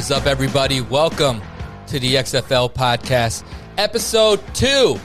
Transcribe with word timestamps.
Is 0.00 0.10
up, 0.10 0.24
everybody? 0.24 0.80
Welcome 0.80 1.42
to 1.88 2.00
the 2.00 2.14
XFL 2.14 2.72
podcast, 2.72 3.44
episode 3.76 4.40
two, 4.54 4.98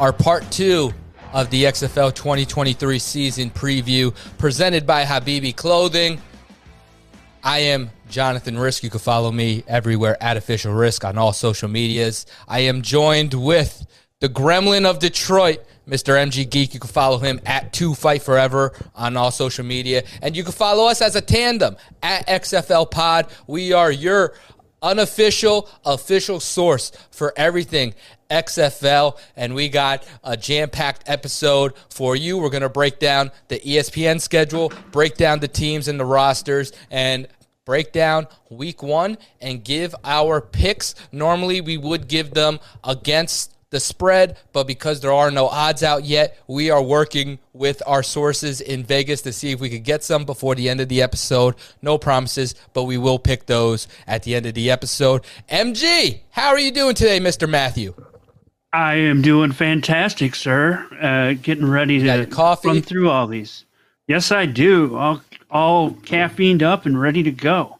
our 0.00 0.12
part 0.12 0.42
two 0.50 0.92
of 1.32 1.48
the 1.50 1.62
XFL 1.62 2.12
2023 2.12 2.98
season 2.98 3.50
preview, 3.50 4.12
presented 4.38 4.88
by 4.88 5.04
Habibi 5.04 5.54
Clothing. 5.54 6.20
I 7.44 7.60
am 7.60 7.90
Jonathan 8.08 8.56
Rizk. 8.56 8.82
You 8.82 8.90
can 8.90 8.98
follow 8.98 9.30
me 9.30 9.62
everywhere 9.68 10.20
at 10.20 10.36
Official 10.36 10.74
Rizk 10.74 11.08
on 11.08 11.16
all 11.16 11.32
social 11.32 11.68
medias. 11.68 12.26
I 12.48 12.58
am 12.60 12.82
joined 12.82 13.34
with 13.34 13.86
the 14.18 14.28
Gremlin 14.28 14.84
of 14.84 14.98
Detroit, 14.98 15.64
Mr. 15.90 16.14
MG 16.14 16.48
Geek. 16.48 16.72
You 16.72 16.80
can 16.80 16.88
follow 16.88 17.18
him 17.18 17.40
at 17.44 17.72
Two 17.72 17.94
Fight 17.94 18.22
Forever 18.22 18.72
on 18.94 19.16
all 19.16 19.32
social 19.32 19.64
media, 19.64 20.04
and 20.22 20.36
you 20.36 20.44
can 20.44 20.52
follow 20.52 20.86
us 20.86 21.02
as 21.02 21.16
a 21.16 21.20
tandem 21.20 21.76
at 22.02 22.26
XFL 22.28 22.90
Pod. 22.90 23.26
We 23.46 23.72
are 23.72 23.90
your 23.90 24.34
unofficial, 24.82 25.68
official 25.84 26.40
source 26.40 26.92
for 27.10 27.34
everything 27.36 27.94
XFL, 28.30 29.18
and 29.36 29.54
we 29.54 29.68
got 29.68 30.06
a 30.22 30.36
jam 30.36 30.70
packed 30.70 31.08
episode 31.08 31.74
for 31.90 32.14
you. 32.14 32.38
We're 32.38 32.50
going 32.50 32.62
to 32.62 32.68
break 32.68 33.00
down 33.00 33.32
the 33.48 33.58
ESPN 33.58 34.20
schedule, 34.20 34.72
break 34.92 35.16
down 35.16 35.40
the 35.40 35.48
teams 35.48 35.88
and 35.88 35.98
the 35.98 36.04
rosters, 36.04 36.72
and 36.90 37.26
break 37.64 37.92
down 37.92 38.26
week 38.48 38.82
one 38.82 39.18
and 39.40 39.64
give 39.64 39.94
our 40.04 40.40
picks. 40.40 40.94
Normally, 41.12 41.60
we 41.60 41.76
would 41.76 42.08
give 42.08 42.32
them 42.32 42.60
against 42.84 43.54
the 43.70 43.80
spread, 43.80 44.36
but 44.52 44.66
because 44.66 45.00
there 45.00 45.12
are 45.12 45.30
no 45.30 45.46
odds 45.46 45.82
out 45.82 46.04
yet, 46.04 46.36
we 46.48 46.70
are 46.70 46.82
working 46.82 47.38
with 47.52 47.82
our 47.86 48.02
sources 48.02 48.60
in 48.60 48.84
Vegas 48.84 49.22
to 49.22 49.32
see 49.32 49.52
if 49.52 49.60
we 49.60 49.70
could 49.70 49.84
get 49.84 50.02
some 50.02 50.24
before 50.24 50.54
the 50.54 50.68
end 50.68 50.80
of 50.80 50.88
the 50.88 51.00
episode. 51.00 51.54
No 51.80 51.96
promises, 51.96 52.54
but 52.74 52.84
we 52.84 52.98
will 52.98 53.18
pick 53.18 53.46
those 53.46 53.86
at 54.06 54.24
the 54.24 54.34
end 54.34 54.46
of 54.46 54.54
the 54.54 54.70
episode. 54.70 55.24
MG, 55.48 56.20
how 56.30 56.48
are 56.48 56.58
you 56.58 56.72
doing 56.72 56.94
today, 56.94 57.20
Mr. 57.20 57.48
Matthew? 57.48 57.94
I 58.72 58.94
am 58.94 59.22
doing 59.22 59.52
fantastic, 59.52 60.34
sir. 60.34 60.86
Uh, 61.00 61.40
getting 61.40 61.68
ready 61.68 62.00
to 62.00 62.26
coffee? 62.26 62.68
run 62.68 62.82
through 62.82 63.10
all 63.10 63.26
these. 63.26 63.64
Yes, 64.06 64.32
I 64.32 64.46
do. 64.46 64.96
All 64.96 65.22
all 65.50 65.90
caffeined 65.90 66.62
up 66.62 66.86
and 66.86 67.00
ready 67.00 67.22
to 67.24 67.32
go. 67.32 67.78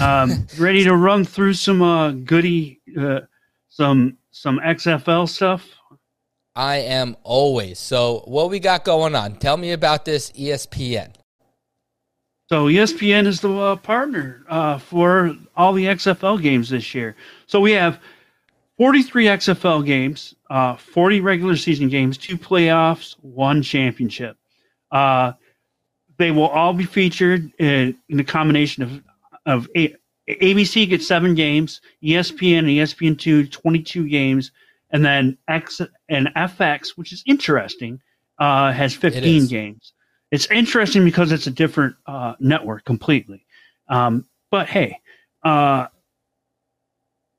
Um, 0.00 0.46
ready 0.58 0.84
to 0.84 0.94
run 0.94 1.24
through 1.24 1.54
some 1.54 1.82
uh, 1.82 2.12
goody, 2.12 2.80
uh, 2.98 3.20
some 3.68 4.16
some 4.32 4.58
XFL 4.58 5.28
stuff. 5.28 5.68
I 6.54 6.78
am 6.78 7.16
always. 7.22 7.78
So, 7.78 8.24
what 8.26 8.50
we 8.50 8.58
got 8.58 8.84
going 8.84 9.14
on? 9.14 9.36
Tell 9.36 9.56
me 9.56 9.72
about 9.72 10.04
this 10.04 10.32
ESPN. 10.32 11.14
So 12.48 12.66
ESPN 12.66 13.26
is 13.26 13.40
the 13.40 13.50
uh, 13.50 13.76
partner 13.76 14.44
uh, 14.46 14.76
for 14.76 15.34
all 15.56 15.72
the 15.72 15.86
XFL 15.86 16.42
games 16.42 16.68
this 16.68 16.94
year. 16.94 17.16
So 17.46 17.60
we 17.60 17.72
have 17.72 17.98
43 18.76 19.24
XFL 19.24 19.86
games, 19.86 20.34
uh, 20.50 20.76
40 20.76 21.20
regular 21.20 21.56
season 21.56 21.88
games, 21.88 22.18
two 22.18 22.36
playoffs, 22.36 23.16
one 23.22 23.62
championship. 23.62 24.36
Uh, 24.90 25.32
they 26.18 26.30
will 26.30 26.48
all 26.48 26.74
be 26.74 26.84
featured 26.84 27.50
in, 27.58 27.96
in 28.10 28.20
a 28.20 28.24
combination 28.24 28.82
of 28.82 29.02
of 29.46 29.66
a, 29.76 29.94
ABC 30.28 30.88
gets 30.88 31.06
seven 31.06 31.34
games, 31.34 31.80
ESPN 32.02 32.60
and 32.60 32.68
ESPN 32.68 33.18
two 33.18 33.46
22 33.46 34.08
games, 34.08 34.52
and 34.90 35.04
then 35.04 35.36
X 35.48 35.80
and 36.08 36.28
FX, 36.36 36.90
which 36.96 37.12
is 37.12 37.22
interesting, 37.26 38.00
uh, 38.38 38.72
has 38.72 38.94
15 38.94 39.22
is. 39.24 39.48
games. 39.48 39.92
It's 40.30 40.50
interesting 40.50 41.04
because 41.04 41.32
it's 41.32 41.46
a 41.46 41.50
different 41.50 41.96
uh, 42.06 42.34
network 42.40 42.84
completely. 42.84 43.44
Um, 43.88 44.26
but 44.50 44.68
hey, 44.68 44.98
uh, 45.42 45.86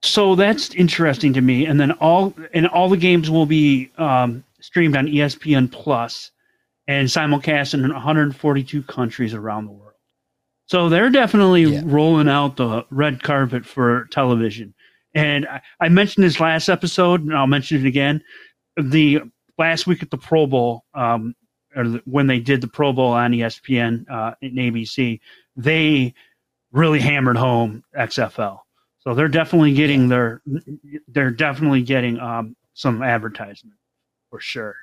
so 0.02 0.36
that's 0.36 0.76
interesting 0.76 1.34
to 1.34 1.42
me. 1.42 1.66
And 1.66 1.80
then 1.80 1.92
all 1.94 2.34
and 2.54 2.68
all 2.68 2.90
the 2.90 2.98
games 2.98 3.32
will 3.32 3.46
be 3.46 3.90
um, 3.98 4.44
streamed 4.60 4.98
on 4.98 5.08
ESPN 5.08 5.72
Plus 5.72 6.32
and 6.88 7.08
simulcast 7.08 7.74
in 7.74 7.82
142 7.82 8.84
countries 8.84 9.34
around 9.34 9.66
the 9.66 9.72
world. 9.72 9.93
So 10.66 10.90
they're 10.90 11.10
definitely 11.10 11.64
Yeah. 11.64 11.82
rolling 11.86 12.30
out 12.30 12.56
the 12.58 12.86
red 12.90 13.22
carpet 13.24 13.66
for 13.66 14.06
television. 14.12 14.74
And 15.14 15.46
I, 15.48 15.62
I 15.80 15.90
mentioned 15.90 16.24
this 16.24 16.40
last 16.40 16.70
episode, 16.70 17.22
and 17.22 17.36
I'll 17.36 17.48
mention 17.48 17.86
it 17.86 17.88
again. 17.88 18.24
The 18.78 19.20
last 19.58 19.86
week 19.86 20.02
at 20.02 20.10
the 20.10 20.18
Pro 20.18 20.48
Bowl, 20.48 20.86
um, 20.96 21.36
or 21.76 21.88
the, 21.88 22.02
when 22.06 22.28
they 22.28 22.40
did 22.40 22.62
the 22.62 22.68
Pro 22.68 22.94
Bowl 22.94 23.12
on 23.12 23.32
ESPN 23.32 24.10
uh, 24.10 24.34
and 24.42 24.58
ABC, 24.58 25.20
they 25.56 26.14
really 26.72 27.00
hammered 27.00 27.38
home 27.38 27.84
XFL. 27.96 28.60
So 29.00 29.14
they're 29.14 29.28
definitely 29.28 29.74
getting 29.74 30.08
their, 30.08 30.42
they're 31.10 31.30
definitely 31.30 31.84
getting 31.84 32.20
um, 32.20 32.56
some 32.74 33.04
advertisement 33.04 33.78
for 34.30 34.40
sure. 34.40 34.76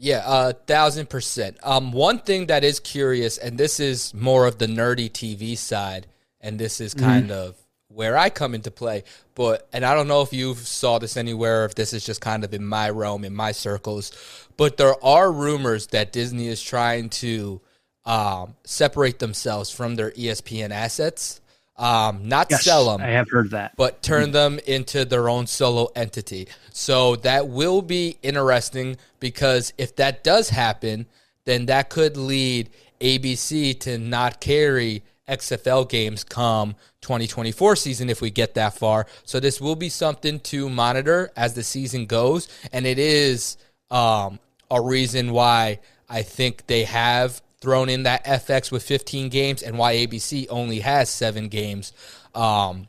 Yeah, 0.00 0.22
a 0.26 0.52
thousand 0.52 1.08
percent. 1.10 1.58
Um, 1.62 1.92
one 1.92 2.20
thing 2.20 2.46
that 2.46 2.62
is 2.62 2.78
curious, 2.78 3.36
and 3.38 3.58
this 3.58 3.80
is 3.80 4.14
more 4.14 4.46
of 4.46 4.58
the 4.58 4.66
nerdy 4.66 5.10
TV 5.10 5.58
side, 5.58 6.06
and 6.40 6.58
this 6.58 6.80
is 6.80 6.94
kind 6.94 7.32
of 7.32 7.56
where 7.88 8.16
I 8.16 8.30
come 8.30 8.54
into 8.54 8.70
play. 8.70 9.02
But 9.34 9.68
and 9.72 9.84
I 9.84 9.94
don't 9.94 10.08
know 10.08 10.22
if 10.22 10.32
you 10.32 10.54
saw 10.54 10.98
this 10.98 11.16
anywhere, 11.16 11.64
if 11.64 11.74
this 11.74 11.92
is 11.92 12.04
just 12.04 12.20
kind 12.20 12.44
of 12.44 12.54
in 12.54 12.64
my 12.64 12.90
realm, 12.90 13.24
in 13.24 13.34
my 13.34 13.52
circles. 13.52 14.12
But 14.56 14.76
there 14.76 15.02
are 15.04 15.32
rumors 15.32 15.88
that 15.88 16.12
Disney 16.12 16.46
is 16.46 16.62
trying 16.62 17.08
to 17.10 17.60
um, 18.04 18.54
separate 18.64 19.18
themselves 19.18 19.70
from 19.70 19.96
their 19.96 20.12
ESPN 20.12 20.70
assets, 20.70 21.40
um, 21.78 22.26
not 22.28 22.48
Yes, 22.50 22.64
sell 22.64 22.90
them, 22.90 23.00
I 23.00 23.10
have 23.12 23.30
heard 23.30 23.50
that. 23.50 23.72
but 23.76 24.02
turn 24.02 24.32
them 24.32 24.58
into 24.66 25.04
their 25.04 25.28
own 25.28 25.46
solo 25.46 25.88
entity. 25.94 26.48
So 26.72 27.16
that 27.16 27.48
will 27.48 27.82
be 27.82 28.18
interesting 28.22 28.96
because 29.20 29.72
if 29.78 29.94
that 29.96 30.24
does 30.24 30.50
happen, 30.50 31.06
then 31.44 31.66
that 31.66 31.88
could 31.88 32.16
lead 32.16 32.70
ABC 33.00 33.78
to 33.80 33.96
not 33.98 34.40
carry 34.40 35.02
XFL 35.28 35.88
games 35.88 36.24
come 36.24 36.74
2024 37.02 37.76
season 37.76 38.08
if 38.10 38.20
we 38.20 38.30
get 38.30 38.54
that 38.54 38.74
far. 38.74 39.06
So 39.24 39.38
this 39.38 39.60
will 39.60 39.76
be 39.76 39.88
something 39.88 40.40
to 40.40 40.68
monitor 40.68 41.30
as 41.36 41.54
the 41.54 41.62
season 41.62 42.06
goes, 42.06 42.48
and 42.72 42.86
it 42.86 42.98
is 42.98 43.56
um, 43.90 44.38
a 44.70 44.80
reason 44.80 45.32
why 45.32 45.78
I 46.08 46.22
think 46.22 46.66
they 46.66 46.84
have 46.84 47.40
thrown 47.60 47.88
in 47.88 48.04
that 48.04 48.24
FX 48.24 48.70
with 48.70 48.82
15 48.82 49.28
games 49.28 49.62
and 49.62 49.78
why 49.78 49.94
ABC 49.96 50.46
only 50.50 50.80
has 50.80 51.08
seven 51.10 51.48
games. 51.48 51.92
Um, 52.34 52.88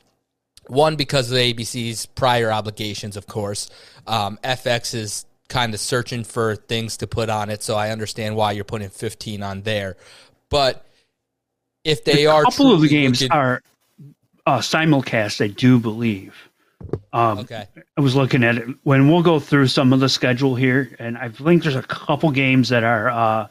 one 0.68 0.96
because 0.96 1.32
of 1.32 1.38
ABC's 1.38 2.06
prior 2.06 2.52
obligations, 2.52 3.18
of 3.18 3.26
course. 3.26 3.70
Um, 4.06 4.38
FX 4.44 4.94
is 4.94 5.26
kind 5.48 5.74
of 5.74 5.80
searching 5.80 6.24
for 6.24 6.56
things 6.56 6.98
to 6.98 7.08
put 7.08 7.30
on 7.30 7.50
it, 7.50 7.64
so 7.64 7.76
I 7.76 7.90
understand 7.90 8.36
why 8.36 8.52
you're 8.52 8.64
putting 8.64 8.90
15 8.90 9.42
on 9.42 9.64
there. 9.64 9.98
But 10.50 10.86
if 11.84 12.04
they 12.04 12.26
a 12.26 12.32
are 12.32 12.42
A 12.42 12.46
couple 12.46 12.72
of 12.72 12.82
the 12.82 12.88
games 12.88 13.22
looking- 13.22 13.32
are 13.36 13.64
uh, 14.46 14.60
simulcast. 14.60 15.44
I 15.44 15.48
do 15.48 15.80
believe. 15.80 16.36
Um, 17.12 17.40
okay, 17.40 17.66
I 17.98 18.02
was 18.02 18.16
looking 18.16 18.44
at 18.44 18.58
it 18.58 18.68
when 18.84 19.10
we'll 19.10 19.22
go 19.22 19.40
through 19.40 19.68
some 19.68 19.92
of 19.92 20.00
the 20.00 20.08
schedule 20.10 20.56
here, 20.56 20.96
and 20.98 21.18
I 21.18 21.30
think 21.30 21.64
there's 21.64 21.76
a 21.76 21.84
couple 21.84 22.32
games 22.32 22.70
that 22.70 22.84
are 22.84 23.10
uh, 23.10 23.48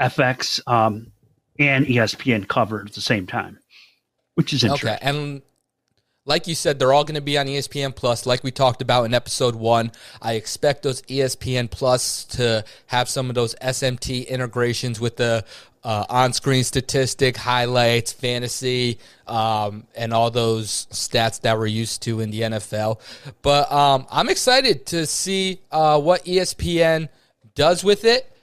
FX 0.00 0.60
um, 0.66 1.12
and 1.58 1.86
ESPN 1.86 2.48
covered 2.48 2.88
at 2.88 2.94
the 2.94 3.00
same 3.00 3.26
time, 3.26 3.58
which 4.34 4.52
is 4.52 4.64
interesting. 4.64 4.90
okay, 4.90 4.98
and 5.02 5.42
like 6.26 6.46
you 6.46 6.54
said, 6.54 6.78
they're 6.78 6.92
all 6.92 7.04
going 7.04 7.16
to 7.16 7.20
be 7.20 7.36
on 7.36 7.46
ESPN 7.46 7.94
Plus, 7.94 8.26
like 8.26 8.42
we 8.42 8.50
talked 8.50 8.80
about 8.80 9.04
in 9.04 9.14
episode 9.14 9.54
one. 9.54 9.92
I 10.22 10.34
expect 10.34 10.82
those 10.82 11.02
ESPN 11.02 11.70
Plus 11.70 12.24
to 12.24 12.64
have 12.86 13.08
some 13.08 13.28
of 13.28 13.34
those 13.34 13.54
SMT 13.56 14.26
integrations 14.28 15.00
with 15.00 15.16
the 15.16 15.44
uh, 15.84 16.06
on-screen 16.08 16.64
statistic, 16.64 17.36
highlights, 17.36 18.10
fantasy, 18.10 18.98
um, 19.26 19.86
and 19.94 20.14
all 20.14 20.30
those 20.30 20.86
stats 20.90 21.42
that 21.42 21.58
we're 21.58 21.66
used 21.66 22.02
to 22.02 22.20
in 22.20 22.30
the 22.30 22.40
NFL. 22.40 23.00
But 23.42 23.70
um, 23.70 24.06
I'm 24.10 24.30
excited 24.30 24.86
to 24.86 25.06
see 25.06 25.60
uh, 25.70 26.00
what 26.00 26.24
ESPN 26.24 27.10
does 27.54 27.84
with 27.84 28.06
it. 28.06 28.33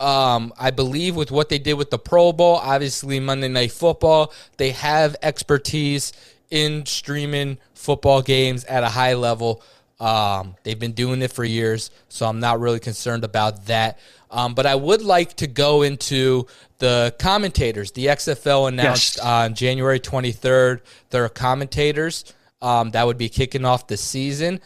Um, 0.00 0.52
I 0.58 0.70
believe 0.70 1.16
with 1.16 1.30
what 1.30 1.48
they 1.48 1.58
did 1.58 1.74
with 1.74 1.90
the 1.90 1.98
Pro 1.98 2.32
Bowl, 2.32 2.56
obviously 2.56 3.18
Monday 3.18 3.48
Night 3.48 3.72
Football, 3.72 4.32
they 4.56 4.70
have 4.70 5.16
expertise 5.22 6.12
in 6.50 6.86
streaming 6.86 7.58
football 7.74 8.22
games 8.22 8.64
at 8.64 8.84
a 8.84 8.88
high 8.88 9.14
level. 9.14 9.62
Um, 9.98 10.54
they've 10.62 10.78
been 10.78 10.92
doing 10.92 11.20
it 11.22 11.32
for 11.32 11.44
years, 11.44 11.90
so 12.08 12.26
I'm 12.26 12.38
not 12.38 12.60
really 12.60 12.78
concerned 12.78 13.24
about 13.24 13.66
that. 13.66 13.98
Um, 14.30 14.54
but 14.54 14.66
I 14.66 14.76
would 14.76 15.02
like 15.02 15.34
to 15.38 15.46
go 15.48 15.82
into 15.82 16.46
the 16.78 17.14
commentators. 17.18 17.90
The 17.92 18.06
XFL 18.06 18.68
announced 18.68 19.16
Yes. 19.16 19.24
on 19.24 19.54
January 19.54 19.98
23rd 19.98 20.80
their 21.10 21.28
commentators. 21.28 22.24
Um, 22.62 22.90
that 22.92 23.04
would 23.06 23.18
be 23.18 23.28
kicking 23.28 23.64
off 23.64 23.88
the 23.88 23.96
season. 23.96 24.60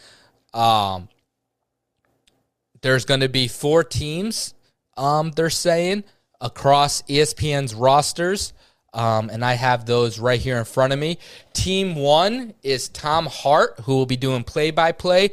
Um, 0.52 1.08
there's 2.82 3.04
going 3.06 3.20
to 3.20 3.28
be 3.28 3.48
four 3.48 3.82
teams. 3.84 4.52
Um, 4.96 5.30
they're 5.32 5.50
saying 5.50 6.04
across 6.40 7.02
ESPN's 7.02 7.74
rosters. 7.74 8.52
Um, 8.94 9.30
and 9.30 9.42
I 9.42 9.54
have 9.54 9.86
those 9.86 10.18
right 10.18 10.38
here 10.38 10.58
in 10.58 10.66
front 10.66 10.92
of 10.92 10.98
me. 10.98 11.18
Team 11.54 11.94
one 11.94 12.52
is 12.62 12.90
Tom 12.90 13.26
Hart, 13.26 13.80
who 13.84 13.94
will 13.94 14.06
be 14.06 14.16
doing 14.16 14.44
play 14.44 14.70
by 14.70 14.92
play. 14.92 15.30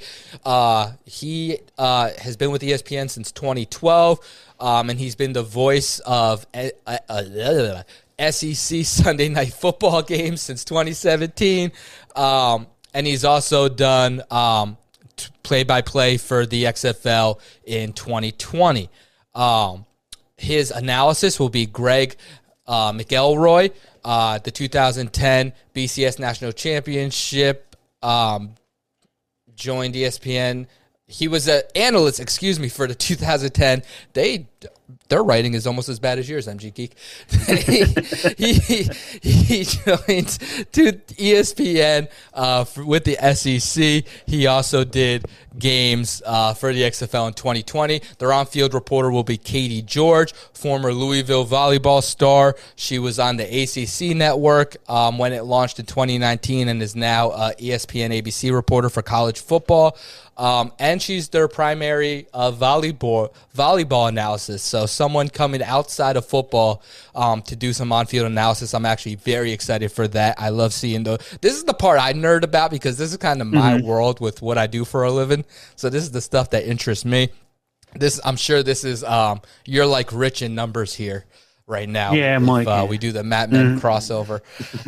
He 1.06 1.58
uh, 1.78 2.12
has 2.20 2.38
been 2.38 2.52
with 2.52 2.62
ESPN 2.62 3.10
since 3.10 3.34
2012, 3.34 4.20
um, 4.62 4.90
and 4.90 4.98
he's 4.98 5.16
been 5.16 5.34
the 5.34 5.44
voice 5.44 6.00
of 6.00 6.48
uh, 6.54 6.70
uh, 6.88 7.84
SEC 8.32 8.54
Sunday 8.86 9.28
Night 9.28 9.52
Football 9.52 10.04
games 10.04 10.42
since 10.42 10.64
2017. 10.64 11.74
Um, 12.16 12.68
and 12.94 13.06
he's 13.06 13.26
also 13.26 13.68
done 13.68 14.24
play 15.44 15.64
by 15.64 15.82
play 15.82 16.16
for 16.16 16.46
the 16.46 16.64
XFL 16.64 17.42
in 17.66 17.92
2020. 17.92 18.90
Um, 19.40 19.86
his 20.38 20.70
analysis 20.70 21.40
will 21.40 21.50
be 21.50 21.66
Greg 21.66 22.18
uh, 22.68 22.92
McElroy, 22.92 23.72
uh, 24.04 24.40
the 24.40 24.52
2010 24.52 25.54
BCS 25.74 26.20
National 26.20 26.52
Championship, 26.52 27.76
um, 28.04 28.56
joined 29.56 29.96
ESPN. 29.96 30.68
He 31.08 31.30
was 31.30 31.48
an 31.48 31.62
analyst, 31.74 32.20
excuse 32.20 32.60
me, 32.60 32.68
for 32.68 32.86
the 32.86 32.96
2010. 32.96 33.84
They 34.12 34.48
their 35.10 35.24
writing 35.24 35.54
is 35.54 35.68
almost 35.68 35.90
as 35.90 36.00
bad 36.00 36.20
as 36.20 36.30
yours, 36.30 36.48
MG 36.48 36.74
Geek. 36.74 36.96
he, 38.38 38.54
he, 38.54 38.84
he 39.22 39.64
joined 39.64 40.30
to 40.72 40.94
ESPN 41.18 42.10
uh, 42.34 42.64
for, 42.64 42.86
with 42.86 43.04
the 43.04 43.16
SEC. 43.36 44.04
He 44.26 44.48
also 44.48 44.84
did 44.84 45.26
games 45.58 46.22
uh, 46.26 46.54
for 46.54 46.74
the 46.74 46.82
XFL 46.82 47.28
in 47.28 47.34
2020. 47.34 48.02
Their 48.18 48.34
on-field 48.34 48.74
reporter 48.74 49.12
will 49.12 49.24
be 49.24 49.38
Katie 49.38 49.82
George, 49.82 50.34
former 50.54 50.94
Louisville 50.94 51.46
volleyball 51.46 52.02
star. 52.04 52.56
She 52.76 53.00
was 53.00 53.20
on 53.20 53.38
the 53.38 53.44
ACC 53.44 54.16
network 54.16 54.78
um, 54.90 55.18
when 55.18 55.34
it 55.34 55.44
launched 55.44 55.80
in 55.80 55.86
2019 55.86 56.68
and 56.68 56.82
is 56.82 56.96
now 56.96 57.30
uh, 57.30 57.52
ESPN 57.60 58.22
ABC 58.22 58.54
reporter 58.54 58.90
for 58.90 59.02
college 59.02 59.40
football. 59.40 59.98
Um, 60.40 60.72
and 60.80 61.02
she's 61.02 61.28
their 61.28 61.50
primary 61.50 62.28
uh, 62.34 62.52
volleyball 62.52 63.34
volleyball 63.54 64.08
analysis. 64.08 64.64
So 64.64 64.86
someone 64.86 65.28
coming 65.28 65.62
outside 65.62 66.16
of 66.16 66.26
football 66.26 66.82
um, 67.14 67.42
to 67.44 67.58
do 67.58 67.74
some 67.74 67.92
on-field 67.92 68.26
analysis. 68.26 68.74
I'm 68.74 68.86
actually 68.86 69.16
very 69.16 69.52
excited 69.52 69.92
for 69.92 70.08
that. 70.08 70.40
I 70.40 70.48
love 70.48 70.72
seeing 70.72 71.04
the. 71.04 71.20
This 71.42 71.56
is 71.56 71.66
the 71.66 71.74
part 71.74 72.00
I 72.00 72.14
nerd 72.14 72.44
about 72.44 72.72
because 72.72 72.98
this 72.98 73.12
is 73.12 73.18
kind 73.18 73.42
of 73.42 73.48
my 73.48 73.74
mm-hmm. 73.74 73.86
world 73.86 74.22
with 74.22 74.42
what 74.42 74.58
I 74.58 74.66
do 74.66 74.86
for 74.86 75.04
a 75.04 75.12
living. 75.12 75.44
So 75.76 75.90
this 75.90 76.04
is 76.04 76.12
the 76.12 76.22
stuff 76.22 76.52
that 76.52 76.66
interests 76.66 77.04
me. 77.04 77.30
This 77.96 78.22
I'm 78.24 78.38
sure 78.38 78.64
this 78.64 78.86
is 78.86 79.04
um, 79.04 79.42
you're 79.66 79.86
like 79.86 80.14
rich 80.14 80.42
in 80.42 80.56
numbers 80.56 80.94
here 80.94 81.26
right 81.68 81.90
now. 81.90 82.14
Yeah, 82.14 82.38
if, 82.38 82.42
Mike. 82.42 82.66
Uh, 82.66 82.88
we 82.90 82.98
do 82.98 83.12
the 83.12 83.26
Matt 83.26 83.52
Men 83.52 83.78
mm-hmm. 83.78 83.86
crossover. 83.86 84.40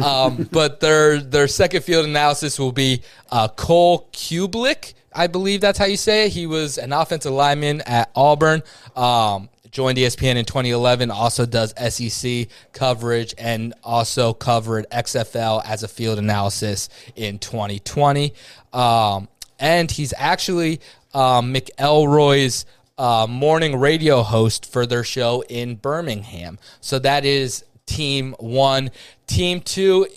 Um, 0.02 0.48
but 0.50 0.80
their 0.80 1.20
their 1.20 1.50
second 1.50 1.84
field 1.84 2.06
analysis 2.06 2.58
will 2.58 2.72
be 2.72 3.02
uh, 3.30 3.50
Cole 3.50 4.08
Cubelic 4.14 4.94
I 5.14 5.28
believe 5.28 5.62
that's 5.62 5.78
how 5.78 5.86
you 5.86 5.98
say 5.98 6.26
it. 6.26 6.32
He 6.32 6.48
was 6.48 6.78
an 6.78 6.94
offensive 6.94 7.34
lineman 7.34 7.82
at 7.82 8.12
Auburn. 8.16 8.64
Um, 8.96 9.50
joined 9.72 9.98
ESPN 9.98 10.36
in 10.36 10.46
2011. 10.46 11.12
Also 11.12 11.46
does 11.46 11.74
SEC 11.94 12.48
coverage 12.74 13.34
and 13.38 13.74
also 13.84 14.34
covered 14.34 14.86
XFL 14.92 15.64
as 15.66 15.84
a 15.84 15.88
field 15.88 16.20
analysis 16.20 16.90
in 17.16 17.40
2020. 17.40 18.34
Um, 18.74 19.28
and 19.60 19.90
he's 19.90 20.14
actually 20.18 20.82
um, 21.14 21.54
McElroy's 21.54 22.66
uh, 22.98 23.28
morning 23.28 23.80
radio 23.80 24.22
host 24.22 24.72
for 24.72 24.86
their 24.86 25.04
show 25.04 25.44
in 25.50 25.76
Birmingham. 25.76 26.60
So 26.82 27.00
that 27.00 27.26
is 27.26 27.64
team 27.86 28.36
one. 28.40 28.92
Team 29.32 29.62
two, 29.62 30.08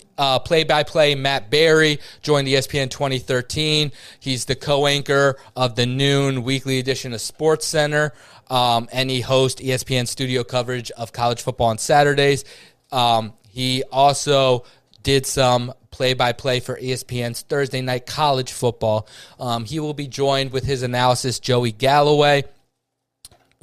play 0.43 0.65
by 0.65 0.83
play, 0.83 1.15
Matt 1.15 1.49
Barrie 1.49 1.99
joined 2.21 2.49
ESPN 2.49 2.89
2013. 2.89 3.93
He's 4.19 4.43
the 4.43 4.57
co 4.57 4.87
anchor 4.87 5.37
of 5.55 5.77
the 5.77 5.85
noon 5.85 6.43
weekly 6.43 6.79
edition 6.79 7.13
of 7.13 7.21
Sports 7.21 7.65
Center, 7.65 8.11
um, 8.49 8.89
and 8.91 9.09
he 9.09 9.21
hosts 9.21 9.61
ESPN 9.61 10.05
studio 10.05 10.43
coverage 10.43 10.91
of 10.91 11.13
college 11.13 11.41
football 11.41 11.67
on 11.67 11.77
Saturdays. 11.77 12.43
Um, 12.91 13.31
he 13.47 13.83
also 13.89 14.65
did 15.01 15.25
some 15.25 15.71
play 15.91 16.13
by 16.13 16.33
play 16.33 16.59
for 16.59 16.77
ESPN's 16.77 17.39
Thursday 17.43 17.79
night 17.79 18.05
college 18.05 18.51
football. 18.51 19.07
Um, 19.39 19.63
he 19.63 19.79
will 19.79 19.93
be 19.93 20.07
joined 20.07 20.51
with 20.51 20.65
his 20.65 20.83
analysis, 20.83 21.39
Joey 21.39 21.71
Galloway 21.71 22.43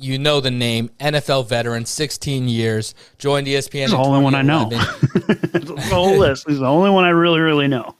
you 0.03 0.19
know 0.19 0.41
the 0.41 0.51
name, 0.51 0.91
NFL 1.01 1.49
veteran, 1.49 1.87
16 1.87 2.49
years, 2.49 2.95
joined 3.19 3.47
ESPN. 3.47 3.83
He's 3.83 3.91
the 3.91 3.97
only 3.97 4.23
one 4.23 4.35
I 4.35 4.43
know. 4.43 4.69
the 4.69 5.89
whole 5.93 6.19
list. 6.19 6.49
He's 6.49 6.59
the 6.59 6.67
only 6.67 6.91
one 6.91 7.05
I 7.05 7.11
really, 7.11 7.41
really 7.41 7.69
know. 7.69 7.95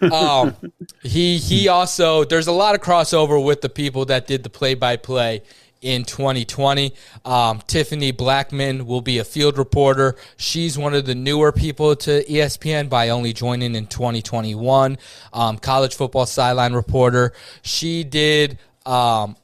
um, 0.12 0.54
he 1.02 1.38
he 1.38 1.68
also 1.68 2.24
there's 2.24 2.46
a 2.46 2.52
lot 2.52 2.74
of 2.74 2.80
crossover 2.80 3.44
with 3.44 3.62
the 3.62 3.68
people 3.68 4.04
that 4.04 4.26
did 4.26 4.44
the 4.44 4.50
play 4.50 4.74
by 4.74 4.96
play 4.96 5.42
in 5.80 6.04
2020. 6.04 6.94
Um, 7.24 7.60
Tiffany 7.66 8.12
Blackmon 8.12 8.86
will 8.86 9.00
be 9.00 9.18
a 9.18 9.24
field 9.24 9.58
reporter. 9.58 10.16
She's 10.36 10.78
one 10.78 10.94
of 10.94 11.04
the 11.04 11.14
newer 11.14 11.52
people 11.52 11.94
to 11.96 12.24
ESPN 12.24 12.88
by 12.88 13.08
only 13.10 13.32
joining 13.32 13.74
in 13.74 13.86
2021. 13.88 14.96
Um, 15.32 15.58
college 15.58 15.94
football 15.94 16.26
sideline 16.26 16.72
reporter. 16.72 17.32
She 17.62 18.04
did 18.04 18.58
um, 18.86 19.36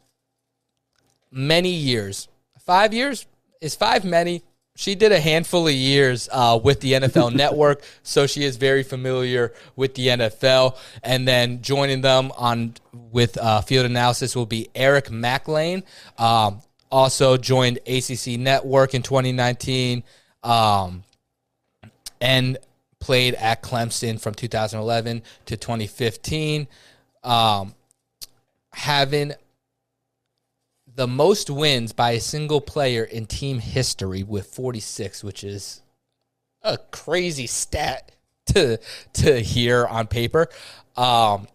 many 1.31 1.71
years. 1.71 2.29
Five 2.65 2.93
years? 2.93 3.27
Is 3.61 3.75
five 3.75 4.05
many? 4.05 4.43
She 4.77 4.95
did 4.95 5.11
a 5.11 5.19
handful 5.19 5.67
of 5.67 5.75
years 5.75 6.29
uh, 6.31 6.61
with 6.63 6.81
the 6.81 6.93
NFL 6.93 7.35
Network, 7.35 7.83
so 8.05 8.29
she 8.29 8.45
is 8.45 8.57
very 8.57 8.85
familiar 8.85 9.53
with 9.75 9.97
the 9.97 10.07
NFL. 10.07 10.77
And 11.03 11.27
then 11.27 11.63
joining 11.63 12.01
them 12.01 12.31
on 12.37 12.75
with 12.93 13.37
uh, 13.39 13.61
field 13.61 13.87
analysis 13.87 14.37
will 14.37 14.47
be 14.47 14.69
Eric 14.77 15.11
Mac 15.11 15.49
Lain. 15.49 15.83
Um, 16.17 16.61
also 16.93 17.37
joined 17.37 17.79
ACC 17.89 18.39
Network 18.39 18.95
in 18.95 19.03
2019, 19.03 20.05
um, 20.45 21.03
and 22.21 22.59
played 23.01 23.35
at 23.35 23.65
Clemson 23.65 24.21
from 24.21 24.35
2011 24.35 25.23
to 25.47 25.57
2015. 25.57 26.69
Um, 27.25 27.75
having 28.73 29.33
the 30.99 31.07
most 31.07 31.49
wins 31.49 31.93
by 31.93 32.11
a 32.11 32.21
single 32.21 32.61
player 32.61 33.05
in 33.05 33.25
team 33.25 33.61
history 33.61 34.25
with 34.25 34.47
46, 34.49 35.23
which 35.23 35.45
is 35.45 35.81
a 36.61 36.77
crazy 36.77 37.47
stat 37.47 38.11
to 38.47 38.81
to 39.13 39.41
hear 39.41 39.87
on 39.87 40.09
paper. 40.09 40.49
Um, 40.97 41.47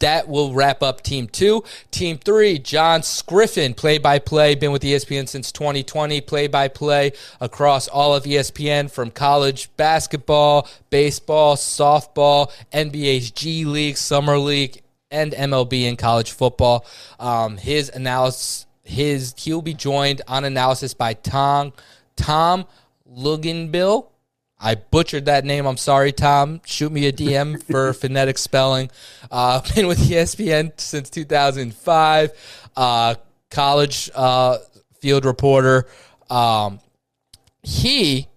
that 0.00 0.28
will 0.28 0.52
wrap 0.54 0.82
up 0.82 1.02
team 1.02 1.28
two. 1.28 1.62
Team 1.92 2.18
three, 2.18 2.58
John 2.58 3.02
Schriffen, 3.02 3.76
play 3.76 3.98
by 3.98 4.18
play, 4.18 4.56
been 4.56 4.72
with 4.72 4.82
ESPN 4.82 5.28
since 5.28 5.52
2020, 5.52 6.20
play 6.22 6.48
by 6.48 6.66
play 6.66 7.12
across 7.40 7.86
all 7.86 8.12
of 8.12 8.24
ESPN 8.24 8.90
from 8.90 9.12
college 9.12 9.70
basketball, 9.76 10.68
baseball, 10.90 11.54
softball, 11.54 12.50
NBA's 12.72 13.30
G 13.30 13.64
League, 13.64 13.96
Summer 13.96 14.36
League, 14.36 14.82
and 15.10 15.32
MLB 15.32 15.84
in 15.84 15.96
college 15.96 16.32
football. 16.32 16.84
Um, 17.18 17.56
his 17.56 17.88
analysis, 17.88 18.66
his 18.82 19.34
he'll 19.38 19.62
be 19.62 19.74
joined 19.74 20.22
on 20.28 20.44
analysis 20.44 20.94
by 20.94 21.14
Tom 21.14 21.72
Tom 22.16 22.66
Luginbill. 23.10 24.08
I 24.60 24.74
butchered 24.74 25.26
that 25.26 25.44
name. 25.44 25.66
I'm 25.66 25.76
sorry, 25.76 26.10
Tom. 26.10 26.60
Shoot 26.64 26.90
me 26.90 27.06
a 27.06 27.12
DM 27.12 27.62
for 27.70 27.92
phonetic 27.92 28.38
spelling. 28.38 28.90
Uh, 29.30 29.60
been 29.74 29.86
with 29.86 29.98
ESPN 29.98 30.78
since 30.80 31.10
2005. 31.10 32.32
Uh, 32.76 33.14
college 33.50 34.10
uh, 34.14 34.58
field 35.00 35.24
reporter. 35.24 35.86
Um, 36.28 36.80
he 37.62 38.28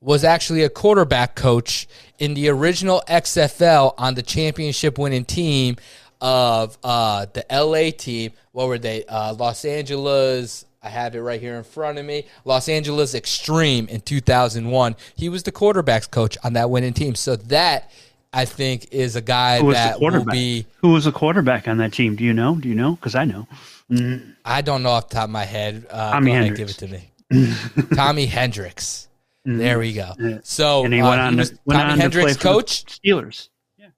was 0.00 0.24
actually 0.24 0.62
a 0.62 0.70
quarterback 0.70 1.34
coach 1.34 1.86
in 2.18 2.34
the 2.34 2.48
original 2.48 3.02
XFL 3.08 3.94
on 3.98 4.14
the 4.14 4.22
championship 4.22 4.98
winning 4.98 5.24
team 5.24 5.76
of 6.20 6.78
uh, 6.82 7.26
the 7.32 7.44
LA 7.50 7.90
team. 7.96 8.32
What 8.52 8.68
were 8.68 8.78
they? 8.78 9.04
Uh, 9.04 9.34
Los 9.34 9.64
Angeles. 9.64 10.64
I 10.82 10.88
have 10.88 11.14
it 11.16 11.20
right 11.20 11.40
here 11.40 11.56
in 11.56 11.64
front 11.64 11.98
of 11.98 12.04
me. 12.04 12.26
Los 12.44 12.68
Angeles 12.68 13.14
Xtreme 13.14 13.88
in 13.88 14.00
2001. 14.00 14.96
He 15.16 15.28
was 15.28 15.42
the 15.42 15.52
quarterbacks 15.52 16.08
coach 16.08 16.38
on 16.44 16.52
that 16.52 16.70
winning 16.70 16.92
team. 16.92 17.16
So 17.16 17.34
that 17.36 17.90
I 18.32 18.44
think 18.44 18.88
is 18.92 19.16
a 19.16 19.20
guy 19.20 19.60
that 19.72 20.00
will 20.00 20.24
be. 20.24 20.66
Who 20.82 20.90
was 20.90 21.04
the 21.04 21.12
quarterback 21.12 21.66
on 21.66 21.78
that 21.78 21.92
team? 21.92 22.16
Do 22.16 22.24
you 22.24 22.32
know? 22.32 22.54
Do 22.54 22.68
you 22.68 22.74
know? 22.74 22.94
Because 22.94 23.14
I 23.14 23.24
know. 23.24 23.48
Mm. 23.90 24.36
I 24.44 24.62
don't 24.62 24.82
know 24.82 24.90
off 24.90 25.08
the 25.08 25.16
top 25.16 25.24
of 25.24 25.30
my 25.30 25.44
head. 25.44 25.86
Uh, 25.90 26.12
Tommy 26.12 26.32
Hendricks. 26.32 26.58
Give 26.76 26.90
it 26.90 27.00
to 27.30 27.42
me. 27.42 27.54
Tommy 27.94 28.26
Hendricks. 28.26 29.08
Mm-hmm. 29.46 29.58
There 29.58 29.78
we 29.78 29.92
go. 29.92 30.12
So 30.42 30.84
and 30.84 30.92
he 30.92 31.02
went 31.02 31.20
uh, 31.20 31.24
on, 31.24 31.32
he 31.34 31.38
was, 31.38 31.50
went 31.64 31.80
Tommy 31.80 31.92
on 31.92 31.98
Hendricks 31.98 32.36
coach. 32.36 32.84
Steelers. 32.84 33.48
Yeah. 33.76 33.88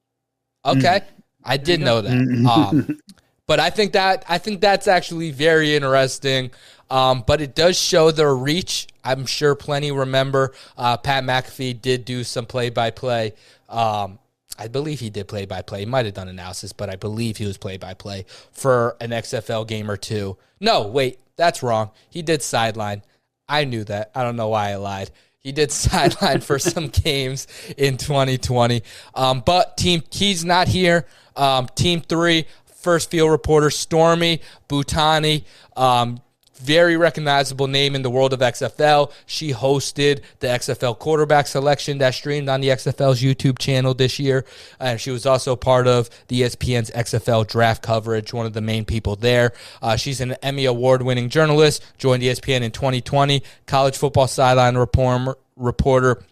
Okay. 0.64 1.00
Mm. 1.00 1.04
I 1.48 1.56
did 1.56 1.80
know 1.80 2.00
that. 2.00 2.12
Mm-hmm. 2.12 2.46
Um, 2.46 3.00
but 3.46 3.58
I 3.58 3.70
think 3.70 3.92
that 3.92 4.24
I 4.28 4.38
think 4.38 4.60
that's 4.60 4.86
actually 4.86 5.32
very 5.32 5.74
interesting. 5.74 6.50
Um, 6.90 7.24
but 7.26 7.40
it 7.40 7.54
does 7.54 7.78
show 7.78 8.10
their 8.10 8.34
reach. 8.34 8.86
I'm 9.04 9.26
sure 9.26 9.54
plenty 9.54 9.90
remember 9.90 10.54
uh, 10.76 10.96
Pat 10.96 11.24
McAfee 11.24 11.82
did 11.82 12.04
do 12.04 12.24
some 12.24 12.46
play 12.46 12.70
by 12.70 12.90
play. 12.90 13.34
I 14.58 14.66
believe 14.66 15.00
he 15.00 15.08
did 15.08 15.28
play 15.28 15.46
by 15.46 15.62
play. 15.62 15.80
He 15.80 15.86
might 15.86 16.04
have 16.04 16.14
done 16.14 16.28
analysis, 16.28 16.72
but 16.72 16.90
I 16.90 16.96
believe 16.96 17.36
he 17.36 17.46
was 17.46 17.56
play 17.56 17.76
by 17.76 17.94
play 17.94 18.26
for 18.50 18.96
an 19.00 19.10
XFL 19.10 19.66
game 19.66 19.90
or 19.90 19.96
two. 19.96 20.36
No, 20.60 20.86
wait, 20.88 21.20
that's 21.36 21.62
wrong. 21.62 21.90
He 22.10 22.22
did 22.22 22.42
sideline. 22.42 23.02
I 23.48 23.64
knew 23.64 23.84
that. 23.84 24.10
I 24.14 24.24
don't 24.24 24.36
know 24.36 24.48
why 24.48 24.70
I 24.70 24.76
lied. 24.76 25.10
He 25.38 25.52
did 25.52 25.70
sideline 25.72 26.40
for 26.40 26.58
some 26.58 26.88
games 26.88 27.46
in 27.76 27.96
2020. 27.96 28.82
Um, 29.14 29.42
but 29.46 29.76
team, 29.76 30.02
he's 30.10 30.44
not 30.44 30.66
here. 30.66 31.06
Um, 31.38 31.68
team 31.74 32.00
three, 32.00 32.46
first 32.66 33.10
field 33.10 33.30
reporter 33.30 33.70
Stormy 33.70 34.40
Buonantony. 34.68 35.44
Um, 35.76 36.20
very 36.58 36.96
recognizable 36.96 37.68
name 37.68 37.94
in 37.94 38.02
the 38.02 38.10
world 38.10 38.32
of 38.32 38.40
XFL. 38.40 39.12
She 39.26 39.52
hosted 39.52 40.22
the 40.40 40.48
XFL 40.48 40.98
quarterback 40.98 41.46
selection 41.46 41.98
that 41.98 42.14
streamed 42.14 42.48
on 42.48 42.60
the 42.60 42.68
XFL's 42.68 43.22
YouTube 43.22 43.58
channel 43.58 43.94
this 43.94 44.18
year. 44.18 44.44
And 44.80 45.00
she 45.00 45.10
was 45.10 45.26
also 45.26 45.56
part 45.56 45.86
of 45.86 46.10
the 46.28 46.42
ESPN's 46.42 46.90
XFL 46.90 47.46
draft 47.46 47.82
coverage, 47.82 48.32
one 48.32 48.46
of 48.46 48.52
the 48.52 48.60
main 48.60 48.84
people 48.84 49.16
there. 49.16 49.52
Uh, 49.80 49.96
she's 49.96 50.20
an 50.20 50.32
Emmy 50.42 50.64
Award 50.64 51.02
winning 51.02 51.28
journalist, 51.28 51.84
joined 51.96 52.22
ESPN 52.22 52.62
in 52.62 52.72
2020, 52.72 53.42
college 53.66 53.96
football 53.96 54.26
sideline 54.26 54.76
report, 54.76 55.38
reporter. 55.56 56.22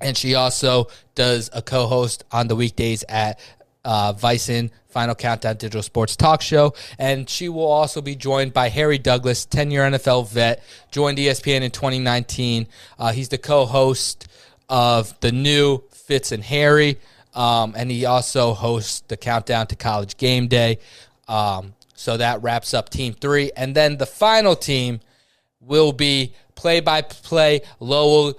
And 0.00 0.16
she 0.16 0.34
also 0.34 0.88
does 1.14 1.48
a 1.52 1.62
co 1.62 1.86
host 1.86 2.24
on 2.30 2.48
the 2.48 2.56
weekdays 2.56 3.02
at 3.08 3.40
uh, 3.86 4.12
Vicen 4.12 4.70
Final 4.88 5.14
Countdown 5.14 5.56
Digital 5.56 5.82
Sports 5.82 6.16
Talk 6.16 6.42
Show. 6.42 6.74
And 6.98 7.30
she 7.30 7.48
will 7.48 7.66
also 7.66 8.02
be 8.02 8.16
joined 8.16 8.52
by 8.52 8.68
Harry 8.68 8.98
Douglas, 8.98 9.46
10 9.46 9.70
year 9.70 9.82
NFL 9.82 10.28
vet, 10.28 10.62
joined 10.90 11.16
ESPN 11.16 11.62
in 11.62 11.70
2019. 11.70 12.66
Uh, 12.98 13.12
he's 13.12 13.28
the 13.28 13.38
co 13.38 13.64
host 13.64 14.28
of 14.68 15.18
the 15.20 15.32
new 15.32 15.82
Fitz 15.90 16.32
and 16.32 16.42
Harry. 16.42 16.98
Um, 17.34 17.74
and 17.76 17.90
he 17.90 18.04
also 18.06 18.54
hosts 18.54 19.02
the 19.08 19.16
Countdown 19.16 19.66
to 19.68 19.76
College 19.76 20.16
Game 20.16 20.48
Day. 20.48 20.78
Um, 21.28 21.74
so 21.94 22.16
that 22.16 22.42
wraps 22.42 22.74
up 22.74 22.90
Team 22.90 23.12
Three. 23.12 23.52
And 23.56 23.74
then 23.74 23.98
the 23.98 24.06
final 24.06 24.56
team 24.56 25.00
will 25.60 25.92
be 25.92 26.34
play 26.54 26.80
by 26.80 27.02
play 27.02 27.60
Lowell 27.78 28.38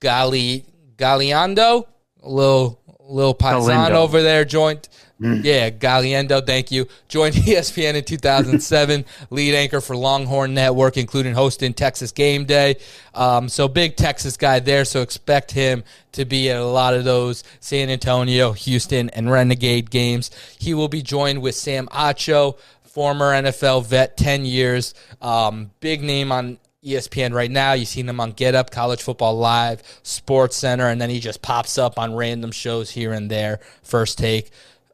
Gali, 0.00 0.64
Galiando, 0.96 1.86
a 2.22 2.28
little 2.28 2.81
little 3.08 3.34
paisan 3.34 3.90
over 3.90 4.22
there 4.22 4.44
joined. 4.44 4.88
Yeah, 5.22 5.70
Galiendo, 5.70 6.44
thank 6.44 6.72
you. 6.72 6.88
Joined 7.06 7.34
ESPN 7.36 7.94
in 7.94 8.04
2007, 8.04 9.04
lead 9.30 9.54
anchor 9.54 9.80
for 9.80 9.96
Longhorn 9.96 10.52
Network, 10.52 10.96
including 10.96 11.34
hosting 11.34 11.74
Texas 11.74 12.10
Game 12.10 12.44
Day. 12.44 12.76
Um, 13.14 13.48
so 13.48 13.68
big 13.68 13.94
Texas 13.96 14.36
guy 14.36 14.58
there. 14.58 14.84
So 14.84 15.00
expect 15.00 15.52
him 15.52 15.84
to 16.12 16.24
be 16.24 16.50
at 16.50 16.56
a 16.56 16.64
lot 16.64 16.94
of 16.94 17.04
those 17.04 17.44
San 17.60 17.88
Antonio, 17.88 18.50
Houston, 18.50 19.10
and 19.10 19.30
Renegade 19.30 19.90
games. 19.90 20.32
He 20.58 20.74
will 20.74 20.88
be 20.88 21.02
joined 21.02 21.40
with 21.40 21.54
Sam 21.54 21.86
Acho, 21.92 22.58
former 22.82 23.32
NFL 23.32 23.86
vet, 23.86 24.16
10 24.16 24.44
years, 24.44 24.92
um, 25.20 25.70
big 25.80 26.02
name 26.02 26.32
on 26.32 26.58
ESPN 26.84 27.32
right 27.32 27.50
now. 27.50 27.72
You've 27.72 27.88
seen 27.88 28.08
him 28.08 28.20
on 28.20 28.32
Get 28.32 28.54
Up, 28.54 28.70
College 28.70 29.02
Football 29.02 29.36
Live, 29.36 29.82
Sports 30.02 30.56
Center, 30.56 30.88
and 30.88 31.00
then 31.00 31.10
he 31.10 31.20
just 31.20 31.42
pops 31.42 31.78
up 31.78 31.98
on 31.98 32.14
random 32.14 32.50
shows 32.50 32.90
here 32.90 33.12
and 33.12 33.30
there, 33.30 33.60
First 33.82 34.18
Take, 34.18 34.50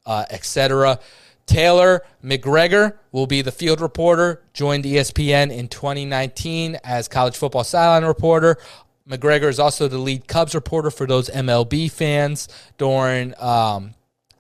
uh, 0.07 0.25
etc. 0.31 0.99
Taylor 1.47 2.05
McGregor 2.23 2.99
will 3.11 3.27
be 3.27 3.41
the 3.41 3.51
field 3.51 3.81
reporter, 3.81 4.43
joined 4.53 4.85
ESPN 4.85 5.51
in 5.51 5.69
2019 5.69 6.79
as 6.85 7.09
college 7.09 7.37
football 7.37 7.65
sideline 7.65 8.05
reporter. 8.07 8.59
McGregor 9.09 9.49
is 9.49 9.59
also 9.59 9.89
the 9.89 9.97
lead 9.97 10.29
Cubs 10.29 10.55
reporter 10.55 10.91
for 10.91 11.07
those 11.07 11.31
MLB 11.31 11.91
fans 11.91 12.49
during 12.77 13.33
um, 13.41 13.95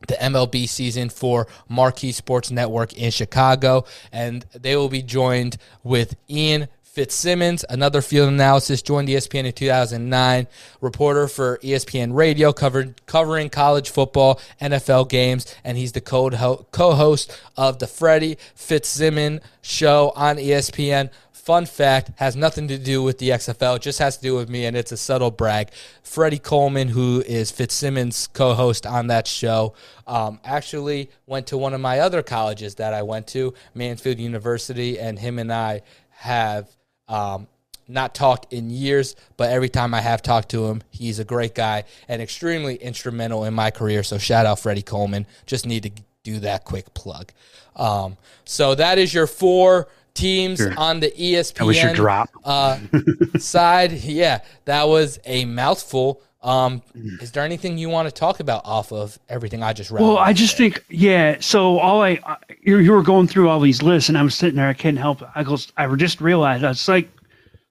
the 0.06 0.14
MLB 0.14 0.68
season 0.68 1.08
for 1.08 1.46
Marquee 1.68 2.12
Sports 2.12 2.50
Network 2.50 2.92
in 2.92 3.10
Chicago. 3.10 3.84
And 4.12 4.44
they 4.54 4.76
will 4.76 4.90
be 4.90 5.02
joined 5.02 5.56
with 5.82 6.16
Ian 6.28 6.68
Fitzsimmons, 6.98 7.64
another 7.68 8.02
field 8.02 8.28
analysis, 8.28 8.82
joined 8.82 9.08
ESPN 9.08 9.44
in 9.44 9.52
2009, 9.52 10.48
reporter 10.80 11.28
for 11.28 11.58
ESPN 11.58 12.12
Radio, 12.12 12.52
covered 12.52 13.06
covering 13.06 13.50
college 13.50 13.88
football, 13.88 14.40
NFL 14.60 15.08
games, 15.08 15.46
and 15.62 15.78
he's 15.78 15.92
the 15.92 16.00
co- 16.00 16.66
co-host 16.72 17.40
of 17.56 17.78
the 17.78 17.86
Freddie 17.86 18.36
Fitzsimmons 18.56 19.42
show 19.62 20.12
on 20.16 20.38
ESPN. 20.38 21.10
Fun 21.30 21.66
fact 21.66 22.10
has 22.16 22.34
nothing 22.34 22.66
to 22.66 22.76
do 22.76 23.00
with 23.00 23.18
the 23.18 23.28
XFL, 23.28 23.80
just 23.80 24.00
has 24.00 24.16
to 24.16 24.22
do 24.24 24.34
with 24.34 24.48
me, 24.48 24.64
and 24.64 24.76
it's 24.76 24.90
a 24.90 24.96
subtle 24.96 25.30
brag. 25.30 25.70
Freddie 26.02 26.40
Coleman, 26.40 26.88
who 26.88 27.22
is 27.28 27.52
Fitzsimmons' 27.52 28.26
co 28.26 28.54
host 28.54 28.84
on 28.84 29.06
that 29.06 29.28
show, 29.28 29.72
um, 30.08 30.40
actually 30.44 31.10
went 31.26 31.46
to 31.46 31.56
one 31.56 31.74
of 31.74 31.80
my 31.80 32.00
other 32.00 32.24
colleges 32.24 32.74
that 32.74 32.92
I 32.92 33.02
went 33.02 33.28
to, 33.28 33.54
Mansfield 33.72 34.18
University, 34.18 34.98
and 34.98 35.16
him 35.20 35.38
and 35.38 35.52
I 35.52 35.82
have 36.10 36.76
um, 37.08 37.46
not 37.86 38.14
talked 38.14 38.52
in 38.52 38.68
years, 38.70 39.16
but 39.36 39.50
every 39.50 39.68
time 39.70 39.94
I 39.94 40.00
have 40.00 40.20
talked 40.22 40.50
to 40.50 40.66
him, 40.66 40.82
he's 40.90 41.18
a 41.18 41.24
great 41.24 41.54
guy 41.54 41.84
and 42.08 42.20
extremely 42.20 42.76
instrumental 42.76 43.44
in 43.44 43.54
my 43.54 43.70
career. 43.70 44.02
So 44.02 44.18
shout 44.18 44.44
out 44.46 44.58
Freddie 44.58 44.82
Coleman. 44.82 45.26
Just 45.46 45.64
need 45.66 45.84
to 45.84 45.90
do 46.22 46.40
that 46.40 46.64
quick 46.64 46.92
plug. 46.94 47.32
Um, 47.76 48.16
so 48.44 48.74
that 48.74 48.98
is 48.98 49.14
your 49.14 49.26
four 49.26 49.88
teams 50.12 50.58
Sure. 50.58 50.74
on 50.76 51.00
the 51.00 51.10
ESPN 51.12 51.54
That 51.54 51.64
was 51.64 51.82
your 51.82 51.94
drop. 51.94 52.28
uh, 52.44 52.78
side. 53.38 53.92
Yeah, 53.92 54.40
that 54.64 54.88
was 54.88 55.18
a 55.24 55.44
mouthful. 55.44 56.20
Um, 56.40 56.82
is 57.20 57.32
there 57.32 57.42
anything 57.44 57.78
you 57.78 57.88
want 57.88 58.08
to 58.08 58.14
talk 58.14 58.38
about 58.38 58.62
off 58.64 58.92
of 58.92 59.18
everything 59.28 59.62
I 59.62 59.72
just 59.72 59.90
read? 59.90 60.02
Well, 60.02 60.18
I 60.18 60.32
just 60.32 60.56
think, 60.56 60.84
yeah. 60.88 61.36
So 61.40 61.78
all 61.78 62.02
I, 62.02 62.20
I 62.24 62.36
you, 62.62 62.78
you 62.78 62.92
were 62.92 63.02
going 63.02 63.26
through 63.26 63.48
all 63.48 63.58
these 63.60 63.82
lists, 63.82 64.08
and 64.08 64.16
I'm 64.16 64.30
sitting 64.30 64.56
there, 64.56 64.68
I 64.68 64.74
couldn't 64.74 64.98
help 64.98 65.22
it. 65.22 65.28
I 65.34 65.42
goes, 65.42 65.72
I 65.76 65.92
just 65.96 66.20
realized, 66.20 66.62
it's 66.62 66.86
like, 66.86 67.08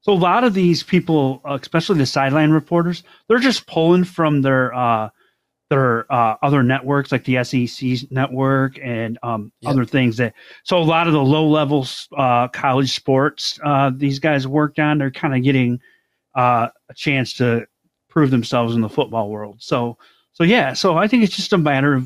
so 0.02 0.12
a 0.12 0.16
lot 0.16 0.44
of 0.44 0.54
these 0.54 0.84
people, 0.84 1.42
uh, 1.46 1.58
especially 1.62 1.98
the 1.98 2.06
sideline 2.06 2.52
reporters, 2.52 3.04
they're 3.28 3.40
just 3.40 3.68
pulling 3.68 4.04
from 4.04 4.42
their 4.42 4.74
uh, 4.74 5.10
their 5.70 6.12
uh, 6.12 6.36
other 6.42 6.64
networks, 6.64 7.12
like 7.12 7.26
the 7.26 7.44
SEC 7.44 8.10
network 8.12 8.80
and 8.82 9.18
um, 9.24 9.52
Yep. 9.62 9.72
other 9.72 9.86
things. 9.86 10.18
That 10.18 10.34
so 10.64 10.78
a 10.78 10.80
lot 10.84 11.08
of 11.08 11.14
the 11.14 11.22
low 11.22 11.48
level 11.48 11.86
uh, 12.18 12.48
college 12.50 12.94
sports 12.96 13.60
uh, 13.66 13.92
these 13.94 14.20
guys 14.20 14.48
worked 14.48 14.80
on, 14.80 14.98
they're 14.98 15.12
kind 15.12 15.36
of 15.36 15.44
getting 15.44 15.80
uh, 16.36 16.68
a 16.90 16.94
chance 16.94 17.34
to 17.34 17.66
prove 18.18 18.32
themselves 18.32 18.74
in 18.74 18.82
the 18.82 18.90
football 18.90 19.30
world. 19.30 19.58
So 19.60 19.96
so 20.34 20.44
yeah, 20.44 20.74
so 20.74 20.98
I 20.98 21.08
think 21.08 21.24
it's 21.24 21.36
just 21.36 21.54
a 21.54 21.58
matter 21.60 21.94
of 21.94 22.02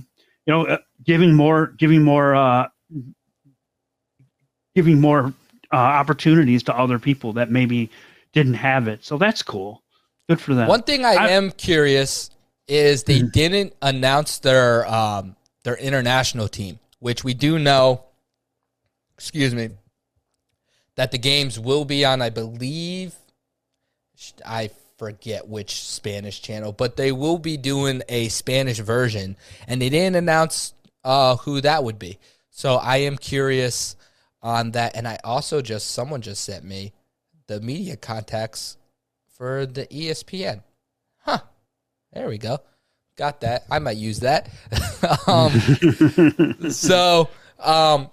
you 0.46 0.52
know 0.52 0.68
uh, 0.68 0.78
giving 1.06 1.34
more 1.34 1.68
giving 1.78 2.04
more 2.04 2.36
uh, 2.36 2.68
giving 4.76 5.00
more 5.00 5.34
uh, 5.72 5.78
opportunities 5.78 6.64
to 6.64 6.78
other 6.78 7.00
people 7.00 7.32
that 7.32 7.50
maybe 7.50 7.90
didn't 8.34 8.56
have 8.56 8.90
it. 8.90 9.06
So 9.06 9.18
that's 9.18 9.42
cool. 9.42 9.84
Good 10.28 10.42
for 10.42 10.54
them. 10.54 10.68
One 10.68 10.84
thing 10.84 11.06
I, 11.06 11.14
I- 11.14 11.30
am 11.30 11.50
curious 11.50 12.30
is 12.68 13.06
they 13.06 13.22
didn't 13.22 13.74
announce 13.82 14.40
their 14.40 14.86
um, 14.94 15.38
their 15.64 15.78
international 15.78 16.50
team, 16.50 16.78
which 17.00 17.24
we 17.24 17.34
do 17.34 17.58
know. 17.58 18.04
Excuse 19.16 19.56
me. 19.56 19.70
That 20.98 21.12
the 21.12 21.18
games 21.18 21.58
will 21.58 21.86
be 21.86 22.04
on, 22.04 22.22
I 22.22 22.32
believe. 22.32 23.16
I 24.46 24.72
forget 25.02 25.48
which 25.48 25.82
Spanish 25.82 26.44
channel, 26.44 26.72
but 26.72 26.96
they 26.96 27.12
will 27.12 27.40
be 27.40 27.58
doing 27.58 28.04
a 28.08 28.28
Spanish 28.30 28.78
version, 28.78 29.36
and 29.68 29.82
they 29.82 29.90
didn't 29.90 30.16
announce 30.16 30.76
uh, 31.04 31.38
who 31.38 31.60
that 31.60 31.84
would 31.84 31.98
be. 31.98 32.20
So 32.52 32.76
I 32.76 32.98
am 32.98 33.18
curious 33.18 33.96
on 34.44 34.74
that, 34.74 34.96
and 34.96 35.08
I 35.08 35.18
also 35.24 35.60
just 35.60 35.90
someone 35.90 36.22
just 36.22 36.44
sent 36.44 36.64
me 36.64 36.94
the 37.48 37.60
media 37.60 37.96
contacts 37.96 38.78
for 39.34 39.66
the 39.66 39.88
ESPN. 39.88 40.62
Huh. 41.18 41.40
There 42.14 42.30
we 42.30 42.38
go. 42.38 42.60
Got 43.16 43.42
that. 43.42 43.66
I 43.72 43.80
might 43.80 43.98
use 43.98 44.20
that. 44.20 44.50
um, 45.28 46.70
so, 46.70 47.28
um, 47.58 48.12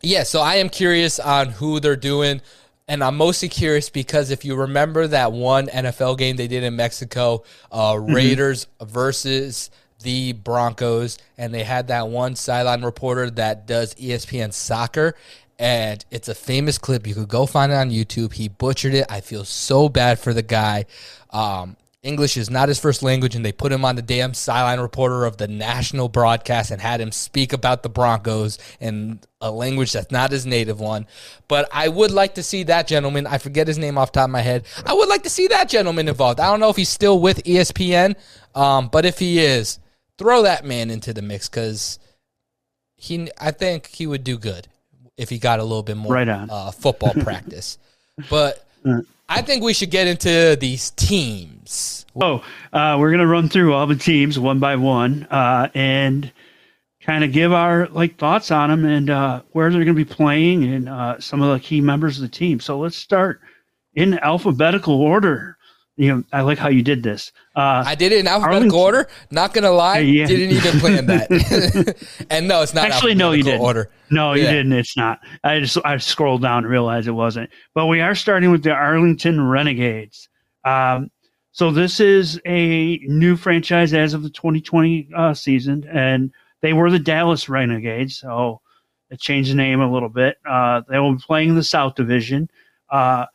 yeah, 0.00 0.22
so 0.22 0.40
I 0.40 0.54
am 0.54 0.70
curious 0.70 1.20
on 1.20 1.50
who 1.50 1.80
they're 1.80 1.96
doing. 1.96 2.40
And 2.88 3.02
I'm 3.02 3.16
mostly 3.16 3.48
curious 3.48 3.90
because 3.90 4.30
if 4.30 4.44
you 4.44 4.56
remember 4.56 5.06
that 5.06 5.32
one 5.32 5.68
NFL 5.68 6.18
game 6.18 6.36
they 6.36 6.48
did 6.48 6.64
in 6.64 6.76
Mexico, 6.76 7.44
uh, 7.70 7.96
Raiders 8.00 8.66
versus 8.82 9.70
the 10.02 10.32
Broncos, 10.32 11.16
and 11.38 11.54
they 11.54 11.62
had 11.62 11.88
that 11.88 12.08
one 12.08 12.34
sideline 12.34 12.82
reporter 12.82 13.30
that 13.30 13.66
does 13.66 13.94
ESPN 13.94 14.52
soccer. 14.52 15.14
And 15.58 16.04
it's 16.10 16.28
a 16.28 16.34
famous 16.34 16.76
clip. 16.76 17.06
You 17.06 17.14
could 17.14 17.28
go 17.28 17.46
find 17.46 17.70
it 17.70 17.76
on 17.76 17.90
YouTube. 17.90 18.32
He 18.32 18.48
butchered 18.48 18.94
it. 18.94 19.06
I 19.08 19.20
feel 19.20 19.44
so 19.44 19.88
bad 19.88 20.18
for 20.18 20.34
the 20.34 20.42
guy. 20.42 20.86
Um, 21.30 21.76
English 22.02 22.36
is 22.36 22.50
not 22.50 22.68
his 22.68 22.80
first 22.80 23.04
language, 23.04 23.36
and 23.36 23.44
they 23.44 23.52
put 23.52 23.70
him 23.70 23.84
on 23.84 23.94
the 23.94 24.02
damn 24.02 24.34
sideline 24.34 24.80
reporter 24.80 25.24
of 25.24 25.36
the 25.36 25.46
national 25.46 26.08
broadcast 26.08 26.72
and 26.72 26.82
had 26.82 27.00
him 27.00 27.12
speak 27.12 27.52
about 27.52 27.84
the 27.84 27.88
Broncos 27.88 28.58
in 28.80 29.20
a 29.40 29.52
language 29.52 29.92
that's 29.92 30.10
not 30.10 30.32
his 30.32 30.44
native 30.44 30.80
one. 30.80 31.06
But 31.46 31.68
I 31.72 31.86
would 31.88 32.10
like 32.10 32.34
to 32.34 32.42
see 32.42 32.64
that 32.64 32.88
gentleman. 32.88 33.28
I 33.28 33.38
forget 33.38 33.68
his 33.68 33.78
name 33.78 33.98
off 33.98 34.10
the 34.10 34.18
top 34.18 34.24
of 34.24 34.32
my 34.32 34.40
head. 34.40 34.64
I 34.84 34.94
would 34.94 35.08
like 35.08 35.22
to 35.22 35.30
see 35.30 35.46
that 35.48 35.68
gentleman 35.68 36.08
involved. 36.08 36.40
I 36.40 36.50
don't 36.50 36.58
know 36.58 36.70
if 36.70 36.76
he's 36.76 36.88
still 36.88 37.20
with 37.20 37.44
ESPN, 37.44 38.16
um, 38.56 38.88
but 38.88 39.04
if 39.04 39.20
he 39.20 39.38
is, 39.38 39.78
throw 40.18 40.42
that 40.42 40.64
man 40.64 40.90
into 40.90 41.12
the 41.12 41.22
mix 41.22 41.48
because 41.48 42.00
he. 42.96 43.30
I 43.40 43.52
think 43.52 43.86
he 43.86 44.08
would 44.08 44.24
do 44.24 44.38
good 44.38 44.66
if 45.16 45.28
he 45.30 45.38
got 45.38 45.60
a 45.60 45.62
little 45.62 45.84
bit 45.84 45.96
more 45.96 46.12
Right. 46.12 46.28
Uh, 46.28 46.72
football 46.72 47.14
practice. 47.22 47.78
But 48.28 48.66
I 49.34 49.40
think 49.40 49.64
we 49.64 49.72
should 49.72 49.90
get 49.90 50.06
into 50.06 50.58
these 50.60 50.90
teams. 50.90 52.04
Oh, 52.20 52.44
uh, 52.70 52.96
we're 53.00 53.10
gonna 53.10 53.26
run 53.26 53.48
through 53.48 53.72
all 53.72 53.86
the 53.86 53.96
teams 53.96 54.38
one 54.38 54.58
by 54.58 54.76
one 54.76 55.24
uh, 55.30 55.70
and 55.74 56.30
kind 57.00 57.24
of 57.24 57.32
give 57.32 57.50
our 57.50 57.88
like 57.88 58.18
thoughts 58.18 58.50
on 58.50 58.68
them 58.68 58.84
and 58.84 59.08
uh, 59.08 59.42
where 59.52 59.70
they're 59.70 59.84
gonna 59.84 59.94
be 59.94 60.04
playing 60.04 60.64
and 60.64 60.86
uh, 60.86 61.18
some 61.18 61.40
of 61.40 61.50
the 61.50 61.64
key 61.64 61.80
members 61.80 62.18
of 62.18 62.22
the 62.22 62.28
team. 62.28 62.60
So 62.60 62.78
let's 62.78 62.96
start 62.96 63.40
in 63.94 64.18
alphabetical 64.18 65.00
order. 65.00 65.56
You 65.96 66.08
know, 66.16 66.24
I 66.32 66.40
like 66.40 66.56
how 66.58 66.68
you 66.68 66.82
did 66.82 67.02
this. 67.02 67.32
Uh, 67.54 67.84
I 67.86 67.94
did 67.94 68.12
it 68.12 68.20
in 68.20 68.26
alphabetical 68.26 68.78
order. 68.78 69.08
Not 69.30 69.52
gonna 69.52 69.70
lie, 69.70 69.98
Yeah. 69.98 70.26
didn't 70.26 70.56
even 70.56 70.80
plan 70.80 71.06
that. 71.06 71.96
and 72.30 72.48
no, 72.48 72.62
it's 72.62 72.72
not 72.72 72.86
Actually, 72.86 73.14
no, 73.14 73.32
you 73.32 73.42
didn't. 73.42 73.60
Order. 73.60 73.90
No, 74.10 74.32
you 74.32 74.42
didn't. 74.44 74.72
It's 74.72 74.96
not. 74.96 75.20
I 75.44 75.60
just 75.60 75.76
I 75.84 75.98
scrolled 75.98 76.42
down 76.42 76.64
and 76.64 76.68
realized 76.68 77.08
it 77.08 77.12
wasn't. 77.12 77.50
But 77.74 77.86
we 77.86 78.00
are 78.00 78.14
starting 78.14 78.50
with 78.50 78.62
the 78.62 78.70
Arlington 78.72 79.46
Renegades. 79.46 80.28
Um, 80.64 81.10
so 81.52 81.70
this 81.70 82.00
is 82.00 82.40
a 82.46 82.96
new 83.06 83.36
franchise 83.36 83.92
as 83.92 84.14
of 84.14 84.22
the 84.22 84.30
2020 84.30 85.10
uh, 85.14 85.34
season, 85.34 85.84
and 85.92 86.32
they 86.62 86.72
were 86.72 86.90
the 86.90 86.98
Dallas 86.98 87.50
Renegades. 87.50 88.16
So 88.16 88.62
it 89.10 89.20
changed 89.20 89.50
the 89.50 89.56
name 89.56 89.82
a 89.82 89.92
little 89.92 90.08
bit. 90.08 90.38
Uh, 90.48 90.80
they 90.88 90.98
will 90.98 91.16
be 91.16 91.22
playing 91.22 91.54
the 91.54 91.62
South 91.62 91.94
Division. 91.96 92.48
Uh, 92.90 93.26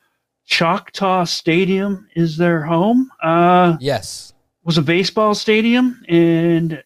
Choctaw 0.48 1.26
Stadium 1.26 2.08
is 2.16 2.38
their 2.38 2.64
home. 2.64 3.12
Uh, 3.22 3.78
Yes. 3.80 4.34
was 4.64 4.78
a 4.78 4.82
baseball 4.82 5.36
stadium, 5.36 6.02
and 6.08 6.84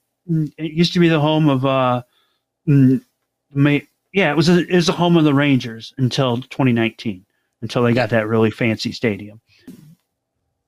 it 0.58 0.72
used 0.74 0.94
to 0.94 1.00
be 1.00 1.08
the 1.08 1.20
home 1.20 1.48
of 1.48 1.66
uh, 1.66 2.02
mm, 2.68 3.02
ma- 3.54 3.80
yeah, 4.14 4.32
it 4.32 4.36
was 4.36 4.50
a, 4.50 4.60
it 4.68 4.76
was 4.76 4.88
the 4.88 4.94
home 4.94 5.16
of 5.16 5.24
the 5.24 5.34
Rangers 5.34 5.94
until 5.98 6.38
2019, 6.38 7.24
until 7.62 7.84
they 7.84 7.94
got 7.94 8.10
that 8.10 8.28
really 8.28 8.52
fancy 8.52 8.92
stadium. 8.92 9.40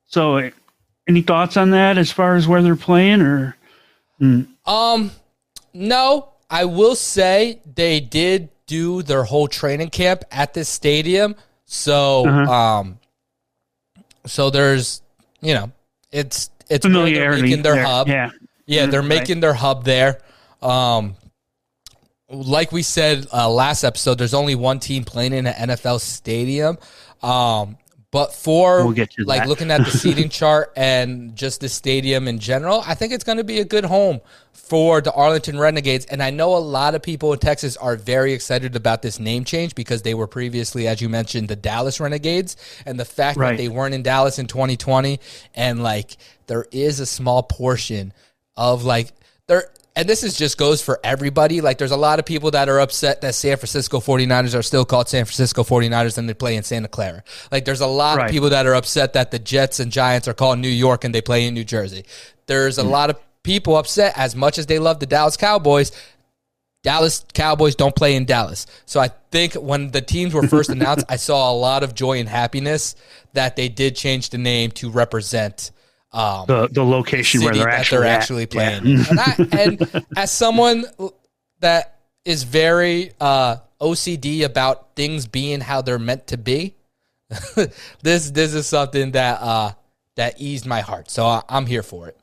So, 0.06 0.50
any 1.08 1.20
thoughts 1.22 1.56
on 1.56 1.70
that 1.70 1.98
as 1.98 2.10
far 2.12 2.36
as 2.36 2.46
where 2.48 2.62
they're 2.62 2.76
playing, 2.76 3.20
or 3.20 3.56
mm, 4.20 4.46
Um, 4.64 5.10
no, 5.72 6.28
I 6.48 6.64
will 6.64 6.94
say 6.94 7.60
they 7.74 7.98
did 8.00 8.50
do 8.66 9.02
their 9.02 9.24
whole 9.24 9.48
training 9.48 9.90
camp 9.90 10.24
at 10.30 10.54
this 10.54 10.68
stadium. 10.68 11.34
So, 11.74 12.24
Uh-huh. 12.26 12.52
um, 12.52 12.98
so 14.26 14.48
there's, 14.48 15.02
you 15.40 15.54
know, 15.54 15.72
it's 16.12 16.50
it's 16.70 16.86
familiarity? 16.86 17.42
making 17.42 17.62
their 17.62 17.74
there. 17.74 17.84
hub. 17.84 18.06
Yeah, 18.08 18.30
Yeah, 18.66 18.86
they're 18.86 19.00
Right. 19.00 19.08
making 19.08 19.40
their 19.40 19.54
hub 19.54 19.84
there. 19.84 20.20
Um, 20.62 21.16
like 22.30 22.70
we 22.72 22.82
said 22.82 23.26
uh, 23.32 23.50
last 23.50 23.82
episode, 23.84 24.18
there's 24.18 24.34
only 24.34 24.54
one 24.54 24.78
team 24.78 25.04
playing 25.04 25.32
in 25.32 25.46
an 25.48 25.68
NFL 25.70 25.98
stadium. 26.00 26.78
Um, 27.22 27.76
but 28.14 28.32
for 28.32 28.84
We'll 28.86 28.94
like 29.26 29.40
that. 29.42 29.48
looking 29.48 29.72
at 29.72 29.84
the 29.84 29.90
seating 30.02 30.28
chart 30.28 30.72
and 30.76 31.34
just 31.34 31.60
the 31.60 31.68
stadium 31.68 32.28
in 32.28 32.38
general, 32.38 32.80
I 32.86 32.94
think 32.94 33.12
it's 33.12 33.24
going 33.24 33.38
to 33.38 33.44
be 33.44 33.58
a 33.58 33.64
good 33.64 33.84
home 33.84 34.20
for 34.52 35.00
the 35.00 35.12
Arlington 35.12 35.58
Renegades. 35.58 36.06
And 36.06 36.22
I 36.22 36.30
know 36.30 36.56
a 36.56 36.58
lot 36.58 36.94
of 36.94 37.02
people 37.02 37.32
in 37.32 37.40
Texas 37.40 37.76
are 37.76 37.96
very 37.96 38.32
excited 38.32 38.76
about 38.76 39.02
this 39.02 39.18
name 39.18 39.42
change 39.44 39.74
because 39.74 40.02
they 40.02 40.14
were 40.14 40.28
previously, 40.28 40.86
as 40.86 41.00
you 41.02 41.08
mentioned, 41.08 41.48
the 41.48 41.56
Dallas 41.56 41.98
Renegades, 41.98 42.56
and 42.86 43.00
the 43.00 43.04
fact 43.04 43.36
Right. 43.36 43.50
that 43.50 43.56
they 43.56 43.68
weren't 43.68 43.94
in 43.96 44.04
Dallas 44.04 44.38
in 44.38 44.46
2020, 44.46 45.18
and 45.56 45.82
like 45.82 46.16
there 46.46 46.66
is 46.70 47.00
a 47.00 47.06
small 47.06 47.42
portion 47.42 48.12
of 48.56 48.84
like 48.84 49.08
there 49.48 49.70
and 49.96 50.08
this 50.08 50.24
is 50.24 50.36
just 50.36 50.58
goes 50.58 50.82
for 50.82 50.98
everybody 51.04 51.60
like 51.60 51.78
there's 51.78 51.90
a 51.90 51.96
lot 51.96 52.18
of 52.18 52.24
people 52.24 52.50
that 52.50 52.68
are 52.68 52.80
upset 52.80 53.20
that 53.20 53.34
San 53.34 53.56
Francisco 53.56 54.00
49ers 54.00 54.58
are 54.58 54.62
still 54.62 54.84
called 54.84 55.08
San 55.08 55.24
Francisco 55.24 55.62
49ers 55.62 56.18
and 56.18 56.28
they 56.28 56.34
play 56.34 56.56
in 56.56 56.62
Santa 56.62 56.88
Clara 56.88 57.22
like 57.52 57.64
there's 57.64 57.80
a 57.80 57.86
lot 57.86 58.18
Right. 58.18 58.26
of 58.26 58.30
people 58.30 58.50
that 58.50 58.66
are 58.66 58.74
upset 58.74 59.12
that 59.14 59.30
the 59.30 59.38
Jets 59.38 59.80
and 59.80 59.90
Giants 59.90 60.28
are 60.28 60.34
called 60.34 60.58
New 60.58 60.68
York 60.68 61.04
and 61.04 61.14
they 61.14 61.22
play 61.22 61.46
in 61.46 61.54
New 61.54 61.64
Jersey 61.64 62.04
there's 62.46 62.78
a 62.78 62.84
hmm. 62.84 62.90
lot 62.90 63.10
of 63.10 63.18
people 63.42 63.76
upset 63.76 64.16
as 64.16 64.34
much 64.34 64.58
as 64.58 64.66
they 64.66 64.78
love 64.78 65.00
the 65.00 65.06
Dallas 65.06 65.36
Cowboys 65.36 65.92
Dallas 66.84 67.24
Cowboys 67.32 67.74
don't 67.74 67.96
play 67.96 68.14
in 68.14 68.26
Dallas. 68.26 68.66
So 68.84 69.00
I 69.00 69.08
think 69.32 69.54
when 69.54 69.90
the 69.90 70.02
teams 70.02 70.34
were 70.34 70.46
first 70.46 70.68
announced, 70.68 71.06
I 71.08 71.16
saw 71.16 71.50
a 71.50 71.56
lot 71.56 71.82
of 71.82 71.94
joy 71.94 72.20
and 72.20 72.28
happiness 72.28 72.94
that 73.32 73.56
they 73.56 73.70
did 73.70 73.96
change 73.96 74.28
the 74.28 74.38
name 74.38 74.70
to 74.72 74.90
represent 74.90 75.70
um, 76.14 76.46
the 76.46 76.68
the 76.70 76.84
location 76.84 77.42
where 77.42 77.54
they're 77.54 77.68
actually 77.68 77.98
they're 78.04 78.06
actually 78.08 78.42
Yeah. 78.50 78.80
playing. 78.80 79.06
and, 79.08 79.20
I, 79.20 79.36
and 79.58 80.04
as 80.16 80.30
someone 80.30 80.84
that 81.60 82.00
is 82.24 82.44
very 82.44 83.12
uh, 83.20 83.56
OCD 83.80 84.44
about 84.44 84.94
things 84.96 85.26
being 85.26 85.60
how 85.60 85.82
they're 85.82 85.98
meant 85.98 86.26
to 86.28 86.38
be, 86.38 86.76
this 88.02 88.30
this 88.30 88.54
is 88.54 88.66
something 88.66 89.12
that 89.12 89.40
uh, 89.42 89.72
that 90.16 90.40
eased 90.40 90.66
my 90.66 90.80
heart. 90.80 91.10
So 91.10 91.26
I, 91.26 91.42
I'm 91.48 91.66
here 91.66 91.82
for 91.82 92.08
it. 92.08 92.16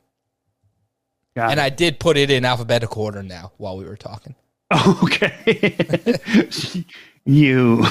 Got 1.36 1.50
And 1.50 1.60
it. 1.60 1.62
I 1.62 1.68
did 1.70 1.98
put 2.00 2.16
it 2.16 2.30
in 2.30 2.44
alphabetical 2.44 3.02
order 3.02 3.22
now 3.22 3.52
while 3.58 3.76
we 3.76 3.84
were 3.84 3.96
talking. 3.96 4.34
Okay. 5.04 5.76
you. 7.24 7.84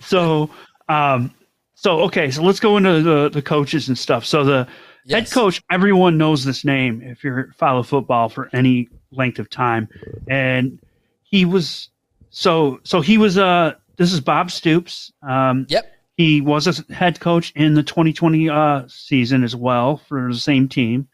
so, 0.00 0.50
um, 0.88 1.34
so 1.74 2.00
okay. 2.02 2.30
So 2.30 2.42
let's 2.42 2.60
go 2.60 2.76
into 2.76 3.02
the 3.02 3.30
the 3.30 3.42
coaches 3.42 3.88
and 3.88 3.96
stuff. 3.96 4.24
So 4.26 4.44
the 4.44 4.68
head 5.08 5.30
coach, 5.30 5.62
everyone 5.70 6.18
knows 6.18 6.44
this 6.44 6.64
name 6.64 7.02
if 7.02 7.24
you 7.24 7.44
follow 7.56 7.82
football 7.82 8.28
for 8.28 8.48
any 8.52 8.88
length 9.12 9.38
of 9.38 9.48
time, 9.50 9.88
and 10.28 10.78
he 11.22 11.44
was 11.44 11.88
so 12.30 12.80
so 12.84 13.00
he 13.00 13.18
was 13.18 13.38
uh 13.38 13.74
this 13.96 14.12
is 14.12 14.20
Bob 14.20 14.50
Stoops. 14.50 15.12
Um, 15.22 15.66
Yep. 15.68 15.92
he 16.16 16.40
was 16.40 16.66
a 16.66 16.92
head 16.94 17.20
coach 17.20 17.52
in 17.54 17.74
the 17.74 17.82
2020 17.82 18.48
uh, 18.48 18.84
season 18.88 19.44
as 19.44 19.54
well 19.54 19.98
for 20.08 20.32
the 20.32 20.38
same 20.38 20.68
team, 20.68 21.08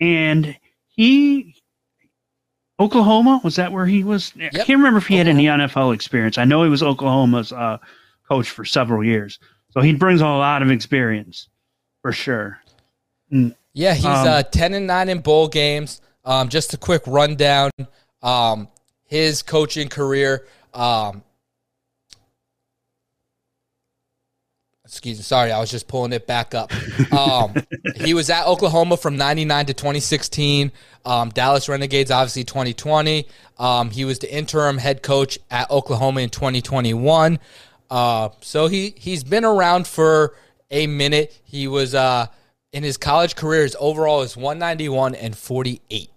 and 0.00 0.56
he 0.88 1.54
Oklahoma 2.78 3.40
was 3.42 3.56
that 3.56 3.72
where 3.72 3.86
he 3.86 4.04
was? 4.04 4.32
I 4.38 4.48
can't 4.50 4.68
remember 4.68 4.98
if 4.98 5.06
he 5.06 5.16
had 5.16 5.28
any 5.28 5.44
NFL 5.44 5.94
experience. 5.94 6.36
I 6.36 6.44
know 6.44 6.62
he 6.62 6.68
was 6.68 6.82
Oklahoma's 6.82 7.52
uh, 7.52 7.78
coach 8.28 8.50
for 8.50 8.64
several 8.66 9.02
years, 9.02 9.38
so 9.70 9.80
he 9.80 9.94
brings 9.94 10.20
a 10.20 10.26
lot 10.26 10.62
of 10.62 10.70
experience 10.70 11.48
for 12.02 12.12
sure. 12.12 12.58
Yeah, 13.72 13.94
he's 13.94 14.04
Um, 14.04 14.26
uh, 14.28 14.42
ten 14.42 14.74
and 14.74 14.86
nine 14.86 15.08
in 15.08 15.20
bowl 15.20 15.48
games. 15.48 16.00
Um, 16.24 16.48
just 16.48 16.72
a 16.74 16.76
quick 16.78 17.02
rundown. 17.06 17.70
Um, 18.22 18.68
his 19.04 19.42
coaching 19.42 19.88
career. 19.88 20.46
Um, 20.74 21.22
excuse 24.84 25.18
me, 25.18 25.22
sorry, 25.22 25.52
I 25.52 25.58
was 25.60 25.70
just 25.70 25.88
pulling 25.88 26.12
it 26.12 26.26
back 26.26 26.54
up. 26.54 26.72
Um, 27.12 27.54
he 27.96 28.14
was 28.14 28.30
at 28.30 28.46
Oklahoma 28.46 28.96
from 28.96 29.16
'99 29.16 29.66
to 29.66 29.74
2016. 29.74 30.72
Um, 31.04 31.28
Dallas 31.30 31.68
Renegades, 31.68 32.10
obviously 32.10 32.44
2020. 32.44 33.26
Um, 33.58 33.90
he 33.90 34.04
was 34.04 34.18
the 34.18 34.32
interim 34.34 34.78
head 34.78 35.02
coach 35.02 35.38
at 35.50 35.70
Oklahoma 35.70 36.20
in 36.20 36.30
2021. 36.30 37.38
Uh, 37.90 38.30
so 38.40 38.66
he 38.66 38.94
he's 38.96 39.22
been 39.22 39.44
around 39.44 39.86
for 39.86 40.34
a 40.70 40.86
minute. 40.86 41.38
He 41.44 41.68
was 41.68 41.94
uh, 41.94 42.26
in 42.72 42.82
his 42.82 42.96
college 42.96 43.36
career. 43.36 43.62
His 43.62 43.76
overall 43.78 44.22
is 44.22 44.36
191 44.36 45.14
and 45.14 45.36
48. 45.36 46.10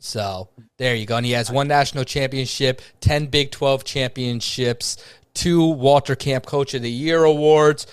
So 0.00 0.48
there 0.76 0.94
you 0.94 1.06
go. 1.06 1.16
And 1.16 1.26
he 1.26 1.32
has 1.32 1.50
one 1.50 1.68
national 1.68 2.04
championship, 2.04 2.82
10 3.00 3.26
Big 3.26 3.50
12 3.50 3.84
championships, 3.84 5.02
two 5.32 5.66
Walter 5.66 6.14
Camp 6.14 6.44
Coach 6.44 6.74
of 6.74 6.82
the 6.82 6.90
Year 6.90 7.24
awards, 7.24 7.86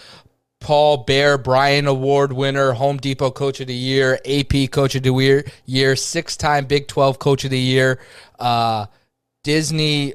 Paul 0.60 0.98
Bear 0.98 1.38
Bryant 1.38 1.88
Award 1.88 2.34
winner, 2.34 2.74
Home 2.74 2.98
Depot 2.98 3.32
Coach 3.32 3.60
of 3.62 3.68
the 3.68 3.74
Year, 3.74 4.20
AP 4.26 4.72
Coach 4.72 4.96
of 4.96 5.04
the 5.04 5.14
Year, 5.14 5.46
year 5.66 5.96
six 5.96 6.38
time 6.38 6.66
Big 6.66 6.88
12 6.88 7.18
Coach 7.18 7.46
of 7.46 7.52
the 7.52 7.60
Year, 7.60 8.00
uh, 8.40 8.86
Disney 9.44 10.14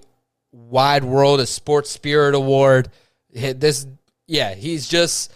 Wide 0.53 1.03
World 1.03 1.41
of 1.41 1.49
Sports 1.49 1.91
Spirit 1.91 2.35
Award. 2.35 2.91
This, 3.33 3.87
yeah, 4.27 4.55
he's 4.55 4.89
just 4.89 5.33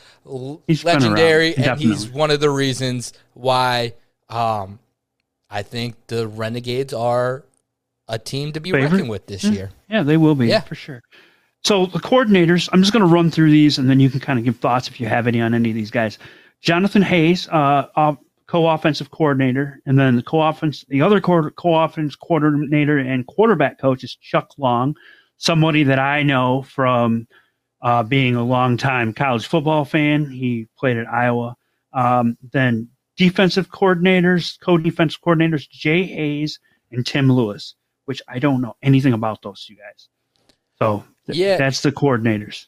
He's 0.67 0.85
legendary, 0.85 1.57
and 1.57 1.81
he's 1.81 2.09
one 2.09 2.31
of 2.31 2.41
the 2.41 2.51
reasons 2.51 3.13
why 3.35 3.95
um, 4.29 4.79
I 5.49 5.63
think 5.63 5.95
the 6.09 6.29
Renegades 6.29 6.93
are 6.93 7.45
a 8.09 8.19
team 8.19 8.53
to 8.53 8.61
be 8.61 8.71
Favorite? 8.71 8.91
reckoned 8.93 9.11
with 9.11 9.27
this 9.27 9.45
year. 9.45 9.71
Yeah, 9.89 10.03
they 10.03 10.17
will 10.17 10.35
be 10.35 10.49
Yeah. 10.49 10.61
for 10.61 10.75
sure. 10.75 11.03
So 11.63 11.87
the 11.87 11.99
coordinators, 11.99 12.69
I'm 12.73 12.81
just 12.81 12.93
going 12.93 13.05
to 13.07 13.13
run 13.13 13.31
through 13.31 13.51
these, 13.51 13.79
and 13.79 13.89
then 13.89 14.01
you 14.01 14.11
can 14.11 14.21
kind 14.21 14.39
of 14.39 14.45
give 14.45 14.57
thoughts 14.59 14.89
if 14.89 15.01
you 15.01 15.07
have 15.09 15.27
any 15.27 15.41
on 15.41 15.55
any 15.55 15.71
of 15.71 15.75
these 15.75 15.91
guys. 15.91 16.19
Jonathan 16.61 17.03
Hayes, 17.03 17.49
uh, 17.49 18.15
co-offensive 18.47 19.11
coordinator, 19.11 19.81
and 19.87 19.99
then 19.99 20.17
the 20.17 20.23
co-offense, 20.23 20.85
the 20.89 21.03
other 21.03 21.21
co-offense 21.21 22.17
coordinator 22.17 22.99
and 22.99 23.27
quarterback 23.27 23.79
coach 23.79 24.03
is 24.05 24.17
Chuck 24.17 24.51
Long, 24.59 24.97
somebody 25.37 25.85
that 25.85 25.99
I 25.99 26.23
know 26.23 26.63
from 26.63 27.27
uh, 27.83 28.03
being 28.03 28.37
a 28.37 28.45
long 28.45 28.77
time 28.77 29.13
college 29.13 29.47
football 29.47 29.85
fan. 29.85 30.31
He 30.31 30.69
played 30.79 30.97
at 30.97 31.09
Iowa. 31.09 31.57
Um, 31.93 32.37
then 32.53 32.89
defensive 33.17 33.69
coordinators, 33.71 34.59
co-defensive 34.61 35.21
coordinators, 35.21 35.69
Jay 35.69 36.05
Hayes 36.05 36.61
and 36.93 37.05
Tim 37.07 37.31
Lewis, 37.31 37.75
which 38.05 38.23
I 38.29 38.39
don't 38.39 38.61
know 38.61 38.77
anything 38.83 39.13
about 39.13 39.43
those 39.43 39.65
two 39.65 39.75
guys. 39.75 40.09
So 40.79 41.05
th- 41.27 41.39
yeah, 41.39 41.57
that's 41.57 41.83
the 41.83 41.93
coordinators. 41.93 42.67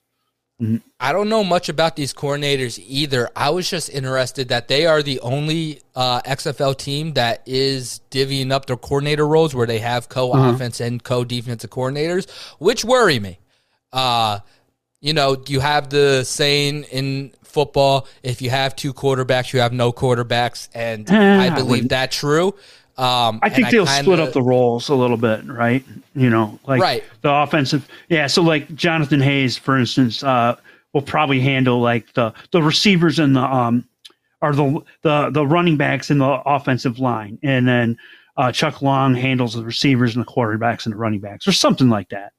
I 1.00 1.12
don't 1.12 1.28
know 1.28 1.42
much 1.42 1.68
about 1.68 1.96
these 1.96 2.14
coordinators 2.14 2.80
either. 2.86 3.28
I 3.34 3.50
was 3.50 3.68
just 3.68 3.90
interested 3.90 4.48
that 4.50 4.68
they 4.68 4.86
are 4.86 5.02
the 5.02 5.18
only 5.20 5.80
uh, 5.96 6.20
XFL 6.22 6.76
team 6.76 7.14
that 7.14 7.42
is 7.46 8.00
divvying 8.12 8.52
up 8.52 8.66
their 8.66 8.76
coordinator 8.76 9.26
roles 9.26 9.56
where 9.56 9.66
they 9.66 9.80
have 9.80 10.08
co 10.08 10.32
offense 10.32 10.80
uh-huh. 10.80 10.88
and 10.88 11.02
co 11.02 11.24
defensive 11.24 11.70
coordinators, 11.70 12.30
which 12.60 12.84
worry 12.84 13.18
me. 13.18 13.40
Uh, 13.92 14.38
you 15.02 15.12
know, 15.12 15.36
you 15.48 15.60
have 15.60 15.90
the 15.90 16.24
saying 16.24 16.84
in 16.84 17.32
football 17.42 18.06
if 18.22 18.40
you 18.40 18.48
have 18.48 18.74
two 18.74 18.94
quarterbacks, 18.94 19.52
you 19.52 19.60
have 19.60 19.72
no 19.72 19.92
quarterbacks. 19.92 20.68
And 20.74 21.10
eh, 21.10 21.38
I 21.38 21.50
believe 21.50 21.84
I 21.84 21.88
that 21.88 22.12
true. 22.12 22.54
Um, 22.96 23.40
I 23.42 23.48
think 23.48 23.70
they'll 23.70 23.84
kinda, 23.84 24.02
split 24.02 24.20
up 24.20 24.32
the 24.32 24.42
roles 24.42 24.88
a 24.88 24.94
little 24.94 25.16
bit, 25.16 25.44
right? 25.46 25.84
You 26.14 26.30
know, 26.30 26.58
like 26.66 26.80
right. 26.80 27.04
the 27.22 27.32
offensive. 27.32 27.86
Yeah. 28.08 28.26
So 28.28 28.42
like 28.42 28.72
Jonathan 28.74 29.20
Hayes, 29.20 29.58
for 29.58 29.76
instance, 29.76 30.22
uh, 30.22 30.56
will 30.92 31.02
probably 31.02 31.40
handle 31.40 31.80
like 31.80 32.12
the, 32.14 32.32
the 32.52 32.62
receivers 32.62 33.18
and 33.18 33.34
the, 33.34 33.42
um, 33.42 33.86
or 34.40 34.54
the, 34.54 34.80
the, 35.02 35.30
the 35.30 35.46
running 35.46 35.76
backs 35.76 36.10
in 36.10 36.18
the 36.18 36.42
offensive 36.46 36.98
line. 36.98 37.38
And 37.42 37.66
then, 37.66 37.98
uh, 38.36 38.52
Chuck 38.52 38.82
Long 38.82 39.14
handles 39.14 39.54
the 39.54 39.64
receivers 39.64 40.14
and 40.14 40.24
the 40.24 40.30
quarterbacks 40.30 40.86
and 40.86 40.94
the 40.94 40.98
running 40.98 41.20
backs 41.20 41.46
or 41.48 41.52
something 41.52 41.88
like 41.88 42.10
that. 42.10 42.32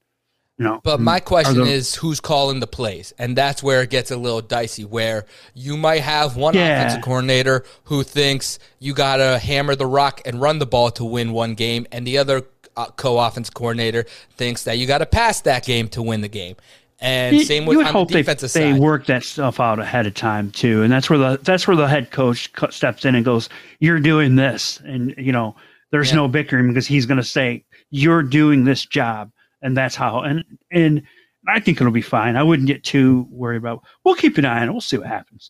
You 0.60 0.66
know, 0.66 0.82
but 0.84 1.00
my 1.00 1.20
question 1.20 1.66
is 1.66 1.96
who's 1.96 2.20
calling 2.20 2.60
the 2.60 2.68
plays? 2.68 3.12
And 3.18 3.36
that's 3.36 3.64
where 3.64 3.82
it 3.82 3.90
gets 3.90 4.12
a 4.12 4.18
little 4.18 4.42
dicey 4.42 4.86
where 4.86 5.26
you 5.56 5.78
might 5.78 6.02
have 6.02 6.36
one 6.36 6.54
yeah. 6.54 6.80
offensive 6.80 7.04
coordinator 7.04 7.66
who 7.86 8.04
thinks 8.04 8.60
you 8.78 8.94
got 8.94 9.18
to 9.18 9.40
hammer 9.40 9.76
the 9.76 9.88
rock 9.88 10.22
and 10.26 10.40
run 10.40 10.60
the 10.60 10.68
ball 10.68 10.92
to 10.92 11.04
win 11.04 11.32
one 11.32 11.56
game 11.56 11.88
and 11.92 12.06
the 12.06 12.20
other 12.20 12.44
uh, 12.78 12.86
co-offense 12.86 13.50
coordinator 13.50 14.06
thinks 14.36 14.64
that 14.64 14.78
you 14.78 14.86
got 14.86 15.00
to 15.00 15.08
pass 15.08 15.42
that 15.42 15.66
game 15.66 15.88
to 15.90 16.04
win 16.04 16.22
the 16.22 16.28
game. 16.28 16.56
And 17.00 17.36
you, 17.36 17.44
same 17.44 17.66
with 17.66 17.74
you 17.74 17.80
would 17.80 17.88
hope 17.88 18.10
the 18.10 18.16
defensive 18.16 18.54
they, 18.54 18.72
side. 18.72 18.76
They 18.76 18.80
work 18.80 19.08
that 19.08 19.24
stuff 19.24 19.60
out 19.60 19.80
ahead 19.80 20.08
of 20.08 20.14
time 20.14 20.52
too, 20.52 20.84
and 20.84 20.94
that's 20.94 21.10
where 21.10 21.20
the 21.20 21.40
that's 21.44 21.68
where 21.68 21.76
the 21.76 21.88
head 21.88 22.12
coach 22.12 22.50
steps 22.70 23.04
in 23.04 23.16
and 23.16 23.26
goes, 23.26 23.50
"You're 23.80 24.00
doing 24.00 24.38
this," 24.38 24.80
and 24.86 25.14
you 25.18 25.34
know, 25.34 25.56
there's 25.92 26.12
yeah. 26.12 26.16
no 26.16 26.28
bickering 26.30 26.70
because 26.70 26.88
he's 26.88 27.06
going 27.06 27.18
to 27.18 27.24
say, 27.24 27.66
"You're 27.90 28.24
doing 28.24 28.64
this 28.64 28.86
job." 28.86 29.32
And 29.64 29.76
that's 29.76 29.96
how. 29.96 30.20
And 30.20 30.44
and 30.72 31.02
I 31.48 31.60
think 31.60 31.82
it'll 31.82 31.92
be 31.92 32.02
fine. 32.02 32.36
I 32.36 32.44
wouldn't 32.44 32.68
get 32.68 32.84
too 32.84 33.28
worried 33.32 33.58
about. 33.58 33.84
We'll 34.04 34.16
keep 34.16 34.38
an 34.38 34.46
eye 34.46 34.62
on 34.62 34.70
it. 34.70 34.72
We'll 34.72 34.82
see 34.82 34.98
what 34.98 35.08
happens. 35.08 35.50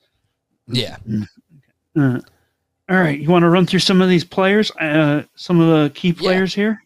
Yeah. 0.68 0.98
Uh, 1.96 2.20
all 2.90 2.98
right. 2.98 3.20
You 3.20 3.30
want 3.30 3.44
to 3.44 3.50
run 3.50 3.66
through 3.66 3.80
some 3.80 4.02
of 4.02 4.10
these 4.10 4.24
players? 4.24 4.72
Uh, 4.72 5.24
some 5.36 5.60
of 5.60 5.68
the 5.68 5.90
key 5.94 6.14
players 6.14 6.56
yeah. 6.56 6.64
here. 6.64 6.84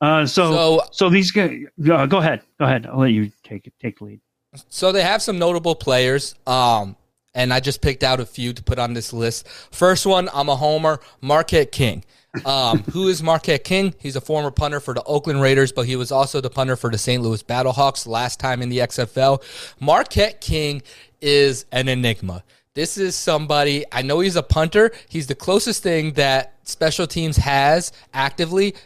Uh, 0.00 0.24
so, 0.24 0.52
so, 0.52 0.82
so 0.92 1.10
these 1.10 1.30
guys. 1.30 1.50
Uh, 1.90 2.06
go 2.06 2.18
ahead. 2.18 2.42
Go 2.58 2.64
ahead. 2.64 2.86
I'll 2.86 3.00
let 3.00 3.08
you 3.10 3.30
take 3.42 3.66
it. 3.66 3.74
Take 3.80 3.98
the 3.98 4.04
lead. 4.04 4.20
So 4.68 4.92
they 4.92 5.02
have 5.02 5.22
some 5.22 5.38
notable 5.38 5.74
players. 5.74 6.34
Um, 6.46 6.96
and 7.34 7.52
I 7.52 7.60
just 7.60 7.80
picked 7.82 8.02
out 8.02 8.18
a 8.18 8.26
few 8.26 8.52
to 8.52 8.62
put 8.62 8.78
on 8.78 8.94
this 8.94 9.12
list. 9.12 9.46
First 9.48 10.06
one, 10.06 10.28
I'm 10.32 10.48
a 10.48 10.56
homer. 10.56 11.00
Marquette 11.20 11.72
King. 11.72 12.04
Um, 12.44 12.84
who 12.84 13.08
is 13.08 13.22
Marquette 13.22 13.64
King? 13.64 13.94
He's 13.98 14.16
a 14.16 14.20
former 14.20 14.50
punter 14.50 14.80
for 14.80 14.94
the 14.94 15.02
Oakland 15.04 15.40
Raiders, 15.40 15.72
but 15.72 15.86
he 15.86 15.96
was 15.96 16.12
also 16.12 16.40
the 16.40 16.50
punter 16.50 16.76
for 16.76 16.90
the 16.90 16.98
St. 16.98 17.22
Louis 17.22 17.42
Battlehawks 17.42 18.06
last 18.06 18.38
time 18.38 18.62
in 18.62 18.68
the 18.68 18.78
XFL. 18.78 19.42
Marquette 19.80 20.40
King 20.40 20.82
is 21.20 21.66
an 21.72 21.88
enigma. 21.88 22.44
This 22.74 22.96
is 22.96 23.16
somebody, 23.16 23.84
I 23.90 24.02
know 24.02 24.20
he's 24.20 24.36
a 24.36 24.44
punter. 24.44 24.92
He's 25.08 25.26
the 25.26 25.34
closest 25.34 25.82
thing 25.82 26.12
that 26.12 26.54
special 26.62 27.06
teams 27.06 27.36
has 27.36 27.90
actively 28.14 28.76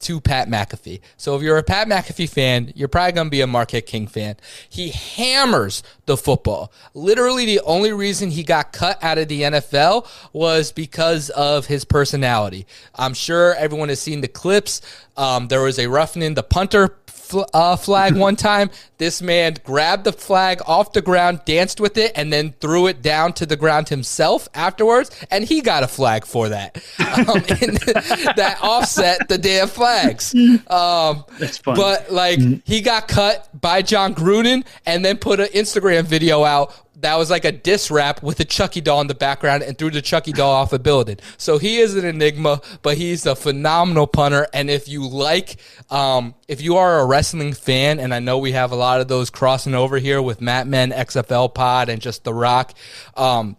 to 0.00 0.20
Pat 0.20 0.48
McAfee. 0.48 1.00
So 1.16 1.34
if 1.36 1.42
you're 1.42 1.58
a 1.58 1.62
Pat 1.62 1.88
McAfee 1.88 2.28
fan, 2.28 2.72
you're 2.76 2.88
probably 2.88 3.12
going 3.12 3.26
to 3.26 3.30
be 3.30 3.40
a 3.40 3.46
Marquette 3.46 3.86
King 3.86 4.06
fan. 4.06 4.36
He 4.68 4.90
hammers 4.90 5.82
the 6.06 6.16
football. 6.16 6.72
Literally, 6.94 7.46
the 7.46 7.60
only 7.60 7.92
reason 7.92 8.30
he 8.30 8.44
got 8.44 8.72
cut 8.72 9.02
out 9.02 9.18
of 9.18 9.28
the 9.28 9.42
NFL 9.42 10.06
was 10.32 10.70
because 10.70 11.30
of 11.30 11.66
his 11.66 11.84
personality. 11.84 12.66
I'm 12.94 13.14
sure 13.14 13.54
everyone 13.54 13.88
has 13.88 14.00
seen 14.00 14.20
the 14.20 14.28
clips. 14.28 14.80
Um, 15.16 15.48
there 15.48 15.62
was 15.62 15.78
a 15.78 15.88
roughing 15.88 16.22
in 16.22 16.34
the 16.34 16.44
punter 16.44 16.97
fl- 17.08 17.42
uh, 17.52 17.76
flag 17.76 18.16
one 18.16 18.36
time. 18.36 18.70
This 18.98 19.22
man 19.22 19.56
grabbed 19.64 20.04
the 20.04 20.12
flag 20.12 20.60
off 20.66 20.92
the 20.92 21.02
ground, 21.02 21.40
danced 21.44 21.80
with 21.80 21.96
it, 21.96 22.12
and 22.14 22.32
then 22.32 22.54
threw 22.60 22.86
it 22.86 23.02
down 23.02 23.32
to 23.34 23.46
the 23.46 23.56
ground 23.56 23.88
himself 23.88 24.48
afterwards. 24.54 25.10
And 25.30 25.44
he 25.44 25.60
got 25.60 25.82
a 25.82 25.88
flag 25.88 26.24
for 26.24 26.48
that. 26.48 26.76
Um, 26.98 27.42
that 28.36 28.58
offset 28.62 29.28
the 29.28 29.38
damn 29.38 29.68
flags. 29.68 30.34
Um, 30.34 31.24
That's 31.38 31.58
fun. 31.58 31.76
But 31.76 32.10
like 32.10 32.38
mm-hmm. 32.38 32.60
he 32.64 32.80
got 32.80 33.08
cut 33.08 33.48
by 33.60 33.82
Jon 33.82 34.14
Gruden 34.14 34.64
and 34.86 35.04
then 35.04 35.16
put 35.18 35.40
an 35.40 35.48
Instagram 35.48 36.04
video 36.04 36.44
out 36.44 36.74
that 37.00 37.16
was 37.16 37.30
like 37.30 37.44
a 37.44 37.52
diss 37.52 37.90
rap 37.90 38.22
with 38.22 38.40
a 38.40 38.44
Chucky 38.44 38.80
doll 38.80 39.00
in 39.00 39.06
the 39.06 39.14
background 39.14 39.62
and 39.62 39.78
threw 39.78 39.90
the 39.90 40.02
Chucky 40.02 40.32
doll 40.32 40.52
off 40.52 40.72
a 40.72 40.78
building. 40.78 41.18
So 41.36 41.58
he 41.58 41.78
is 41.78 41.94
an 41.94 42.04
enigma, 42.04 42.60
but 42.82 42.96
he's 42.96 43.24
a 43.24 43.36
phenomenal 43.36 44.06
punter. 44.06 44.48
And 44.52 44.68
if 44.68 44.88
you 44.88 45.06
like, 45.08 45.56
um, 45.90 46.34
if 46.48 46.60
you 46.60 46.76
are 46.76 47.00
a 47.00 47.06
wrestling 47.06 47.52
fan, 47.52 48.00
and 48.00 48.12
I 48.12 48.18
know 48.18 48.38
we 48.38 48.52
have 48.52 48.72
a 48.72 48.76
lot 48.76 49.00
of 49.00 49.08
those 49.08 49.30
crossing 49.30 49.74
over 49.74 49.98
here 49.98 50.20
with 50.20 50.40
Matt 50.40 50.66
Men, 50.66 50.90
XFL 50.90 51.54
Pod, 51.54 51.88
and 51.88 52.02
just 52.02 52.24
The 52.24 52.34
Rock. 52.34 52.74
Um, 53.16 53.56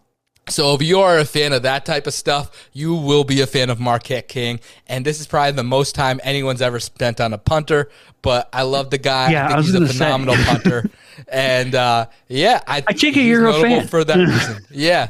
so 0.50 0.74
if 0.74 0.82
you 0.82 1.00
are 1.00 1.18
a 1.18 1.26
fan 1.26 1.54
of 1.54 1.64
that 1.64 1.86
type 1.86 2.08
of 2.08 2.14
stuff, 2.14 2.70
you 2.74 2.94
will 2.94 3.24
be 3.24 3.42
a 3.42 3.48
fan 3.48 3.70
of 3.70 3.80
Marquette 3.80 4.28
King. 4.28 4.60
And 4.88 5.06
this 5.06 5.20
is 5.20 5.28
probably 5.28 5.54
the 5.54 5.64
most 5.64 5.96
time 5.96 6.20
anyone's 6.24 6.62
ever 6.62 6.80
spent 6.80 7.22
on 7.22 7.34
a 7.34 7.38
punter. 7.38 7.90
But 8.22 8.50
I 8.52 8.64
love 8.64 8.90
the 8.90 8.98
guy. 8.98 9.32
Yeah, 9.32 9.46
I 9.46 9.62
think 9.62 9.76
I 9.76 9.80
he's 9.80 9.92
a 9.92 9.94
phenomenal 9.94 10.36
punter. 10.36 10.90
And 11.28 11.76
uh, 11.76 12.08
yeah, 12.30 12.62
I, 12.66 12.78
I 12.88 12.94
it 12.94 13.16
you're 13.16 13.48
a 13.48 13.54
fan 13.62 13.88
for 13.88 14.06
that 14.06 14.18
reason. 14.18 14.66
Yeah. 14.72 15.10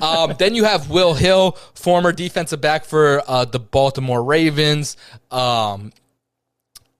Um, 0.00 0.34
then 0.38 0.54
you 0.54 0.64
have 0.64 0.88
Will 0.88 1.12
Hill, 1.12 1.52
former 1.74 2.10
defensive 2.10 2.60
back 2.60 2.86
for 2.86 3.22
uh, 3.26 3.44
the 3.44 3.58
Baltimore 3.58 4.24
Ravens. 4.24 4.96
Um, 5.30 5.92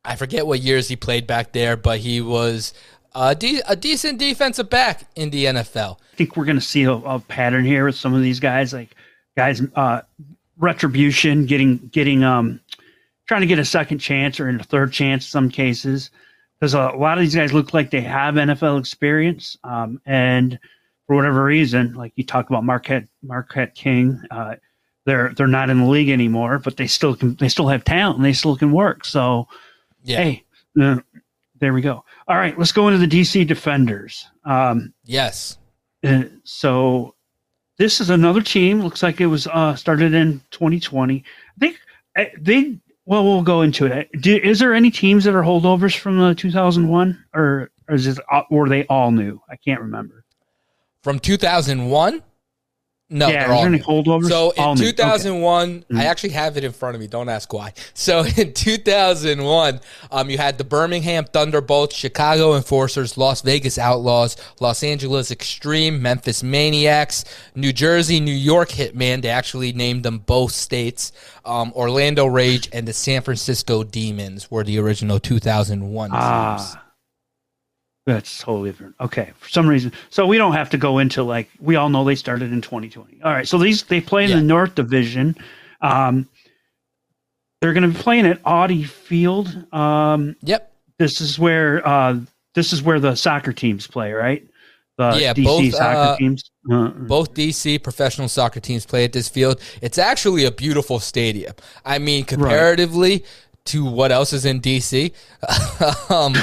I 0.05 0.17
forget 0.17 0.47
what 0.47 0.61
years 0.61 0.89
he 0.89 0.97
played 0.97 1.27
back 1.27 1.53
there, 1.53 1.77
but 1.77 2.01
he 2.01 2.21
was 2.21 2.75
a, 3.15 3.35
de- 3.35 3.63
a 3.69 3.77
decent 3.77 4.19
defensive 4.19 4.71
back 4.71 5.05
in 5.17 5.31
the 5.31 5.47
NFL. 5.47 5.97
I 6.13 6.17
think 6.17 6.37
we're 6.37 6.45
going 6.45 6.57
to 6.57 6.63
see 6.63 6.85
a, 6.85 6.93
a, 6.93 7.21
pattern 7.21 7.65
here 7.65 7.87
with 7.87 7.97
some 7.97 8.15
of 8.15 8.23
these 8.23 8.41
guys, 8.41 8.73
like 8.73 8.95
guys, 9.37 9.63
uh, 9.75 10.03
retribution, 10.59 11.47
getting 11.47 11.79
getting 11.93 12.23
um, 12.25 12.61
trying 13.27 13.41
to 13.41 13.47
get 13.47 13.59
a 13.59 13.65
second 13.65 13.99
chance 13.99 14.39
or 14.41 14.49
a 14.49 14.63
third 14.63 14.93
chance 14.93 15.25
in 15.27 15.31
some 15.31 15.51
cases 15.51 16.11
because 16.63 16.75
a 16.75 16.91
lot 16.91 17.19
of 17.19 17.23
these 17.23 17.35
guys 17.35 17.53
look 17.53 17.75
like 17.75 17.91
they 17.91 18.01
have 18.01 18.35
NFL 18.35 18.79
experience, 18.79 19.57
um, 19.65 20.01
and 20.07 20.61
for 21.09 21.17
whatever 21.17 21.43
reason, 21.43 21.93
like 21.95 22.13
you 22.15 22.25
talk 22.25 22.49
about 22.49 22.63
Marquette 22.63 23.09
Marquette 23.21 23.75
King, 23.75 24.23
uh, 24.31 24.55
they're 25.05 25.33
they're 25.35 25.49
not 25.49 25.71
in 25.71 25.81
the 25.81 25.87
league 25.87 26.09
anymore, 26.09 26.61
but 26.61 26.77
they 26.77 26.87
still 26.87 27.17
can 27.17 27.35
they 27.35 27.49
still 27.49 27.67
have 27.67 27.85
talent 27.85 28.17
and 28.17 28.25
they 28.25 28.33
still 28.33 28.57
can 28.57 28.71
work. 28.71 29.05
So, 29.05 29.49
yeah. 30.05 30.17
hey, 30.19 30.45
uh, 30.81 31.01
there 31.59 31.73
we 31.73 31.81
go. 31.81 32.05
All 32.29 32.37
right, 32.37 32.57
let's 32.59 32.73
go 32.73 32.89
into 32.89 33.05
the 33.05 33.21
DC 33.21 33.47
Defenders. 33.47 34.27
Um, 34.45 34.93
yes. 35.05 35.59
Uh, 36.05 36.25
so 36.45 37.15
this 37.79 38.01
is 38.01 38.11
another 38.11 38.41
team. 38.41 38.81
Looks 38.81 39.03
like 39.03 39.21
it 39.21 39.27
was 39.27 39.47
uh, 39.47 39.75
started 39.75 40.15
in 40.15 40.41
2020. 40.51 41.25
I 41.25 41.61
think 41.61 41.79
uh, 42.17 42.25
they 42.41 42.79
well, 43.05 43.25
we'll 43.25 43.43
go 43.43 43.63
into 43.63 43.87
it. 43.87 44.11
Do, 44.21 44.37
is 44.37 44.61
there 44.61 44.75
any 44.75 44.91
teams 44.91 45.25
that 45.25 45.35
are 45.35 45.43
holdovers 45.43 45.97
from 45.97 46.21
the 46.21 46.35
2001, 46.35 47.25
or, 47.35 47.71
or 47.89 47.95
is 47.95 48.07
it, 48.07 48.19
were 48.51 48.69
they 48.69 48.87
all 48.87 49.11
new? 49.11 49.41
I 49.51 49.57
can't 49.57 49.81
remember. 49.81 50.25
From 51.03 51.19
2001? 51.19 52.23
No, 53.13 53.29
yeah, 53.29 53.47
they're 53.47 53.55
all 53.55 53.67
any 53.67 53.79
holdovers? 53.79 54.31
So 54.31 54.53
in 54.53 54.75
2001, 54.75 55.69
okay. 55.69 55.79
mm-hmm. 55.79 55.97
I 55.99 56.07
actually 56.07 56.31
have 56.31 56.57
it 56.57 56.65
in 56.65 56.73
front 56.73 56.95
of 56.95 57.01
me. 57.01 57.07
Don't 57.07 57.29
ask 57.29 57.53
why. 57.53 57.75
So 57.93 58.25
in 58.37 58.55
2001, 58.55 59.81
um, 60.11 60.31
you 60.31 60.39
had 60.39 60.57
the 60.57 60.65
Birmingham 60.65 61.27
Thunderbolts, 61.27 61.95
Chicago 61.95 62.57
Enforcers, 62.57 63.19
Las 63.19 63.43
Vegas 63.43 63.77
Outlaws, 63.77 64.39
Los 64.61 64.83
Angeles 64.83 65.31
Xtreme, 65.31 66.01
Memphis 66.01 66.43
Maniax, 66.43 67.27
New 67.55 67.73
Jersey, 67.73 68.19
New 68.19 68.33
York 68.33 68.71
Hitman. 68.71 69.21
They 69.21 69.29
actually 69.29 69.75
named 69.75 70.05
them 70.05 70.19
both 70.19 70.53
states. 70.53 71.13
Um, 71.45 71.71
Orlando 71.75 72.25
Rage 72.25 72.71
and 72.73 72.89
the 72.89 72.95
San 72.95 73.21
Francisco 73.21 73.85
Demons 73.85 74.51
were 74.51 74.65
the 74.65 74.79
original 74.79 75.21
2001 75.21 76.11
ah. 76.13 76.57
teams. 76.57 76.82
That's 78.07 78.39
totally 78.43 78.71
different. 78.71 78.97
Okay, 79.01 79.31
for 79.39 79.49
some 79.49 79.69
reason, 79.69 79.93
so 80.11 80.27
we 80.27 80.37
don't 80.37 80.55
have 80.55 80.71
to 80.71 80.77
go 80.79 80.99
into 80.99 81.23
like 81.23 81.49
we 81.61 81.77
all 81.77 81.89
know 81.89 82.03
they 82.05 82.17
started 82.17 82.53
in 82.53 82.61
2020. 82.61 83.21
All 83.23 83.31
right, 83.33 83.47
so 83.47 83.59
these 83.59 83.85
they 83.85 84.01
play 84.01 84.25
in 84.25 84.31
Yeah. 84.31 84.37
the 84.37 84.43
North 84.43 84.75
Division. 84.75 85.37
Um, 85.81 86.29
they're 87.61 87.73
going 87.73 87.85
to 87.89 87.97
be 87.97 88.03
playing 88.03 88.27
at 88.27 88.41
Audi 88.45 88.83
Field. 88.83 89.67
Um, 89.73 90.35
Yep. 90.43 90.73
this 90.99 91.21
is 91.21 91.39
where 91.39 91.87
uh, 91.87 92.19
this 92.55 92.73
is 92.73 92.83
where 92.83 92.99
the 92.99 93.15
soccer 93.15 93.53
teams 93.53 93.87
play, 93.87 94.13
right? 94.13 94.45
The 94.99 95.19
Yeah, 95.21 95.33
DC 95.33 95.45
both, 95.45 95.75
soccer 95.75 95.99
uh, 95.99 96.17
teams. 96.17 96.51
Uh, 96.71 96.89
Both 96.89 97.35
DC 97.35 97.83
professional 97.83 98.29
soccer 98.29 98.61
teams 98.61 98.85
play 98.85 99.05
at 99.05 99.13
this 99.13 99.29
field. 99.29 99.61
It's 99.81 99.97
actually 99.99 100.45
a 100.45 100.51
beautiful 100.51 100.99
stadium. 101.01 101.55
I 101.85 101.99
mean, 101.99 102.25
comparatively 102.25 103.25
to 103.67 103.85
what 103.85 104.13
else 104.13 104.33
is 104.33 104.45
in 104.45 104.61
DC, 104.61 105.13
um, 106.11 106.35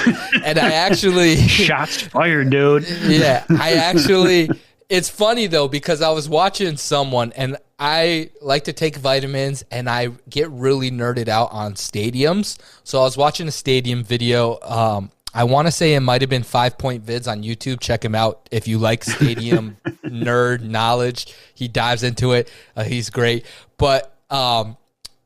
and 0.43 0.57
I 0.57 0.71
actually 0.71 1.35
shots 1.47 2.01
fired, 2.01 2.49
dude. 2.49 2.87
yeah, 3.07 3.45
I 3.49 3.73
actually. 3.73 4.49
It's 4.89 5.07
funny 5.07 5.45
though 5.45 5.67
because 5.67 6.01
I 6.01 6.09
was 6.09 6.27
watching 6.27 6.75
someone 6.75 7.31
and 7.33 7.57
I 7.77 8.31
like 8.41 8.63
to 8.63 8.73
take 8.73 8.95
vitamins 8.95 9.63
and 9.69 9.87
I 9.87 10.07
get 10.27 10.49
really 10.49 10.89
nerded 10.89 11.27
out 11.27 11.51
on 11.51 11.75
stadiums. 11.75 12.57
So 12.83 12.99
I 12.99 13.03
was 13.03 13.15
watching 13.15 13.47
a 13.47 13.51
stadium 13.51 14.03
video. 14.03 14.57
Um, 14.63 15.11
I 15.33 15.43
want 15.43 15.67
to 15.67 15.71
say 15.71 15.93
it 15.93 15.99
might 15.99 16.21
have 16.21 16.29
been 16.29 16.43
Five 16.43 16.77
Point 16.77 17.05
Vids 17.05 17.31
on 17.31 17.43
YouTube. 17.43 17.79
Check 17.79 18.03
him 18.03 18.15
out 18.15 18.49
if 18.51 18.67
you 18.67 18.79
like 18.79 19.03
stadium 19.03 19.77
nerd 20.03 20.61
knowledge. 20.61 21.35
He 21.53 21.67
dives 21.67 22.01
into 22.01 22.33
it. 22.33 22.51
Uh, 22.75 22.83
he's 22.83 23.11
great. 23.11 23.45
But 23.77 24.17
um, 24.31 24.75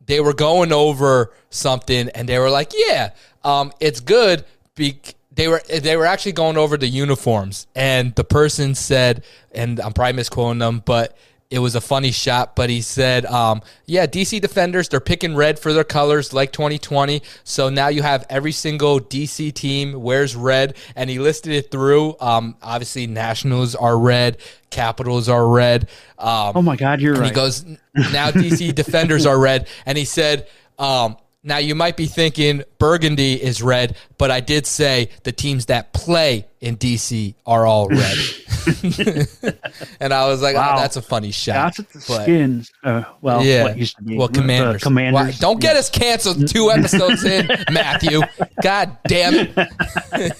they 0.06 0.20
were 0.20 0.34
going 0.34 0.72
over 0.72 1.32
something 1.50 2.10
and 2.10 2.28
they 2.28 2.40
were 2.40 2.50
like, 2.50 2.72
"Yeah, 2.76 3.12
um, 3.44 3.72
it's 3.80 4.00
good." 4.00 4.46
Be- 4.76 5.00
they 5.36 5.48
were 5.48 5.62
they 5.68 5.98
were 5.98 6.06
actually 6.06 6.34
going 6.34 6.58
over 6.58 6.78
the 6.78 6.88
uniforms, 6.88 7.68
and 7.76 8.14
the 8.16 8.24
person 8.24 8.76
said, 8.76 9.24
and 9.52 9.80
I'm 9.80 9.94
probably 9.94 10.14
misquoting 10.14 10.60
them, 10.60 10.84
but 10.86 11.18
it 11.54 11.60
was 11.60 11.76
a 11.76 11.82
funny 11.82 12.10
shot. 12.12 12.56
But 12.56 12.72
he 12.72 12.82
said, 12.82 13.26
um, 13.28 13.62
"Yeah, 13.86 14.08
DC 14.08 14.42
defenders 14.42 14.90
they're 14.90 15.00
picking 15.00 15.36
red 15.36 15.60
for 15.60 15.72
their 15.72 15.84
colors 15.84 16.34
like 16.34 16.52
2020. 16.52 17.22
So 17.44 17.70
now 17.70 17.90
you 17.90 18.02
have 18.02 18.26
every 18.28 18.52
single 18.52 19.00
DC 19.00 19.54
team 19.54 20.02
wears 20.02 20.36
red, 20.36 20.76
and 20.96 21.10
he 21.12 21.20
listed 21.20 21.54
it 21.54 21.70
through. 21.70 22.16
Um, 22.20 22.56
obviously, 22.64 23.06
Nationals 23.06 23.76
are 23.76 23.98
red, 24.00 24.38
Capitals 24.72 25.30
are 25.30 25.48
red." 25.48 25.88
Um, 26.18 26.54
Oh 26.56 26.62
my 26.64 26.76
God, 26.76 27.00
you're 27.02 27.14
right. 27.16 27.26
he 27.28 27.32
goes, 27.32 27.64
now 27.96 28.32
DC 28.32 28.74
defenders 28.74 29.26
are 29.28 29.38
red. 29.40 29.68
And 29.86 29.96
he 29.98 30.06
said, 30.06 30.48
um, 30.80 31.18
now 31.44 31.58
you 31.58 31.76
might 31.76 31.98
be 31.98 32.06
thinking 32.06 32.64
Burgundy 32.80 33.34
is 33.42 33.62
red, 33.62 33.96
but 34.18 34.32
I 34.32 34.40
did 34.40 34.66
say 34.66 35.10
the 35.24 35.32
teams 35.32 35.66
that 35.68 35.92
play 35.94 36.48
in 36.62 36.78
DC 36.78 37.36
are 37.46 37.66
all 37.66 37.88
red. 37.90 38.18
and 40.00 40.14
I 40.14 40.28
was 40.28 40.42
like, 40.42 40.56
Wow. 40.56 40.76
oh, 40.78 40.80
that's 40.82 40.96
a 40.96 41.02
funny 41.02 41.32
shot. 41.32 41.78
At 41.80 41.90
the 41.90 42.06
But- 42.08 42.24
skins. 42.24 42.72
Uh, 42.84 43.04
well, 43.22 43.44
yeah. 43.44 43.64
what 43.64 43.78
used 43.78 43.98
to 43.98 44.04
be 44.04 44.18
Well, 44.18 44.30
commanders. 44.30 44.82
commanders. 44.84 45.14
Why- 45.14 45.32
don't 45.40 45.60
get 45.60 45.76
us 45.76 45.90
canceled 45.90 46.48
two 46.48 46.72
episodes 46.72 47.24
in, 47.26 47.48
Matthew. 47.72 48.22
God 48.62 48.98
damn 49.08 49.34
it. 49.36 50.38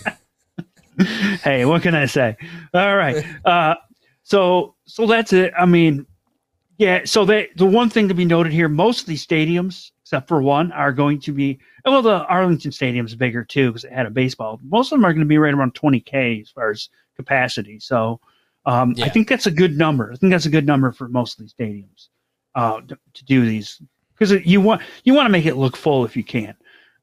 hey, 1.44 1.66
what 1.66 1.82
can 1.82 1.96
I 1.96 2.06
say? 2.06 2.38
All 2.74 2.96
right. 2.96 3.26
Uh, 3.46 3.76
so 4.24 4.76
so 4.86 5.06
that's 5.06 5.34
it. 5.34 5.54
I 5.58 5.66
mean, 5.66 6.06
yeah. 6.78 7.02
So 7.06 7.26
they 7.26 7.50
the 7.56 7.66
one 7.66 7.90
thing 7.90 8.08
to 8.08 8.14
be 8.14 8.26
noted 8.26 8.54
here: 8.54 8.70
most 8.70 9.02
of 9.02 9.08
these 9.08 9.26
stadiums, 9.26 9.92
except 10.14 10.28
for 10.28 10.44
one, 10.44 10.72
are 10.74 10.94
going 10.94 11.20
to 11.20 11.34
be 11.34 11.58
well. 11.86 12.04
The 12.04 12.24
Arlington 12.28 12.72
Stadium's 12.72 13.16
bigger 13.16 13.44
too 13.44 13.72
because 13.72 13.84
it 13.84 13.92
had 13.92 14.06
a 14.06 14.12
baseball. 14.12 14.60
Most 14.64 14.92
of 14.92 15.00
them 15.00 15.06
are 15.06 15.12
going 15.12 15.26
to 15.26 15.28
be 15.28 15.40
right 15.40 15.56
around 15.56 15.74
20k 15.74 16.44
as 16.44 16.52
far 16.52 16.70
as 16.70 16.90
capacity. 17.16 17.80
So 17.80 18.20
um, 18.68 18.94
I 19.02 19.10
think 19.10 19.28
that's 19.28 19.48
a 19.48 19.52
good 19.52 19.76
number. 19.76 20.12
I 20.14 20.16
think 20.18 20.32
that's 20.32 20.46
a 20.46 20.52
good 20.52 20.68
number 20.68 20.92
for 20.92 21.10
most 21.10 21.40
of 21.40 21.44
these 21.44 21.56
stadiums 21.56 22.10
uh, 22.54 22.82
to, 22.82 22.96
to 23.12 23.26
do 23.26 23.44
these 23.44 23.82
because 24.16 24.32
you 24.46 24.62
want 24.62 24.84
you 25.04 25.16
want 25.16 25.26
to 25.26 25.32
make 25.32 25.48
it 25.48 25.56
look 25.56 25.76
full 25.76 26.06
if 26.06 26.16
you 26.16 26.24
can. 26.24 26.56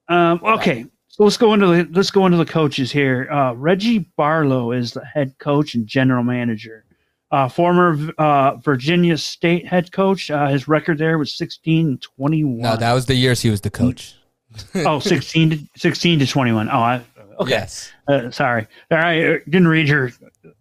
Um, 0.08 0.40
okay, 0.44 0.86
so 1.08 1.24
let's 1.24 1.36
go 1.36 1.52
into 1.52 1.66
the 1.66 1.88
let's 1.90 2.12
go 2.12 2.26
into 2.26 2.38
the 2.38 2.46
coaches 2.46 2.92
here. 2.92 3.28
Uh, 3.32 3.54
Reggie 3.54 4.10
Barlow 4.16 4.70
is 4.70 4.92
the 4.92 5.04
head 5.04 5.34
coach 5.40 5.74
and 5.74 5.84
general 5.84 6.22
manager. 6.22 6.84
Uh, 7.30 7.48
former 7.48 8.10
uh, 8.18 8.56
Virginia 8.56 9.16
State 9.16 9.66
head 9.66 9.92
coach. 9.92 10.30
Uh, 10.30 10.48
his 10.48 10.66
record 10.66 10.98
there 10.98 11.16
was 11.16 11.32
16 11.34 11.86
and 11.86 12.02
21. 12.02 12.58
No, 12.58 12.76
that 12.76 12.92
was 12.92 13.06
the 13.06 13.14
years 13.14 13.40
he 13.40 13.50
was 13.50 13.60
the 13.60 13.70
coach. 13.70 14.16
oh, 14.74 14.98
16 14.98 15.50
to 15.50 15.58
16 15.76 16.18
to 16.18 16.26
21. 16.26 16.68
Oh, 16.68 16.72
I, 16.72 17.04
okay. 17.38 17.50
Yes. 17.50 17.92
Uh, 18.08 18.30
sorry. 18.30 18.66
All 18.90 18.98
right, 18.98 19.24
uh, 19.24 19.38
didn't 19.44 19.68
read 19.68 19.88
your 19.88 20.10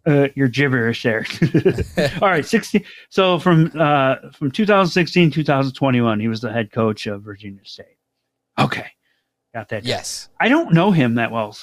uh, 0.06 0.28
your 0.36 0.48
gibberish 0.48 1.04
there. 1.04 1.26
All 2.22 2.30
right, 2.30 2.46
16. 2.46 2.84
So 3.10 3.40
from 3.40 3.72
uh, 3.78 4.16
from 4.34 4.52
2016 4.52 5.32
2021, 5.32 6.20
he 6.20 6.28
was 6.28 6.42
the 6.42 6.52
head 6.52 6.72
coach 6.72 7.08
of 7.08 7.24
Virginia 7.24 7.62
State. 7.64 7.98
Okay, 8.60 8.88
got 9.54 9.70
that. 9.70 9.86
Yes. 9.86 10.30
I 10.40 10.50
don't 10.50 10.74
know 10.74 10.92
him 10.92 11.16
that 11.16 11.32
well. 11.32 11.56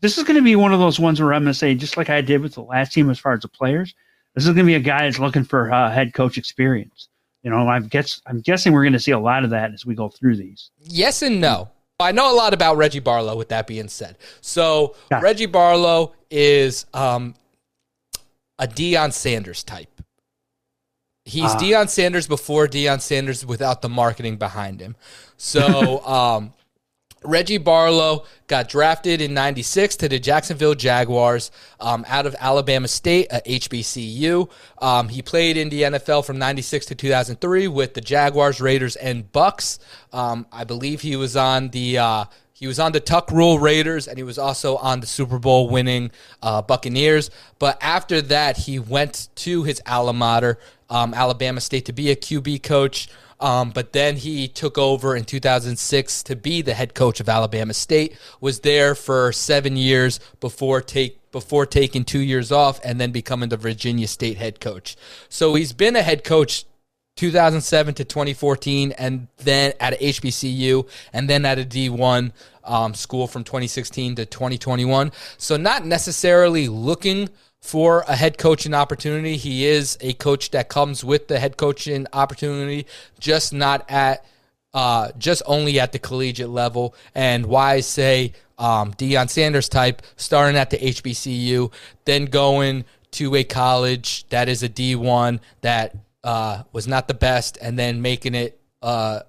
This 0.00 0.18
is 0.18 0.24
going 0.24 0.36
to 0.36 0.42
be 0.42 0.56
one 0.56 0.74
of 0.74 0.80
those 0.80 1.00
ones 1.00 1.20
where 1.20 1.32
I'm 1.32 1.44
going 1.44 1.52
to 1.52 1.58
say, 1.58 1.74
just 1.74 1.96
like 1.96 2.10
I 2.10 2.20
did 2.20 2.42
with 2.42 2.54
the 2.54 2.62
last 2.62 2.92
team, 2.92 3.08
as 3.08 3.18
far 3.18 3.32
as 3.32 3.40
the 3.40 3.48
players, 3.48 3.94
this 4.34 4.44
is 4.44 4.48
going 4.48 4.58
to 4.58 4.64
be 4.64 4.74
a 4.74 4.80
guy 4.80 5.04
that's 5.04 5.18
looking 5.18 5.44
for 5.44 5.72
uh, 5.72 5.90
head 5.90 6.12
coach 6.14 6.38
experience. 6.38 7.08
You 7.42 7.50
know, 7.50 7.68
I 7.68 7.80
guess 7.80 8.20
I'm 8.26 8.40
guessing 8.40 8.72
we're 8.72 8.84
going 8.84 8.94
to 8.94 8.98
see 9.00 9.10
a 9.12 9.18
lot 9.18 9.44
of 9.44 9.50
that 9.50 9.72
as 9.72 9.84
we 9.84 9.94
go 9.94 10.08
through 10.08 10.36
these. 10.36 10.70
Yes 10.80 11.22
and 11.22 11.40
no. 11.40 11.68
I 12.00 12.10
know 12.12 12.32
a 12.32 12.36
lot 12.36 12.52
about 12.54 12.76
Reggie 12.76 13.00
Barlow. 13.00 13.36
With 13.36 13.50
that 13.50 13.66
being 13.66 13.88
said, 13.88 14.18
so. 14.40 14.96
Reggie 15.22 15.46
Barlow 15.46 16.12
is 16.30 16.86
um, 16.92 17.34
a 18.58 18.66
Deion 18.66 19.12
Sanders 19.12 19.62
type. 19.62 19.88
He's 21.24 21.44
Ah. 21.44 21.58
Deion 21.58 21.88
Sanders 21.88 22.26
before 22.26 22.66
Deion 22.66 23.00
Sanders 23.00 23.46
without 23.46 23.80
the 23.80 23.88
marketing 23.88 24.36
behind 24.36 24.80
him. 24.80 24.96
So 25.36 26.04
um, 26.06 26.52
Reggie 27.24 27.58
Barlow 27.58 28.24
got 28.46 28.68
drafted 28.68 29.20
in 29.20 29.34
'96 29.34 29.96
to 29.96 30.08
the 30.08 30.18
Jacksonville 30.18 30.74
Jaguars 30.74 31.50
um, 31.80 32.04
out 32.08 32.26
of 32.26 32.34
Alabama 32.38 32.88
State, 32.88 33.28
a 33.30 33.40
HBCU. 33.40 34.50
Um, 34.78 35.08
he 35.08 35.22
played 35.22 35.56
in 35.56 35.68
the 35.68 35.82
NFL 35.82 36.24
from 36.24 36.38
'96 36.38 36.86
to 36.86 36.94
2003 36.94 37.68
with 37.68 37.94
the 37.94 38.00
Jaguars, 38.00 38.60
Raiders, 38.60 38.96
and 38.96 39.30
Bucks. 39.32 39.78
Um, 40.12 40.46
I 40.52 40.64
believe 40.64 41.00
he 41.00 41.16
was 41.16 41.36
on 41.36 41.70
the 41.70 41.98
uh, 41.98 42.24
he 42.54 42.68
was 42.68 42.78
on 42.78 42.92
the 42.92 43.00
Tuck 43.00 43.32
Rule 43.32 43.58
Raiders, 43.58 44.06
and 44.06 44.16
he 44.16 44.22
was 44.22 44.38
also 44.38 44.76
on 44.76 45.00
the 45.00 45.06
Super 45.06 45.40
Bowl 45.40 45.68
winning 45.68 46.12
uh, 46.40 46.62
Buccaneers. 46.62 47.30
But 47.58 47.76
after 47.82 48.22
that, 48.22 48.56
he 48.56 48.78
went 48.78 49.28
to 49.36 49.64
his 49.64 49.82
alma 49.86 50.12
mater, 50.12 50.58
um, 50.88 51.14
Alabama 51.14 51.60
State, 51.60 51.84
to 51.86 51.92
be 51.92 52.10
a 52.10 52.16
QB 52.16 52.62
coach. 52.62 53.08
Um, 53.40 53.70
but 53.70 53.92
then 53.92 54.16
he 54.16 54.48
took 54.48 54.78
over 54.78 55.16
in 55.16 55.24
2006 55.24 56.22
to 56.24 56.36
be 56.36 56.62
the 56.62 56.74
head 56.74 56.94
coach 56.94 57.20
of 57.20 57.28
Alabama 57.28 57.74
State. 57.74 58.16
Was 58.40 58.60
there 58.60 58.94
for 58.94 59.32
seven 59.32 59.76
years 59.76 60.20
before 60.40 60.80
take 60.80 61.20
before 61.32 61.66
taking 61.66 62.04
two 62.04 62.20
years 62.20 62.52
off 62.52 62.80
and 62.84 63.00
then 63.00 63.10
becoming 63.10 63.48
the 63.48 63.56
Virginia 63.56 64.06
State 64.06 64.36
head 64.36 64.60
coach. 64.60 64.94
So 65.28 65.56
he's 65.56 65.72
been 65.72 65.96
a 65.96 66.02
head 66.02 66.22
coach 66.22 66.64
2007 67.16 67.94
to 67.94 68.04
2014, 68.04 68.92
and 68.92 69.28
then 69.38 69.72
at 69.78 69.98
HBCU, 70.00 70.88
and 71.12 71.30
then 71.30 71.44
at 71.44 71.58
a 71.58 71.64
D1 71.64 72.32
um, 72.64 72.94
school 72.94 73.26
from 73.26 73.44
2016 73.44 74.16
to 74.16 74.26
2021. 74.26 75.12
So 75.38 75.56
not 75.56 75.84
necessarily 75.84 76.68
looking 76.68 77.28
for 77.64 78.04
a 78.06 78.14
head 78.14 78.36
coaching 78.36 78.74
opportunity. 78.74 79.38
He 79.38 79.64
is 79.64 79.96
a 80.02 80.12
coach 80.12 80.50
that 80.50 80.68
comes 80.68 81.02
with 81.02 81.28
the 81.28 81.38
head 81.38 81.56
coaching 81.56 82.06
opportunity, 82.12 82.86
just 83.18 83.54
not 83.54 83.90
at 83.90 84.22
uh, 84.74 85.12
just 85.16 85.42
only 85.46 85.80
at 85.80 85.92
the 85.92 85.98
collegiate 85.98 86.50
level. 86.50 86.94
And 87.14 87.46
why 87.46 87.80
say 87.80 88.34
um, 88.58 88.92
Deion 88.92 89.30
Sanders 89.30 89.70
type, 89.70 90.02
starting 90.16 90.58
at 90.58 90.68
the 90.68 90.76
HBCU, 90.76 91.72
then 92.04 92.26
going 92.26 92.84
to 93.12 93.34
a 93.34 93.44
college 93.44 94.28
that 94.28 94.50
is 94.50 94.62
a 94.62 94.68
D1 94.68 95.40
that 95.62 95.96
uh, 96.22 96.64
was 96.70 96.86
not 96.86 97.08
the 97.08 97.14
best, 97.14 97.56
and 97.62 97.78
then 97.78 98.02
making 98.02 98.34
it 98.34 98.60
uh, 98.82 99.20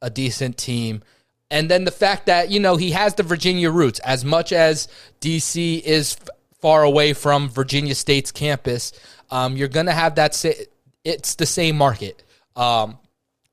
a 0.00 0.08
decent 0.08 0.56
team. 0.56 1.02
And 1.50 1.70
then 1.70 1.84
the 1.84 1.90
fact 1.90 2.24
that, 2.24 2.50
you 2.50 2.58
know, 2.58 2.76
he 2.76 2.92
has 2.92 3.16
the 3.16 3.22
Virginia 3.22 3.70
roots. 3.70 4.00
As 4.00 4.24
much 4.24 4.50
as 4.50 4.88
DC 5.20 5.82
is 5.82 6.16
far 6.62 6.82
away 6.84 7.12
from 7.12 7.50
Virginia 7.50 7.94
State's 7.94 8.32
campus, 8.32 8.92
um, 9.30 9.56
you're 9.56 9.68
going 9.68 9.86
to 9.86 9.92
have 9.92 10.14
that. 10.14 10.34
Sa- 10.34 10.50
it's 11.04 11.34
the 11.34 11.46
same 11.46 11.76
market. 11.76 12.22
Um, 12.56 12.98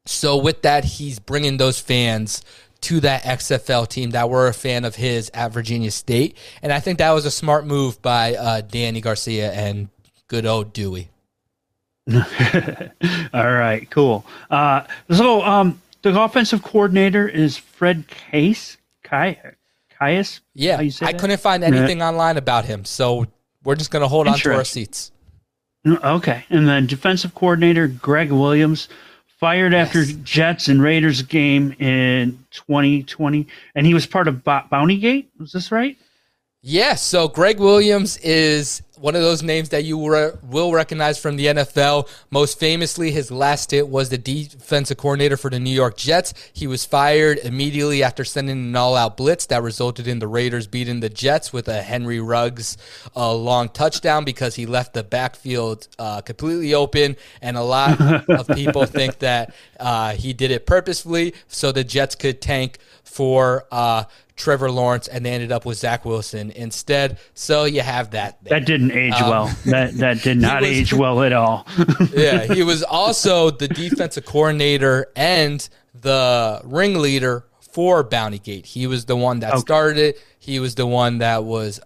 so 0.06 0.38
with 0.38 0.62
that, 0.62 0.86
he's 0.86 1.20
bringing 1.20 1.58
those 1.58 1.80
fans 1.80 2.44
to 2.82 3.00
that 3.02 3.24
XFL 3.24 3.88
team 3.88 4.12
that 4.12 4.30
were 4.30 4.48
a 4.48 4.54
fan 4.54 4.86
of 4.86 4.96
his 4.96 5.30
at 5.34 5.52
Virginia 5.52 5.92
State, 5.92 6.38
and 6.62 6.72
I 6.72 6.80
think 6.80 7.00
that 7.00 7.12
was 7.12 7.26
a 7.26 7.32
smart 7.32 7.66
move 7.66 8.02
by 8.02 8.36
uh, 8.36 8.62
Dany 8.62 9.02
Garcia 9.02 9.52
and 9.52 9.90
good 10.28 10.46
old 10.46 10.72
Dewey. 10.72 11.10
All 12.14 13.52
right, 13.52 13.88
cool. 13.90 14.26
Uh, 14.50 14.84
so 15.12 15.42
um, 15.44 15.82
the 16.02 16.20
offensive 16.20 16.64
coordinator 16.64 17.28
is 17.28 17.58
Fred 17.58 18.06
Kaiss. 18.08 18.78
Kai, 19.04 19.56
Caius. 20.00 20.42
Yeah, 20.56 20.78
How 20.78 20.82
you 20.82 20.92
say 20.92 21.06
I 21.06 21.14
couldn't 21.14 21.40
find 21.42 21.64
anything 21.64 22.02
online 22.02 22.38
about 22.38 22.66
him, 22.66 22.86
so 22.86 23.28
we're 23.64 23.76
just 23.76 23.92
gonna 23.92 24.08
hold 24.08 24.28
on 24.28 24.38
to 24.38 24.54
our 24.56 24.64
seats. 24.64 25.12
Mm, 25.86 26.04
okay, 26.04 26.46
and 26.50 26.68
then 26.68 26.88
defensive 26.88 27.34
coordinator 27.36 27.88
Gregg 27.88 28.32
Williams 28.32 28.90
fired 29.40 29.74
after 29.74 30.04
Jets 30.06 30.68
and 30.68 30.82
Raiders 30.82 31.22
game 31.22 31.72
in 31.80 32.44
2020, 32.52 33.48
and 33.76 33.86
he 33.86 33.94
was 33.94 34.06
part 34.06 34.28
of 34.28 34.44
Bo- 34.44 34.64
Bounty 34.70 34.98
Gate. 34.98 35.30
Was 35.40 35.52
this 35.54 35.72
right? 35.72 35.98
Yeah, 36.62 36.96
so 36.96 37.30
Gregg 37.30 37.60
Williams 37.60 38.18
is 38.18 38.82
one 39.00 39.16
of 39.16 39.22
those 39.22 39.42
names 39.42 39.70
that 39.70 39.84
you 39.84 40.12
re- 40.12 40.32
will 40.44 40.74
recognize 40.74 41.18
from 41.18 41.38
the 41.38 41.48
NFL. 41.48 42.10
Most 42.30 42.60
famously, 42.60 43.12
his 43.12 43.32
last 43.32 43.64
stint 43.64 43.88
was 43.88 44.10
the 44.10 44.18
defensive 44.18 44.98
coordinator 44.98 45.38
for 45.38 45.50
the 45.50 45.60
New 45.60 45.70
York 45.72 45.96
Jets. 45.96 46.34
He 46.54 46.68
was 46.68 46.86
fired 46.86 47.40
immediately 47.40 48.04
after 48.04 48.26
sending 48.26 48.58
an 48.58 48.76
all-out 48.76 49.16
blitz 49.16 49.46
that 49.48 49.64
resulted 49.64 50.08
in 50.08 50.20
the 50.20 50.28
Raiders 50.28 50.68
beating 50.68 51.00
the 51.00 51.10
Jets 51.10 51.54
with 51.54 51.68
a 51.68 51.82
Henry 51.82 52.20
Ruggs 52.20 52.78
uh, 53.16 53.34
long 53.34 53.70
touchdown 53.70 54.26
because 54.26 54.56
he 54.56 54.66
left 54.66 54.94
the 54.94 55.04
backfield 55.04 55.88
uh, 55.98 56.22
completely 56.22 56.74
open, 56.74 57.16
and 57.42 57.56
a 57.56 57.64
lot 57.64 58.00
of 58.30 58.48
people 58.56 58.86
think 58.86 59.20
that 59.20 59.54
uh, 59.80 60.14
he 60.14 60.34
did 60.34 60.52
it 60.52 60.66
purposefully 60.66 61.34
so 61.48 61.72
the 61.72 61.84
Jets 61.84 62.16
could 62.16 62.42
tank 62.42 62.80
for 63.04 63.66
uh, 63.72 64.04
Trevor 64.40 64.72
Lawrence, 64.72 65.08
and 65.08 65.26
they 65.26 65.32
ended 65.32 65.52
up 65.52 65.66
with 65.66 65.78
Zach 65.78 66.06
Wilson 66.06 66.52
instead. 66.52 67.20
So 67.34 67.66
you 67.66 67.82
have 67.82 68.12
that. 68.12 68.42
there. 68.44 68.60
That 68.60 68.66
didn't 68.66 68.89
age 68.92 69.14
Um, 69.14 69.30
well. 69.30 69.46
That 69.66 69.94
that 69.98 70.22
did 70.22 70.38
not 70.38 70.62
was- 70.62 70.70
age 70.72 70.94
well 70.94 71.22
at 71.24 71.34
all. 71.34 71.66
yeah, 72.14 72.44
he 72.54 72.64
was 72.64 72.84
also 72.84 73.50
the 73.50 73.68
defensive 73.68 74.26
coordinator 74.26 75.08
and 75.16 75.68
the 75.94 76.62
ringleader 76.64 77.46
for 77.72 78.04
Bounty 78.04 78.40
Gate. 78.40 78.66
He 78.66 78.88
was 78.88 79.06
the 79.06 79.16
one 79.16 79.40
that 79.42 79.52
Okay. 79.54 79.60
started 79.62 79.98
it. 79.98 80.22
He 80.40 80.60
was 80.60 80.76
the 80.76 80.88
one 80.88 81.20
that 81.20 81.44
was, 81.44 81.80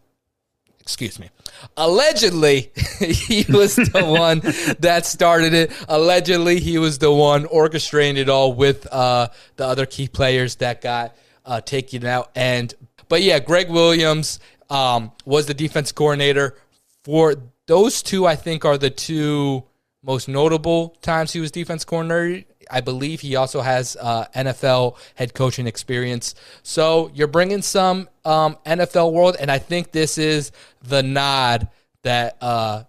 excuse 0.79 1.19
me, 1.19 1.29
allegedly 1.77 2.71
he 2.99 3.45
was 3.51 3.75
the 3.75 4.03
one 4.05 4.39
that 4.79 5.05
started 5.05 5.53
it. 5.53 5.71
Allegedly, 5.89 6.59
he 6.59 6.77
was 6.77 6.99
the 6.99 7.11
one 7.11 7.45
orchestrating 7.45 8.17
it 8.17 8.29
all 8.29 8.53
with 8.53 8.87
uh, 8.91 9.27
the 9.57 9.65
other 9.65 9.85
key 9.85 10.07
players 10.07 10.55
that 10.57 10.81
got 10.81 11.15
uh, 11.45 11.61
taken 11.61 12.05
out. 12.05 12.31
And 12.35 12.73
but 13.09 13.21
yeah, 13.21 13.39
Gregg 13.39 13.69
Williams 13.69 14.39
um, 14.69 15.11
was 15.25 15.45
the 15.47 15.53
defense 15.53 15.91
coordinator 15.91 16.55
for 17.03 17.35
those 17.67 18.01
two. 18.01 18.25
I 18.25 18.35
think 18.35 18.65
are 18.65 18.77
the 18.77 18.89
two 18.89 19.63
most 20.03 20.27
notable 20.27 20.89
times 21.01 21.31
he 21.33 21.39
was 21.39 21.51
defense 21.51 21.85
coordinator. 21.85 22.45
I 22.69 22.81
believe 22.81 23.21
he 23.21 23.35
also 23.35 23.61
has 23.61 23.97
uh, 23.99 24.25
NFL 24.35 24.97
head 25.15 25.33
coaching 25.33 25.67
experience. 25.67 26.35
So 26.63 27.11
you're 27.13 27.27
bringing 27.27 27.61
some 27.61 28.09
um, 28.25 28.57
NFL 28.65 29.11
world, 29.13 29.35
and 29.39 29.51
I 29.51 29.59
think 29.59 29.91
this 29.91 30.17
is 30.17 30.51
the 30.81 31.03
nod 31.03 31.67
that 32.03 32.37
uh, 32.41 32.83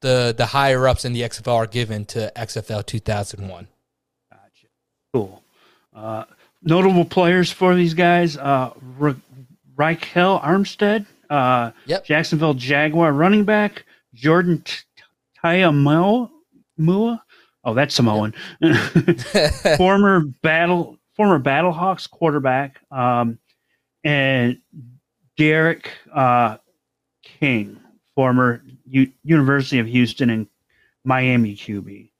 the 0.00 0.34
the 0.36 0.46
higher 0.46 0.86
ups 0.86 1.04
in 1.04 1.12
the 1.12 1.22
XFL 1.22 1.54
are 1.54 1.66
given 1.66 2.04
to 2.06 2.32
XFL 2.36 2.84
2001. 2.84 3.68
Gotcha. 4.30 4.42
Cool. 5.12 5.42
Uh, 5.94 6.24
notable 6.62 7.04
players 7.04 7.50
for 7.50 7.74
these 7.74 7.94
guys: 7.94 8.36
uh, 8.36 8.72
R- 9.00 9.16
Ryquell 9.76 10.42
Armstead, 10.42 11.06
uh, 11.30 11.70
Yep. 11.86 12.04
Jacksonville 12.04 12.54
Jaguar 12.54 13.12
running 13.12 13.44
back 13.44 13.84
Jordan 14.14 14.62
T- 14.62 14.76
Mua? 15.44 17.20
Oh, 17.64 17.74
that's 17.74 17.94
Samoan. 17.94 18.34
former 19.76 20.20
battle 20.42 20.98
former 21.16 21.40
Battlehawks 21.40 22.08
quarterback, 22.10 22.80
um, 22.90 23.38
and 24.04 24.58
D'Eriq 25.38 25.86
uh, 26.14 26.58
King, 27.22 27.78
former 28.14 28.62
U- 28.88 29.10
University 29.24 29.78
of 29.78 29.86
Houston 29.86 30.30
and 30.30 30.46
Miami 31.04 31.54
QB. 31.56 32.10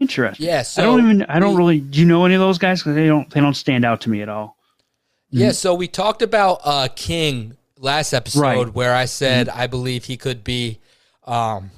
Interesting. 0.00 0.46
Yeah, 0.46 0.62
so 0.62 0.82
I 0.82 0.84
don't 0.84 1.00
even. 1.04 1.22
I 1.24 1.38
don't 1.38 1.52
we- 1.52 1.58
really. 1.58 1.80
Do 1.80 2.00
you 2.00 2.06
know 2.06 2.24
any 2.24 2.34
of 2.34 2.40
those 2.40 2.58
guys? 2.58 2.80
Because 2.80 2.94
they 2.96 3.06
don't. 3.06 3.28
They 3.30 3.40
don't 3.40 3.54
stand 3.54 3.84
out 3.84 4.00
to 4.02 4.10
me 4.10 4.22
at 4.22 4.28
all. 4.28 4.56
Yeah, 5.30 5.50
so 5.52 5.74
we 5.74 5.88
talked 5.88 6.22
about 6.22 6.60
uh, 6.62 6.86
King 6.94 7.56
last 7.78 8.12
episode 8.12 8.40
Right. 8.40 8.58
Mm-hmm. 8.66 8.70
where 8.70 8.94
I 8.94 9.04
said 9.06 9.48
I 9.48 9.66
believe 9.66 10.04
he 10.04 10.16
could 10.16 10.44
be, 10.44 10.78
um, 11.24 11.70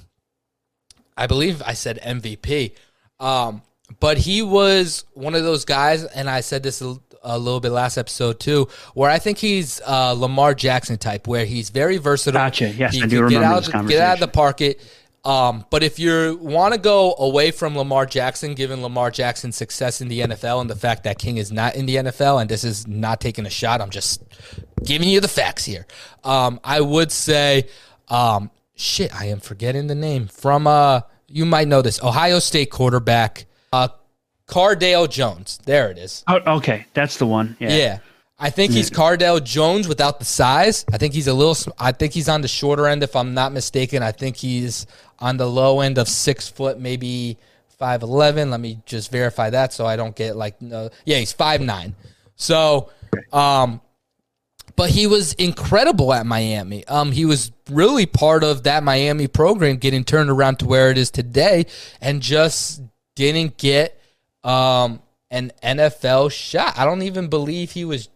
I 1.16 1.26
believe 1.26 1.62
I 1.64 1.72
said 1.74 1.98
MVP. 2.04 2.72
Um, 3.18 3.62
but 4.00 4.18
he 4.18 4.42
was 4.42 5.04
one 5.14 5.34
of 5.34 5.42
those 5.44 5.64
guys, 5.64 6.04
and 6.04 6.28
I 6.28 6.40
said 6.40 6.62
this 6.62 6.82
a, 6.82 6.96
a 7.22 7.38
little 7.38 7.60
bit 7.60 7.70
last 7.70 7.96
episode 7.96 8.40
too, 8.40 8.68
where 8.94 9.10
I 9.10 9.18
think 9.18 9.38
he's 9.38 9.80
uh, 9.86 10.12
Lamar 10.12 10.54
Jackson 10.54 10.98
type, 10.98 11.26
where 11.26 11.44
he's 11.46 11.70
very 11.70 11.96
versatile. 11.96 12.38
Gotcha. 12.40 12.68
Yes, 12.70 12.94
he 12.94 13.02
I 13.02 13.06
do 13.06 13.22
remember 13.22 13.46
out, 13.46 13.60
this 13.64 13.68
Get 13.68 14.00
out 14.00 14.14
of 14.14 14.20
the 14.20 14.26
conversation. 14.26 14.30
pocket. 14.32 14.80
Um, 15.26 15.66
but 15.70 15.82
if 15.82 15.98
you 15.98 16.38
want 16.40 16.72
to 16.74 16.78
go 16.78 17.16
away 17.18 17.50
from 17.50 17.76
Lamar 17.76 18.06
Jackson, 18.06 18.54
given 18.54 18.80
Lamar 18.80 19.10
Jackson's 19.10 19.56
success 19.56 20.00
in 20.00 20.06
the 20.06 20.20
NFL 20.20 20.60
and 20.60 20.70
the 20.70 20.76
fact 20.76 21.02
that 21.02 21.18
King 21.18 21.36
is 21.38 21.50
not 21.50 21.74
in 21.74 21.84
the 21.86 21.96
NFL, 21.96 22.40
and 22.40 22.48
this 22.48 22.62
is 22.62 22.86
not 22.86 23.20
taking 23.20 23.44
a 23.44 23.50
shot, 23.50 23.80
I'm 23.80 23.90
just 23.90 24.22
giving 24.84 25.08
you 25.08 25.20
the 25.20 25.26
facts 25.26 25.64
here. 25.64 25.84
Um, 26.22 26.60
I 26.62 26.80
would 26.80 27.10
say, 27.10 27.68
um, 28.06 28.52
shit, 28.76 29.12
I 29.12 29.26
am 29.26 29.40
forgetting 29.40 29.88
the 29.88 29.96
name 29.96 30.28
from. 30.28 30.68
Uh, 30.68 31.00
you 31.26 31.44
might 31.44 31.66
know 31.66 31.82
this 31.82 32.00
Ohio 32.04 32.38
State 32.38 32.70
quarterback, 32.70 33.46
uh, 33.72 33.88
Cardale 34.46 35.10
Jones. 35.10 35.58
There 35.64 35.90
it 35.90 35.98
is. 35.98 36.22
Oh, 36.28 36.38
okay, 36.58 36.86
that's 36.94 37.16
the 37.16 37.26
one. 37.26 37.56
Yeah. 37.58 37.70
Yeah. 37.70 37.98
I 38.38 38.50
think 38.50 38.72
he's 38.72 38.90
Cardale 38.90 39.42
Jones 39.42 39.88
without 39.88 40.18
the 40.18 40.26
size. 40.26 40.84
I 40.92 40.98
think 40.98 41.14
he's 41.14 41.26
a 41.26 41.32
little. 41.32 41.56
I 41.78 41.92
think 41.92 42.12
he's 42.12 42.28
on 42.28 42.42
the 42.42 42.48
shorter 42.48 42.86
end, 42.86 43.02
if 43.02 43.16
I'm 43.16 43.32
not 43.32 43.52
mistaken. 43.52 44.02
I 44.02 44.12
think 44.12 44.36
he's 44.36 44.86
on 45.18 45.36
the 45.36 45.46
low 45.46 45.80
end 45.80 45.98
of 45.98 46.08
six 46.08 46.48
foot, 46.48 46.78
maybe 46.78 47.38
five 47.78 48.02
eleven. 48.02 48.50
Let 48.50 48.60
me 48.60 48.80
just 48.86 49.10
verify 49.10 49.50
that 49.50 49.72
so 49.72 49.86
I 49.86 49.96
don't 49.96 50.14
get 50.14 50.36
like 50.36 50.60
no. 50.60 50.90
Yeah, 51.04 51.18
he's 51.18 51.32
five 51.32 51.60
nine. 51.60 51.94
So, 52.36 52.90
um, 53.32 53.80
but 54.74 54.90
he 54.90 55.06
was 55.06 55.32
incredible 55.34 56.12
at 56.12 56.26
Miami. 56.26 56.86
Um, 56.86 57.12
he 57.12 57.24
was 57.24 57.52
really 57.70 58.06
part 58.06 58.44
of 58.44 58.64
that 58.64 58.82
Miami 58.82 59.26
program 59.26 59.76
getting 59.76 60.04
turned 60.04 60.30
around 60.30 60.58
to 60.60 60.66
where 60.66 60.90
it 60.90 60.98
is 60.98 61.10
today, 61.10 61.66
and 62.00 62.20
just 62.20 62.82
didn't 63.14 63.56
get 63.56 64.00
um 64.44 65.00
an 65.30 65.52
NFL 65.62 66.30
shot. 66.30 66.78
I 66.78 66.84
don't 66.84 67.02
even 67.02 67.28
believe 67.28 67.72
he 67.72 67.84
was. 67.84 68.08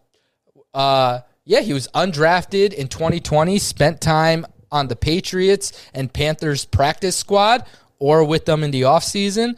Uh, 0.72 1.20
yeah, 1.44 1.60
he 1.60 1.72
was 1.72 1.88
undrafted 1.94 2.72
in 2.72 2.86
2020. 2.88 3.58
Spent 3.58 4.00
time 4.00 4.46
on 4.72 4.88
the 4.88 4.96
Patriots 4.96 5.72
and 5.94 6.12
Panthers 6.12 6.64
practice 6.64 7.16
squad 7.16 7.64
or 7.98 8.24
with 8.24 8.44
them 8.44 8.62
in 8.64 8.70
the 8.70 8.82
offseason. 8.82 9.56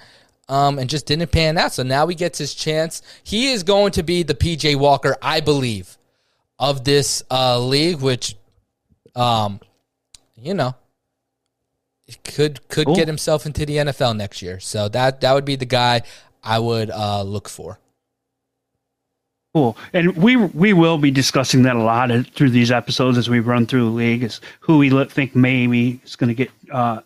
Um, 0.48 0.78
and 0.78 0.90
just 0.90 1.06
didn't 1.06 1.30
pan 1.30 1.56
out. 1.56 1.72
So 1.72 1.82
now 1.82 2.06
he 2.08 2.14
gets 2.14 2.36
his 2.36 2.54
chance. 2.54 3.00
He 3.22 3.52
is 3.52 3.62
going 3.62 3.92
to 3.92 4.02
be 4.02 4.22
the 4.22 4.34
PJ 4.34 4.76
Walker, 4.76 5.16
I 5.22 5.40
believe, 5.40 5.96
of 6.58 6.84
this 6.84 7.22
uh, 7.30 7.58
league, 7.60 8.00
which, 8.00 8.36
um, 9.14 9.60
you 10.36 10.52
know, 10.52 10.74
could 12.24 12.68
could 12.68 12.86
Cool. 12.86 12.96
get 12.96 13.06
himself 13.06 13.46
into 13.46 13.64
the 13.64 13.76
NFL 13.76 14.16
next 14.16 14.42
year. 14.42 14.60
So 14.60 14.88
that 14.90 15.20
that 15.22 15.32
would 15.32 15.44
be 15.46 15.56
the 15.56 15.64
guy 15.64 16.02
I 16.42 16.58
would 16.58 16.90
uh, 16.90 17.22
look 17.22 17.48
for. 17.48 17.78
Cool. 19.54 19.76
And 19.92 20.16
we 20.16 20.36
we 20.36 20.72
will 20.72 20.96
be 20.96 21.10
discussing 21.10 21.62
that 21.64 21.76
a 21.76 21.82
lot 21.82 22.10
through 22.34 22.50
these 22.50 22.70
episodes 22.70 23.18
as 23.18 23.28
we 23.28 23.40
run 23.40 23.66
through 23.66 23.84
the 23.84 23.90
league. 23.90 24.22
Is 24.22 24.40
who 24.60 24.78
we 24.78 24.88
think 25.10 25.36
maybe 25.36 26.00
is 26.04 26.16
going 26.16 26.28
to 26.28 26.34
get 26.34 26.50
uh, 26.72 27.00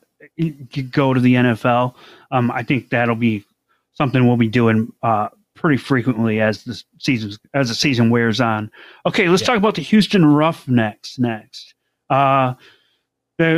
go 0.92 1.12
to 1.12 1.20
the 1.20 1.34
NFL. 1.34 1.94
Um, 2.30 2.50
I 2.52 2.62
think 2.62 2.90
that'll 2.90 3.16
be 3.16 3.44
something 3.94 4.26
we'll 4.26 4.36
be 4.36 4.48
doing 4.48 4.92
uh, 5.02 5.28
pretty 5.56 5.76
frequently 5.76 6.40
as 6.40 6.62
the 6.62 6.80
season 6.98 7.32
as 7.52 7.68
the 7.68 7.74
season 7.74 8.10
wears 8.10 8.40
on. 8.40 8.70
Okay, 9.06 9.28
let's 9.28 9.42
Yeah. 9.42 9.46
talk 9.48 9.56
about 9.56 9.74
the 9.74 9.82
Houston 9.82 10.24
Roughnecks 10.24 11.18
next. 11.18 11.74
Uh, 12.10 12.54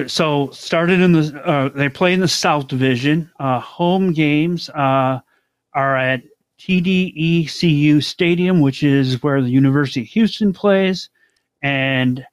so 0.07 0.51
started 0.51 1.01
in 1.01 1.13
the 1.13 1.43
uh, 1.47 1.69
they 1.69 1.91
play 1.91 2.15
in 2.15 2.21
the 2.21 2.29
South 2.29 2.69
Division. 2.69 3.31
Uh, 3.39 3.61
home 3.61 4.13
games 4.13 4.71
uh, 4.71 5.21
are 5.75 5.97
at 5.97 6.23
TDECU 6.59 8.03
Stadium, 8.03 8.61
which 8.61 8.83
is 8.83 9.23
where 9.23 9.41
the 9.41 9.51
University 9.51 10.03
of 10.03 10.09
Houston 10.09 10.53
plays, 10.53 11.09
and 11.63 12.27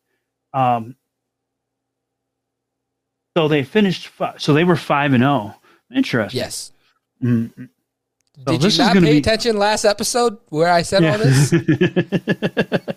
um, 0.53 0.95
so 3.38 3.47
they 3.47 3.63
finished. 3.63 4.07
Fi- 4.07 4.36
so 4.38 4.53
they 4.53 4.63
were 4.63 4.76
five 4.76 5.13
and 5.13 5.21
zero. 5.21 5.55
Interesting. 5.93 6.39
Yes. 6.39 6.71
Mm, 7.23 7.69
Did 8.45 8.61
this 8.61 8.78
you 8.78 8.84
not 8.84 8.93
pay 8.95 8.99
be- 8.99 9.17
attention 9.19 9.57
last 9.57 9.86
episode 9.86 10.38
where 10.49 10.69
I 10.69 10.82
said 10.82 11.05
all 11.05 11.17
this? 11.17 11.53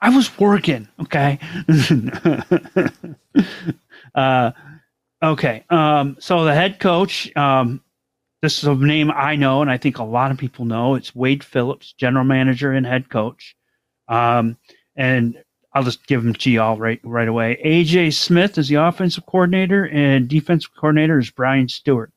I 0.00 0.10
was 0.10 0.36
working. 0.38 0.88
Okay. 1.00 1.38
uh, 4.14 4.50
okay. 5.22 5.64
Um, 5.70 6.16
so 6.18 6.44
the 6.44 6.54
head 6.54 6.80
coach, 6.80 7.34
um, 7.36 7.80
this 8.42 8.58
is 8.58 8.64
a 8.64 8.74
name 8.74 9.10
I 9.10 9.36
know, 9.36 9.62
and 9.62 9.70
I 9.70 9.78
think 9.78 9.98
a 9.98 10.04
lot 10.04 10.32
of 10.32 10.36
people 10.36 10.64
know. 10.64 10.96
It's 10.96 11.14
Wade 11.14 11.44
Phillips, 11.44 11.92
general 11.92 12.24
manager 12.24 12.72
and 12.72 12.84
head 12.84 13.08
coach. 13.08 13.56
Um, 14.08 14.58
and 14.96 15.42
I'll 15.72 15.84
just 15.84 16.06
give 16.06 16.24
them 16.24 16.34
to 16.34 16.50
you 16.50 16.60
all 16.60 16.76
right 16.76 17.00
right 17.04 17.28
away. 17.28 17.58
AJ 17.64 18.14
Smith 18.14 18.58
is 18.58 18.68
the 18.68 18.74
offensive 18.74 19.24
coordinator, 19.26 19.86
and 19.86 20.28
defensive 20.28 20.72
coordinator 20.74 21.18
is 21.18 21.30
Brian 21.30 21.68
Stewart. 21.68 22.12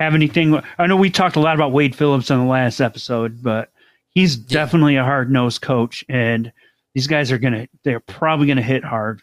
Have 0.00 0.14
anything? 0.14 0.60
I 0.78 0.86
know 0.86 0.96
we 0.96 1.10
talked 1.10 1.36
a 1.36 1.40
lot 1.40 1.54
about 1.54 1.72
Wade 1.72 1.94
Phillips 1.94 2.30
on 2.30 2.40
the 2.40 2.50
last 2.50 2.80
episode, 2.80 3.42
but 3.42 3.70
he's 4.08 4.38
yeah. 4.38 4.44
definitely 4.48 4.96
a 4.96 5.04
hard 5.04 5.30
nosed 5.30 5.60
coach, 5.60 6.02
and 6.08 6.50
these 6.94 7.06
guys 7.06 7.30
are 7.30 7.38
gonna 7.38 7.68
they're 7.84 8.00
probably 8.00 8.46
gonna 8.46 8.62
hit 8.62 8.84
hard. 8.84 9.20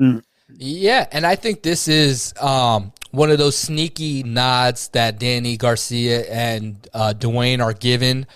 Mm. 0.00 0.24
Yeah, 0.58 1.06
and 1.12 1.26
I 1.26 1.36
think 1.36 1.62
this 1.62 1.88
is 1.88 2.34
um, 2.40 2.92
one 3.10 3.30
of 3.30 3.38
those 3.38 3.56
sneaky 3.56 4.22
nods 4.22 4.88
that 4.88 5.18
Dany 5.18 5.58
Garcia 5.58 6.22
and 6.30 6.88
uh, 6.94 7.14
Dwayne 7.16 7.62
are 7.62 7.74
given 7.74 8.26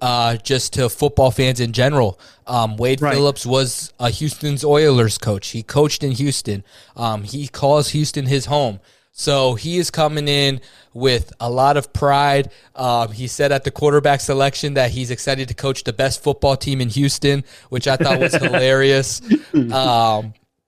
uh, 0.00 0.36
just 0.36 0.72
to 0.74 0.88
football 0.88 1.30
fans 1.30 1.60
in 1.60 1.72
general. 1.72 2.18
Um, 2.46 2.76
Wade 2.76 3.02
right. 3.02 3.14
Phillips 3.14 3.46
was 3.46 3.92
a 3.98 4.10
Houston's 4.10 4.64
Oilers 4.64 5.18
coach. 5.18 5.48
He 5.48 5.62
coached 5.62 6.02
in 6.02 6.12
Houston. 6.12 6.64
Um, 6.96 7.22
he 7.22 7.48
calls 7.48 7.90
Houston 7.90 8.26
his 8.26 8.46
home. 8.46 8.80
So 9.12 9.54
he 9.54 9.78
is 9.78 9.90
coming 9.90 10.28
in 10.28 10.60
with 10.92 11.32
a 11.40 11.48
lot 11.48 11.78
of 11.78 11.92
pride. 11.92 12.50
Um, 12.74 13.12
he 13.12 13.28
said 13.28 13.50
at 13.50 13.64
the 13.64 13.70
quarterback 13.70 14.20
selection 14.20 14.74
that 14.74 14.90
he's 14.90 15.10
excited 15.10 15.48
to 15.48 15.54
coach 15.54 15.84
the 15.84 15.92
best 15.92 16.22
football 16.22 16.56
team 16.56 16.82
in 16.82 16.90
Houston, 16.90 17.44
which 17.70 17.88
I 17.88 17.96
thought 17.96 18.20
was 18.20 18.34
hilarious. 18.42 19.22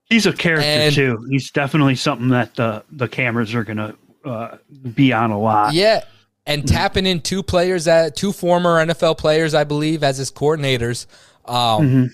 He's 0.09 0.27
a 0.27 0.33
character 0.33 0.67
and, 0.67 0.95
too. 0.95 1.27
He's 1.31 1.51
definitely 1.51 1.95
something 1.95 2.29
that 2.29 2.55
the 2.55 2.85
the 2.91 3.09
cameras 3.09 3.55
are 3.55 3.65
going 3.65 3.77
to 3.77 3.97
uh, 4.25 4.57
be 4.95 5.13
on 5.13 5.31
a 5.31 5.39
lot. 5.39 5.75
Yeah, 5.75 6.05
and 6.47 6.63
mm-hmm. 6.63 6.75
tapping 6.75 7.07
in 7.07 7.21
two 7.21 7.43
players 7.43 7.85
that 7.85 8.17
two 8.17 8.33
former 8.33 8.85
NFL 8.85 9.19
players, 9.19 9.55
I 9.55 9.65
believe, 9.65 10.03
as 10.03 10.17
his 10.17 10.31
coordinators. 10.31 11.07
Um, 11.45 11.55
mm-hmm. 11.55 12.05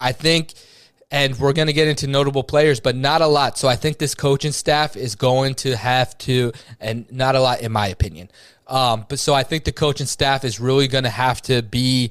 I 0.00 0.12
think, 0.12 0.54
and 1.10 1.38
we're 1.38 1.52
going 1.52 1.68
to 1.68 1.72
get 1.72 1.88
into 1.88 2.06
notable 2.06 2.42
players, 2.42 2.80
but 2.80 2.96
not 2.96 3.22
a 3.22 3.26
lot. 3.26 3.56
So 3.58 3.68
I 3.68 3.76
think 3.76 3.98
this 3.98 4.14
coaching 4.14 4.52
staff 4.52 4.96
is 4.96 5.14
going 5.14 5.54
to 5.56 5.76
have 5.76 6.18
to, 6.18 6.52
and 6.80 7.10
not 7.12 7.36
a 7.36 7.40
lot 7.40 7.60
in 7.60 7.72
my 7.72 7.86
opinion. 7.88 8.28
Um, 8.66 9.06
but 9.08 9.20
so 9.20 9.32
I 9.32 9.44
think 9.44 9.64
the 9.64 9.72
coaching 9.72 10.06
staff 10.06 10.44
is 10.44 10.58
really 10.58 10.88
going 10.88 11.04
to 11.04 11.10
have 11.10 11.40
to 11.42 11.62
be 11.62 12.10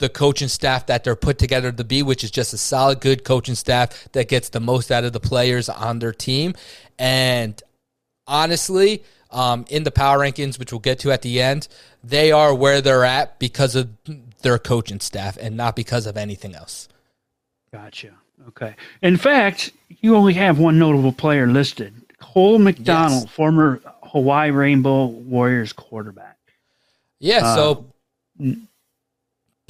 the 0.00 0.08
coaching 0.08 0.48
staff 0.48 0.86
that 0.86 1.04
they're 1.04 1.14
put 1.14 1.38
together 1.38 1.70
to 1.70 1.84
be, 1.84 2.02
which 2.02 2.24
is 2.24 2.30
just 2.30 2.52
a 2.52 2.58
solid, 2.58 3.00
good 3.00 3.24
coaching 3.24 3.54
staff 3.54 4.08
that 4.12 4.28
gets 4.28 4.48
the 4.48 4.60
most 4.60 4.90
out 4.90 5.04
of 5.04 5.12
the 5.12 5.20
players 5.20 5.68
on 5.68 6.00
their 6.00 6.12
team. 6.12 6.54
And 6.98 7.62
honestly, 8.26 9.04
um, 9.30 9.64
in 9.68 9.84
the 9.84 9.90
power 9.90 10.18
rankings, 10.18 10.58
which 10.58 10.72
we'll 10.72 10.80
get 10.80 10.98
to 11.00 11.12
at 11.12 11.22
the 11.22 11.40
end, 11.40 11.68
they 12.02 12.32
are 12.32 12.54
where 12.54 12.80
they're 12.80 13.04
at 13.04 13.38
because 13.38 13.76
of 13.76 13.90
their 14.42 14.58
coaching 14.58 15.00
staff 15.00 15.36
and 15.40 15.56
not 15.56 15.76
because 15.76 16.06
of 16.06 16.16
anything 16.16 16.54
else. 16.54 16.88
Gotcha. 17.72 18.10
Okay. 18.48 18.74
In 19.02 19.16
fact, 19.16 19.70
you 20.00 20.16
only 20.16 20.34
have 20.34 20.58
one 20.58 20.78
notable 20.78 21.12
player 21.12 21.46
listed 21.46 21.94
Cole 22.18 22.58
McDonald, 22.58 23.24
yes. 23.24 23.32
former 23.32 23.80
Hawaii 24.02 24.50
Rainbow 24.50 25.06
Warriors 25.06 25.72
quarterback. 25.72 26.38
Yeah. 27.18 27.40
Uh, 27.44 27.54
so 27.54 27.84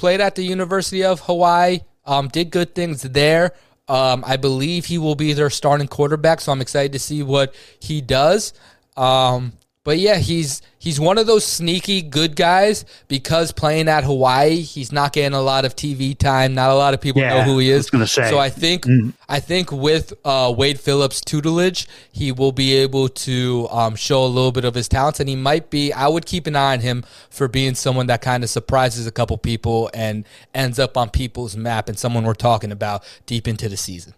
played 0.00 0.20
at 0.20 0.34
the 0.34 0.42
University 0.42 1.04
of 1.04 1.20
Hawaii, 1.20 1.80
um, 2.06 2.28
did 2.28 2.50
good 2.50 2.74
things 2.74 3.02
there. 3.02 3.52
Um, 3.86 4.24
I 4.26 4.38
believe 4.38 4.86
he 4.86 4.96
will 4.96 5.14
be 5.14 5.34
their 5.34 5.50
starting 5.50 5.88
quarterback, 5.88 6.40
so 6.40 6.50
I'm 6.52 6.62
excited 6.62 6.92
to 6.92 6.98
see 6.98 7.22
what 7.22 7.54
he 7.78 8.00
does. 8.00 8.54
Um, 8.96 9.52
but 9.90 9.98
yeah, 9.98 10.18
he's 10.18 10.62
he's 10.78 11.00
one 11.00 11.18
of 11.18 11.26
those 11.26 11.44
sneaky 11.44 12.00
good 12.00 12.36
guys 12.36 12.84
because 13.08 13.50
playing 13.50 13.88
at 13.88 14.04
Hawaii, 14.04 14.60
he's 14.60 14.92
not 14.92 15.12
getting 15.12 15.36
a 15.36 15.42
lot 15.42 15.64
of 15.64 15.74
TV 15.74 16.16
time. 16.16 16.54
Not 16.54 16.70
a 16.70 16.76
lot 16.76 16.94
of 16.94 17.00
people 17.00 17.22
yeah, 17.22 17.34
know 17.34 17.42
who 17.42 17.58
he 17.58 17.70
is. 17.70 17.90
I. 17.92 18.04
So 18.04 18.38
I 18.38 18.50
think 18.50 18.84
mm. 18.84 19.12
I 19.28 19.40
think 19.40 19.72
with 19.72 20.12
uh, 20.24 20.54
Wade 20.56 20.78
Phillips' 20.78 21.20
tutelage, 21.20 21.88
he 22.12 22.30
will 22.30 22.52
be 22.52 22.72
able 22.74 23.08
to 23.08 23.66
um, 23.72 23.96
show 23.96 24.24
a 24.24 24.28
little 24.28 24.52
bit 24.52 24.64
of 24.64 24.76
his 24.76 24.86
talents, 24.86 25.18
and 25.18 25.28
he 25.28 25.34
might 25.34 25.70
be. 25.70 25.92
I 25.92 26.06
would 26.06 26.24
keep 26.24 26.46
an 26.46 26.54
eye 26.54 26.74
on 26.74 26.78
him 26.78 27.04
for 27.28 27.48
being 27.48 27.74
someone 27.74 28.06
that 28.06 28.22
kind 28.22 28.44
of 28.44 28.48
surprises 28.48 29.08
a 29.08 29.10
couple 29.10 29.36
people 29.38 29.90
and 29.92 30.24
ends 30.54 30.78
up 30.78 30.96
on 30.96 31.10
people's 31.10 31.56
map 31.56 31.88
and 31.88 31.98
someone 31.98 32.22
we're 32.22 32.34
talking 32.34 32.70
about 32.70 33.02
deep 33.26 33.48
into 33.48 33.68
the 33.68 33.76
season. 33.76 34.14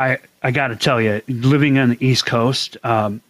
I 0.00 0.18
I 0.42 0.50
got 0.50 0.68
to 0.68 0.76
tell 0.76 1.00
you, 1.00 1.22
living 1.28 1.78
on 1.78 1.90
the 1.90 2.04
East 2.04 2.26
Coast. 2.26 2.76
Um, 2.82 3.22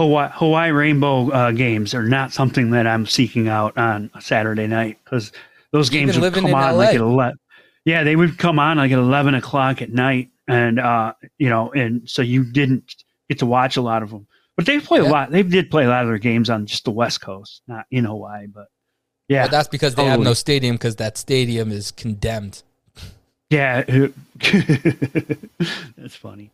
Hawaii, 0.00 0.30
Hawaii 0.32 0.70
Rainbow 0.70 1.30
uh, 1.30 1.50
games 1.50 1.92
are 1.92 2.02
not 2.02 2.32
something 2.32 2.70
that 2.70 2.86
I'm 2.86 3.04
seeking 3.04 3.48
out 3.48 3.76
on 3.76 4.10
a 4.14 4.22
Saturday 4.22 4.66
night 4.66 4.98
because 5.04 5.30
those 5.72 5.90
games 5.90 6.18
would 6.18 6.32
come 6.32 6.46
on 6.46 6.52
LA. 6.52 6.70
like 6.72 6.94
at 6.94 7.02
eleven. 7.02 7.38
Yeah, 7.84 8.02
they 8.02 8.16
would 8.16 8.38
come 8.38 8.58
on 8.58 8.78
like 8.78 8.92
at 8.92 8.98
eleven 8.98 9.34
o'clock 9.34 9.82
at 9.82 9.90
night, 9.90 10.30
and 10.48 10.80
uh, 10.80 11.12
you 11.36 11.50
know, 11.50 11.70
and 11.72 12.08
so 12.08 12.22
you 12.22 12.50
didn't 12.50 12.94
get 13.28 13.40
to 13.40 13.46
watch 13.46 13.76
a 13.76 13.82
lot 13.82 14.02
of 14.02 14.08
them. 14.08 14.26
But 14.56 14.64
they 14.64 14.80
play 14.80 15.02
yeah. 15.02 15.08
a 15.08 15.10
lot. 15.10 15.30
They 15.32 15.42
did 15.42 15.70
play 15.70 15.84
a 15.84 15.88
lot 15.88 16.00
of 16.04 16.08
their 16.08 16.16
games 16.16 16.48
on 16.48 16.64
just 16.64 16.86
the 16.86 16.90
West 16.90 17.20
Coast, 17.20 17.60
not 17.68 17.84
in 17.90 18.06
Hawaii. 18.06 18.46
But 18.46 18.68
yeah, 19.28 19.44
but 19.44 19.50
that's 19.50 19.68
because 19.68 19.96
they 19.96 20.04
totally. 20.04 20.12
have 20.12 20.24
no 20.24 20.32
stadium 20.32 20.76
because 20.76 20.96
that 20.96 21.18
stadium 21.18 21.70
is 21.70 21.90
condemned. 21.90 22.62
Yeah, 23.50 23.82
that's 25.98 26.16
funny. 26.16 26.52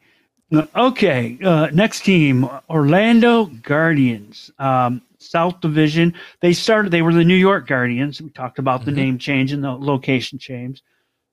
Okay, 0.53 1.39
uh, 1.43 1.69
next 1.73 2.03
team, 2.03 2.49
Orlando 2.71 3.47
Guardians, 3.47 4.51
um, 4.61 5.03
South 5.19 5.61
Division. 5.61 6.15
They 6.41 6.53
started. 6.53 6.93
They 6.93 7.03
were 7.03 7.13
the 7.13 7.25
New 7.25 7.35
York 7.35 7.67
Guardians. 7.67 8.23
We 8.23 8.31
talked 8.31 8.61
about 8.61 8.85
the 8.85 8.93
mm-hmm. 8.93 9.01
name 9.01 9.19
change 9.19 9.53
and 9.53 9.65
the 9.65 9.73
location 9.73 10.39
change. 10.39 10.83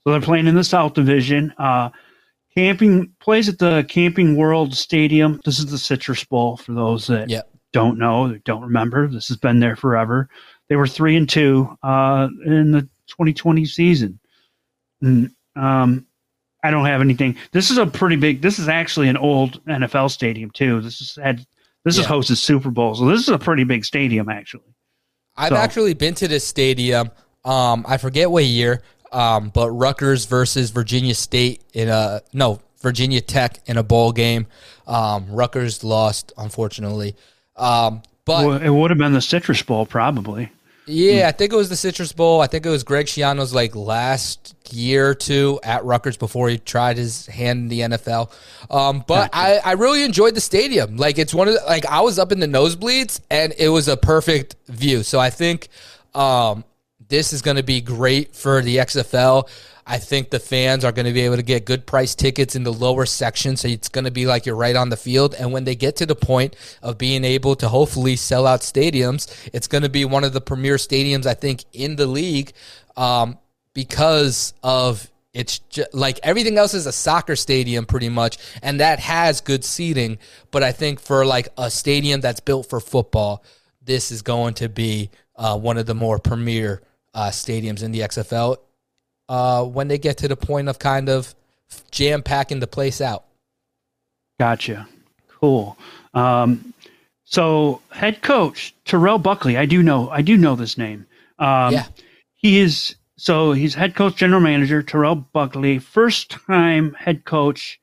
So 0.03 0.11
they're 0.11 0.21
playing 0.21 0.47
in 0.47 0.55
the 0.55 0.63
South 0.63 0.95
Division. 0.95 1.53
Uh, 1.59 1.91
camping 2.55 3.13
plays 3.19 3.47
at 3.49 3.59
the 3.59 3.85
Camping 3.87 4.35
World 4.35 4.73
Stadium. 4.73 5.39
This 5.45 5.59
is 5.59 5.67
the 5.67 5.77
Citrus 5.77 6.23
Bowl 6.23 6.57
for 6.57 6.73
those 6.73 7.07
that 7.07 7.29
yep. 7.29 7.49
don't 7.71 7.99
know, 7.99 8.35
don't 8.45 8.63
remember. 8.63 9.07
This 9.07 9.27
has 9.27 9.37
been 9.37 9.59
there 9.59 9.75
forever. 9.75 10.27
They 10.69 10.75
were 10.75 10.87
three 10.87 11.15
and 11.15 11.29
two 11.29 11.77
uh, 11.83 12.29
in 12.45 12.71
the 12.71 12.81
2020 13.07 13.65
season. 13.65 14.19
And, 15.01 15.31
um, 15.55 16.07
I 16.63 16.71
don't 16.71 16.85
have 16.85 17.01
anything. 17.01 17.35
This 17.51 17.69
is 17.69 17.77
a 17.77 17.85
pretty 17.85 18.15
big. 18.15 18.41
This 18.41 18.57
is 18.57 18.67
actually 18.67 19.09
an 19.09 19.17
old 19.17 19.63
NFL 19.65 20.11
stadium 20.11 20.49
too. 20.51 20.81
This 20.81 21.01
is 21.01 21.19
had. 21.21 21.45
This 21.83 21.97
yeah. 21.97 22.03
is 22.03 22.07
hosted 22.07 22.37
Super 22.37 22.71
Bowl, 22.71 22.95
so 22.95 23.05
this 23.05 23.19
is 23.19 23.29
a 23.29 23.37
pretty 23.37 23.65
big 23.65 23.83
stadium 23.83 24.29
actually. 24.29 24.73
I've 25.35 25.49
so. 25.49 25.55
actually 25.57 25.93
been 25.93 26.15
to 26.15 26.27
this 26.27 26.45
stadium. 26.45 27.11
Um, 27.43 27.85
I 27.87 27.97
forget 27.97 28.31
what 28.31 28.45
year. 28.45 28.81
Um, 29.11 29.49
but 29.49 29.69
Rutgers 29.69 30.25
versus 30.25 30.71
Virginia 30.71 31.13
State 31.13 31.61
in 31.73 31.89
a 31.89 32.21
no 32.33 32.61
Virginia 32.81 33.21
Tech 33.21 33.59
in 33.65 33.77
a 33.77 33.83
bowl 33.83 34.11
game. 34.11 34.47
Um, 34.87 35.27
Rutgers 35.29 35.83
lost, 35.83 36.33
unfortunately. 36.37 37.15
Um, 37.55 38.01
but 38.25 38.45
well, 38.45 38.61
it 38.61 38.69
would 38.69 38.89
have 38.91 38.97
been 38.97 39.13
the 39.13 39.21
Citrus 39.21 39.61
Bowl 39.61 39.85
probably. 39.85 40.51
Yeah, 40.85 41.27
I 41.27 41.31
think 41.31 41.53
it 41.53 41.55
was 41.55 41.69
the 41.69 41.75
Citrus 41.75 42.11
Bowl. 42.11 42.41
I 42.41 42.47
think 42.47 42.65
it 42.65 42.69
was 42.69 42.83
Greg 42.83 43.05
Schiano's 43.05 43.53
like 43.53 43.75
last 43.75 44.55
year 44.71 45.09
or 45.09 45.15
two 45.15 45.59
at 45.63 45.85
Rutgers 45.85 46.17
before 46.17 46.49
he 46.49 46.57
tried 46.57 46.97
his 46.97 47.25
hand 47.27 47.59
in 47.59 47.67
the 47.69 47.79
NFL. 47.81 48.31
Um, 48.69 49.03
but 49.07 49.29
I, 49.33 49.59
I 49.63 49.71
really 49.73 50.03
enjoyed 50.03 50.35
the 50.35 50.41
stadium. 50.41 50.97
Like 50.97 51.17
it's 51.17 51.33
one 51.33 51.47
of 51.47 51.53
the, 51.53 51.61
like 51.65 51.85
I 51.85 52.01
was 52.01 52.19
up 52.19 52.31
in 52.31 52.39
the 52.39 52.47
nosebleeds 52.47 53.21
and 53.29 53.53
it 53.57 53.69
was 53.69 53.87
a 53.87 53.95
perfect 53.95 54.55
view. 54.67 55.03
So 55.03 55.19
I 55.19 55.29
think 55.29 55.69
um, 56.13 56.65
this 57.13 57.31
is 57.31 57.43
going 57.43 57.57
to 57.57 57.63
be 57.63 57.79
great 57.79 58.35
for 58.35 58.59
the 58.63 58.77
XFL. 58.77 59.47
I 59.85 59.99
think 59.99 60.31
the 60.31 60.39
fans 60.39 60.83
are 60.83 60.91
going 60.91 61.05
to 61.05 61.13
be 61.13 61.21
able 61.21 61.35
to 61.35 61.43
get 61.43 61.63
good 61.63 61.85
price 61.85 62.15
tickets 62.15 62.55
in 62.55 62.63
the 62.63 62.73
lower 62.73 63.05
section. 63.05 63.55
So 63.55 63.67
it's 63.67 63.87
going 63.87 64.05
to 64.05 64.11
be 64.11 64.25
like 64.25 64.47
you're 64.47 64.55
right 64.55 64.75
on 64.75 64.89
the 64.89 64.97
field. 64.97 65.35
And 65.35 65.53
when 65.53 65.63
they 65.63 65.75
get 65.75 65.95
to 65.97 66.07
the 66.07 66.15
point 66.15 66.55
of 66.81 66.97
being 66.97 67.23
able 67.23 67.55
to 67.57 67.69
hopefully 67.69 68.15
sell 68.15 68.47
out 68.47 68.61
stadiums, 68.61 69.31
it's 69.53 69.67
going 69.67 69.83
to 69.83 69.89
be 69.89 70.05
one 70.05 70.23
of 70.23 70.33
the 70.33 70.41
premier 70.41 70.77
stadiums, 70.77 71.27
I 71.27 71.35
think, 71.35 71.65
in 71.71 71.97
the 71.97 72.07
league 72.07 72.51
um, 72.97 73.37
because 73.75 74.55
of 74.63 75.07
it's 75.35 75.59
just, 75.59 75.93
like 75.93 76.19
everything 76.23 76.57
else 76.57 76.73
is 76.73 76.87
a 76.87 76.91
soccer 76.91 77.35
stadium 77.35 77.85
pretty 77.85 78.09
much, 78.09 78.39
and 78.63 78.79
that 78.79 78.99
has 78.99 79.39
good 79.39 79.63
seating. 79.63 80.17
But 80.49 80.63
I 80.63 80.71
think 80.71 80.99
for 80.99 81.27
like 81.27 81.49
a 81.59 81.69
stadium 81.69 82.21
that's 82.21 82.39
built 82.39 82.71
for 82.71 82.79
football, 82.79 83.43
this 83.83 84.11
is 84.11 84.23
going 84.23 84.55
to 84.55 84.67
be 84.67 85.11
uh, 85.35 85.59
one 85.59 85.77
of 85.77 85.85
the 85.85 85.93
more 85.93 86.17
premier 86.17 86.81
uh, 87.13 87.29
stadiums 87.29 87.83
in 87.83 87.91
the 87.91 88.01
XFL 88.01 88.57
uh, 89.29 89.63
when 89.63 89.87
they 89.87 89.97
get 89.97 90.17
to 90.17 90.27
the 90.27 90.35
point 90.35 90.67
of 90.67 90.79
kind 90.79 91.09
of 91.09 91.35
jam 91.91 92.21
packing 92.21 92.59
the 92.59 92.67
place 92.67 93.01
out. 93.01 93.25
Gotcha. 94.39 94.87
Cool. 95.27 95.77
Um, 96.13 96.73
so 97.25 97.81
head 97.91 98.21
coach 98.21 98.75
Terrell 98.85 99.19
Buckley, 99.19 99.57
I 99.57 99.65
do 99.65 99.81
know, 99.81 100.09
I 100.09 100.21
do 100.21 100.37
know 100.37 100.55
this 100.55 100.77
name. 100.77 101.05
Um, 101.39 101.73
yeah. 101.73 101.85
He 102.35 102.59
is 102.59 102.95
so 103.17 103.53
he's 103.53 103.73
head 103.73 103.95
coach, 103.95 104.17
general 104.17 104.41
manager 104.41 104.83
Terrell 104.83 105.15
Buckley, 105.15 105.79
first 105.79 106.31
time 106.31 106.93
head 106.93 107.25
coach. 107.25 107.79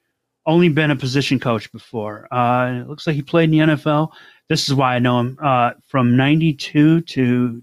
Only 0.47 0.69
been 0.69 0.91
a 0.91 0.97
position 0.97 1.39
coach 1.39 1.71
before. 1.71 2.33
Uh, 2.33 2.81
it 2.81 2.89
looks 2.89 3.07
like 3.07 3.15
he 3.15 3.23
played 3.23 3.45
in 3.45 3.51
the 3.51 3.75
NFL. 3.75 4.11
This 4.49 4.69
is 4.69 4.75
why 4.75 4.97
I 4.97 4.99
know 4.99 5.21
him 5.21 5.39
uh, 5.43 5.73
from 5.87 6.17
'92 6.17 7.03
to 7.03 7.63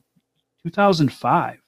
2005. 0.63 1.59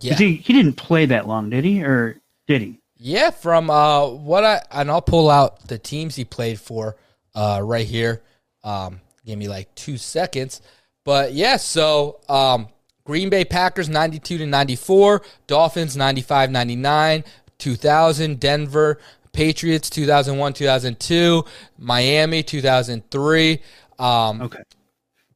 Yeah. 0.00 0.14
He, 0.14 0.34
he 0.36 0.52
didn't 0.52 0.74
play 0.74 1.06
that 1.06 1.26
long, 1.26 1.50
did 1.50 1.64
he? 1.64 1.82
Or 1.82 2.20
did 2.46 2.62
he? 2.62 2.80
Yeah, 2.96 3.30
from 3.30 3.70
uh, 3.70 4.08
what 4.08 4.44
I 4.44 4.62
and 4.70 4.90
I'll 4.90 5.02
pull 5.02 5.30
out 5.30 5.66
the 5.68 5.78
teams 5.78 6.16
he 6.16 6.24
played 6.24 6.58
for 6.60 6.96
uh, 7.34 7.60
right 7.62 7.86
here. 7.86 8.22
Um, 8.62 9.00
give 9.26 9.38
me 9.38 9.48
like 9.48 9.74
two 9.74 9.98
seconds, 9.98 10.62
but 11.04 11.32
yeah. 11.34 11.56
So 11.56 12.20
um, 12.28 12.68
Green 13.04 13.28
Bay 13.30 13.44
Packers 13.44 13.88
ninety 13.88 14.18
two 14.18 14.38
to 14.38 14.46
ninety 14.46 14.76
four, 14.76 15.22
Dolphins 15.46 15.96
95, 15.96 16.50
99, 16.50 17.24
two 17.58 17.74
thousand, 17.76 18.40
Denver 18.40 18.98
Patriots 19.32 19.90
2001, 19.90 20.52
2002, 20.54 21.44
Miami 21.78 22.42
2003. 22.42 23.60
Um, 23.98 24.40
Okay. 24.42 24.62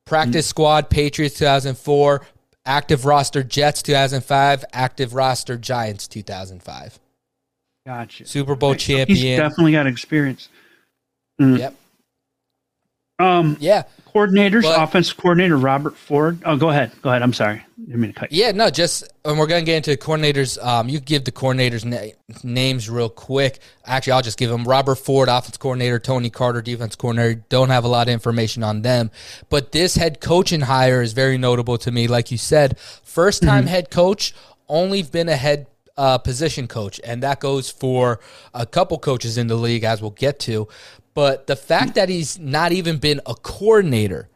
Practice 0.07 0.47
squad 0.47 0.89
Patriots 0.89 1.36
2004, 1.39 2.22
active 2.69 3.07
roster 3.07 3.43
Jets 3.43 3.83
2005, 3.83 4.64
active 4.73 5.14
roster 5.14 5.57
Giants 5.57 6.07
2005. 6.07 7.01
Gotcha. 7.87 8.27
Super 8.27 8.55
Bowl 8.55 8.75
champion. 8.75 9.16
He's 9.16 9.39
definitely 9.39 9.73
got 9.73 9.87
experience. 9.87 10.51
Mm. 11.41 11.59
Yep. 11.59 11.75
Um, 13.21 13.57
Yeah. 13.61 13.83
coordinators, 14.14 14.62
But- 14.62 14.81
offensive 14.81 15.16
coordinator 15.16 15.57
Robert 15.57 15.97
Ford. 15.97 16.39
Oh, 16.45 16.57
go 16.57 16.71
ahead. 16.71 16.93
Go 17.03 17.11
ahead. 17.11 17.23
I'm 17.23 17.33
sorry. 17.33 17.62
Didn't 17.85 18.01
mean 18.01 18.12
to 18.12 18.21
cut 18.21 18.33
you. 18.33 18.45
Yeah, 18.45 18.53
no, 18.53 18.71
just 18.71 19.05
and 19.25 19.39
we're 19.39 19.47
gonna 19.47 19.62
get 19.62 19.77
into 19.77 19.97
coordinators. 19.97 20.62
Um, 20.64 20.89
you 20.89 21.01
give 21.01 21.25
the 21.25 21.33
coordinators 21.33 21.85
na- 21.85 22.12
names 22.43 22.89
real 22.89 23.09
quick. 23.09 23.61
Actually, 23.87 24.12
I'll 24.14 24.23
just 24.23 24.39
give 24.39 24.51
them 24.51 24.64
Robert 24.64 24.97
Ford, 24.97 25.29
offense 25.29 25.57
coordinator, 25.57 25.99
Tony 25.99 26.31
Carter, 26.31 26.61
defense 26.62 26.95
coordinator. 26.97 27.43
Don't 27.49 27.71
have 27.71 27.85
a 27.85 27.89
lot 27.89 28.09
of 28.09 28.12
information 28.12 28.62
on 28.62 28.83
them, 28.83 29.11
but 29.49 29.73
this 29.73 29.97
head 29.97 30.21
coaching 30.21 30.62
hire 30.62 31.01
is 31.03 31.12
very 31.12 31.39
notable 31.39 31.79
to 31.79 31.91
me. 31.91 32.07
Like 32.09 32.31
you 32.31 32.39
said, 32.39 32.79
first 33.03 33.43
time 33.43 33.66
head 33.66 33.91
coach, 33.91 34.35
only 34.69 35.03
been 35.03 35.29
a 35.29 35.37
head 35.37 35.66
uh, 35.97 36.16
position 36.19 36.69
coach, 36.69 37.01
and 37.03 37.25
that 37.25 37.41
goes 37.41 37.71
for 37.71 38.21
a 38.55 38.64
couple 38.64 38.97
coaches 38.99 39.37
in 39.37 39.49
the 39.49 39.57
league, 39.57 39.83
as 39.83 40.01
we'll 40.01 40.12
get 40.12 40.39
to. 40.39 40.69
But 41.19 41.49
the 41.49 41.57
fact 41.57 41.97
that 41.97 42.09
he's 42.09 42.39
not 42.39 42.71
even 42.71 42.99
been 42.99 43.21
a 43.27 43.35
coordinator 43.35 44.29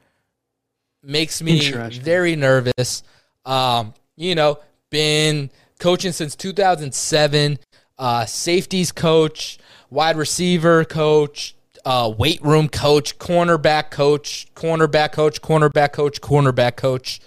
makes 1.00 1.40
me 1.40 1.70
very 1.70 2.34
nervous. 2.34 3.04
Um, 3.44 3.94
you 4.16 4.34
know, 4.34 4.58
been 4.90 5.52
coaching 5.78 6.10
since 6.10 6.34
2007, 6.34 7.60
uh, 8.00 8.26
safeties 8.26 8.90
coach, 8.90 9.60
wide 9.90 10.16
receiver 10.16 10.84
coach, 10.84 11.54
uh, 11.84 12.12
weight 12.18 12.42
room 12.42 12.68
coach, 12.68 13.16
cornerback 13.16 13.92
coach, 13.92 14.48
cornerback 14.56 15.12
coach, 15.12 15.40
cornerback 15.40 15.92
coach, 15.92 16.20
cornerback 16.20 16.74
coach. 16.74 17.20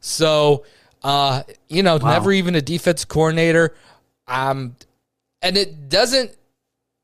So, 0.00 0.66
uh, 1.02 1.44
you 1.70 1.82
know, 1.82 1.96
never 1.96 2.30
even 2.30 2.54
a 2.56 2.60
defense 2.60 3.06
coordinator. 3.06 3.74
Um, 4.26 4.76
and 5.40 5.56
it 5.56 5.88
doesn't 5.88 6.36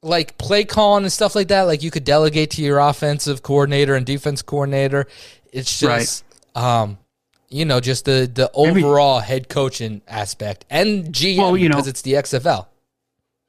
like 0.05 0.37
play 0.39 0.65
calling 0.65 1.05
and 1.05 1.13
stuff 1.13 1.35
like 1.35 1.49
that. 1.49 1.63
Like 1.63 1.83
you 1.83 1.91
could 1.91 2.05
delegate 2.05 2.51
to 2.53 2.63
your 2.63 2.79
offensive 2.79 3.43
coordinator 3.43 3.95
and 3.95 4.05
defense 4.05 4.43
coordinator. 4.43 5.07
It's 5.53 5.81
just, 5.81 6.25
um, 6.55 6.99
you 7.49 7.65
know, 7.65 7.81
just 7.81 8.05
the 8.05 8.31
the 8.33 8.51
Maybe- 8.57 8.85
overall 8.85 9.21
head 9.21 9.49
coaching 9.49 10.03
aspect 10.07 10.65
and 10.71 11.07
GM 11.07 11.39
Well, 11.39 11.57
you 11.57 11.69
know- 11.69 11.77
because 11.77 11.89
it's 11.89 12.03
the 12.03 12.15
XFL. 12.15 12.67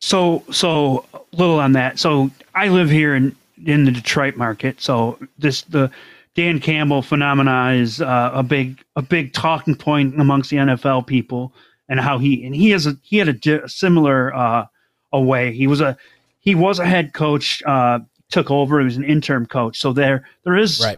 So, 0.01 0.43
so 0.51 1.05
little 1.33 1.59
on 1.59 1.73
that. 1.73 1.99
So, 1.99 2.29
I 2.53 2.67
live 2.67 2.89
here 2.89 3.15
in 3.15 3.35
in 3.65 3.85
the 3.85 3.91
Detroit 3.91 4.35
market. 4.35 4.81
So, 4.81 5.17
this 5.39 5.63
the 5.63 5.89
Dan 6.35 6.59
Campbell 6.59 7.01
phenomena 7.01 7.71
is 7.71 8.01
uh, 8.01 8.31
a 8.33 8.43
big 8.43 8.83
a 8.95 9.01
big 9.01 9.33
talking 9.33 9.75
point 9.75 10.19
amongst 10.19 10.49
the 10.49 10.57
NFL 10.57 11.07
people, 11.07 11.53
and 11.89 11.99
how 11.99 12.17
he 12.17 12.45
and 12.45 12.55
he 12.55 12.69
has 12.71 12.85
a 12.85 12.97
he 13.01 13.17
had 13.17 13.29
a 13.29 13.69
similar 13.69 14.33
uh, 14.35 14.65
a 15.13 15.19
way. 15.19 15.53
He 15.53 15.65
was 15.65 15.81
a 15.81 15.97
he 16.45 16.55
was 16.55 16.79
a 16.79 16.85
head 16.85 17.13
coach. 17.13 17.61
Uh, 17.65 17.99
took 18.31 18.49
over. 18.49 18.79
He 18.79 18.85
was 18.85 18.97
an 18.97 19.03
interim 19.03 19.45
coach. 19.45 19.79
So 19.79 19.93
there 19.93 20.27
there 20.45 20.55
is 20.57 20.81
Right. 20.83 20.97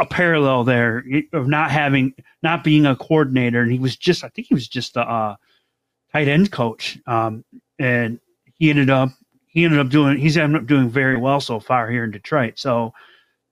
a 0.00 0.04
parallel 0.06 0.64
there 0.64 1.04
of 1.32 1.46
not 1.46 1.70
having 1.70 2.12
not 2.42 2.64
being 2.64 2.84
a 2.86 2.96
coordinator 2.96 3.62
and 3.62 3.70
he 3.72 3.78
was 3.78 3.96
just 3.96 4.22
i 4.24 4.28
think 4.28 4.46
he 4.48 4.52
was 4.54 4.68
just 4.68 4.96
a 4.96 5.00
uh, 5.00 5.36
tight 6.12 6.28
end 6.28 6.50
coach 6.52 6.98
um, 7.06 7.44
and 7.78 8.18
he 8.58 8.68
ended 8.68 8.90
up 8.90 9.08
he 9.46 9.64
ended 9.64 9.78
up 9.80 9.88
doing 9.88 10.18
he's 10.18 10.36
ended 10.36 10.60
up 10.60 10.66
doing 10.66 10.88
very 10.90 11.16
well 11.16 11.40
so 11.40 11.58
far 11.60 11.88
here 11.90 12.04
in 12.04 12.10
detroit 12.10 12.58
so 12.58 12.92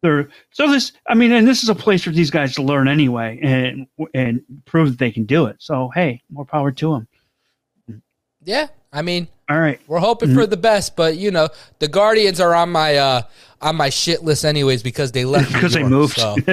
there 0.02 0.28
so 0.50 0.68
this 0.70 0.92
i 1.08 1.14
mean 1.14 1.32
and 1.32 1.46
this 1.48 1.62
is 1.62 1.68
a 1.70 1.74
place 1.74 2.02
for 2.04 2.10
these 2.10 2.30
guys 2.30 2.54
to 2.54 2.62
learn 2.62 2.88
anyway 2.88 3.38
and 3.42 3.86
and 4.12 4.42
prove 4.66 4.90
that 4.90 4.98
they 4.98 5.10
can 5.10 5.24
do 5.24 5.46
it 5.46 5.56
so 5.60 5.90
hey 5.94 6.20
more 6.30 6.44
power 6.44 6.70
to 6.72 6.90
them 6.92 8.02
Yeah, 8.44 8.66
I 8.94 9.02
mean, 9.02 9.28
all 9.50 9.60
right 9.60 9.78
we're 9.88 9.98
hoping 9.98 10.30
Mm-hmm. 10.30 10.38
for 10.38 10.46
the 10.46 10.56
best, 10.56 10.96
but 10.96 11.16
you 11.18 11.30
know, 11.30 11.48
the 11.80 11.88
Guardians 11.88 12.40
are 12.40 12.54
on 12.54 12.70
my 12.70 12.96
uh 12.96 13.22
on 13.60 13.76
my 13.76 13.88
shit 13.90 14.22
list 14.22 14.44
anyways 14.44 14.82
because 14.82 15.12
they 15.12 15.24
left 15.24 15.52
because 15.52 15.72
they 15.74 15.82
moved 15.82 16.16
So, 16.16 16.36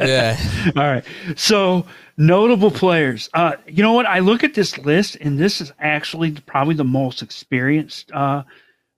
yeah, 0.00 0.38
All 0.76 0.82
right. 0.82 1.04
So 1.36 1.86
notable 2.16 2.70
players. 2.70 3.28
Uh, 3.34 3.52
you 3.66 3.82
know 3.82 3.92
what? 3.94 4.06
I 4.06 4.18
look 4.18 4.44
at 4.44 4.54
this 4.54 4.76
list, 4.78 5.16
and 5.16 5.38
this 5.38 5.60
is 5.60 5.72
actually 5.78 6.32
probably 6.32 6.74
the 6.74 6.84
most 6.84 7.22
experienced 7.22 8.12
uh, 8.12 8.42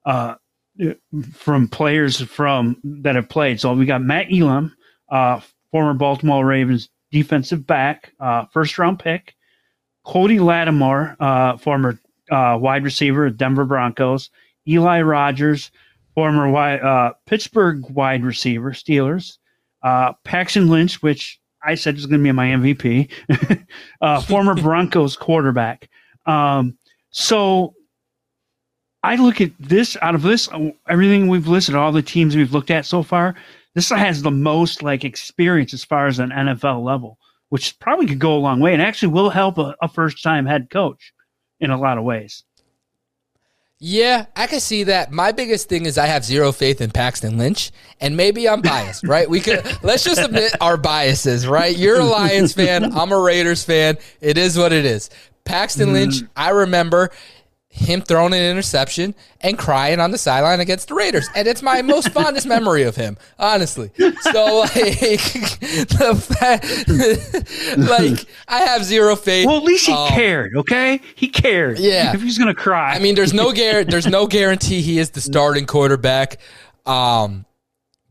uh, 0.05 0.35
from 1.33 1.67
players 1.67 2.19
from 2.21 2.77
that 2.83 3.15
have 3.15 3.29
played. 3.29 3.59
So 3.61 3.73
we 3.73 3.85
got 3.85 4.01
Matt 4.01 4.27
Elam, 4.31 4.75
uh, 5.09 5.39
former 5.71 5.93
Baltimore 5.93 6.45
Ravens 6.45 6.89
defensive 7.11 7.65
back, 7.65 8.13
uh, 8.19 8.45
first 8.53 8.77
round 8.77 8.99
pick. 8.99 9.33
Cody 10.03 10.39
Latimer, 10.39 11.15
uh, 11.19 11.57
former 11.57 11.99
uh, 12.31 12.57
wide 12.59 12.83
receiver 12.83 13.27
of 13.27 13.37
Denver 13.37 13.65
Broncos. 13.65 14.29
Eli 14.67 15.01
Rogers, 15.01 15.71
former 16.15 16.49
wide, 16.49 16.81
uh, 16.81 17.13
Pittsburgh 17.25 17.83
wide 17.89 18.23
receiver, 18.23 18.71
Steelers 18.71 19.37
uh, 19.83 20.13
Paxton 20.23 20.69
Lynch, 20.69 21.01
which 21.01 21.39
I 21.63 21.75
said 21.75 21.95
was 21.95 22.05
going 22.05 22.19
to 22.19 22.23
be 22.23 22.31
my 22.31 22.47
MVP, 22.47 23.65
uh, 24.01 24.21
former 24.21 24.55
Broncos 24.61 25.15
quarterback. 25.15 25.89
Um, 26.25 26.77
so 27.11 27.73
I 29.03 29.15
look 29.15 29.41
at 29.41 29.51
this 29.59 29.97
out 30.01 30.15
of 30.15 30.21
this 30.21 30.47
everything 30.87 31.27
we've 31.27 31.47
listed, 31.47 31.75
all 31.75 31.91
the 31.91 32.01
teams 32.01 32.35
we've 32.35 32.53
looked 32.53 32.71
at 32.71 32.85
so 32.85 33.03
far. 33.03 33.35
This 33.73 33.89
has 33.89 34.21
the 34.21 34.31
most 34.31 34.83
like 34.83 35.03
experience 35.03 35.73
as 35.73 35.83
far 35.83 36.07
as 36.07 36.19
an 36.19 36.29
NFL 36.29 36.83
level, 36.83 37.17
which 37.49 37.79
probably 37.79 38.05
could 38.05 38.19
go 38.19 38.35
a 38.35 38.37
long 38.37 38.59
way 38.59 38.73
and 38.73 38.81
actually 38.81 39.13
will 39.13 39.29
help 39.29 39.57
a, 39.57 39.75
a 39.81 39.87
first 39.87 40.21
time 40.21 40.45
head 40.45 40.69
coach 40.69 41.13
in 41.61 41.71
a 41.71 41.77
lot 41.77 41.97
of 41.97 42.03
ways. 42.03 42.43
yeah, 43.79 44.25
I 44.35 44.47
can 44.47 44.59
see 44.59 44.83
that. 44.83 45.11
My 45.11 45.31
biggest 45.31 45.69
thing 45.69 45.85
is 45.85 45.97
I 45.97 46.05
have 46.07 46.23
zero 46.25 46.51
faith 46.51 46.81
in 46.81 46.91
Paxton 46.91 47.37
Lynch, 47.37 47.71
and 47.99 48.17
maybe 48.17 48.47
I'm 48.47 48.61
biased, 48.61 49.07
right? 49.07 49.29
We 49.29 49.39
could 49.39 49.65
let's 49.83 50.03
just 50.03 50.21
admit 50.21 50.53
our 50.61 50.77
biases, 50.77 51.47
right? 51.47 51.75
You're 51.75 51.99
a 51.99 52.05
Lions 52.05 52.53
fan, 52.53 52.93
I'm 52.93 53.11
a 53.11 53.19
Raiders 53.19 53.63
fan. 53.63 53.97
It 54.19 54.37
is 54.37 54.57
what 54.57 54.73
it 54.73 54.85
is. 54.85 55.09
Paxton 55.45 55.93
Lynch, 55.93 56.15
mm. 56.21 56.29
I 56.35 56.49
remember 56.49 57.09
him 57.73 58.01
throwing 58.01 58.33
an 58.33 58.41
interception 58.51 59.15
and 59.39 59.57
crying 59.57 59.99
on 60.01 60.11
the 60.11 60.17
sideline 60.17 60.59
against 60.59 60.89
the 60.89 60.93
Raiders. 60.93 61.27
And 61.35 61.47
it's 61.47 61.61
my 61.61 61.81
most 61.81 62.09
fondest 62.13 62.45
memory 62.45 62.83
of 62.83 62.97
him, 62.97 63.17
honestly. 63.39 63.91
So 63.97 64.59
like, 64.59 64.73
the 64.75 66.35
fact, 66.39 66.65
like 67.77 68.27
I 68.47 68.59
have 68.63 68.83
zero 68.83 69.15
faith. 69.15 69.47
Well, 69.47 69.57
at 69.57 69.63
least 69.63 69.87
he 69.87 69.93
Um, 69.93 70.09
cared, 70.09 70.55
okay? 70.57 70.99
He 71.15 71.29
cared. 71.29 71.79
Yeah. 71.79 72.13
If 72.13 72.21
he's 72.21 72.37
going 72.37 72.53
to 72.53 72.61
cry. 72.61 72.93
I 72.93 72.99
mean, 72.99 73.15
there's 73.15 73.33
no 73.33 73.51
guar- 73.51 73.89
there's 73.89 74.07
no 74.07 74.27
guarantee 74.27 74.81
he 74.81 74.99
is 74.99 75.11
the 75.11 75.21
starting 75.21 75.65
quarterback. 75.65 76.37
Um, 76.85 77.45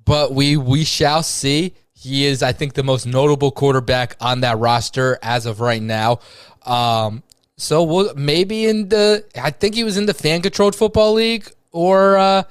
but 0.04 0.32
we 0.32 0.56
we 0.56 0.84
shall 0.84 1.22
see. 1.22 1.74
He 1.92 2.24
is, 2.24 2.42
I 2.42 2.52
think, 2.52 2.72
the 2.72 2.82
most 2.82 3.04
notable 3.06 3.50
quarterback 3.50 4.16
on 4.22 4.40
that 4.40 4.58
roster 4.58 5.18
as 5.22 5.44
of 5.44 5.61
right 5.61 5.82
now. 5.82 6.20
Um, 6.64 7.22
so 7.61 7.82
we'll 7.82 8.14
maybe 8.14 8.66
in 8.66 8.88
the 8.88 9.24
I 9.40 9.50
think 9.50 9.74
he 9.74 9.84
was 9.84 9.96
in 9.96 10.06
the 10.06 10.14
fan 10.14 10.42
controlled 10.42 10.74
football 10.74 11.12
league 11.12 11.50
or 11.72 12.16
uh, 12.16 12.42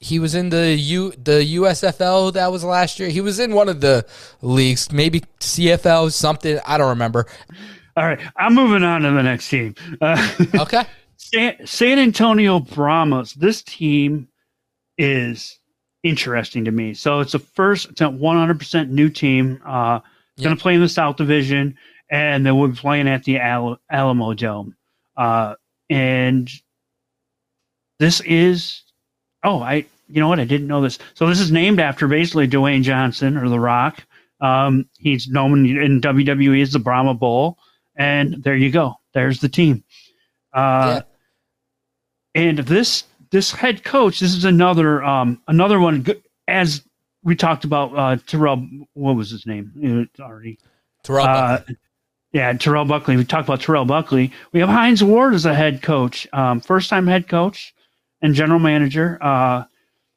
he 0.00 0.18
was 0.18 0.34
in 0.34 0.48
the 0.50 0.74
U 0.74 1.10
the 1.12 1.56
USFL 1.56 2.32
that 2.32 2.50
was 2.50 2.64
last 2.64 2.98
year. 2.98 3.08
He 3.08 3.20
was 3.20 3.38
in 3.38 3.52
one 3.52 3.68
of 3.68 3.80
the 3.80 4.06
leagues, 4.42 4.90
maybe 4.90 5.20
CFL 5.40 6.12
something. 6.12 6.58
I 6.66 6.78
don't 6.78 6.88
remember. 6.88 7.26
All 7.96 8.04
right. 8.04 8.20
I'm 8.36 8.54
moving 8.54 8.84
on 8.84 9.02
to 9.02 9.10
the 9.10 9.22
next 9.22 9.48
team. 9.48 9.74
Uh, 10.00 10.16
Okay. 10.54 10.84
San, 11.16 11.66
San 11.66 11.98
Antonio 11.98 12.60
Brahmas. 12.60 13.34
This 13.34 13.62
team 13.62 14.28
is 14.96 15.58
interesting 16.02 16.64
to 16.64 16.70
me. 16.70 16.94
So 16.94 17.20
it's 17.20 17.34
a 17.34 17.38
first, 17.40 17.90
it's 17.90 18.00
a 18.00 18.04
100% 18.04 18.88
new 18.88 19.10
team. 19.10 19.60
Uh, 19.66 20.00
Going 20.40 20.56
to 20.56 20.62
play 20.62 20.74
in 20.74 20.80
the 20.80 20.88
South 20.88 21.16
Division, 21.16 21.76
and 22.10 22.44
then 22.46 22.56
we're 22.58 22.72
playing 22.72 23.08
at 23.08 23.24
the 23.24 23.38
Al- 23.38 23.80
Alamo 23.90 24.34
Dome. 24.34 24.76
Uh, 25.16 25.54
and 25.90 26.50
this 27.98 28.20
is, 28.20 28.82
oh, 29.42 29.60
I, 29.60 29.86
you 30.08 30.20
know 30.20 30.28
what? 30.28 30.40
I 30.40 30.44
didn't 30.44 30.68
know 30.68 30.80
this. 30.80 30.98
So 31.14 31.26
this 31.26 31.40
is 31.40 31.50
named 31.50 31.80
after 31.80 32.06
basically 32.08 32.46
Dwayne 32.48 32.82
Johnson 32.82 33.36
or 33.36 33.48
The 33.48 33.60
Rock. 33.60 34.04
Um, 34.40 34.88
he's 34.98 35.28
known 35.28 35.66
in 35.66 36.00
WWE 36.00 36.62
as 36.62 36.72
the 36.72 36.78
Brahma 36.78 37.14
Bull. 37.14 37.58
and 37.96 38.42
there 38.44 38.54
you 38.56 38.70
go. 38.70 38.94
There's 39.14 39.40
the 39.40 39.48
team. 39.48 39.82
Uh, 40.52 41.00
Yeah. 42.34 42.42
and 42.42 42.58
this 42.58 43.04
this 43.30 43.50
head 43.50 43.82
coach, 43.84 44.20
this 44.20 44.34
is 44.34 44.44
another 44.44 45.02
um, 45.02 45.42
another 45.48 45.80
one. 45.80 46.06
As 46.46 46.82
we 47.24 47.34
talked 47.36 47.64
about, 47.64 47.94
uh, 47.96 48.16
Terrell, 48.26 48.66
what 48.94 49.16
was 49.16 49.30
his 49.30 49.44
name? 49.44 50.08
Uh, 50.18 50.22
already 50.22 50.58
Terrell. 51.02 51.26
Uh, 51.26 51.60
yeah, 52.38 52.52
Terrell 52.52 52.84
Buckley. 52.84 53.16
We 53.16 53.24
talked 53.24 53.48
about 53.48 53.60
Terrell 53.60 53.84
Buckley. 53.84 54.32
We 54.52 54.60
have 54.60 54.68
Hines 54.68 55.02
Ward 55.02 55.34
as 55.34 55.44
a 55.44 55.52
head 55.52 55.82
coach, 55.82 56.24
um, 56.32 56.60
first 56.60 56.88
time 56.88 57.08
head 57.08 57.26
coach 57.26 57.74
and 58.22 58.32
general 58.32 58.60
manager. 58.60 59.18
Uh, 59.20 59.64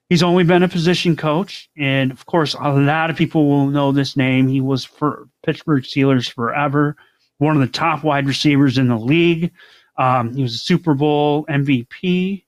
he's 0.07 0.21
only 0.21 0.43
been 0.43 0.61
a 0.61 0.67
position 0.67 1.15
coach, 1.15 1.67
and 1.75 2.11
of 2.11 2.27
course, 2.27 2.53
a 2.53 2.73
lot 2.73 3.09
of 3.09 3.15
people 3.15 3.49
will 3.49 3.65
know 3.65 3.91
this 3.91 4.15
name. 4.15 4.47
He 4.47 4.61
was 4.61 4.85
for 4.85 5.29
Pittsburgh 5.43 5.81
Steelers 5.81 6.31
forever, 6.31 6.95
one 7.39 7.55
of 7.55 7.61
the 7.61 7.67
top 7.67 8.03
wide 8.03 8.27
receivers 8.27 8.77
in 8.77 8.87
the 8.87 8.99
league. 8.99 9.51
Um, 9.97 10.35
he 10.35 10.43
was 10.43 10.53
a 10.53 10.59
Super 10.59 10.93
Bowl 10.93 11.47
MVP, 11.47 12.45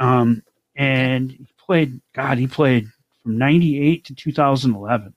um, 0.00 0.42
and 0.74 1.30
he 1.30 1.46
played. 1.64 2.00
God, 2.12 2.38
he 2.38 2.48
played 2.48 2.88
from 3.22 3.38
'98 3.38 4.04
to 4.06 4.16
2011. 4.16 5.14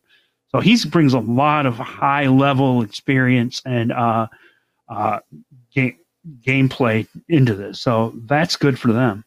So 0.51 0.59
he 0.59 0.77
brings 0.89 1.13
a 1.13 1.19
lot 1.19 1.65
of 1.65 1.75
high 1.75 2.27
level 2.27 2.81
experience 2.81 3.61
and 3.65 3.91
uh, 3.91 4.27
uh, 4.87 5.19
game 5.73 5.97
gameplay 6.41 7.07
into 7.27 7.55
this. 7.55 7.79
So 7.79 8.13
that's 8.25 8.55
good 8.55 8.77
for 8.79 8.91
them. 8.91 9.23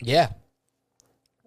Yeah, 0.00 0.28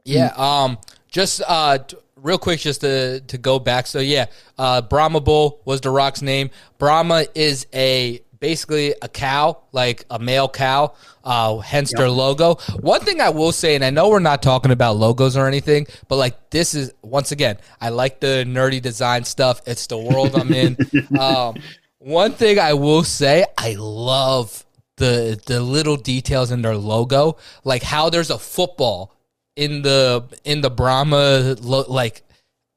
yeah. 0.03 0.33
Um, 0.35 0.77
just 1.09 1.41
uh, 1.47 1.79
t- 1.79 1.97
real 2.15 2.37
quick, 2.37 2.59
just 2.59 2.81
to 2.81 3.21
to 3.21 3.37
go 3.37 3.59
back. 3.59 3.87
So 3.87 3.99
yeah, 3.99 4.25
uh, 4.57 4.81
Brahma 4.81 5.21
Bull 5.21 5.61
was 5.65 5.81
the 5.81 5.89
Rock's 5.89 6.21
name. 6.21 6.49
Brahma 6.77 7.25
is 7.33 7.65
a 7.73 8.21
basically 8.45 8.93
a 9.01 9.09
cow, 9.09 9.57
like 9.71 10.05
a 10.11 10.19
male 10.19 10.47
cow, 10.47 10.93
uh, 11.23 11.57
hence 11.57 11.91
yep. 11.91 11.97
their 11.97 12.09
logo. 12.11 12.53
One 12.79 13.01
thing 13.01 13.19
I 13.19 13.29
will 13.29 13.51
say, 13.51 13.73
and 13.73 13.83
I 13.83 13.89
know 13.89 14.09
we're 14.09 14.19
not 14.19 14.43
talking 14.43 14.69
about 14.69 14.97
logos 14.97 15.35
or 15.35 15.47
anything, 15.47 15.87
but 16.07 16.17
like 16.17 16.51
this 16.51 16.75
is 16.75 16.93
once 17.01 17.31
again, 17.31 17.57
I 17.81 17.89
like 17.89 18.19
the 18.19 18.45
nerdy 18.47 18.79
design 18.79 19.23
stuff. 19.23 19.61
It's 19.65 19.87
the 19.87 19.97
world 19.97 20.35
I'm 20.35 20.53
in. 20.53 20.77
um, 21.19 21.55
one 21.97 22.33
thing 22.33 22.59
I 22.59 22.73
will 22.75 23.03
say, 23.03 23.45
I 23.57 23.77
love 23.79 24.63
the 24.97 25.41
the 25.47 25.59
little 25.59 25.97
details 25.97 26.51
in 26.51 26.61
their 26.61 26.77
logo, 26.77 27.37
like 27.63 27.81
how 27.81 28.11
there's 28.11 28.29
a 28.29 28.37
football 28.37 29.15
in 29.55 29.81
the 29.81 30.23
in 30.43 30.61
the 30.61 30.69
Brahma 30.69 31.55
lo- 31.61 31.85
like 31.87 32.21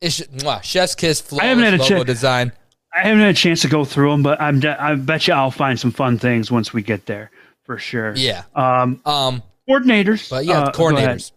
it's 0.01 0.23
mwah, 0.23 0.63
chef's 0.63 0.95
kiss 0.95 1.21
flawless 1.21 1.45
I 1.45 1.49
haven't 1.49 1.65
had 1.65 1.75
a 1.75 1.83
logo 1.83 2.05
design. 2.05 2.53
I 2.95 3.01
haven't 3.03 3.21
had 3.21 3.31
a 3.31 3.35
chance 3.35 3.63
to 3.63 3.69
go 3.69 3.85
through 3.85 4.11
them, 4.11 4.23
but 4.23 4.41
I'm 4.41 4.61
de- 4.61 4.83
I 4.83 4.95
bet 4.95 5.29
you 5.29 5.35
I'll 5.35 5.51
find 5.51 5.79
some 5.79 5.91
fun 5.91 6.19
things 6.19 6.51
once 6.51 6.73
we 6.73 6.83
get 6.83 7.07
there 7.07 7.31
for 7.65 7.79
sure. 7.79 8.15
Yeah. 8.17 8.45
Um. 8.55 9.01
Um. 9.05 9.43
Coordinators. 9.69 10.31
But 10.31 10.47
yeah, 10.47 10.63
uh, 10.63 10.73
coordinators. 10.73 11.33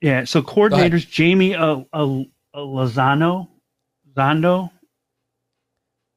Yeah. 0.00 0.24
So 0.24 0.42
coordinators: 0.42 1.08
Jamie 1.08 1.54
uh, 1.54 1.80
uh, 1.92 2.22
Lozano, 2.54 3.48
Zondo, 4.14 4.70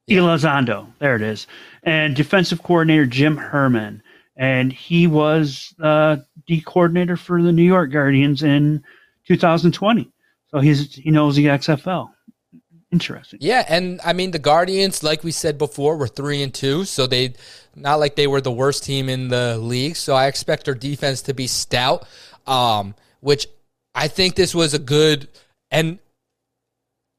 yeah. 0.07 0.19
Elizondo. 0.19 0.87
There 0.99 1.15
it 1.15 1.21
is. 1.21 1.47
And 1.83 2.15
defensive 2.15 2.61
coordinator 2.61 3.05
Jim 3.05 3.37
Herrmann, 3.37 4.03
and 4.35 4.73
he 4.73 5.07
was 5.07 5.73
uh, 5.81 6.17
D 6.45 6.61
coordinator 6.61 7.15
for 7.15 7.41
the 7.41 7.53
New 7.53 7.63
York 7.63 7.91
Guardians 7.91 8.43
in 8.43 8.83
2020. 9.27 10.11
So 10.49 10.59
he's 10.59 10.93
he 10.95 11.11
knows 11.11 11.35
the 11.35 11.45
XFL 11.45 12.09
interesting. 12.91 13.39
Yeah, 13.41 13.65
and 13.67 13.99
I 14.03 14.13
mean 14.13 14.31
the 14.31 14.39
Guardians, 14.39 15.03
like 15.03 15.23
we 15.23 15.31
said 15.31 15.57
before, 15.57 15.97
were 15.97 16.07
three 16.07 16.41
and 16.43 16.53
two, 16.53 16.85
so 16.85 17.07
they 17.07 17.33
not 17.75 17.99
like 17.99 18.15
they 18.15 18.27
were 18.27 18.41
the 18.41 18.51
worst 18.51 18.83
team 18.83 19.09
in 19.09 19.27
the 19.27 19.57
league. 19.57 19.95
So 19.95 20.15
I 20.15 20.27
expect 20.27 20.65
their 20.65 20.75
defense 20.75 21.21
to 21.23 21.33
be 21.33 21.47
stout. 21.47 22.07
Um, 22.47 22.93
which 23.25 23.47
I 23.95 24.07
think 24.07 24.35
this 24.35 24.53
was 24.53 24.75
a 24.75 24.79
good 24.79 25.27
and 25.71 25.97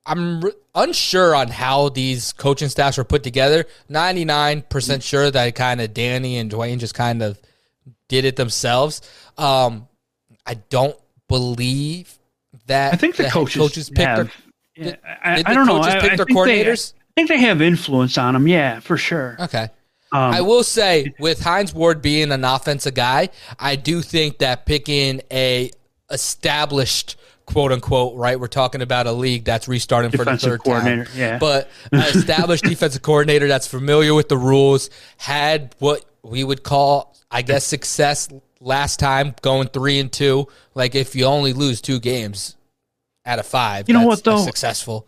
I'm 0.07 0.45
unsure 0.73 1.35
on 1.35 1.49
how 1.49 1.89
these 1.89 2.33
coaching 2.33 2.69
staffs 2.69 2.97
were 2.97 3.03
put 3.03 3.25
together. 3.25 3.65
99% 3.91 5.03
sure 5.03 5.31
that 5.31 5.55
kind 5.57 5.81
of 5.81 5.93
Danny 5.93 6.37
and 6.37 6.49
Dwayne 6.49 6.79
just 6.79 6.95
kind 6.95 7.23
of 7.23 7.41
did 8.09 8.25
it 8.25 8.37
themselves. 8.37 9.03
Um, 9.37 9.89
I 10.47 10.55
don't 10.55 10.97
believe 11.29 12.17
that 12.67 12.95
I 12.95 12.97
think 12.97 13.17
the, 13.17 13.25
the 13.25 13.31
coaches, 13.31 13.61
coaches 13.61 13.91
picked 13.91 14.01
have, 14.01 14.33
yeah, 14.77 14.97
I, 15.05 15.43
I, 15.45 15.55
don't 15.55 15.67
know. 15.67 15.81
I, 15.81 16.01
pick 16.01 16.13
I 16.13 16.17
their 16.17 16.27
coordinators. 16.27 16.93
They, 16.93 16.99
I 16.99 17.13
think 17.15 17.29
they 17.29 17.47
have 17.47 17.63
influence 17.63 18.19
on 18.19 18.35
them. 18.35 18.47
Yeah, 18.47 18.81
for 18.81 18.97
sure. 18.97 19.37
Okay. 19.41 19.69
Um, 20.13 20.35
I 20.35 20.41
will 20.41 20.63
say, 20.63 21.15
with 21.19 21.43
Hines 21.43 21.75
Ward 21.75 22.01
being 22.01 22.31
an 22.31 22.45
offensive 22.45 22.95
guy, 22.95 23.31
I 23.59 23.77
do 23.77 24.03
think 24.03 24.39
that 24.39 24.65
picking 24.65 25.23
a 25.33 25.71
established 26.11 27.17
quote 27.47 27.73
unquote 27.73 28.17
right 28.17 28.39
we're 28.39 28.49
talking 28.49 28.83
about 28.83 29.07
a 29.07 29.13
league 29.13 29.45
that's 29.45 29.69
restarting 29.69 30.11
for 30.11 30.25
the 30.25 30.37
third 30.37 30.65
time 30.65 31.07
yeah. 31.15 31.39
but 31.39 31.71
an 31.93 32.01
established 32.15 32.65
defensive 32.65 33.03
coordinator 33.03 33.47
that's 33.47 33.69
familiar 33.69 34.15
with 34.15 34.29
the 34.29 34.37
rules 34.37 34.91
had 35.17 35.75
what 35.79 36.05
we 36.23 36.43
would 36.43 36.65
call 36.65 37.17
i 37.31 37.43
guess 37.43 37.65
success 37.65 38.29
last 38.61 38.99
time 38.99 39.33
going 39.43 39.69
three 39.69 40.01
and 40.01 40.13
two 40.13 40.47
like 40.75 40.97
if 40.97 41.15
you 41.15 41.25
only 41.25 41.53
lose 41.53 41.81
two 41.81 42.01
games 42.01 42.56
out 43.27 43.39
of 43.39 43.47
five. 43.47 43.89
You 43.89 43.95
know 43.95 44.07
what 44.07 44.25
though? 44.25 44.45
Successful. 44.45 45.07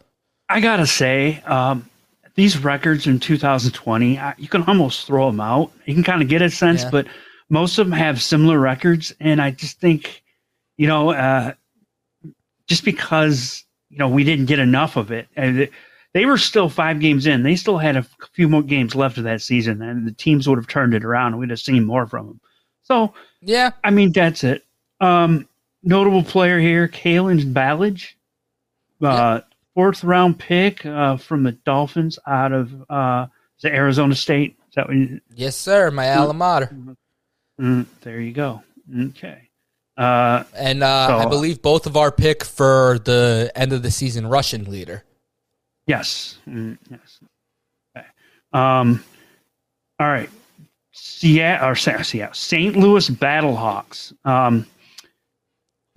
I 0.48 0.60
gotta 0.60 0.86
say, 0.86 1.42
um, 1.46 1.88
these 2.34 2.58
records 2.58 3.06
in 3.06 3.18
2020, 3.18 4.20
you 4.38 4.48
can 4.48 4.62
almost 4.64 5.06
throw 5.06 5.30
them 5.30 5.40
out. 5.40 5.72
You 5.86 5.94
can 5.94 6.04
kind 6.04 6.22
of 6.22 6.28
get 6.28 6.40
a 6.40 6.50
sense, 6.50 6.82
yeah. 6.84 6.90
but 6.90 7.06
most 7.48 7.78
of 7.78 7.86
them 7.86 7.98
have 7.98 8.22
similar 8.22 8.58
records, 8.58 9.12
and 9.20 9.42
I 9.42 9.50
just 9.50 9.80
think, 9.80 10.22
you 10.76 10.86
know, 10.86 11.10
uh, 11.10 11.52
just 12.68 12.84
because 12.84 13.64
you 13.90 13.98
know 13.98 14.08
we 14.08 14.24
didn't 14.24 14.46
get 14.46 14.58
enough 14.58 14.96
of 14.96 15.10
it, 15.10 15.28
they 16.14 16.26
were 16.26 16.38
still 16.38 16.68
five 16.68 17.00
games 17.00 17.26
in. 17.26 17.42
They 17.42 17.56
still 17.56 17.78
had 17.78 17.96
a 17.96 18.06
few 18.32 18.48
more 18.48 18.62
games 18.62 18.94
left 18.94 19.18
of 19.18 19.24
that 19.24 19.42
season, 19.42 19.82
and 19.82 20.06
the 20.06 20.12
teams 20.12 20.48
would 20.48 20.58
have 20.58 20.68
turned 20.68 20.94
it 20.94 21.04
around. 21.04 21.32
and 21.32 21.40
We'd 21.40 21.50
have 21.50 21.60
seen 21.60 21.84
more 21.84 22.06
from 22.06 22.26
them. 22.26 22.40
So, 22.82 23.14
yeah, 23.40 23.72
I 23.82 23.90
mean 23.90 24.12
that's 24.12 24.44
it. 24.44 24.64
Um, 25.00 25.47
notable 25.82 26.22
player 26.22 26.58
here, 26.58 26.88
Kalen 26.88 27.52
Ballage, 27.52 28.14
uh, 29.02 29.40
fourth 29.74 30.04
round 30.04 30.38
pick 30.38 30.84
uh, 30.84 31.16
from 31.16 31.42
the 31.42 31.52
Dolphins 31.52 32.18
out 32.26 32.52
of 32.52 32.72
uh, 32.90 33.26
the 33.62 33.74
Arizona 33.74 34.14
State. 34.14 34.56
Is 34.68 34.74
that 34.74 34.88
what 34.88 34.96
you, 34.96 35.20
yes, 35.34 35.56
sir. 35.56 35.90
My 35.90 36.14
alma 36.14 36.34
mater. 36.34 36.76
Mm, 37.60 37.86
there 38.02 38.20
you 38.20 38.32
go. 38.32 38.62
Okay. 38.96 39.48
Uh, 39.96 40.44
and 40.54 40.82
uh, 40.82 41.08
so, 41.08 41.16
I 41.18 41.26
believe 41.26 41.60
both 41.60 41.86
of 41.86 41.96
our 41.96 42.12
pick 42.12 42.44
for 42.44 43.00
the 43.04 43.50
end 43.56 43.72
of 43.72 43.82
the 43.82 43.90
season 43.90 44.26
Russian 44.28 44.70
leader. 44.70 45.04
Yes. 45.86 46.38
Mm, 46.48 46.78
yes. 46.88 47.18
Okay. 47.96 48.06
Um, 48.52 49.02
all 49.98 50.06
right. 50.06 50.30
Seattle 50.92 51.68
or 51.70 51.74
Seattle, 51.74 52.34
St. 52.34 52.76
Louis 52.76 53.08
Battlehawks. 53.08 54.12
Um, 54.24 54.66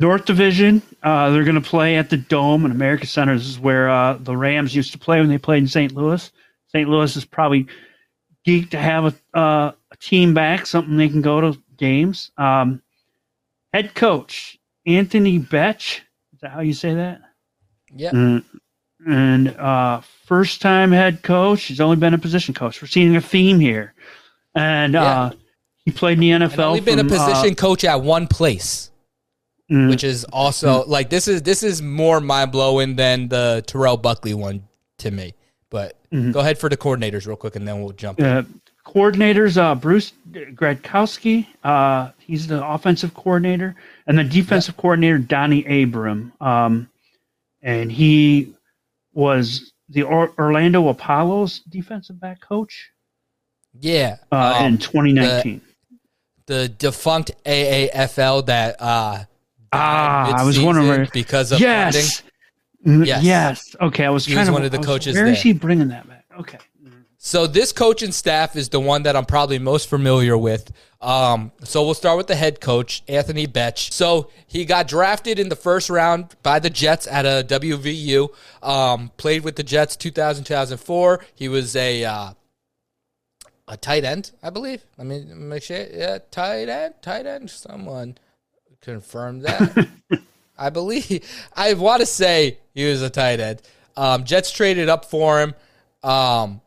North 0.02 0.26
Division, 0.26 0.82
uh, 1.04 1.30
they're 1.30 1.44
going 1.44 1.62
to 1.62 1.62
play 1.62 1.96
at 1.96 2.10
the 2.10 2.18
Dome 2.18 2.66
in 2.66 2.72
America 2.72 3.06
Center. 3.06 3.38
This 3.38 3.46
is 3.46 3.60
where 3.60 3.88
uh, 3.88 4.16
the 4.16 4.36
Rams 4.36 4.76
used 4.76 4.92
to 4.94 4.98
play 4.98 5.20
when 5.20 5.30
they 5.30 5.38
played 5.38 5.62
in 5.62 5.68
St. 5.68 5.94
Louis. 5.94 6.32
St. 6.70 6.90
Louis 6.90 7.16
is 7.16 7.24
probably 7.24 7.68
geeked 8.46 8.72
to 8.72 8.80
have 8.80 9.06
a, 9.06 9.38
uh, 9.38 9.72
a 9.92 9.98
team 9.98 10.34
back, 10.34 10.66
something 10.66 10.98
they 10.98 11.08
can 11.08 11.22
go 11.22 11.40
to 11.40 11.62
games. 11.78 12.32
Um, 12.36 12.82
head 13.74 13.94
coach 13.94 14.58
Anthony 14.88 15.38
Becht. 15.38 16.02
Is 16.34 16.42
that 16.42 16.50
how 16.50 16.62
you 16.62 16.74
say 16.74 16.96
that? 16.96 17.22
Yeah. 17.96 18.10
And, 18.10 18.44
and 19.06 19.50
uh, 19.50 20.02
first 20.26 20.62
time 20.62 20.92
head 20.92 21.22
coach. 21.22 21.66
He's 21.66 21.80
only 21.80 21.98
been 21.98 22.16
a 22.16 22.18
position 22.18 22.56
coach. 22.56 22.82
We're 22.82 22.88
seeing 22.88 23.16
a 23.16 23.22
theme 23.22 23.60
here. 23.60 23.94
And 24.56 24.94
yeah. 24.94 25.04
Uh, 25.04 25.32
he 25.86 25.92
played 25.92 26.14
in 26.14 26.22
the 26.22 26.32
NFL. 26.32 26.54
And 26.54 26.60
only 26.60 26.80
been 26.82 26.98
from, 26.98 27.12
a 27.12 27.16
uh, 27.16 27.28
position 27.28 27.54
coach 27.54 27.84
at 27.84 28.02
one 28.02 28.28
place 28.28 28.91
mm. 29.72 29.90
which 29.90 30.04
is 30.04 30.24
also 30.26 30.84
mm. 30.84 30.88
like 30.88 31.10
this 31.10 31.28
is 31.28 31.42
this 31.44 31.64
is 31.64 31.82
more 31.82 32.20
mind 32.20 32.52
blowing 32.52 32.96
than 32.96 33.30
the 33.30 33.64
Terrell 33.66 33.98
Buckley 33.98 34.34
one 34.34 34.68
to 35.00 35.12
me. 35.12 35.34
But 35.70 35.98
mm-hmm. 36.12 36.32
go 36.32 36.42
ahead 36.42 36.58
for 36.58 36.70
the 36.70 36.78
coordinators 36.78 37.26
real 37.26 37.38
quick, 37.38 37.56
and 37.56 37.68
then 37.68 37.82
we'll 37.82 37.94
jump. 37.94 38.20
Uh, 38.22 38.44
coordinators: 38.86 39.58
uh, 39.58 39.74
Bruce 39.76 40.12
Gradkowski, 40.32 41.48
uh, 41.64 42.12
he's 42.20 42.48
the 42.48 42.66
offensive 42.66 43.14
coordinator, 43.14 43.76
and 44.06 44.18
the 44.18 44.24
defensive 44.24 44.76
yeah. 44.78 44.82
coordinator 44.82 45.18
Donnie 45.18 45.84
Abram, 45.84 46.34
um, 46.42 46.90
and 47.62 47.90
he 47.92 48.54
was 49.14 49.72
the 49.88 50.04
or- 50.04 50.34
Orlando 50.38 50.90
Apollos 50.90 51.60
defensive 51.60 52.20
back 52.20 52.42
coach. 52.42 52.90
Yeah, 53.80 54.18
uh, 54.32 54.58
um, 54.60 54.74
in 54.74 54.78
2019. 54.78 55.62
The, 56.46 56.54
the, 56.54 56.70
defunct 56.70 57.32
AAFL 57.46 58.46
that 58.48 58.76
uh, 58.80 59.24
Ah, 59.74 60.34
I 60.38 60.44
was 60.44 60.60
wondering 60.60 61.08
because 61.14 61.52
of 61.52 61.60
yes, 61.60 62.22
funding. 62.84 63.06
yes, 63.08 63.24
yes. 63.24 63.76
Okay, 63.80 64.06
I 64.06 64.10
was 64.10 64.26
he 64.26 64.34
trying 64.34 64.44
was 64.44 64.50
to. 64.50 64.54
one 64.54 64.66
of 64.66 64.72
the 64.72 64.80
coaches. 64.80 65.16
Where 65.16 65.26
there. 65.26 65.34
is 65.34 65.42
he 65.42 65.54
bringing 65.54 65.90
that 65.90 66.08
back? 66.08 66.26
Okay. 66.40 66.58
So 67.24 67.46
this 67.46 67.72
coaching 67.72 68.12
staff 68.12 68.56
is 68.56 68.70
the 68.70 68.80
one 68.80 69.04
that 69.04 69.16
I'm 69.16 69.26
probably 69.26 69.60
most 69.60 69.88
familiar 69.88 70.36
with. 70.36 70.72
Um, 71.02 71.52
so 71.64 71.84
we'll 71.86 71.94
start 71.94 72.18
with 72.18 72.26
the 72.26 72.36
head 72.36 72.60
coach, 72.60 73.04
Anthony 73.08 73.46
Becht. 73.46 73.94
So 73.94 74.32
he 74.48 74.66
got 74.66 74.88
drafted 74.88 75.38
in 75.38 75.50
the 75.50 75.56
first 75.56 75.92
round 75.92 76.36
by 76.42 76.58
the 76.58 76.72
Jets 76.72 77.06
at 77.06 77.26
a 77.28 77.46
WVU. 77.48 78.30
Um, 78.64 79.12
played 79.18 79.44
with 79.44 79.56
the 79.56 79.62
Jets 79.62 79.96
2000 79.96 80.46
2004. 80.46 81.24
He 81.36 81.48
was 81.48 81.76
a 81.76 82.04
uh, 82.04 82.34
a 83.68 83.78
tight 83.78 84.04
end, 84.04 84.32
I 84.42 84.50
believe. 84.50 84.84
Let 84.98 85.06
me 85.06 85.24
make 85.24 85.62
sure. 85.62 85.78
Yeah, 85.78 86.18
tight 86.32 86.70
end, 86.70 86.96
tight 87.04 87.28
end. 87.28 87.52
Someone 87.52 88.18
confirm 88.82 89.40
that. 89.42 89.88
I 90.58 90.70
believe 90.70 91.24
I 91.56 91.74
want 91.74 92.02
to 92.02 92.06
say 92.06 92.60
he 92.74 92.86
was 92.90 93.02
a 93.02 93.10
tight 93.10 93.40
end. 93.40 93.62
Um, 93.98 94.24
Jets 94.24 94.52
traded 94.52 94.90
up 94.90 95.06
for 95.06 95.42
him. 95.42 95.56
Um, 96.04 96.62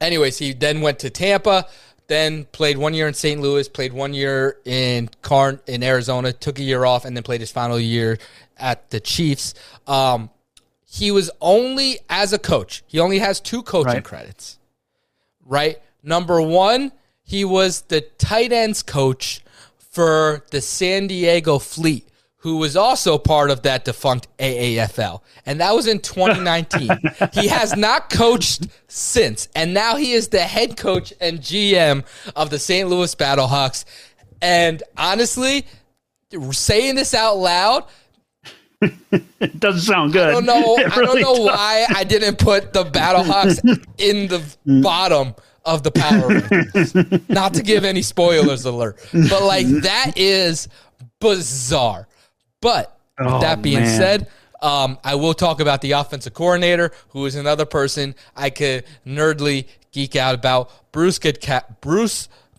anyways, 0.00 0.38
he 0.38 0.52
then 0.52 0.80
went 0.80 0.98
to 1.00 1.10
Tampa, 1.10 1.66
then 2.06 2.44
played 2.46 2.76
one 2.78 2.94
year 2.94 3.08
in 3.08 3.14
St. 3.14 3.40
Louis, 3.40 3.68
played 3.68 3.92
one 3.92 4.12
year 4.14 4.58
in 4.64 5.08
Car 5.22 5.60
in 5.66 5.82
Arizona, 5.82 6.32
took 6.32 6.58
a 6.58 6.62
year 6.62 6.84
off, 6.84 7.04
and 7.04 7.16
then 7.16 7.22
played 7.22 7.40
his 7.40 7.50
final 7.50 7.78
year 7.78 8.18
at 8.56 8.90
the 8.90 9.00
Chiefs. 9.00 9.54
Um, 9.86 10.30
he 10.84 11.10
was 11.10 11.30
only 11.40 11.98
as 12.08 12.32
a 12.32 12.38
coach. 12.38 12.82
He 12.86 13.00
only 13.00 13.18
has 13.18 13.40
two 13.40 13.62
coaching 13.62 13.94
Right. 13.94 14.04
credits. 14.04 14.58
Right. 15.44 15.78
Number 16.02 16.40
one, 16.40 16.92
he 17.22 17.44
was 17.44 17.82
the 17.82 18.02
tight 18.02 18.52
ends 18.52 18.82
coach 18.82 19.40
for 19.94 20.44
the 20.50 20.60
San 20.60 21.06
Diego 21.06 21.60
Fleet, 21.60 22.08
who 22.38 22.56
was 22.56 22.76
also 22.76 23.16
part 23.16 23.48
of 23.48 23.62
that 23.62 23.84
defunct 23.84 24.26
AAFL. 24.38 25.20
And 25.46 25.60
that 25.60 25.72
was 25.72 25.86
in 25.86 26.00
2019. 26.00 26.90
he 27.32 27.46
has 27.46 27.76
not 27.76 28.10
coached 28.10 28.66
since. 28.88 29.48
And 29.54 29.72
now 29.72 29.94
he 29.94 30.12
is 30.12 30.28
the 30.28 30.40
head 30.40 30.76
coach 30.76 31.12
and 31.20 31.38
GM 31.38 32.04
of 32.34 32.50
the 32.50 32.58
St. 32.58 32.88
Louis 32.88 33.14
Battlehawks. 33.14 33.84
And 34.42 34.82
honestly, 34.98 35.64
saying 36.50 36.96
this 36.96 37.14
out 37.14 37.36
loud, 37.36 37.84
It 38.82 39.60
doesn't 39.60 39.82
sound 39.82 40.12
good. 40.12 40.28
I 40.28 40.32
don't 40.32 40.44
know. 40.44 40.76
It 40.78 40.92
I 40.92 41.02
don't 41.02 41.20
know 41.20 41.36
does. 41.36 41.46
why 41.46 41.86
I 41.94 42.02
didn't 42.02 42.38
put 42.38 42.72
the 42.72 42.84
Battlehawks 42.84 43.60
in 43.98 44.26
the 44.26 44.42
bottom 44.82 45.36
of 45.64 45.82
the 45.82 45.90
power 45.90 46.28
rankings. 46.28 47.28
Not 47.28 47.54
to 47.54 47.62
give 47.62 47.84
any 47.84 48.02
spoilers 48.02 48.64
alert, 48.64 48.98
but 49.12 49.42
like 49.42 49.66
that 49.66 50.12
is 50.16 50.68
bizarre. 51.20 52.06
But 52.60 52.98
with 53.18 53.28
Oh, 53.28 53.40
that 53.40 53.62
being 53.62 53.80
man. 53.80 53.96
said, 53.98 54.28
um, 54.62 54.98
I 55.04 55.14
will 55.14 55.34
talk 55.34 55.60
about 55.60 55.80
the 55.82 55.92
offensive 55.92 56.34
coordinator, 56.34 56.90
who 57.10 57.26
is 57.26 57.34
another 57.36 57.64
person 57.66 58.14
I 58.36 58.50
could 58.50 58.84
nerdly 59.06 59.66
geek 59.92 60.16
out 60.16 60.34
about. 60.34 60.70
Bruce 60.92 61.18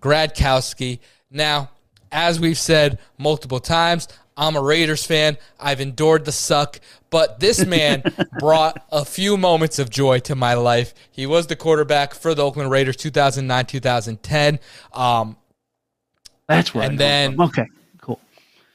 Gradkowski. 0.01 0.99
Now, 1.32 1.70
as 2.12 2.39
we've 2.39 2.58
said 2.58 2.99
multiple 3.18 3.60
times, 3.60 4.08
I'm 4.38 4.55
a 4.55 4.61
Raiders 4.61 5.05
fan. 5.05 5.38
I've 5.59 5.79
endured 5.79 6.25
the 6.25 6.31
suck, 6.31 6.79
but 7.09 7.39
this 7.39 7.65
man 7.65 8.03
brought 8.39 8.86
a 8.91 9.05
few 9.05 9.38
moments 9.38 9.79
of 9.79 9.89
joy 9.89 10.19
to 10.19 10.36
my 10.36 10.53
life. 10.55 10.93
He 11.11 11.25
was 11.25 11.47
the 11.47 11.55
quarterback 11.55 12.13
for 12.13 12.36
the 12.36 12.43
Oakland 12.43 12.69
Raiders 12.69 12.97
2009 12.97 13.65
2010. 13.65 14.59
Um, 14.93 15.38
That's 16.47 16.73
where. 16.73 16.83
I 16.83 16.88
And 16.88 16.99
then- 16.99 17.36
from. 17.36 17.45
okay, 17.45 17.65
cool. 18.01 18.19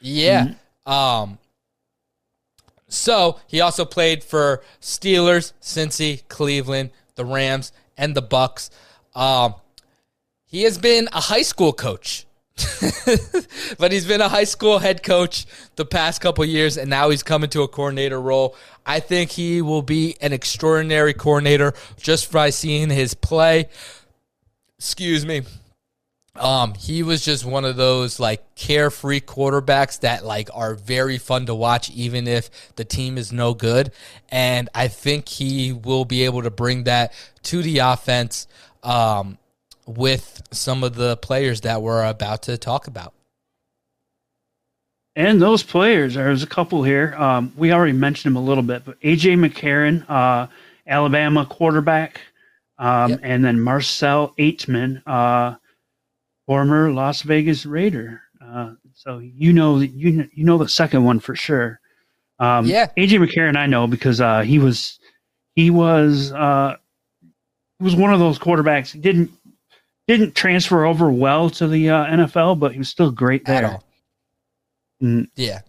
yeah. 0.00 0.54
Um 0.86 1.38
so 2.88 3.38
he 3.46 3.61
also 3.61 3.84
played 3.84 4.24
for 4.24 4.62
Steelers, 4.80 5.52
Cincy, 5.62 6.26
Cleveland, 6.28 6.90
the 7.14 7.24
Rams, 7.24 7.70
and 7.96 8.14
the 8.16 8.22
Bucks. 8.22 8.70
Um 9.14 9.54
he 10.46 10.62
has 10.62 10.78
been 10.78 11.08
a 11.12 11.20
high 11.20 11.42
school 11.42 11.72
coach. 11.72 12.26
but 13.78 13.92
he's 13.92 14.06
been 14.06 14.20
a 14.20 14.28
high 14.28 14.44
school 14.44 14.78
head 14.78 15.02
coach 15.02 15.46
the 15.76 15.84
past 15.84 16.20
couple 16.20 16.44
years 16.44 16.76
and 16.76 16.90
now 16.90 17.11
he's 17.11 17.22
coming 17.22 17.50
to 17.50 17.62
a 17.62 17.68
coordinator 17.68 18.20
role. 18.20 18.56
I 18.86 19.00
think 19.00 19.30
he 19.30 19.62
will 19.62 19.82
be 19.82 20.16
an 20.20 20.32
extraordinary 20.32 21.14
coordinator 21.14 21.74
just 22.00 22.32
by 22.32 22.50
seeing 22.50 22.90
his 22.90 23.14
play. 23.14 23.68
Excuse 24.78 25.26
me. 25.26 25.42
Um, 26.36 26.74
he 26.74 27.02
was 27.02 27.24
just 27.24 27.44
one 27.44 27.64
of 27.64 27.76
those 27.76 28.20
like 28.20 28.54
carefree 28.54 29.20
quarterbacks 29.20 30.00
that 30.00 30.24
like 30.24 30.48
are 30.54 30.74
very 30.74 31.18
fun 31.18 31.46
to 31.46 31.54
watch, 31.54 31.90
even 31.90 32.26
if 32.26 32.50
the 32.76 32.84
team 32.84 33.18
is 33.18 33.32
no 33.32 33.52
good. 33.52 33.92
And 34.30 34.68
I 34.74 34.88
think 34.88 35.28
he 35.28 35.72
will 35.72 36.04
be 36.04 36.24
able 36.24 36.42
to 36.42 36.50
bring 36.50 36.84
that 36.84 37.12
to 37.44 37.62
the 37.62 37.78
offense 37.78 38.46
um, 38.82 39.38
with 39.87 40.43
some 40.51 40.85
of 40.85 40.95
the 40.95 41.16
players 41.16 41.62
that 41.62 41.83
we're 41.83 42.05
about 42.05 42.43
to 42.45 42.57
talk 42.59 42.87
about. 42.87 43.14
And 45.16 45.43
those 45.43 45.62
players, 45.62 46.14
there's 46.14 46.43
a 46.43 46.47
couple 46.47 46.83
here. 46.85 47.14
Um, 47.18 47.53
we 47.57 47.72
already 47.72 47.93
mentioned 47.93 48.35
them 48.35 48.43
a 48.43 48.47
little 48.47 48.62
bit, 48.62 48.85
but 48.85 49.01
AJ 49.01 49.37
McCarron, 49.45 50.09
uh, 50.09 50.47
Alabama 50.87 51.45
quarterback, 51.45 52.20
um, 52.78 53.11
Yep. 53.12 53.20
and 53.22 53.45
then 53.45 53.61
Marcell 53.61 54.35
Ateman, 54.39 55.03
uh, 55.07 55.57
former 56.47 56.93
Las 56.93 57.22
Vegas 57.22 57.66
Raider. 57.66 58.22
Uh, 58.41 58.74
so 58.95 59.18
you 59.18 59.53
know 59.53 59.78
that 59.81 59.89
you 59.89 60.28
you 60.33 60.45
know 60.45 60.59
the 60.59 60.68
second 60.68 61.05
one 61.05 61.20
for 61.20 61.35
sure. 61.35 61.81
Um, 62.39 62.66
Yeah. 62.66 62.87
AJ 62.97 63.18
McCarron, 63.18 63.57
I 63.57 63.66
know 63.66 63.87
because 63.87 64.20
uh, 64.20 64.41
he 64.43 64.59
was 64.59 64.99
he 65.55 65.70
was 65.70 66.33
uh, 66.33 66.76
he 67.78 67.85
was 67.85 67.97
one 67.97 68.12
of 68.12 68.20
those 68.20 68.39
quarterbacks. 68.39 68.93
He 68.93 68.99
didn't 69.01 69.31
didn't 70.16 70.34
transfer 70.34 70.84
over 70.84 71.11
well 71.11 71.48
to 71.50 71.68
the 71.68 71.90
uh, 71.90 72.04
NFL, 72.06 72.58
but 72.58 72.72
he 72.72 72.78
was 72.78 72.88
still 72.88 73.11
great 73.11 73.42
At 73.48 73.61
there. 73.61 73.70
all. 73.70 73.84
Mm. 75.02 75.28
Yeah, 75.36 75.61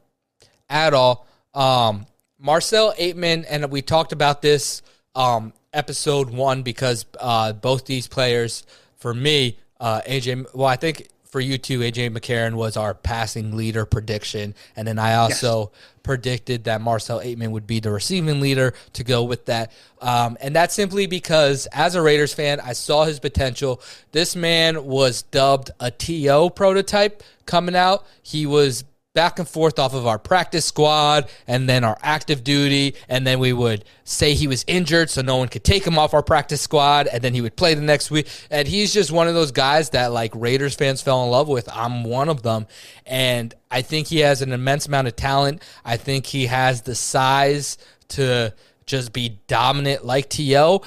at 0.70 0.94
all. 0.94 1.28
Um, 1.54 2.06
Marcell 2.40 2.94
Ateman, 3.00 3.46
and 3.50 3.70
we 3.72 3.82
talked 3.82 4.12
about 4.12 4.42
this 4.42 4.82
um, 5.16 5.54
episode 5.74 6.30
one 6.32 6.64
because 6.64 7.06
uh, 7.20 7.54
both 7.54 7.86
these 7.86 8.08
players, 8.08 8.64
for 8.98 9.14
me, 9.14 9.60
uh, 9.80 10.02
AJ. 10.08 10.48
Well, 10.54 10.68
I 10.68 10.76
think 10.76 11.08
for 11.32 11.40
you 11.40 11.58
too, 11.58 11.80
AJ 11.80 12.12
McCarron 12.12 12.56
was 12.56 12.76
our 12.76 12.94
passing 12.94 13.56
leader 13.56 13.86
prediction, 13.86 14.54
and 14.76 14.86
then 14.86 15.00
I 15.00 15.16
also 15.16 15.72
predicted 16.04 16.66
that 16.66 16.82
Marcell 16.82 17.22
Ateman 17.22 17.52
would 17.52 17.66
be 17.66 17.80
the 17.80 17.90
receiving 17.90 18.42
leader 18.42 18.74
to 18.94 19.04
go 19.06 19.24
with 19.24 19.46
that. 19.46 19.72
Um, 20.02 20.38
and 20.42 20.54
that's 20.54 20.76
simply 20.76 21.08
because, 21.08 21.68
as 21.68 21.96
a 21.96 22.02
Raiders 22.02 22.34
fan, 22.34 22.60
I 22.60 22.74
saw 22.74 23.06
his 23.06 23.22
potential. 23.22 23.82
This 24.12 24.36
man 24.36 24.84
was 24.84 25.22
dubbed 25.22 25.72
a 25.80 25.90
TO 25.90 26.50
prototype 26.54 27.24
coming 27.46 27.78
out. 27.78 28.06
He 28.22 28.46
was 28.46 28.84
back 29.14 29.40
and 29.40 29.48
forth 29.48 29.78
off 29.78 29.94
of 29.94 30.08
our 30.08 30.18
practice 30.18 30.66
squad 30.66 31.30
and 31.48 31.68
then 31.68 31.84
our 31.84 31.98
active 32.02 32.44
duty. 32.44 32.96
And 33.10 33.28
then 33.28 33.40
we 33.40 33.54
would 33.54 33.84
say 34.04 34.34
he 34.34 34.48
was 34.48 34.64
injured 34.68 35.10
so 35.10 35.22
no 35.22 35.38
one 35.38 35.48
could 35.48 35.64
take 35.64 35.86
him 35.86 36.00
off 36.00 36.14
our 36.14 36.24
practice 36.24 36.62
squad. 36.62 37.08
And 37.08 37.22
then 37.22 37.34
he 37.34 37.42
would 37.42 37.56
play 37.56 37.74
the 37.74 37.82
next 37.82 38.12
week. 38.12 38.28
And 38.50 38.68
he's 38.68 38.94
just 38.94 39.12
one 39.12 39.28
of 39.28 39.34
those 39.34 39.52
guys 39.52 39.90
that 39.92 40.12
like 40.12 40.32
Raiders 40.34 40.76
fans 40.76 41.02
fell 41.02 41.24
in 41.24 41.30
love 41.30 41.48
with. 41.48 41.70
I'm 41.74 42.04
one 42.04 42.30
of 42.30 42.44
them. 42.44 42.68
And 43.06 43.54
I 43.70 43.82
think 43.82 44.08
he 44.08 44.20
has 44.20 44.42
an 44.42 44.54
immense 44.54 44.86
amount 44.86 45.08
of 45.08 45.16
talent. 45.16 45.64
I 45.84 45.98
think 45.98 46.26
he 46.26 46.46
has 46.48 46.84
the 46.84 46.96
size 46.96 47.78
to 48.10 48.54
just 48.86 49.14
be 49.14 49.40
dominant 49.48 50.06
like 50.06 50.30
TO 50.30 50.82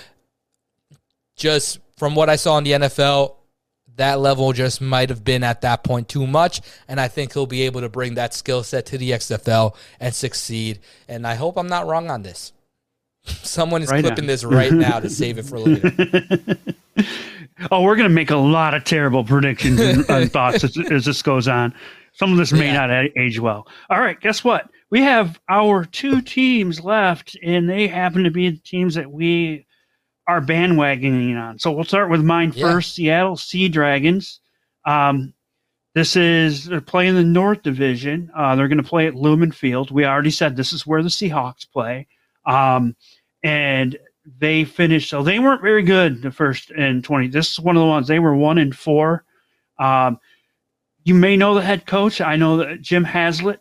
just 1.36 1.80
from 1.96 2.14
what 2.14 2.28
I 2.28 2.36
saw 2.36 2.58
in 2.58 2.64
the 2.64 2.72
NFL 2.72 3.36
that 3.96 4.18
level 4.20 4.52
just 4.52 4.80
might 4.80 5.08
have 5.08 5.24
been 5.24 5.42
at 5.44 5.60
that 5.62 5.84
point 5.84 6.08
too 6.08 6.26
much. 6.26 6.60
And 6.88 7.00
I 7.00 7.08
think 7.08 7.32
he'll 7.32 7.46
be 7.46 7.62
able 7.62 7.80
to 7.82 7.88
bring 7.88 8.14
that 8.14 8.34
skill 8.34 8.62
set 8.62 8.86
to 8.86 8.98
the 8.98 9.10
XFL 9.12 9.74
and 10.00 10.14
succeed. 10.14 10.80
And 11.08 11.26
I 11.26 11.34
hope 11.34 11.56
I'm 11.56 11.68
not 11.68 11.86
wrong 11.86 12.10
on 12.10 12.22
this. 12.22 12.52
Someone 13.24 13.82
is 13.82 13.90
Right 13.90 14.02
clipping 14.04 14.24
on. 14.24 14.26
this 14.26 14.44
right 14.44 14.72
now 14.72 15.00
to 15.00 15.08
save 15.08 15.38
it 15.38 15.44
for 15.46 15.58
later. 15.58 16.56
Oh, 17.70 17.82
we're 17.82 17.94
going 17.94 18.08
to 18.08 18.14
make 18.14 18.30
a 18.30 18.36
lot 18.36 18.74
of 18.74 18.82
terrible 18.82 19.22
predictions 19.22 19.80
and, 19.80 20.04
and 20.10 20.30
thoughts 20.32 20.64
as, 20.64 20.76
as 20.90 21.04
this 21.04 21.22
goes 21.22 21.46
on. 21.46 21.72
Some 22.12 22.32
of 22.32 22.36
this 22.38 22.52
may 22.52 22.66
Yeah. 22.72 22.86
not 22.86 23.06
age 23.16 23.38
well. 23.38 23.68
All 23.88 24.00
right, 24.00 24.20
guess 24.20 24.42
what? 24.42 24.68
We 24.90 25.02
have 25.02 25.38
our 25.48 25.84
two 25.84 26.20
teams 26.20 26.80
left, 26.82 27.36
and 27.44 27.68
they 27.70 27.86
happen 27.86 28.24
to 28.24 28.30
be 28.30 28.50
the 28.50 28.58
teams 28.58 28.96
that 28.96 29.10
we 29.10 29.66
are 30.26 30.40
bandwagoning 30.40 31.36
on. 31.36 31.58
So 31.58 31.72
we'll 31.72 31.84
start 31.84 32.10
with 32.10 32.22
mine 32.22 32.52
Yeah. 32.54 32.70
first 32.70 32.94
Seattle 32.94 33.36
Sea 33.36 33.68
Dragons. 33.68 34.40
Um, 34.86 35.34
this 35.94 36.16
is, 36.16 36.64
they're 36.64 36.80
playing 36.80 37.14
the 37.14 37.22
North 37.22 37.62
Division. 37.62 38.30
Uh, 38.34 38.56
they're 38.56 38.68
going 38.68 38.82
to 38.82 38.88
play 38.88 39.06
at 39.06 39.14
Lumen 39.14 39.52
Field. 39.52 39.90
We 39.90 40.04
already 40.04 40.30
said 40.30 40.56
this 40.56 40.72
is 40.72 40.86
where 40.86 41.02
the 41.02 41.08
Seahawks 41.08 41.70
play. 41.70 42.06
Um, 42.46 42.96
and 43.42 43.96
they 44.38 44.64
finished 44.64 45.10
so 45.10 45.22
they 45.22 45.38
weren't 45.38 45.60
very 45.60 45.82
good 45.82 46.22
the 46.22 46.30
first 46.30 46.70
and 46.70 47.04
20 47.04 47.28
this 47.28 47.52
is 47.52 47.60
one 47.60 47.76
of 47.76 47.80
the 47.80 47.86
ones 47.86 48.08
they 48.08 48.18
were 48.18 48.34
one 48.34 48.56
and 48.56 48.74
four 48.74 49.22
um 49.78 50.18
you 51.04 51.14
may 51.14 51.36
know 51.36 51.54
the 51.54 51.60
head 51.60 51.84
coach 51.84 52.22
i 52.22 52.34
know 52.34 52.56
that 52.56 52.80
jim 52.80 53.04
haslett 53.04 53.60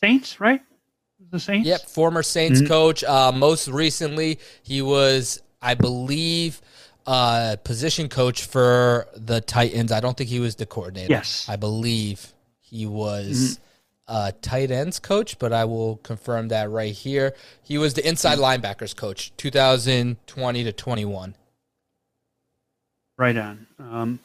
saints 0.00 0.40
right 0.40 0.60
the 1.34 1.40
saints 1.40 1.66
Yep, 1.68 1.80
former 1.82 2.22
Saints 2.22 2.62
Mhm. 2.62 2.68
coach. 2.68 3.04
Uh, 3.04 3.32
most 3.32 3.68
recently, 3.68 4.38
he 4.62 4.80
was, 4.80 5.42
I 5.60 5.74
believe, 5.74 6.62
uh, 7.06 7.56
position 7.64 8.08
coach 8.08 8.44
for 8.44 9.08
the 9.14 9.40
Titans. 9.40 9.92
I 9.92 10.00
don't 10.00 10.16
think 10.16 10.30
he 10.30 10.40
was 10.40 10.54
the 10.54 10.64
coordinator. 10.66 11.12
Yes. 11.12 11.44
I 11.48 11.56
believe 11.56 12.32
he 12.60 12.86
was 12.86 13.58
uh, 14.06 14.30
tight 14.42 14.70
ends 14.70 14.98
coach, 14.98 15.38
but 15.38 15.50
I 15.52 15.64
will 15.64 15.96
confirm 15.96 16.48
that 16.48 16.68
right 16.70 16.92
here. 16.92 17.34
He 17.62 17.78
was 17.78 17.94
the 17.94 18.06
inside 18.06 18.38
linebackers 18.38 18.94
coach, 18.94 19.32
2020 19.38 20.62
to 20.64 20.72
21. 20.72 21.34
Right 23.16 23.36
on. 23.36 23.66
Um, 23.78 24.18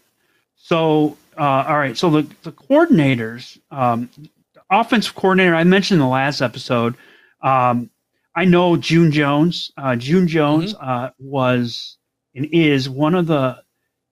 so, 0.55 1.18
uh, 1.38 1.64
all 1.68 1.78
right. 1.78 1.97
So 1.97 2.10
the, 2.10 2.22
the 2.43 2.51
coordinators, 2.51 3.57
um, 3.72 4.10
the 4.18 4.30
offensive 4.72 5.16
coordinator, 5.16 5.56
I 5.56 5.64
mentioned 5.64 5.98
in 6.02 6.06
the 6.06 6.12
last 6.12 6.42
episode. 6.42 6.96
Um, 7.42 7.90
I 8.36 8.46
know 8.46 8.78
June 8.78 9.12
Jones. 9.12 9.72
Uh, 9.78 9.96
June 9.96 10.28
Jones 10.28 10.76
uh, 10.76 11.10
was 11.20 11.98
and 12.36 12.46
is 12.52 12.90
one 12.90 13.16
of 13.16 13.28
the. 13.28 13.62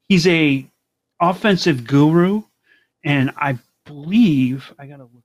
He's 0.09 0.25
a 0.27 0.65
offensive 1.19 1.85
guru, 1.85 2.43
and 3.03 3.31
I 3.37 3.57
believe 3.85 4.73
I 4.79 4.85
gotta 4.87 5.03
look. 5.03 5.23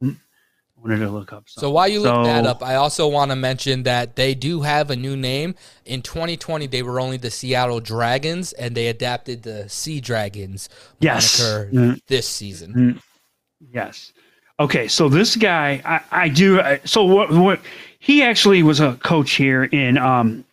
Hmm, 0.00 0.10
I 0.10 0.80
wanted 0.80 0.98
to 0.98 1.10
look 1.10 1.32
up. 1.32 1.44
So 1.46 1.70
while 1.70 1.88
you 1.88 2.00
look 2.00 2.24
that 2.24 2.46
up, 2.46 2.62
I 2.62 2.74
also 2.76 3.06
want 3.08 3.30
to 3.30 3.36
mention 3.36 3.84
that 3.84 4.16
they 4.16 4.34
do 4.34 4.62
have 4.62 4.90
a 4.90 4.96
new 4.96 5.16
name. 5.16 5.54
In 5.84 6.02
2020, 6.02 6.66
they 6.66 6.82
were 6.82 6.98
only 7.00 7.16
the 7.16 7.30
Seattle 7.30 7.80
Dragons, 7.80 8.52
and 8.54 8.74
they 8.74 8.88
adapted 8.88 9.42
the 9.42 9.68
Sea 9.68 10.00
Dragons 10.00 10.68
Yes. 11.00 11.38
moniker 11.40 11.70
Mm. 11.72 12.00
this 12.08 12.28
season. 12.28 12.74
Mm. 12.74 13.02
Yes. 13.60 14.12
Okay, 14.58 14.88
so 14.88 15.08
this 15.08 15.36
guy, 15.36 15.82
I, 15.84 16.24
I 16.24 16.28
do. 16.28 16.60
I, 16.60 16.80
so 16.84 17.04
what? 17.04 17.30
What? 17.30 17.60
He 17.98 18.22
actually 18.22 18.62
was 18.62 18.80
a 18.80 18.94
coach 19.02 19.32
here 19.32 19.64
in 19.64 19.98
um, 19.98 20.44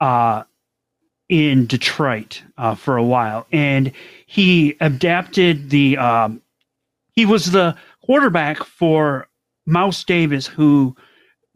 uh, 0.00 0.44
in 1.28 1.66
Detroit 1.66 2.42
uh, 2.56 2.74
for 2.74 2.96
a 2.96 3.04
while, 3.04 3.46
and 3.52 3.92
he 4.26 4.76
adapted 4.80 5.70
the. 5.70 5.98
Um, 5.98 6.40
he 7.12 7.26
was 7.26 7.52
the 7.52 7.76
quarterback 8.04 8.64
for 8.64 9.28
Mouse 9.66 10.02
Davis, 10.04 10.46
who 10.46 10.96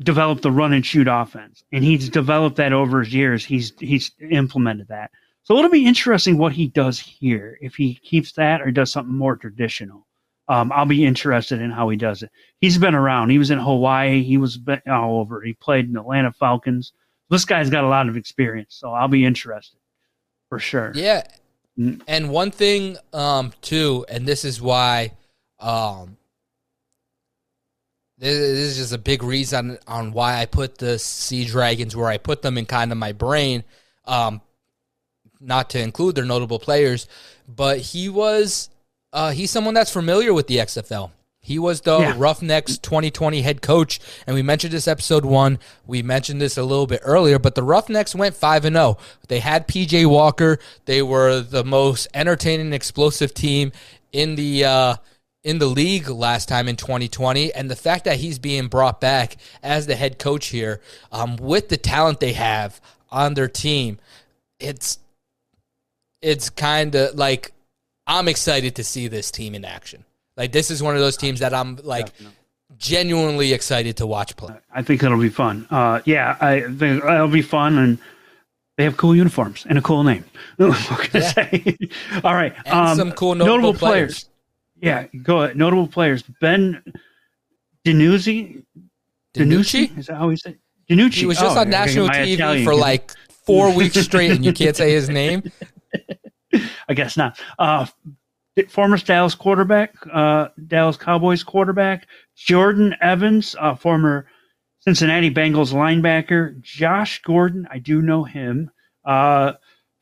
developed 0.02 0.42
the 0.42 0.52
run 0.52 0.72
and 0.72 0.84
shoot 0.84 1.08
offense, 1.08 1.64
and 1.72 1.84
he's 1.84 2.08
developed 2.08 2.56
that 2.56 2.72
over 2.72 3.02
his 3.02 3.14
years. 3.14 3.44
He's 3.44 3.72
he's 3.78 4.12
implemented 4.30 4.88
that. 4.88 5.10
So 5.44 5.56
it'll 5.56 5.70
be 5.70 5.86
interesting 5.86 6.36
what 6.36 6.52
he 6.52 6.66
does 6.66 6.98
here 6.98 7.56
if 7.62 7.74
he 7.76 7.94
keeps 7.94 8.32
that 8.32 8.60
or 8.60 8.70
does 8.70 8.92
something 8.92 9.16
more 9.16 9.36
traditional. 9.36 10.06
Um, 10.48 10.72
I'll 10.72 10.86
be 10.86 11.04
interested 11.04 11.60
in 11.60 11.70
how 11.70 11.88
he 11.90 11.96
does 11.96 12.22
it. 12.22 12.30
He's 12.60 12.78
been 12.78 12.94
around. 12.94 13.30
He 13.30 13.38
was 13.38 13.50
in 13.50 13.58
Hawaii. 13.58 14.22
He 14.22 14.38
was 14.38 14.58
all 14.90 15.20
over. 15.20 15.42
He 15.42 15.52
played 15.52 15.88
in 15.88 15.96
Atlanta 15.96 16.32
Falcons. 16.32 16.92
This 17.28 17.44
guy's 17.44 17.68
got 17.68 17.84
a 17.84 17.88
lot 17.88 18.08
of 18.08 18.16
experience, 18.16 18.74
so 18.74 18.92
I'll 18.92 19.08
be 19.08 19.24
interested 19.26 19.78
for 20.48 20.58
sure. 20.58 20.92
Yeah. 20.94 21.24
Mm. 21.78 22.00
And 22.08 22.30
one 22.30 22.50
thing, 22.50 22.96
um, 23.12 23.52
too, 23.60 24.06
and 24.08 24.26
this 24.26 24.44
is 24.44 24.60
why, 24.60 25.12
um, 25.60 26.16
this 28.16 28.36
this 28.36 28.58
is 28.58 28.76
just 28.78 28.92
a 28.94 28.98
big 28.98 29.22
reason 29.22 29.78
on 29.86 30.12
why 30.12 30.40
I 30.40 30.46
put 30.46 30.78
the 30.78 30.98
Sea 30.98 31.44
Dragons 31.44 31.94
where 31.94 32.08
I 32.08 32.16
put 32.16 32.42
them 32.42 32.58
in 32.58 32.66
kind 32.66 32.90
of 32.90 32.98
my 32.98 33.12
brain. 33.12 33.64
Um, 34.06 34.40
not 35.40 35.70
to 35.70 35.80
include 35.80 36.14
their 36.14 36.24
notable 36.24 36.58
players, 36.58 37.06
but 37.46 37.78
he 37.78 38.08
was, 38.08 38.70
uh, 39.12 39.30
he's 39.32 39.50
someone 39.50 39.74
that's 39.74 39.92
familiar 39.92 40.32
with 40.32 40.46
the 40.46 40.56
XFL. 40.58 41.10
He 41.40 41.58
was 41.58 41.80
the 41.82 41.98
Yeah. 41.98 42.14
Roughnecks 42.18 42.76
2020 42.78 43.40
head 43.42 43.62
coach, 43.62 44.00
and 44.26 44.34
we 44.34 44.42
mentioned 44.42 44.72
this 44.72 44.86
episode 44.88 45.24
one. 45.24 45.58
We 45.86 46.02
mentioned 46.02 46.40
this 46.42 46.58
a 46.58 46.62
little 46.62 46.86
bit 46.86 47.00
earlier, 47.02 47.38
but 47.38 47.54
the 47.54 47.62
Roughnecks 47.62 48.14
went 48.14 48.34
five 48.36 48.64
and 48.64 48.76
zero. 48.76 48.98
They 49.28 49.38
had 49.40 49.66
PJ 49.66 50.04
Walker. 50.04 50.58
They 50.84 51.00
were 51.00 51.40
the 51.40 51.64
most 51.64 52.08
entertaining, 52.12 52.72
explosive 52.72 53.32
team 53.32 53.72
in 54.12 54.34
the 54.34 54.64
uh, 54.64 54.96
in 55.44 55.58
the 55.58 55.66
league 55.66 56.08
last 56.10 56.48
time 56.48 56.68
in 56.68 56.76
2020, 56.76 57.54
and 57.54 57.70
the 57.70 57.76
fact 57.76 58.04
that 58.04 58.18
he's 58.18 58.38
being 58.38 58.66
brought 58.66 59.00
back 59.00 59.36
as 59.62 59.86
the 59.86 59.94
head 59.96 60.18
coach 60.18 60.46
here, 60.48 60.80
um, 61.12 61.36
with 61.36 61.68
the 61.70 61.76
talent 61.78 62.20
they 62.20 62.32
have 62.34 62.80
on 63.10 63.34
their 63.34 63.48
team, 63.48 63.98
it's 64.60 64.98
it's 66.20 66.50
kind 66.50 66.94
of 66.94 67.14
like 67.14 67.52
I'm 68.08 68.26
excited 68.26 68.74
to 68.76 68.84
see 68.84 69.06
this 69.06 69.30
team 69.30 69.54
in 69.54 69.64
action. 69.64 70.04
Like 70.36 70.50
this 70.52 70.70
is 70.70 70.82
one 70.82 70.94
of 70.94 71.00
those 71.00 71.16
teams 71.16 71.40
that 71.40 71.52
I'm 71.54 71.76
like 71.84 72.06
Definitely. 72.06 72.36
genuinely 72.78 73.52
excited 73.52 73.96
to 73.98 74.06
watch 74.06 74.34
play. 74.36 74.56
I 74.72 74.82
think 74.82 75.02
it'll 75.02 75.20
be 75.20 75.28
fun. 75.28 75.66
Uh, 75.70 76.00
yeah, 76.04 76.36
I 76.40 76.60
think 76.62 77.04
it'll 77.04 77.28
be 77.28 77.42
fun, 77.42 77.76
and 77.78 77.98
they 78.76 78.84
have 78.84 78.96
cool 78.96 79.14
uniforms 79.14 79.66
and 79.68 79.78
a 79.78 79.82
cool 79.82 80.02
name. 80.04 80.24
what 80.56 80.76
can 80.78 81.20
I 81.22 81.24
Yeah. 81.24 81.32
say? 81.32 81.78
All 82.24 82.34
right, 82.34 82.54
And 82.64 82.74
um, 82.74 82.96
some 82.96 83.12
cool 83.12 83.34
notable, 83.34 83.74
players. 83.74 84.28
Yeah, 84.80 85.06
go 85.22 85.42
ahead. 85.42 85.56
Notable 85.56 85.88
players. 85.88 86.22
Ben 86.40 86.82
DiNucci. 87.84 88.62
DiNucci? 89.34 89.98
Is 89.98 90.06
that 90.06 90.16
how 90.16 90.28
he 90.30 90.36
said? 90.36 90.58
DiNucci. 90.88 91.14
He 91.14 91.26
was 91.26 91.38
just 91.38 91.56
Oh, 91.56 91.60
on 91.60 91.68
national 91.70 92.08
TV 92.08 92.34
Italian 92.34 92.64
for 92.64 92.74
like 92.74 93.12
four 93.44 93.74
weeks 93.76 93.98
straight, 94.00 94.30
and 94.30 94.44
you 94.44 94.52
can't 94.52 94.76
say 94.76 94.92
his 94.92 95.08
name. 95.10 95.42
I 96.88 96.94
guess 96.94 97.16
not. 97.16 97.40
Uh, 97.58 97.86
former 98.68 98.96
Dallas 98.98 99.34
quarterback, 99.34 99.94
uh, 100.12 100.48
Dallas 100.66 100.96
Cowboys 100.96 101.42
quarterback, 101.42 102.06
Jordan 102.34 102.96
Evans, 103.00 103.54
uh, 103.58 103.74
former 103.74 104.26
Cincinnati 104.80 105.30
Bengals 105.30 105.72
linebacker, 105.72 106.60
Josh 106.60 107.22
Gordon. 107.22 107.68
I 107.70 107.78
do 107.78 108.02
know 108.02 108.24
him. 108.24 108.70
Uh, 109.04 109.52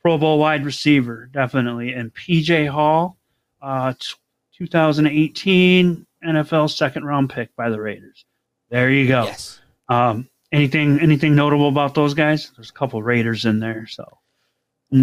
Pro 0.01 0.17
Bowl 0.17 0.39
wide 0.39 0.65
receiver, 0.65 1.29
definitely, 1.31 1.93
and 1.93 2.13
PJ 2.13 2.67
Hall, 2.69 3.17
uh, 3.61 3.93
t- 3.99 4.15
2018 4.57 6.05
NFL 6.23 6.69
second 6.69 7.05
round 7.05 7.29
pick 7.29 7.55
by 7.55 7.69
the 7.69 7.79
Raiders. 7.79 8.25
There 8.69 8.89
you 8.89 9.07
go. 9.07 9.25
Yes. 9.25 9.59
Um, 9.89 10.29
anything 10.51 10.99
anything 10.99 11.35
notable 11.35 11.69
about 11.69 11.93
those 11.93 12.13
guys? 12.13 12.51
There's 12.55 12.69
a 12.69 12.73
couple 12.73 13.01
Raiders 13.03 13.45
in 13.45 13.59
there, 13.59 13.87
so. 13.87 14.17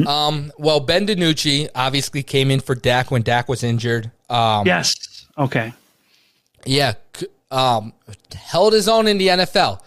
Um. 0.07 0.53
Well, 0.59 0.81
Ben 0.81 1.07
DiNucci 1.07 1.69
obviously 1.75 2.23
came 2.23 2.51
in 2.51 2.61
for 2.61 2.75
Dak 2.75 3.11
when 3.11 3.23
Dak 3.23 3.49
was 3.49 3.63
injured. 3.63 4.11
Um, 4.31 4.67
Yes. 4.67 5.27
Okay. 5.37 5.73
Yeah, 6.65 6.95
um, 7.51 7.93
held 8.35 8.73
his 8.73 8.89
own 8.89 9.07
in 9.07 9.19
the 9.19 9.29
NFL. 9.29 9.81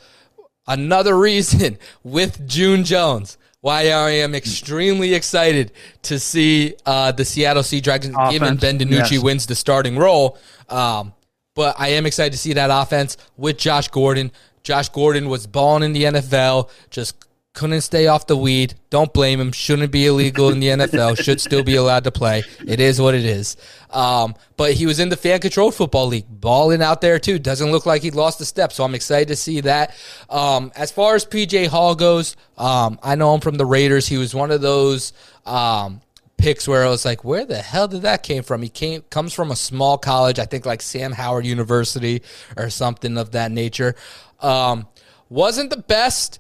Another 0.68 1.18
reason 1.18 1.78
with 2.04 2.48
June 2.48 2.84
Jones 2.84 3.38
why 3.62 3.90
I 3.90 4.12
am 4.12 4.36
extremely 4.36 5.14
excited 5.14 5.72
to 6.04 6.20
see 6.20 6.76
uh, 6.86 7.12
the 7.12 7.26
Seattle 7.26 7.64
Sea 7.64 7.82
Dragons, 7.82 8.16
given 8.32 8.56
Offense, 8.56 8.62
Ben 8.62 8.80
DiNucci 8.80 9.12
yes. 9.12 9.22
wins 9.22 9.46
the 9.46 9.56
starting 9.56 9.98
role. 9.98 10.38
Um, 10.70 11.14
but 11.56 11.76
I 11.78 11.90
am 11.90 12.06
excited 12.06 12.32
to 12.32 12.38
see 12.38 12.54
that 12.54 12.70
offense 12.72 13.18
with 13.36 13.58
Josh 13.58 13.88
Gordon. 13.90 14.32
Josh 14.64 14.90
Gordon 14.90 15.28
was 15.28 15.48
balling 15.48 15.84
in 15.84 15.94
the 15.94 16.04
NFL, 16.04 16.70
just 16.92 17.16
couldn't 17.58 17.82
stay 17.82 18.06
off 18.06 18.28
the 18.28 18.38
weed. 18.38 18.76
Don't 18.92 19.12
blame 19.12 19.42
him. 19.42 19.52
Shouldn't 19.52 19.92
be 19.92 20.06
illegal 20.06 20.50
in 20.50 20.60
the 20.60 20.68
NFL. 20.78 21.20
Should 21.20 21.42
still 21.42 21.64
be 21.64 21.76
allowed 21.76 22.04
to 22.04 22.12
play. 22.12 22.44
It 22.68 22.80
is 22.80 23.02
what 23.02 23.16
it 23.16 23.26
is. 23.26 23.58
Um, 23.90 24.36
but 24.58 24.74
he 24.74 24.86
was 24.86 25.00
in 25.00 25.10
the 25.10 25.18
fan 25.18 25.40
controlled 25.40 25.74
football 25.74 26.06
league, 26.06 26.28
balling 26.30 26.84
out 26.84 27.02
there 27.02 27.18
too. 27.18 27.40
Doesn't 27.40 27.72
look 27.72 27.88
like 27.88 28.04
he 28.04 28.12
lost 28.12 28.40
a 28.42 28.46
step. 28.46 28.72
So 28.72 28.84
I'm 28.84 28.94
excited 28.94 29.30
to 29.30 29.36
see 29.36 29.62
that. 29.62 29.96
Um, 30.30 30.72
as 30.76 30.92
far 30.92 31.16
as 31.16 31.26
PJ 31.26 31.68
Hall 31.68 31.96
goes, 31.96 32.36
um, 32.60 33.00
I 33.02 33.16
know 33.16 33.34
him 33.34 33.42
from 33.42 33.56
the 33.56 33.66
Raiders. 33.66 34.08
He 34.08 34.18
was 34.18 34.36
one 34.36 34.52
of 34.52 34.62
those 34.62 35.12
um, 35.44 36.02
picks 36.38 36.68
where 36.68 36.86
I 36.86 36.90
was 36.90 37.06
like, 37.06 37.24
where 37.24 37.44
the 37.44 37.58
hell 37.58 37.88
did 37.88 38.04
that 38.04 38.22
came 38.22 38.44
from? 38.44 38.62
He 38.62 38.70
came 38.70 39.02
comes 39.10 39.34
from 39.34 39.50
a 39.50 39.56
small 39.56 39.98
college, 39.98 40.38
I 40.38 40.46
think 40.46 40.68
like 40.68 40.84
Sam 40.84 41.12
Howard 41.12 41.48
University 41.48 42.22
or 42.56 42.70
something 42.70 43.18
of 43.18 43.32
that 43.32 43.52
nature. 43.52 43.96
Um, 44.42 44.88
wasn't 45.28 45.72
the 45.72 45.78
best. 45.78 46.40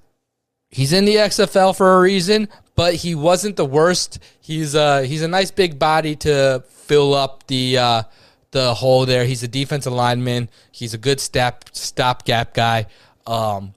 He's 0.70 0.93
in 0.93 1.05
the 1.05 1.15
XFL 1.15 1.76
for 1.76 1.97
a 1.97 2.01
reason, 2.01 2.49
but 2.76 2.95
he 2.95 3.15
wasn't 3.15 3.55
the 3.55 3.65
worst. 3.65 4.20
He's 4.41 4.76
uh 4.76 5.01
he's 5.01 5.22
a 5.22 5.28
nice 5.28 5.51
big 5.51 5.80
body 5.80 6.15
to 6.18 6.63
fill 6.70 7.13
up 7.13 7.47
the 7.47 7.78
uh 7.78 8.03
the 8.51 8.74
hole 8.74 9.05
there. 9.05 9.26
He's 9.26 9.43
a 9.43 9.47
defensive 9.47 9.93
lineman. 9.93 10.49
He's 10.72 10.93
a 10.93 10.97
good 10.97 11.20
step 11.20 11.65
stopgap 11.74 12.53
guy. 12.53 12.88
Um 13.26 13.74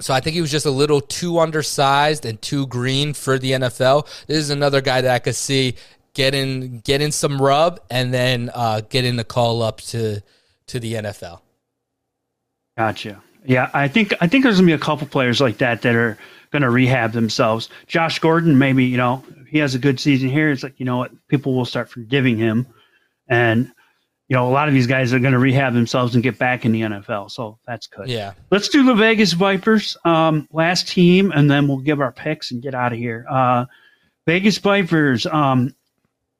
so 0.00 0.12
I 0.12 0.20
think 0.20 0.34
he 0.34 0.40
was 0.40 0.50
just 0.50 0.66
a 0.66 0.70
little 0.70 1.00
too 1.00 1.38
undersized 1.38 2.26
and 2.26 2.40
too 2.42 2.66
green 2.66 3.14
for 3.14 3.38
the 3.38 3.52
NFL. 3.52 4.06
This 4.26 4.38
is 4.38 4.50
another 4.50 4.80
guy 4.80 5.00
that 5.00 5.14
I 5.14 5.18
could 5.20 5.36
see 5.36 5.76
getting 6.14 6.80
getting 6.80 7.10
some 7.10 7.40
rub 7.40 7.80
and 7.90 8.12
then 8.12 8.50
uh, 8.54 8.80
getting 8.88 9.16
the 9.16 9.24
call 9.24 9.62
up 9.62 9.80
to 9.82 10.22
to 10.68 10.80
the 10.80 10.94
NFL. 10.94 11.40
Gotcha. 12.76 13.22
Yeah, 13.44 13.70
I 13.74 13.88
think 13.88 14.14
I 14.20 14.26
think 14.26 14.44
there's 14.44 14.56
gonna 14.56 14.66
be 14.66 14.72
a 14.72 14.78
couple 14.78 15.06
players 15.06 15.40
like 15.40 15.58
that 15.58 15.82
that 15.82 15.94
are 15.94 16.16
gonna 16.50 16.70
rehab 16.70 17.12
themselves. 17.12 17.68
Josh 17.86 18.18
Gordon, 18.18 18.58
maybe 18.58 18.84
you 18.84 18.96
know 18.96 19.22
he 19.48 19.58
has 19.58 19.74
a 19.74 19.78
good 19.78 20.00
season 20.00 20.28
here. 20.28 20.50
It's 20.50 20.62
like 20.62 20.78
you 20.78 20.86
know 20.86 20.96
what 20.98 21.12
people 21.28 21.54
will 21.54 21.66
start 21.66 21.88
forgiving 21.90 22.38
him, 22.38 22.66
and 23.28 23.70
you 24.28 24.36
know, 24.36 24.48
a 24.48 24.50
lot 24.50 24.68
of 24.68 24.74
these 24.74 24.86
guys 24.86 25.12
are 25.12 25.18
going 25.18 25.32
to 25.34 25.38
rehab 25.38 25.74
themselves 25.74 26.14
and 26.14 26.22
get 26.22 26.38
back 26.38 26.64
in 26.64 26.72
the 26.72 26.80
NFL. 26.80 27.30
So 27.30 27.58
that's 27.66 27.86
good. 27.86 28.08
Yeah. 28.08 28.32
Let's 28.50 28.68
do 28.68 28.82
the 28.84 28.94
Vegas 28.94 29.34
Vipers, 29.34 29.98
um, 30.04 30.48
last 30.50 30.88
team, 30.88 31.30
and 31.30 31.50
then 31.50 31.68
we'll 31.68 31.78
give 31.78 32.00
our 32.00 32.10
picks 32.12 32.50
and 32.50 32.62
get 32.62 32.74
out 32.74 32.92
of 32.92 32.98
here. 32.98 33.26
Uh, 33.28 33.66
Vegas 34.26 34.56
Vipers 34.56 35.26
um, 35.26 35.74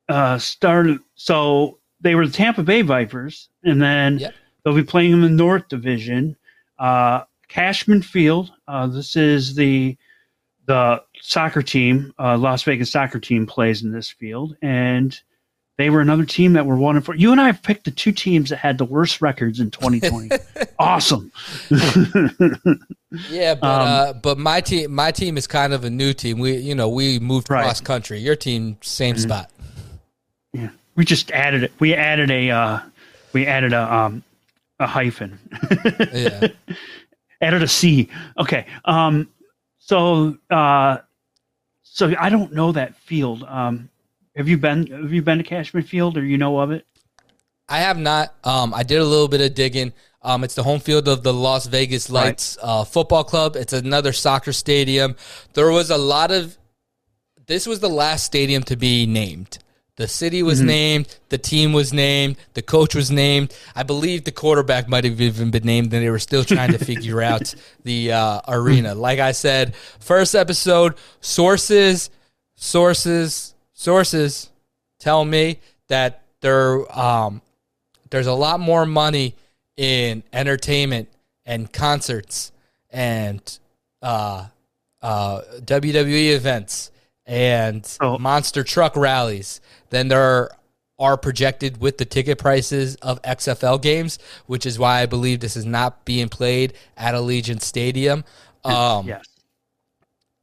uh, 0.09 0.39
started, 0.39 0.99
so 1.15 1.79
they 2.01 2.15
were 2.15 2.27
the 2.27 2.33
Tampa 2.33 2.63
Bay 2.63 2.81
Vipers, 2.81 3.51
and 3.63 3.83
then 3.83 4.19
Yep. 4.19 4.35
they'll 4.65 4.75
be 4.75 4.83
playing 4.83 5.13
in 5.13 5.21
the 5.21 5.29
North 5.29 5.69
Division. 5.69 6.37
Uh, 6.79 7.25
Cashman 7.49 8.03
Field. 8.03 8.51
Uh, 8.67 8.87
this 8.87 9.17
is 9.17 9.55
the 9.55 9.97
the 10.67 11.03
soccer 11.21 11.61
team, 11.63 12.13
uh, 12.19 12.39
Las 12.39 12.63
Vegas 12.63 12.91
soccer 12.91 13.21
team 13.21 13.47
plays 13.47 13.83
in 13.83 13.93
this 13.93 14.09
field, 14.11 14.57
and 14.63 15.21
they 15.77 15.91
were 15.91 16.01
another 16.01 16.25
team 16.25 16.55
that 16.55 16.65
were 16.65 16.77
one 16.77 16.97
and 16.97 17.05
four. 17.05 17.15
You 17.15 17.33
and 17.33 17.41
I 17.41 17.47
have 17.47 17.63
picked 17.63 17.85
the 17.85 17.91
two 17.91 18.13
teams 18.13 18.49
that 18.51 18.57
had 18.57 18.79
the 18.79 18.85
worst 18.85 19.21
records 19.21 19.61
in 19.61 19.71
2020. 19.71 20.31
awesome. 20.79 21.31
Yeah, 23.31 23.55
but 23.55 23.65
Um, 23.65 23.87
uh, 23.87 24.13
but 24.15 24.39
my 24.39 24.61
team 24.61 24.93
my 24.95 25.11
team 25.13 25.37
is 25.37 25.47
kind 25.47 25.73
of 25.73 25.85
a 25.85 25.91
new 25.91 26.13
team. 26.13 26.39
We 26.39 26.57
you 26.57 26.75
know 26.75 26.89
we 26.89 27.19
moved 27.19 27.51
Right. 27.51 27.63
cross 27.65 27.81
country. 27.81 28.19
Your 28.19 28.37
team 28.37 28.77
same 28.83 29.17
spot. 29.19 29.51
yeah, 30.53 30.71
we 30.97 31.05
just 31.05 31.31
added 31.31 31.63
it. 31.65 31.73
We 31.79 31.95
added 31.95 32.31
a 32.31 32.51
uh, 32.51 32.79
we 33.33 33.47
added 33.47 33.73
a 33.73 33.95
um, 33.95 34.25
a 34.79 34.87
hyphen. 34.87 35.39
Yeah. 36.13 36.49
added 37.41 37.63
a 37.63 37.69
C. 37.69 38.09
Okay. 38.39 38.67
Um, 38.85 39.29
so 39.79 40.37
uh, 40.51 40.99
so 41.83 42.15
I 42.19 42.29
don't 42.29 42.53
know 42.53 42.73
that 42.73 42.97
field. 42.97 43.45
Um, 43.45 43.91
have 44.37 44.49
you 44.49 44.59
been 44.59 44.87
have 44.89 45.13
you 45.13 45.23
been 45.23 45.39
to 45.39 45.45
Cashman 45.45 45.85
Field 45.85 46.17
or 46.17 46.25
you 46.25 46.39
know 46.39 46.59
of 46.59 46.71
it? 46.71 46.87
I 47.69 47.79
have 47.79 47.99
not. 47.99 48.35
Um, 48.45 48.75
I 48.75 48.83
did 48.83 48.99
a 48.99 49.05
little 49.05 49.29
bit 49.29 49.41
of 49.41 49.55
digging. 49.55 49.93
Um, 50.23 50.43
it's 50.43 50.55
the 50.55 50.63
home 50.63 50.81
field 50.81 51.07
of 51.07 51.23
the 51.23 51.33
Las 51.33 51.67
Vegas 51.67 52.09
Right. 52.11 52.25
Lights 52.27 52.59
uh, 52.63 52.85
Football 52.85 53.25
Club. 53.25 53.57
It's 53.57 53.73
another 53.73 54.13
soccer 54.13 54.53
stadium. 54.53 55.17
There 55.53 55.71
was 55.71 55.91
a 55.91 55.99
lot 55.99 56.31
of. 56.31 56.57
This 57.47 57.67
was 57.67 57.81
the 57.81 57.91
last 57.91 58.25
stadium 58.25 58.63
to 58.65 58.77
be 58.77 59.05
named. 59.05 59.59
The 59.97 60.09
city 60.09 60.43
was 60.43 60.59
Mm-hmm. 60.59 60.67
named. 60.67 61.19
The 61.29 61.39
team 61.39 61.73
was 61.73 61.93
named. 61.93 62.37
The 62.55 62.63
coach 62.63 62.95
was 62.97 63.11
named. 63.13 63.55
I 63.77 63.85
believe 63.85 64.25
the 64.25 64.33
quarterback 64.33 64.89
might 64.89 65.05
have 65.05 65.21
even 65.21 65.51
been 65.53 65.63
named, 65.65 65.93
and 65.95 66.03
they 66.05 66.11
were 66.11 66.19
still 66.19 66.43
trying 66.45 66.73
to 66.73 66.79
figure 66.85 67.23
out 67.31 67.55
the 67.85 68.13
uh, 68.13 68.41
arena. 68.49 68.95
Like 68.95 69.21
I 69.21 69.31
said, 69.33 69.77
first 70.01 70.35
episode 70.35 70.95
sources, 71.21 72.11
sources, 72.57 73.55
sources 73.73 74.51
tell 74.99 75.25
me 75.25 75.61
that 75.89 76.23
there 76.41 76.99
um, 76.99 77.41
there's 78.11 78.27
a 78.27 78.33
lot 78.33 78.59
more 78.61 78.87
money 78.87 79.35
in 79.77 80.23
entertainment 80.33 81.09
and 81.47 81.73
concerts 81.73 82.53
and 82.91 83.59
uh, 84.03 84.47
uh, 85.03 85.41
WWE 85.61 86.35
events 86.35 86.91
and 87.27 87.87
Oh. 88.01 88.19
monster 88.19 88.63
truck 88.63 88.97
rallies 88.97 89.61
than 89.91 90.09
there 90.09 90.51
are 90.99 91.17
projected 91.17 91.81
with 91.81 91.99
the 91.99 92.05
ticket 92.05 92.39
prices 92.39 92.95
of 92.97 93.21
XFL 93.23 93.79
games, 93.81 94.19
which 94.47 94.65
is 94.65 94.79
why 94.79 95.01
I 95.01 95.07
believe 95.07 95.41
this 95.41 95.57
is 95.57 95.65
not 95.67 96.05
being 96.05 96.29
played 96.29 96.73
at 96.97 97.15
Allegiant 97.15 97.63
Stadium. 97.63 98.25
Um, 98.65 99.09
yes. 99.09 99.25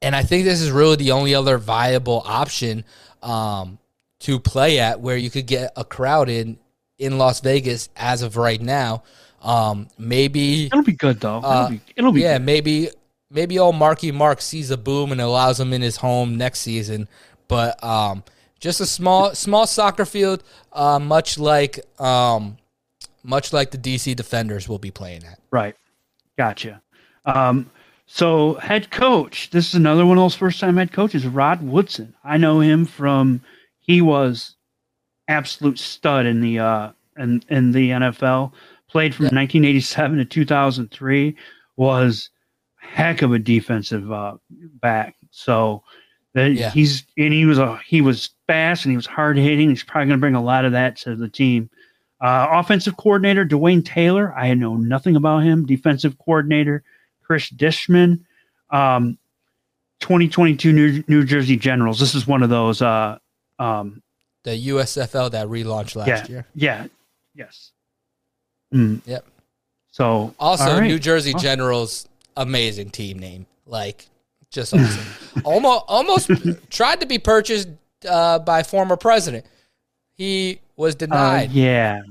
and 0.02 0.16
I 0.16 0.24
think 0.24 0.44
this 0.46 0.62
is 0.62 0.72
really 0.72 0.96
the 0.98 1.12
only 1.12 1.34
other 1.34 1.58
viable 1.58 2.22
option 2.26 2.84
um, 3.24 3.78
to 4.20 4.40
play 4.40 4.80
at 4.80 5.00
where 5.00 5.18
you 5.18 5.30
could 5.30 5.48
get 5.48 5.72
a 5.76 5.84
crowd 5.84 6.30
in 6.30 6.58
in 7.00 7.18
Las 7.18 7.40
Vegas 7.40 7.90
as 7.96 8.22
of 8.22 8.38
right 8.38 8.62
now. 8.62 9.02
Um, 9.42 9.88
maybe, 9.98 10.68
It'll 10.68 10.84
be 10.84 10.92
good 10.92 11.20
though. 11.20 11.38
Uh, 11.40 11.64
it'll 11.66 11.70
be, 11.70 11.82
it'll 11.96 12.12
be 12.12 12.22
yeah, 12.22 12.38
good. 12.38 12.46
maybe, 12.46 12.90
maybe 13.32 13.58
old 13.58 13.76
Marky 13.76 14.12
Mark 14.12 14.42
sees 14.42 14.70
a 14.72 14.78
boom 14.78 15.12
and 15.12 15.22
allows 15.22 15.60
him 15.60 15.74
in 15.74 15.82
his 15.82 15.98
home 15.98 16.38
next 16.38 16.60
season. 16.60 17.08
But 17.48 17.82
um, 17.84 18.24
just 18.60 18.80
a 18.82 18.86
small, 18.86 19.34
small 19.34 19.66
soccer 19.68 20.06
field, 20.06 20.44
uh, 20.74 21.00
much 21.00 21.40
like, 21.40 21.80
um, 22.00 22.58
much 23.24 23.54
like 23.54 23.72
the 23.72 23.78
DC 23.78 24.16
Defenders 24.16 24.68
will 24.68 24.80
be 24.80 24.92
playing 24.92 25.24
at. 25.26 25.40
Right. 25.52 25.76
Gotcha. 26.38 26.82
Um, 27.26 27.70
so 28.08 28.56
head 28.56 28.92
coach, 28.92 29.50
this 29.52 29.70
is 29.70 29.76
another 29.76 30.06
one 30.06 30.18
of 30.18 30.24
those 30.24 30.36
first 30.36 30.60
time 30.60 30.78
head 30.78 30.92
coaches, 30.92 31.26
Rod 31.26 31.62
Woodson. 31.62 32.14
I 32.24 32.38
know 32.38 32.60
him 32.60 32.86
from 32.86 33.42
he 33.80 34.02
was 34.02 34.56
absolute 35.28 35.80
stud 35.80 36.26
in 36.26 36.42
the 36.42 36.60
uh 36.60 36.92
in, 37.18 37.42
in 37.50 37.72
the 37.72 37.92
NFL. 37.92 38.52
Played 38.90 39.16
from 39.16 39.26
Yeah. 39.28 39.36
1987 39.40 40.18
to 40.18 40.26
2003. 40.26 41.38
Was 41.78 42.30
heck 42.94 43.22
of 43.22 43.32
a 43.34 43.40
defensive 43.40 44.12
uh, 44.12 44.36
back. 44.50 45.16
So 45.32 45.84
that 46.34 46.52
Yeah. 46.54 46.70
he's 46.72 47.06
and 47.18 47.34
he 47.34 47.46
was 47.46 47.58
a 47.58 47.78
he 47.86 48.02
was 48.02 48.30
fast 48.48 48.86
and 48.86 48.92
he 48.92 48.96
was 48.96 49.06
hard 49.06 49.38
hitting. 49.38 49.70
He's 49.70 49.84
probably 49.84 50.08
going 50.08 50.20
to 50.20 50.22
bring 50.22 50.36
a 50.36 50.44
lot 50.44 50.66
of 50.66 50.72
that 50.74 50.96
to 50.98 51.16
the 51.16 51.30
team. 51.30 51.70
Uh, 52.20 52.48
offensive 52.52 52.98
coordinator 52.98 53.46
Dwayne 53.46 53.84
Taylor. 53.84 54.34
I 54.36 54.54
know 54.54 54.76
nothing 54.78 55.16
about 55.16 55.40
him. 55.40 55.66
Defensive 55.66 56.18
coordinator 56.20 56.84
Chris 57.24 57.50
Dishman. 57.50 58.26
Um, 58.70 59.18
2022 60.02 60.72
New, 60.74 61.04
New 61.08 61.24
Jersey 61.26 61.58
Generals. 61.58 62.00
This 62.00 62.16
is 62.16 62.26
one 62.28 62.44
of 62.44 62.50
those. 62.50 62.82
Uh, 62.82 63.18
um, 63.60 64.02
The 64.44 64.52
USFL 64.70 65.32
that 65.32 65.48
relaunched 65.48 65.96
last 65.96 66.08
yeah, 66.08 66.28
year. 66.28 66.48
yeah, 66.56 66.88
yes. 67.36 67.72
Mm. 68.74 69.02
Yep. 69.06 69.26
So 69.92 70.34
Also, 70.40 70.80
right. 70.80 70.88
New 70.88 70.98
Jersey 71.00 71.34
Oh. 71.36 71.40
Generals, 71.40 72.08
amazing 72.38 72.90
team 72.92 73.20
name. 73.20 73.46
Like, 73.66 74.08
just 74.52 74.74
awesome. 74.74 75.06
almost, 75.46 75.84
almost 75.88 76.30
tried 76.70 77.00
to 77.02 77.06
be 77.06 77.20
purchased 77.20 77.70
uh, 78.08 78.40
by 78.40 78.64
former 78.64 78.98
president. 78.98 79.46
He 80.18 80.60
was 80.76 80.94
Uh, 80.96 80.98
denied, 80.98 81.52
yeah. 81.52 82.02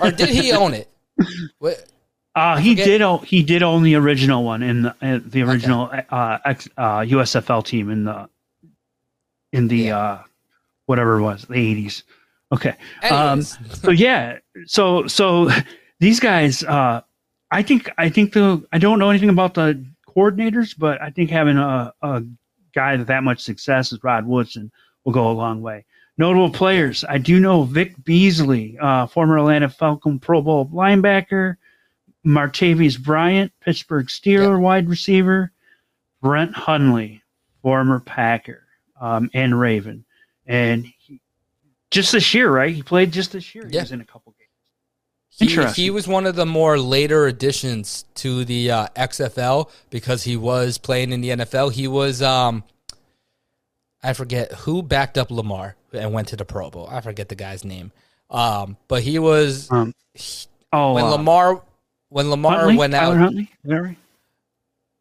or 0.00 0.10
did 0.10 0.28
he 0.28 0.52
own 0.52 0.74
it? 0.74 0.88
What- 1.58 1.84
Uh, 2.34 2.56
he 2.58 2.74
did. 2.76 3.02
Own, 3.02 3.18
he 3.24 3.42
did 3.42 3.64
own 3.64 3.82
the 3.82 3.96
original 3.96 4.44
one 4.44 4.62
in 4.62 4.82
the 4.82 4.94
uh, 5.02 5.18
the 5.24 5.42
original 5.42 5.90
uh, 6.10 6.38
X, 6.44 6.68
uh, 6.76 7.00
USFL 7.00 7.64
team 7.64 7.90
in 7.90 8.04
the 8.04 8.28
in 9.52 9.66
the 9.66 9.76
Yeah. 9.90 9.98
uh, 9.98 10.22
whatever 10.86 11.18
it 11.18 11.22
was 11.22 11.42
the 11.46 11.54
eighties. 11.54 12.04
Okay. 12.52 12.74
Um, 13.10 13.42
so 13.42 13.90
yeah. 13.90 14.38
So 14.66 15.06
so 15.08 15.50
these 16.00 16.20
guys. 16.20 16.62
Uh, 16.62 17.00
I 17.50 17.62
think 17.62 17.90
I 17.98 18.08
think 18.08 18.32
the 18.32 18.66
I 18.72 18.78
don't 18.78 18.98
know 18.98 19.10
anything 19.10 19.30
about 19.30 19.54
the 19.54 19.84
coordinators, 20.08 20.74
but 20.76 21.00
I 21.00 21.10
think 21.10 21.30
having 21.30 21.56
a, 21.56 21.92
a 22.02 22.22
guy 22.74 22.96
with 22.96 23.06
that 23.06 23.24
much 23.24 23.40
success 23.40 23.92
as 23.92 24.02
Rod 24.04 24.26
Woodson 24.26 24.70
will 25.04 25.12
go 25.12 25.30
a 25.30 25.32
long 25.32 25.62
way. 25.62 25.84
Notable 26.18 26.50
players. 26.50 27.04
I 27.08 27.18
do 27.18 27.38
know 27.38 27.62
Vic 27.62 27.94
Beasley, 28.04 28.76
uh, 28.80 29.06
former 29.06 29.38
Atlanta 29.38 29.68
Falcon 29.68 30.18
Pro 30.18 30.42
Bowl 30.42 30.66
linebacker. 30.66 31.56
Martavis 32.26 33.00
Bryant, 33.02 33.52
Pittsburgh 33.60 34.06
Steeler 34.06 34.60
wide 34.60 34.88
receiver, 34.88 35.52
Brent 36.20 36.54
Hundley, 36.54 37.22
former 37.62 38.00
Packer 38.00 38.64
um, 39.00 39.30
and 39.32 39.58
Raven, 39.58 40.04
and 40.46 40.84
he, 40.98 41.20
just 41.90 42.12
this 42.12 42.34
year, 42.34 42.50
right? 42.50 42.74
He 42.74 42.82
played 42.82 43.12
just 43.12 43.32
this 43.32 43.54
year. 43.54 43.66
He 43.70 43.78
was 43.78 43.92
in 43.92 44.00
a 44.00 44.04
couple 44.04 44.32
games. 44.32 44.37
He, 45.38 45.54
he 45.76 45.90
was 45.90 46.08
one 46.08 46.26
of 46.26 46.34
the 46.36 46.46
more 46.46 46.78
later 46.78 47.26
additions 47.26 48.04
to 48.16 48.44
the 48.44 48.70
uh, 48.70 48.86
XFL 48.96 49.70
because 49.90 50.24
he 50.24 50.36
was 50.36 50.78
playing 50.78 51.12
in 51.12 51.20
the 51.20 51.30
NFL. 51.30 51.72
He 51.72 51.86
was, 51.86 52.20
um, 52.22 52.64
I 54.02 54.12
forget 54.12 54.52
who 54.52 54.82
backed 54.82 55.16
up 55.18 55.30
Lamar 55.30 55.76
and 55.92 56.12
went 56.12 56.28
to 56.28 56.36
the 56.36 56.44
Pro 56.44 56.70
Bowl. 56.70 56.88
I 56.90 57.00
forget 57.00 57.28
the 57.28 57.34
guy's 57.34 57.64
name. 57.64 57.92
Um, 58.30 58.76
but 58.88 59.02
he 59.02 59.18
was 59.18 59.70
Um, 59.70 59.94
oh, 60.72 60.94
when 60.94 61.04
uh, 61.04 61.10
Lamar 61.10 61.62
when 62.10 62.30
Lamar 62.30 62.58
Huntley? 62.58 62.76
went 62.76 62.94
out. 62.94 63.00
Tyler 63.00 63.16
Huntley, 63.18 63.42
is 63.42 63.48
that 63.70 63.82
right? 63.82 63.96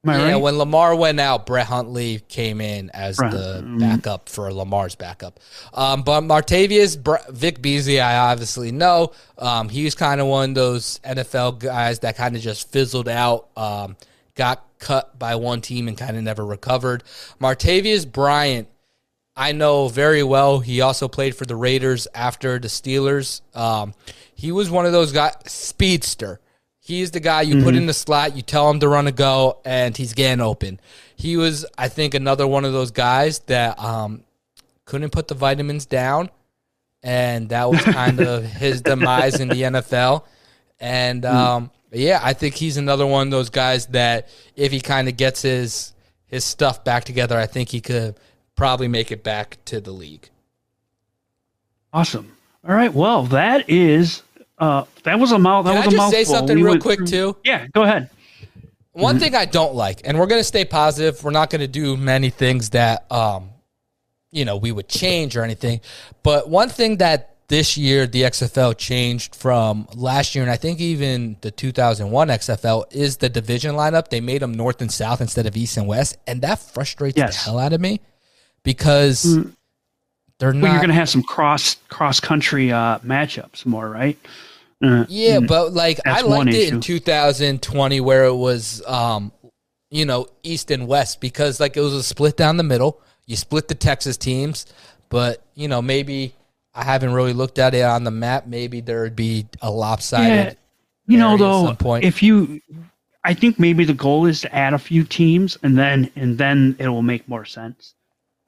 Yeah, 0.04 0.34
right? 0.34 0.36
when 0.36 0.58
Lamar 0.58 0.96
went 0.96 1.20
out, 1.20 1.46
Brett 1.46 1.68
Huntley 1.68 2.22
came 2.30 2.62
in 2.62 2.90
as 2.92 3.18
Brett, 3.18 3.32
the 3.32 3.62
mm. 3.64 3.80
backup 3.80 4.30
for 4.30 4.52
Lamar's 4.54 4.96
backup. 4.96 5.40
Um, 5.74 6.04
but 6.04 6.22
Martavis, 6.22 7.30
Vic 7.34 7.62
Beasley, 7.62 8.00
I 8.00 8.32
obviously 8.32 8.72
know. 8.72 9.12
Um, 9.38 9.70
he 9.70 9.84
was 9.84 9.96
kind 9.96 10.22
of 10.22 10.28
one 10.28 10.50
of 10.50 10.56
those 10.56 11.00
NFL 11.00 11.60
guys 11.60 12.00
that 12.00 12.16
kind 12.16 12.36
of 12.36 12.42
just 12.42 12.72
fizzled 12.72 13.10
out, 13.10 13.50
um, 13.58 13.98
got 14.36 14.64
cut 14.80 15.18
by 15.18 15.36
one 15.36 15.62
team 15.62 15.88
and 15.88 15.98
kind 15.98 16.16
of 16.16 16.24
never 16.24 16.46
recovered. 16.46 17.04
Martavis 17.42 18.10
Bryant, 18.10 18.68
I 19.36 19.52
know 19.52 19.88
very 19.88 20.24
well. 20.24 20.60
He 20.60 20.82
also 20.82 21.08
played 21.08 21.36
for 21.36 21.46
the 21.46 21.56
Raiders 21.56 22.08
after 22.14 22.60
the 22.60 22.68
Steelers. 22.68 23.42
Um, 23.56 23.94
he 24.34 24.52
was 24.52 24.70
one 24.70 24.86
of 24.86 24.92
those 24.92 25.12
guys, 25.12 25.34
speedster. 25.48 26.40
He's 26.88 27.12
the 27.12 27.20
guy 27.20 27.42
you 27.42 27.64
put 27.64 27.76
in 27.76 27.86
the 27.86 27.94
slot, 27.94 28.38
you 28.38 28.42
tell 28.42 28.70
him 28.70 28.80
to 28.80 28.88
run 28.88 29.08
a 29.08 29.12
go, 29.12 29.60
and 29.66 29.98
he's 29.98 30.14
getting 30.14 30.40
open. 30.40 30.80
He 31.18 31.36
was, 31.36 31.66
I 31.78 31.90
think, 31.90 32.14
another 32.14 32.48
one 32.48 32.64
of 32.64 32.72
those 32.72 32.92
guys 32.92 33.40
that 33.40 33.78
um, 33.78 34.24
couldn't 34.86 35.10
put 35.10 35.28
the 35.28 35.36
vitamins 35.36 35.86
down, 35.86 36.30
and 37.04 37.50
that 37.50 37.70
was 37.70 37.82
kind 37.82 38.22
of 38.22 38.46
his 38.46 38.80
demise 38.80 39.42
in 39.42 39.50
the 39.50 39.64
NFL. 39.64 40.24
And 40.80 41.26
um, 41.26 41.72
yeah, 41.92 42.22
I 42.24 42.32
think 42.32 42.56
he's 42.56 42.78
another 42.78 43.06
one 43.06 43.28
of 43.28 43.32
those 43.32 43.50
guys 43.50 43.88
that 43.88 44.30
if 44.56 44.72
he 44.72 44.80
kind 44.80 45.10
of 45.10 45.18
gets 45.18 45.42
his 45.42 45.92
his 46.28 46.46
stuff 46.46 46.86
back 46.86 47.04
together, 47.04 47.38
I 47.38 47.48
think 47.48 47.68
he 47.68 47.82
could 47.82 48.16
probably 48.56 48.88
make 48.88 49.12
it 49.12 49.26
back 49.26 49.58
to 49.66 49.82
the 49.82 49.92
league. 49.92 50.30
Awesome. 51.92 52.32
All 52.66 52.74
right. 52.74 52.94
Well, 52.94 53.24
that 53.24 53.70
is 53.70 54.24
uh, 54.58 54.84
that 55.04 55.20
was 55.20 55.32
a 55.32 55.40
mouth. 55.40 55.66
That 55.66 55.72
Can 55.72 55.78
was 55.78 55.86
I 55.86 55.88
a 55.88 55.92
just 55.92 55.98
mouthful. 55.98 56.12
say 56.20 56.24
something 56.24 56.58
We 56.58 56.64
real 56.64 56.80
quick 56.80 57.00
through- 57.00 57.08
too? 57.08 57.38
Yeah. 57.44 57.68
Go 57.74 57.84
ahead. 57.84 58.10
One 58.94 59.20
thing 59.20 59.36
I 59.36 59.46
don't 59.46 59.76
like, 59.76 60.02
and 60.06 60.18
we're 60.18 60.26
going 60.26 60.40
to 60.40 60.44
stay 60.44 60.66
positive. 60.66 61.24
We're 61.24 61.30
not 61.30 61.52
going 61.52 61.62
to 61.62 61.68
do 61.68 61.96
many 61.96 62.32
things 62.32 62.72
that, 62.72 63.06
um, 63.12 63.52
you 64.32 64.44
know, 64.44 64.58
we 64.58 64.72
would 64.72 64.90
change 64.90 65.38
or 65.38 65.44
anything. 65.44 65.82
But 66.24 66.50
one 66.50 66.68
thing 66.70 66.98
that 66.98 67.36
this 67.48 67.78
year 67.78 68.08
the 68.08 68.24
XFL 68.24 68.76
changed 68.76 69.36
from 69.36 69.88
last 69.94 70.34
year, 70.34 70.44
and 70.44 70.52
I 70.52 70.58
think 70.58 70.80
even 70.80 71.38
the 71.42 71.52
2001 71.52 72.28
XFL 72.30 72.86
is 72.92 73.18
the 73.18 73.30
division 73.30 73.76
lineup. 73.76 74.08
They 74.10 74.20
made 74.20 74.42
them 74.42 74.54
north 74.56 74.82
and 74.82 74.92
south 74.92 75.22
instead 75.22 75.46
of 75.46 75.56
east 75.56 75.78
and 75.78 75.88
west, 75.88 76.18
and 76.26 76.42
that 76.42 76.58
frustrates 76.58 77.16
Yes. 77.18 77.38
the 77.38 77.52
hell 77.52 77.60
out 77.60 77.74
of 77.74 77.80
me 77.80 78.02
because 78.64 79.38
they're 80.40 80.52
Well, 80.52 80.62
not. 80.62 80.72
you're 80.72 80.78
going 80.78 80.90
to 80.90 80.96
have 80.96 81.10
some 81.10 81.24
cross 81.24 81.76
cross 81.90 82.20
country 82.20 82.72
uh, 82.72 83.00
matchups 83.00 83.66
more, 83.66 83.90
right? 83.90 84.18
Uh, 84.84 85.06
Yeah, 85.10 85.40
but 85.40 85.74
like 85.74 86.00
I 86.06 86.22
liked 86.22 86.54
it 86.54 86.74
in 86.74 86.82
2020 86.82 88.00
where 88.02 88.26
it 88.26 88.36
was 88.36 88.86
um 88.86 89.32
you 89.90 90.06
know, 90.06 90.28
east 90.44 90.70
and 90.70 90.88
west 90.88 91.22
because 91.22 91.60
like 91.60 91.78
it 91.78 91.82
was 91.82 91.94
a 91.94 92.04
split 92.04 92.36
down 92.38 92.58
the 92.58 92.64
middle. 92.64 93.02
You 93.26 93.36
split 93.36 93.68
the 93.68 93.76
Texas 93.76 94.18
teams, 94.18 94.66
but 95.10 95.42
you 95.56 95.68
know, 95.68 95.82
maybe 95.82 96.34
I 96.76 96.84
haven't 96.84 97.14
really 97.14 97.34
looked 97.34 97.58
at 97.58 97.74
it 97.74 97.84
on 97.84 98.04
the 98.04 98.12
map. 98.12 98.48
Maybe 98.48 98.82
there 98.82 99.02
would 99.04 99.16
be 99.16 99.48
a 99.62 99.72
lopsided 99.72 100.58
you 101.08 101.18
know 101.18 101.38
though, 101.38 101.66
some 101.66 101.78
point. 101.78 102.04
if 102.04 102.22
you, 102.22 102.62
I 103.24 103.34
think 103.34 103.58
maybe 103.60 103.86
the 103.86 103.94
goal 103.94 104.26
is 104.26 104.42
to 104.42 104.54
add 104.54 104.74
a 104.74 104.78
few 104.78 105.04
teams, 105.04 105.58
and 105.64 105.78
then 105.78 106.12
and 106.16 106.38
then 106.38 106.76
it 106.80 106.90
will 106.90 107.02
make 107.02 107.28
more 107.28 107.46
sense. 107.46 107.94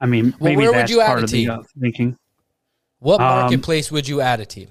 I 0.00 0.06
mean, 0.06 0.34
Well, 0.38 0.50
maybe 0.52 0.56
where 0.58 0.70
would 0.72 0.76
that's 0.78 0.90
you 0.90 1.00
add 1.00 1.06
part 1.06 1.20
a 1.20 1.24
of 1.24 1.30
the 1.30 1.36
team? 1.44 1.50
uh, 1.50 1.62
thinking. 1.80 2.16
What 3.00 3.20
Um, 3.20 3.26
marketplace 3.42 3.90
would 3.92 4.08
you 4.08 4.20
add 4.20 4.40
a 4.40 4.46
team? 4.46 4.68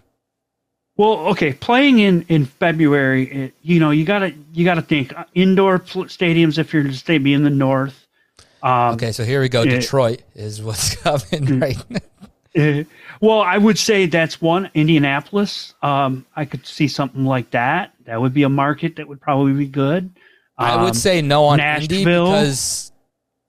Well, 0.97 1.13
okay, 1.29 1.53
playing 1.53 1.99
in 1.99 2.25
in 2.27 2.45
February, 2.45 3.31
it, 3.45 3.53
you 3.61 3.79
know, 3.79 3.91
you 3.91 4.03
gotta 4.05 4.33
you 4.53 4.65
gotta 4.65 4.81
think 4.81 5.17
uh, 5.17 5.23
indoor 5.33 5.79
pl- 5.79 6.05
stadiums 6.05 6.57
if 6.57 6.73
you're 6.73 6.83
to 6.83 6.93
stay 6.93 7.17
be 7.17 7.33
in 7.33 7.43
the 7.43 7.49
north. 7.49 8.05
Um, 8.61 8.95
Okay, 8.95 9.11
so 9.13 9.23
here 9.23 9.39
we 9.39 9.47
go. 9.47 9.61
yeah. 9.61 9.79
Detroit 9.79 10.21
is 10.35 10.61
what's 10.61 10.95
coming 11.03 11.59
right 11.59 11.77
now. 11.89 11.99
Uh, 12.57 12.83
well, 13.21 13.39
I 13.41 13.57
would 13.57 13.77
say 13.77 14.07
that's 14.07 14.41
one. 14.41 14.69
Indianapolis, 14.73 15.73
um, 15.81 16.25
I 16.35 16.43
could 16.45 16.65
see 16.65 16.87
something 16.89 17.23
like 17.23 17.51
that. 17.51 17.93
That 18.05 18.19
would 18.19 18.33
be 18.33 18.43
a 18.43 18.49
market 18.49 18.95
that 18.97 19.07
would 19.07 19.21
probably 19.21 19.53
be 19.53 19.67
good. 19.67 20.09
I 20.57 20.73
Um, 20.73 20.83
would 20.83 20.95
say 20.95 21.21
no 21.21 21.45
on 21.45 21.59
Indy 21.61 22.03
Nashville. 22.03 22.25
because 22.25 22.91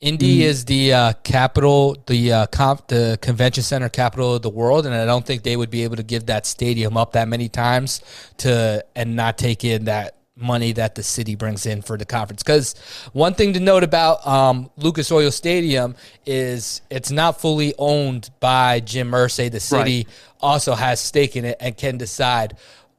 Indy 0.00 0.44
is 0.44 0.64
the 0.64 0.94
uh, 0.94 1.12
capital, 1.24 1.94
the 2.06 2.32
uh, 2.32 2.46
comp, 2.46 2.86
the 2.86 3.18
convention 3.20 3.62
center 3.62 3.90
capital 3.90 4.36
of 4.36 4.40
the 4.40 4.48
world, 4.48 4.86
and 4.86 4.94
I 4.94 5.04
don't 5.04 5.26
think 5.26 5.42
they 5.42 5.58
would 5.58 5.68
be 5.68 5.84
able 5.84 5.96
to 5.96 6.02
give 6.02 6.26
that 6.26 6.46
stadium 6.46 6.96
up 6.96 7.12
that 7.12 7.28
many 7.28 7.50
times 7.50 8.00
to 8.38 8.82
and 8.96 9.14
not 9.14 9.36
take 9.36 9.62
in 9.62 9.84
that 9.84 10.16
money 10.34 10.72
that 10.72 10.94
the 10.94 11.02
city 11.02 11.34
brings 11.34 11.66
in 11.66 11.82
for 11.82 11.98
the 11.98 12.06
conference. 12.06 12.42
Because 12.42 12.78
one 13.12 13.34
thing 13.34 13.52
to 13.52 13.60
note 13.60 13.84
about 13.84 14.26
um, 14.26 14.70
Lucas 14.78 15.12
Oil 15.12 15.30
Stadium 15.30 15.94
is 16.24 16.80
it's 16.90 17.10
not 17.10 17.38
fully 17.38 17.74
owned 17.76 18.30
by 18.40 18.80
Jim 18.80 19.10
Irsay. 19.10 19.50
The 19.50 19.60
city 19.60 20.06
also 20.40 20.74
has 20.74 20.98
stake 20.98 21.36
in 21.36 21.44
it 21.44 21.58
and 21.60 21.76
can 21.76 21.98
decide 21.98 22.56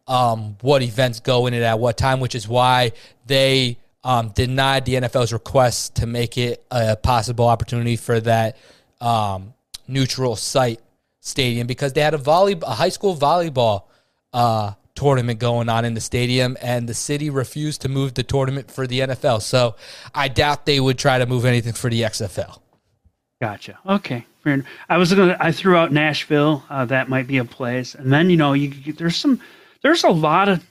um, 0.07 0.55
what 0.61 0.83
events 0.83 1.19
go 1.19 1.47
in 1.47 1.55
it 1.55 1.63
at 1.63 1.79
what 1.79 1.97
time, 1.97 2.19
which 2.19 2.35
is 2.35 2.47
why 2.47 2.91
they 3.25 3.79
um, 4.03 4.29
denied 4.29 4.85
the 4.85 4.95
NFL's 4.95 5.31
request 5.31 5.95
to 5.95 6.05
make 6.05 6.37
it 6.37 6.65
a 6.71 6.95
possible 6.95 7.47
opportunity 7.47 7.95
for 7.95 8.19
that 8.21 8.57
um, 8.99 9.53
neutral 9.87 10.35
site 10.35 10.79
stadium 11.19 11.67
because 11.67 11.93
they 11.93 12.01
had 12.01 12.13
a 12.13 12.17
volley, 12.17 12.57
a 12.63 12.73
high 12.73 12.89
school 12.89 13.15
volleyball 13.15 13.83
uh, 14.33 14.73
tournament 14.95 15.39
going 15.39 15.69
on 15.69 15.85
in 15.85 15.93
the 15.93 16.01
stadium, 16.01 16.57
and 16.61 16.89
the 16.89 16.93
city 16.93 17.29
refused 17.29 17.81
to 17.81 17.89
move 17.89 18.13
the 18.15 18.23
tournament 18.23 18.71
for 18.71 18.87
the 18.87 19.01
NFL. 19.01 19.41
So 19.41 19.75
I 20.13 20.27
doubt 20.27 20.65
they 20.65 20.79
would 20.79 20.97
try 20.97 21.19
to 21.19 21.25
move 21.25 21.45
anything 21.45 21.73
for 21.73 21.89
the 21.89 22.01
XFL. 22.01 22.59
Gotcha. 23.39 23.79
Okay. 23.87 24.25
I 24.89 24.97
was 24.97 25.13
gonna. 25.13 25.37
I 25.39 25.51
threw 25.51 25.75
out 25.75 25.91
Nashville. 25.91 26.63
Uh, 26.69 26.85
that 26.85 27.09
might 27.09 27.27
be 27.27 27.37
a 27.37 27.45
place. 27.45 27.93
And 27.93 28.11
then 28.11 28.29
you 28.29 28.37
know, 28.37 28.53
you 28.53 28.93
there's 28.93 29.15
some. 29.15 29.39
There's 29.83 30.03
a 30.03 30.09
lot 30.09 30.49
of. 30.49 30.65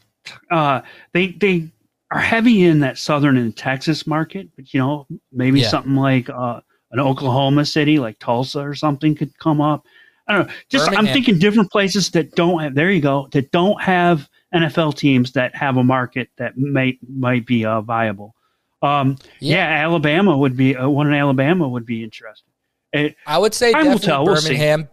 Uh, 0.51 0.81
they 1.13 1.29
they 1.29 1.69
are 2.11 2.19
heavy 2.19 2.65
in 2.65 2.81
that 2.81 2.99
southern 2.99 3.37
and 3.37 3.57
Texas 3.57 4.07
market, 4.07 4.49
but 4.57 4.73
you 4.75 4.81
know, 4.81 5.07
maybe 5.33 5.61
Yeah. 5.61 5.69
something 5.69 5.95
like 5.95 6.29
uh, 6.29 6.61
an 6.91 6.99
Oklahoma 7.01 7.65
city, 7.65 7.99
like 7.99 8.19
Tulsa 8.19 8.61
or 8.61 8.75
something, 8.75 9.15
could 9.15 9.37
come 9.39 9.61
up. 9.61 9.85
I 10.27 10.33
don't 10.35 10.47
know. 10.49 10.53
Just 10.69 10.91
I'm 10.93 11.07
thinking 11.07 11.39
different 11.39 11.71
places 11.73 12.11
that 12.11 12.33
don't 12.37 12.61
have. 12.61 12.75
There 12.75 12.91
you 12.91 13.01
go. 13.01 13.29
That 13.33 13.51
don't 13.53 13.81
have 13.83 14.29
NFL 14.55 14.97
teams 14.97 15.33
that 15.33 15.55
have 15.57 15.77
a 15.77 15.85
market 15.85 16.29
that 16.37 16.57
might 16.59 16.99
might 17.09 17.47
be 17.47 17.65
uh, 17.65 17.81
viable. 17.81 18.35
Um, 18.83 19.17
Yeah. 19.41 19.57
yeah. 19.69 19.85
Alabama 19.85 20.37
would 20.37 20.57
be 20.57 20.77
uh, 20.77 20.89
one 20.89 21.07
in 21.09 21.15
Alabama 21.15 21.69
would 21.69 21.87
be 21.87 22.03
interesting. 22.05 22.53
It, 22.93 23.15
I 23.27 23.39
would 23.39 23.55
say 23.55 23.73
definitely 23.73 24.01
tell. 24.01 24.25
We'll. 24.25 24.35
Birmingham. 24.37 24.89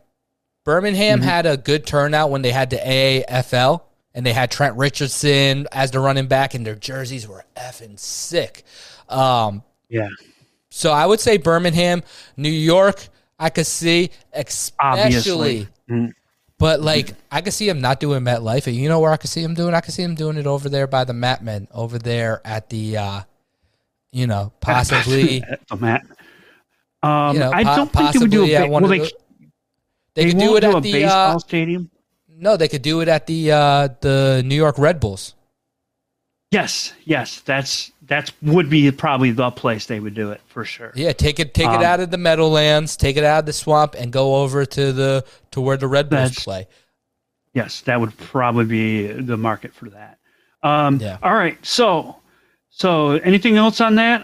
Birmingham 0.66 1.22
Mhm. 1.22 1.24
had 1.24 1.46
a 1.46 1.56
good 1.58 1.86
turnout 1.88 2.30
when 2.30 2.42
they 2.42 2.52
had 2.52 2.70
the 2.70 2.78
AAFL 2.78 3.82
and 4.18 4.26
they 4.26 4.34
had 4.34 4.50
Trent 4.50 4.76
Richardson 4.76 5.68
as 5.72 5.92
the 5.92 6.00
running 6.00 6.26
back, 6.26 6.56
and 6.56 6.66
their 6.66 6.74
jerseys 6.74 7.28
were 7.28 7.46
effing 7.56 8.00
sick. 8.00 8.64
Um, 9.08 9.62
yeah. 9.90 10.10
so 10.72 10.92
I 10.92 11.06
would 11.06 11.20
say 11.20 11.38
Birmingham, 11.38 12.02
New 12.36 12.50
York. 12.50 13.10
I 13.38 13.52
could 13.52 13.68
see, 13.68 14.10
especially, 14.34 14.76
Obviously. 14.80 15.68
Mm. 15.88 16.14
but 16.58 16.82
like 16.82 17.14
I 17.32 17.42
could 17.42 17.54
see 17.54 17.70
him 17.70 17.80
not 17.80 18.00
doing 18.00 18.24
MetLife. 18.24 18.66
And 18.66 18.76
You 18.76 18.90
know 18.90 19.00
where 19.00 19.12
I 19.12 19.18
could 19.18 19.30
see 19.30 19.44
him 19.44 19.54
doing? 19.54 19.76
I 19.76 19.82
could 19.82 19.94
see 19.94 20.02
him 20.02 20.16
doing 20.16 20.38
it 20.38 20.48
over 20.48 20.68
there 20.68 20.88
by 20.88 21.04
the 21.04 21.14
Matmen, 21.14 21.68
over 21.72 22.00
there 22.00 22.42
at 22.44 22.70
the, 22.70 22.98
uh, 22.98 23.22
you 24.12 24.26
know, 24.26 24.52
possibly. 24.62 25.44
the 25.70 25.76
mat. 25.76 26.02
Um, 27.04 27.36
You 27.36 27.40
know, 27.42 27.52
I 27.54 27.64
po- 27.64 27.76
don't 27.76 27.94
think 27.94 28.14
they 28.14 28.20
would 28.20 28.32
do 28.32 28.46
a 28.46 28.56
at 28.56 28.66
ba- 28.66 28.72
one 28.72 28.82
well, 28.82 28.92
of 28.94 28.98
they, 29.00 29.06
the- 29.06 29.12
They, 30.16 30.24
they 30.26 30.30
could 30.32 30.40
do 30.40 30.56
it 30.58 30.62
do 30.62 30.72
a 30.72 30.78
at 30.78 30.82
the 30.84 30.92
baseball 30.92 31.36
uh, 31.36 31.40
stadium. 31.40 31.92
No. 32.38 32.58
They 32.58 32.68
could 32.68 32.82
do 32.82 33.02
it 33.02 33.08
at 33.08 33.28
the 33.28 33.52
uh, 33.52 33.90
the 34.02 34.44
New 34.46 34.56
York 34.56 34.78
Red 34.78 35.00
Bulls. 35.00 35.34
Yes, 36.52 36.94
yes, 37.04 37.42
that's 37.42 37.92
that's 38.04 38.32
would 38.42 38.70
be 38.70 38.90
probably 38.92 39.32
the 39.32 39.52
place 39.52 39.86
they 39.86 40.00
would 40.00 40.14
do 40.14 40.32
it 40.32 40.40
for 40.48 40.64
sure. 40.64 40.94
Yeah, 40.96 41.12
take 41.12 41.40
it 41.40 41.54
take 41.54 41.68
it 41.68 41.76
Um, 41.76 41.84
out 41.84 42.00
of 42.00 42.10
the 42.10 42.18
Meadowlands, 42.18 42.96
take 42.96 43.18
it 43.18 43.26
out 43.26 43.40
of 43.40 43.46
the 43.48 43.54
swamp, 43.54 43.96
and 43.98 44.14
go 44.14 44.38
over 44.38 44.66
to 44.66 44.94
the 44.94 45.26
to 45.52 45.60
where 45.60 45.76
the 45.76 45.88
Red 45.88 46.10
Bulls 46.10 46.36
play. 46.36 46.68
Yes, 47.54 47.82
that 47.82 48.00
would 48.00 48.16
probably 48.18 48.66
be 48.66 49.08
the 49.08 49.36
market 49.36 49.74
for 49.74 49.90
that. 49.90 50.20
Um, 50.64 51.00
Yeah. 51.02 51.18
All 51.22 51.34
right, 51.34 51.58
so 51.66 52.16
so 52.70 53.12
anything 53.14 53.58
else 53.58 53.82
on 53.82 53.96
that? 53.96 54.22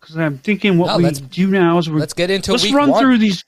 Because 0.00 0.16
I'm 0.16 0.38
thinking 0.38 0.78
what 0.78 0.86
No, 0.98 1.06
we 1.06 1.10
do 1.10 1.48
now 1.48 1.76
is 1.78 1.90
we 1.90 2.00
Let's 2.00 2.14
get 2.14 2.30
into 2.30 2.52
let's 2.52 2.70
run 2.72 2.90
one. 2.90 3.02
through 3.02 3.18
these. 3.18 3.44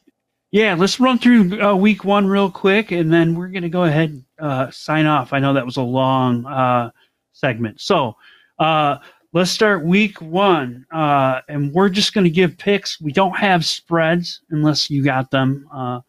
Yeah, 0.52 0.74
let's 0.74 0.98
run 0.98 1.18
through 1.18 1.62
uh, 1.62 1.74
week 1.76 2.04
one 2.04 2.26
real 2.26 2.50
quick, 2.50 2.90
and 2.90 3.12
then 3.12 3.36
we're 3.36 3.48
going 3.48 3.62
to 3.62 3.68
go 3.68 3.84
ahead 3.84 4.10
and 4.10 4.24
uh, 4.38 4.70
sign 4.70 5.06
off. 5.06 5.32
I 5.32 5.38
know 5.38 5.54
that 5.54 5.64
was 5.64 5.76
a 5.76 5.82
long 5.82 6.44
uh, 6.44 6.90
segment, 7.32 7.80
so 7.80 8.16
uh, 8.58 8.98
let's 9.32 9.50
start 9.50 9.84
week 9.84 10.20
one, 10.20 10.86
uh, 10.92 11.40
and 11.48 11.72
we're 11.72 11.88
just 11.88 12.14
going 12.14 12.24
to 12.24 12.30
give 12.30 12.58
picks. 12.58 13.00
We 13.00 13.12
don't 13.12 13.36
have 13.36 13.64
spreads 13.64 14.40
unless 14.50 14.90
you 14.90 15.04
got 15.04 15.30
them. 15.30 15.68
Uh, 15.72 16.00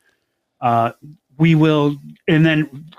uh, 0.59 0.91
we 1.37 1.55
will, 1.55 1.97
and 2.27 2.45
then 2.45 2.91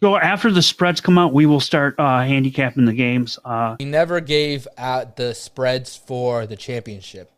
go 0.00 0.16
after 0.16 0.50
the 0.50 0.62
spreads 0.62 1.00
come 1.00 1.18
out. 1.18 1.32
We 1.32 1.46
will 1.46 1.60
start 1.60 1.94
uh, 1.98 2.22
handicapping 2.22 2.84
the 2.84 2.92
games. 2.92 3.38
Uh, 3.44 3.76
we 3.78 3.84
never 3.84 4.20
gave 4.20 4.66
out 4.76 5.16
the 5.16 5.34
spreads 5.34 5.96
for 5.96 6.46
the 6.46 6.56
championship. 6.56 7.30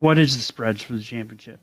What 0.00 0.18
is 0.18 0.36
the 0.36 0.42
spreads 0.42 0.82
for 0.82 0.94
the 0.94 1.02
championship? 1.02 1.60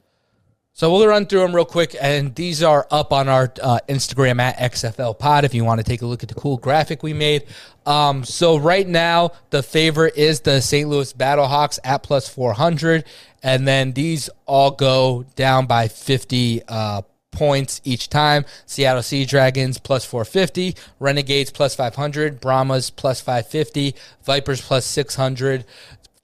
So 0.78 0.92
we'll 0.94 1.08
run 1.08 1.26
through 1.26 1.40
them 1.40 1.56
real 1.56 1.66
quick, 1.66 1.96
and 2.00 2.36
these 2.36 2.62
are 2.62 2.86
up 2.92 3.12
on 3.12 3.28
our 3.28 3.52
uh, 3.64 3.80
Instagram 3.90 4.40
at 4.40 4.58
XFL 4.60 5.18
Pod 5.18 5.44
if 5.44 5.56
you 5.56 5.66
want 5.66 5.80
to 5.80 5.84
take 5.84 6.04
a 6.04 6.06
look 6.06 6.22
at 6.22 6.30
the 6.30 6.36
cool 6.36 6.58
graphic 6.58 7.02
we 7.02 7.14
made. 7.14 7.46
Um, 7.88 8.24
so 8.24 8.58
right 8.58 8.88
now, 8.88 9.32
the 9.50 9.64
favorite 9.64 10.16
is 10.16 10.42
the 10.42 10.62
St. 10.62 10.88
Louis 10.88 11.12
Battlehawks 11.14 11.80
at 11.84 12.04
plus 12.04 12.30
400, 12.30 13.06
and 13.42 13.68
then 13.68 13.94
these 13.94 14.30
all 14.46 14.70
go 14.70 15.26
down 15.36 15.66
by 15.66 15.88
50 15.88 16.62
uh, 16.68 17.02
points 17.32 17.82
each 17.84 18.10
time. 18.10 18.46
Seattle 18.66 19.04
Sea 19.04 19.26
Dragons 19.26 19.78
plus 19.78 20.06
450, 20.06 20.76
Renegades 21.00 21.52
plus 21.52 21.76
500, 21.76 22.40
Brahmas 22.40 22.90
plus 22.90 23.22
550, 23.22 23.96
Vipers 24.24 24.62
plus 24.62 24.86
600. 24.86 25.66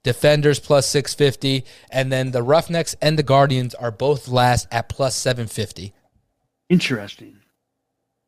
Defenders 0.04 0.60
plus 0.60 0.86
650, 0.88 1.64
and 1.90 2.12
then 2.12 2.30
the 2.30 2.42
Roughnecks 2.42 2.94
and 3.02 3.18
the 3.18 3.22
Guardians 3.22 3.74
are 3.74 3.90
both 3.90 4.28
last 4.28 4.68
at 4.70 4.88
plus 4.88 5.16
750. 5.16 5.92
Interesting. 6.68 7.38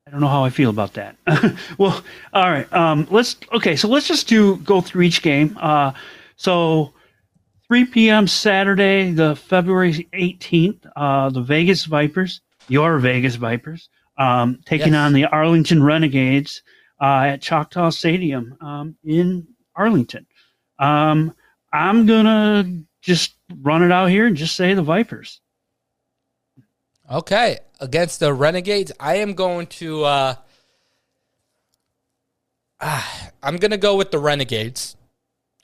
I 0.06 0.10
don't 0.10 0.20
know 0.20 0.28
how 0.28 0.44
I 0.44 0.50
feel 0.50 0.70
about 0.70 0.94
that. 0.94 1.16
well, 1.78 2.02
all 2.32 2.50
right. 2.50 2.72
Um, 2.72 3.06
let's 3.10 3.36
okay. 3.52 3.76
So 3.76 3.88
let's 3.88 4.08
just 4.08 4.28
do 4.28 4.56
go 4.58 4.80
through 4.80 5.02
each 5.02 5.20
game. 5.20 5.58
Uh, 5.60 5.92
so 6.36 6.92
3 7.68 7.86
p.m. 7.86 8.26
Saturday, 8.28 9.10
the 9.10 9.34
February 9.34 10.08
18th, 10.14 10.78
uh, 10.94 11.30
the 11.30 11.42
Vegas 11.42 11.84
Vipers, 11.84 12.40
your 12.68 12.98
Vegas 12.98 13.34
Vipers, 13.34 13.88
um, 14.16 14.60
taking 14.64 14.92
yes. 14.92 15.00
on 15.00 15.12
the 15.12 15.24
Arlington 15.26 15.82
Renegades 15.82 16.62
uh, 17.00 17.24
at 17.26 17.42
Choctaw 17.42 17.90
Stadium 17.90 18.56
um, 18.60 18.96
in 19.04 19.46
Arlington. 19.74 20.26
Um, 20.78 21.34
I'm 21.76 22.06
gonna 22.06 22.82
just 23.02 23.34
run 23.60 23.82
it 23.82 23.92
out 23.92 24.06
here 24.06 24.26
and 24.26 24.36
just 24.36 24.56
say 24.56 24.72
the 24.72 24.82
Vipers. 24.82 25.40
Okay, 27.10 27.58
against 27.80 28.20
the 28.20 28.32
Renegades, 28.32 28.92
I 28.98 29.16
am 29.16 29.34
going 29.34 29.66
to. 29.68 30.04
Uh, 30.04 30.34
uh, 32.80 33.02
I'm 33.42 33.56
gonna 33.56 33.76
go 33.76 33.96
with 33.96 34.10
the 34.10 34.18
Renegades. 34.18 34.96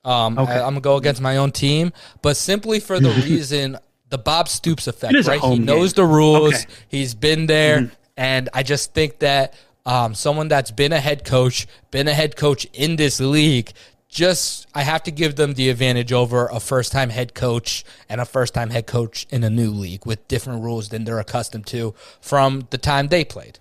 Um, 0.04 0.38
okay. 0.38 0.52
I, 0.52 0.66
am 0.66 0.74
gonna 0.74 0.80
go 0.80 0.96
against 0.96 1.20
my 1.20 1.38
own 1.38 1.50
team, 1.50 1.92
but 2.20 2.36
simply 2.36 2.78
for 2.78 3.00
the 3.00 3.10
reason 3.24 3.78
the 4.10 4.18
Bob 4.18 4.48
Stoops 4.48 4.86
effect, 4.86 5.26
right? 5.26 5.40
He 5.40 5.58
knows 5.58 5.94
game. 5.94 6.04
the 6.04 6.14
rules. 6.14 6.54
Okay. 6.54 6.64
He's 6.88 7.14
been 7.14 7.46
there, 7.46 7.78
mm-hmm. 7.78 7.94
and 8.16 8.50
I 8.52 8.62
just 8.62 8.92
think 8.92 9.20
that 9.20 9.54
um, 9.86 10.14
someone 10.14 10.48
that's 10.48 10.70
been 10.70 10.92
a 10.92 11.00
head 11.00 11.24
coach, 11.24 11.66
been 11.90 12.08
a 12.08 12.14
head 12.14 12.36
coach 12.36 12.66
in 12.72 12.96
this 12.96 13.20
league, 13.20 13.72
just 14.12 14.66
I 14.74 14.82
have 14.82 15.02
to 15.04 15.10
give 15.10 15.36
them 15.36 15.54
the 15.54 15.70
advantage 15.70 16.12
over 16.12 16.46
a 16.46 16.60
first 16.60 16.92
time 16.92 17.08
head 17.08 17.34
coach 17.34 17.82
and 18.08 18.20
a 18.20 18.24
first 18.24 18.54
time 18.54 18.70
head 18.70 18.86
coach 18.86 19.26
in 19.30 19.42
a 19.42 19.50
new 19.50 19.70
league 19.70 20.06
with 20.06 20.28
different 20.28 20.62
rules 20.62 20.90
than 20.90 21.04
they're 21.04 21.18
accustomed 21.18 21.66
to 21.68 21.94
from 22.20 22.68
the 22.70 22.78
time 22.78 23.08
they 23.08 23.24
played. 23.24 23.58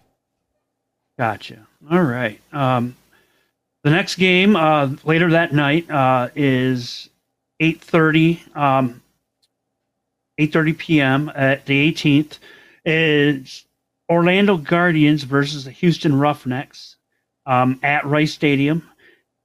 Gotcha. 1.17 1.65
All 1.89 2.03
right. 2.03 2.39
Um, 2.51 2.95
the 3.83 3.91
next 3.91 4.17
game 4.17 4.55
uh, 4.55 4.89
later 5.05 5.31
that 5.31 5.53
night 5.53 5.89
uh, 5.89 6.29
is 6.35 7.09
8:30 7.61 8.55
um, 8.55 9.01
8:30 10.39 10.77
p.m. 10.77 11.31
at 11.33 11.65
the 11.65 11.91
18th 11.91 12.39
is 12.83 13.63
Orlando 14.09 14.57
Guardians 14.57 15.23
versus 15.23 15.63
the 15.63 15.71
Houston 15.71 16.19
Roughnecks 16.19 16.97
um, 17.45 17.79
at 17.83 18.05
Rice 18.05 18.33
Stadium. 18.33 18.90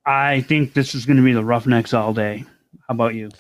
I 0.07 0.41
think 0.43 0.73
this 0.73 0.95
is 0.95 1.05
going 1.05 1.17
to 1.17 1.23
be 1.23 1.33
the 1.33 1.45
Roughnecks 1.45 1.93
all 1.93 2.15
day. 2.15 2.45
How 2.89 2.95
about 2.95 3.15
you? 3.15 3.31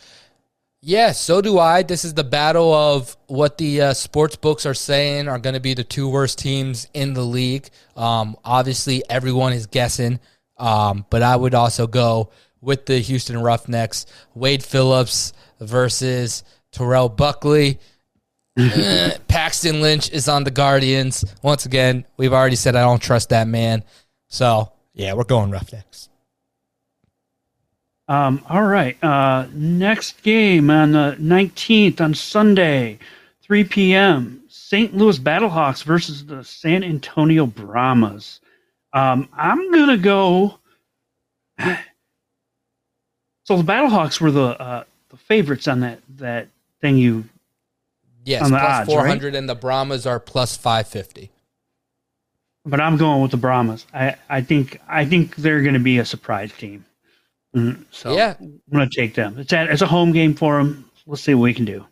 Yeah, 0.83 1.13
so 1.13 1.41
do 1.41 1.59
I. 1.59 1.83
This 1.83 2.05
is 2.05 2.15
the 2.15 2.25
battle 2.25 2.73
of 2.75 3.17
what 3.27 3.59
the 3.59 3.81
uh, 3.81 3.95
sports 3.95 4.37
books 4.37 4.67
are 4.67 4.75
saying 4.75 5.29
are 5.29 5.39
going 5.39 5.55
to 5.55 5.61
be 5.61 5.75
the 5.75 5.85
two 5.85 6.09
worst 6.09 6.39
teams 6.39 6.89
in 6.93 7.15
the 7.15 7.23
league. 7.23 7.69
Um, 7.97 8.37
obviously, 8.45 9.03
everyone 9.09 9.53
is 9.53 9.67
guessing, 9.67 10.21
um, 10.59 11.07
but 11.09 11.23
I 11.23 11.37
would 11.37 11.55
also 11.55 11.87
go 11.87 12.31
with 12.61 12.87
the 12.87 12.99
Houston 12.99 13.41
Roughnecks. 13.41 14.07
Wade 14.35 14.63
Phillips 14.63 15.33
versus 15.61 16.45
Terrell 16.73 17.09
Buckley. 17.09 17.79
Eh, 18.59 19.19
Paxton 19.29 19.83
Lynch 19.83 20.11
is 20.11 20.31
on 20.31 20.45
the 20.45 20.51
Guardians. 20.51 21.27
Once 21.43 21.67
again, 21.67 22.07
we've 22.17 22.33
already 22.33 22.57
said 22.57 22.75
I 22.75 22.81
don't 22.81 23.03
trust 23.03 23.29
that 23.29 23.47
man. 23.47 23.85
So, 24.29 24.73
yeah, 24.95 25.13
we're 25.13 25.25
going 25.25 25.51
Roughnecks. 25.51 26.09
Um, 28.09 28.45
all 28.49 28.63
right. 28.63 29.03
Uh, 29.03 29.47
next 29.53 30.23
game 30.23 30.71
on 30.71 30.93
the 30.93 31.17
19th 31.19 32.01
on 32.01 32.15
Sunday, 32.15 32.99
3 33.43 33.65
p.m. 33.65 34.43
St. 34.49 34.97
Louis 34.97 35.19
Battlehawks 35.19 35.83
versus 35.85 36.27
the 36.27 36.45
San 36.45 36.85
Antonio 36.85 37.47
Brahmas. 37.47 38.41
Um, 38.93 39.29
I'm 39.37 39.71
gonna 39.73 39.97
go. 39.99 40.59
So 43.45 43.57
the 43.57 43.63
Battlehawks 43.63 44.21
were 44.21 44.33
the 44.33 44.61
uh, 44.61 44.83
the 45.09 45.17
favorites 45.17 45.69
on 45.69 45.79
that 45.79 46.01
that 46.17 46.49
thing 46.81 46.97
you. 46.97 47.27
Yes, 48.25 48.49
plus 48.49 48.87
four 48.87 49.07
hundred, 49.07 49.35
right? 49.35 49.39
and 49.39 49.49
the 49.49 49.55
Brahmas 49.55 50.05
are 50.05 50.19
plus 50.19 50.57
five 50.57 50.89
fifty. 50.89 51.31
But 52.65 52.81
I'm 52.81 52.97
going 52.97 53.23
with 53.23 53.31
the 53.31 53.37
Brahmas. 53.37 53.87
I, 53.95 54.17
I 54.29 54.41
think 54.41 54.81
I 54.89 55.05
think 55.05 55.37
they're 55.37 55.63
going 55.63 55.75
to 55.75 55.79
be 55.79 55.99
a 55.99 56.05
surprise 56.05 56.51
team. 56.55 56.85
Mm, 57.57 57.85
so 57.91 58.15
yeah, 58.15 58.35
I'm 58.39 58.61
to 58.71 58.89
take 58.89 59.15
them. 59.15 59.39
It's 59.39 59.53
at, 59.53 59.69
it's 59.71 59.83
a 59.83 59.87
home 59.87 60.13
game 60.13 60.35
for 60.35 60.59
them. 60.59 60.91
Let's 61.07 61.23
see 61.23 61.35
what 61.35 61.45
we 61.45 61.55
can 61.55 61.65
do. 61.65 61.87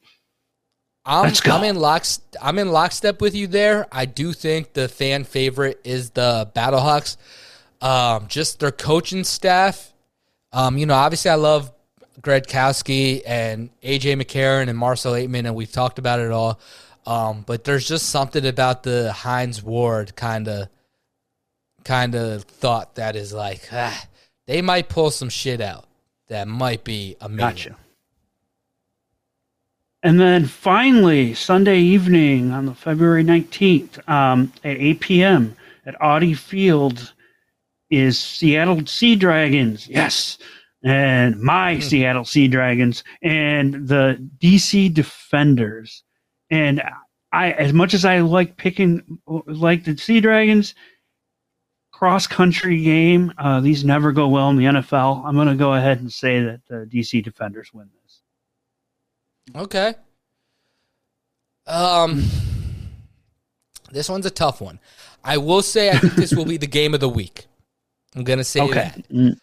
I'm, 1.06 1.24
Let's 1.24 1.40
go. 1.40 1.52
I'm 1.52 1.64
in 1.64 1.76
lock. 1.76 2.04
I'm 2.40 2.58
in 2.58 2.70
lockstep 2.70 3.20
with 3.20 3.34
you 3.34 3.46
there. 3.46 3.86
I 3.92 4.04
do 4.04 4.32
think 4.32 4.72
the 4.72 4.88
fan 4.88 5.24
favorite 5.24 5.80
is 5.84 6.10
the 6.10 6.50
Battlehawks. 6.54 7.16
Um, 7.80 8.26
just 8.28 8.60
their 8.60 8.72
coaching 8.72 9.24
staff. 9.24 9.92
Um, 10.52 10.78
you 10.78 10.86
know, 10.86 10.94
obviously, 10.94 11.30
I 11.30 11.34
love 11.34 11.72
Gradkowski 12.20 13.22
and 13.26 13.70
AJ 13.82 14.22
McCarron 14.22 14.68
and 14.68 14.78
Marcell 14.78 15.12
Ateman, 15.12 15.46
and 15.46 15.54
we've 15.54 15.72
talked 15.72 15.98
about 15.98 16.20
it 16.20 16.30
all. 16.30 16.60
Um, 17.06 17.42
but 17.46 17.64
there's 17.64 17.86
just 17.86 18.08
something 18.08 18.46
about 18.46 18.82
the 18.82 19.12
Hines 19.12 19.62
Ward 19.62 20.16
kind 20.16 20.48
of, 20.48 20.68
kind 21.84 22.14
of 22.14 22.44
thought 22.44 22.94
that 22.94 23.14
is 23.14 23.32
like, 23.32 23.68
ah, 23.72 24.06
they 24.46 24.62
might 24.62 24.88
pull 24.88 25.10
some 25.10 25.28
shit 25.28 25.60
out 25.60 25.86
that 26.28 26.48
might 26.48 26.84
be 26.84 27.16
amazing. 27.20 27.38
Gotcha. 27.38 27.76
And 30.02 30.20
then 30.20 30.44
finally, 30.44 31.32
Sunday 31.32 31.78
evening 31.80 32.50
on 32.50 32.66
the 32.66 32.74
February 32.74 33.24
19th 33.24 34.06
um, 34.08 34.52
at 34.62 34.76
8 34.76 35.00
p.m. 35.00 35.56
at 35.86 36.00
Audi 36.00 36.34
Field 36.34 37.14
is 37.88 38.18
Seattle 38.18 38.84
Sea 38.86 39.16
Dragons. 39.16 39.88
Yes. 39.88 40.36
And 40.82 41.40
my 41.40 41.76
hmm. 41.76 41.80
Seattle 41.80 42.26
Sea 42.26 42.48
Dragons 42.48 43.02
and 43.22 43.88
the 43.88 44.28
DC 44.42 44.92
Defenders. 44.92 46.02
And 46.50 46.82
I, 47.32 47.52
as 47.52 47.72
much 47.72 47.94
as 47.94 48.04
I 48.04 48.18
like 48.20 48.58
picking, 48.58 49.18
like 49.26 49.84
the 49.84 49.96
Sea 49.96 50.20
Dragons, 50.20 50.74
cross 51.94 52.26
country 52.26 52.82
game. 52.82 53.32
Uh, 53.38 53.60
these 53.60 53.84
never 53.84 54.10
go 54.10 54.26
well 54.26 54.50
in 54.50 54.56
the 54.56 54.64
NFL. 54.64 55.24
I'm 55.24 55.36
going 55.36 55.46
to 55.46 55.54
go 55.54 55.74
ahead 55.74 56.00
and 56.00 56.12
say 56.12 56.42
that 56.42 56.60
the 56.68 56.86
DC 56.86 57.22
Defenders 57.22 57.72
win 57.72 57.88
this. 58.02 58.20
Okay. 59.54 59.94
Um, 61.66 62.24
this 63.92 64.08
one's 64.08 64.26
a 64.26 64.30
tough 64.30 64.60
one. 64.60 64.80
I 65.22 65.38
will 65.38 65.62
say 65.62 65.90
I 65.90 65.98
think 65.98 66.14
this 66.14 66.34
will 66.34 66.44
be 66.44 66.56
the 66.56 66.66
game 66.66 66.94
of 66.94 67.00
the 67.00 67.08
week. 67.08 67.46
I'm 68.16 68.24
going 68.24 68.38
to 68.38 68.44
say 68.44 68.60
okay. 68.62 68.92
that. 69.08 69.38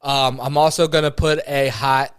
Um, 0.00 0.40
I'm 0.40 0.56
also 0.56 0.86
going 0.86 1.04
to 1.04 1.10
put 1.10 1.40
a 1.48 1.68
hot, 1.68 2.14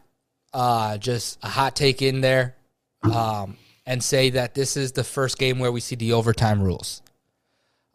uh, 0.54 0.98
just 0.98 1.40
a 1.42 1.48
hot 1.48 1.78
take 1.78 2.02
in 2.02 2.20
there, 2.20 2.58
um, 3.04 3.56
and 3.86 4.04
say 4.04 4.30
that 4.32 4.56
this 4.56 4.76
is 4.76 4.92
the 4.92 5.06
first 5.06 5.40
game 5.40 5.58
where 5.58 5.72
we 5.72 5.80
see 5.80 5.96
the 5.96 6.12
overtime 6.12 6.62
rules. 6.62 7.02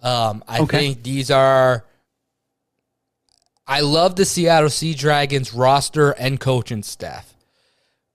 Um, 0.05 0.45
I 0.47 0.61
okay. 0.61 0.79
think 0.79 1.03
these 1.03 1.31
are. 1.31 1.85
I 3.67 3.81
love 3.81 4.17
the 4.17 4.27
Seattle 4.27 4.69
Sea 4.69 4.95
Dragons 4.95 5.55
roster 5.55 6.11
and 6.11 6.39
coaching 6.39 6.83
staff, 6.83 7.35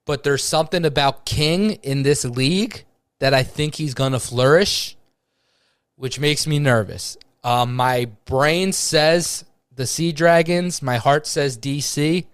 but 0.05 0.23
there's 0.23 0.43
something 0.43 0.85
about 0.85 1.25
King 1.25 1.71
in 1.81 2.03
this 2.03 2.23
league 2.23 2.85
that 3.17 3.33
I 3.33 3.41
think 3.41 3.75
he's 3.75 3.95
going 3.95 4.11
to 4.11 4.19
flourish, 4.19 4.95
which 5.95 6.19
makes 6.19 6.45
me 6.45 6.59
nervous. 6.59 7.17
Um, 7.43 7.75
my 7.75 8.05
brain 8.25 8.71
says 8.71 9.43
the 9.75 9.87
Sea 9.87 10.11
Dragons, 10.11 10.83
my 10.83 10.97
heart 10.97 11.25
says 11.25 11.57
DC. 11.57 12.25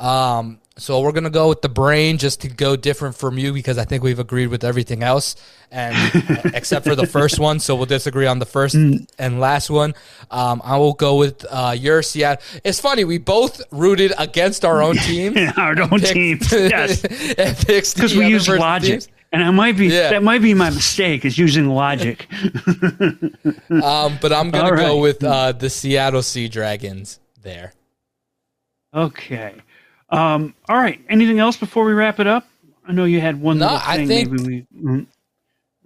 Um, 0.00 0.60
so 0.78 1.00
we're 1.00 1.12
gonna 1.12 1.30
go 1.30 1.48
with 1.48 1.62
the 1.62 1.70
brain 1.70 2.18
just 2.18 2.42
to 2.42 2.48
go 2.48 2.76
different 2.76 3.16
from 3.16 3.38
you 3.38 3.52
because 3.52 3.78
I 3.78 3.84
think 3.84 4.02
we've 4.02 4.18
agreed 4.18 4.48
with 4.48 4.62
everything 4.62 5.02
else, 5.02 5.34
and 5.70 5.96
except 6.54 6.84
for 6.84 6.94
the 6.94 7.06
first 7.06 7.38
one. 7.38 7.60
So 7.60 7.74
we'll 7.74 7.86
disagree 7.86 8.26
on 8.26 8.40
the 8.40 8.46
first 8.46 8.76
mm. 8.76 9.08
and 9.18 9.40
last 9.40 9.70
one. 9.70 9.94
Um, 10.30 10.60
I 10.62 10.76
will 10.76 10.92
go 10.92 11.16
with 11.16 11.46
uh, 11.48 11.74
your 11.76 12.02
Seattle. 12.02 12.44
It's 12.62 12.78
funny 12.78 13.04
we 13.04 13.16
both 13.16 13.62
rooted 13.70 14.12
against 14.18 14.66
our 14.66 14.82
own 14.82 14.96
team, 14.96 15.34
our 15.56 15.80
own 15.80 16.00
team, 16.00 16.40
yes, 16.50 17.00
because 17.00 18.14
we 18.14 18.26
use 18.26 18.46
logic. 18.46 19.00
Teams. 19.00 19.08
And 19.32 19.42
I 19.42 19.50
might 19.50 19.76
be 19.76 19.86
yeah. 19.86 20.10
that 20.10 20.22
might 20.22 20.42
be 20.42 20.52
my 20.52 20.70
mistake 20.70 21.24
is 21.24 21.38
using 21.38 21.68
logic. 21.68 22.26
um, 23.70 24.18
but 24.20 24.32
I'm 24.32 24.50
gonna 24.50 24.72
right. 24.72 24.86
go 24.86 24.98
with 24.98 25.24
uh, 25.24 25.52
the 25.52 25.70
Seattle 25.70 26.22
Sea 26.22 26.48
Dragons 26.48 27.18
there. 27.42 27.72
Okay. 28.94 29.54
Um, 30.08 30.54
all 30.68 30.76
right. 30.76 31.00
Anything 31.08 31.38
else 31.38 31.56
before 31.56 31.84
we 31.84 31.92
wrap 31.92 32.20
it 32.20 32.26
up? 32.26 32.46
I 32.86 32.92
know 32.92 33.04
you 33.04 33.20
had 33.20 33.40
one. 33.40 33.58
No, 33.58 33.80
I 33.84 34.06
think. 34.06 34.30
Maybe 34.30 34.66
we, 34.72 34.80
mm, 34.80 35.06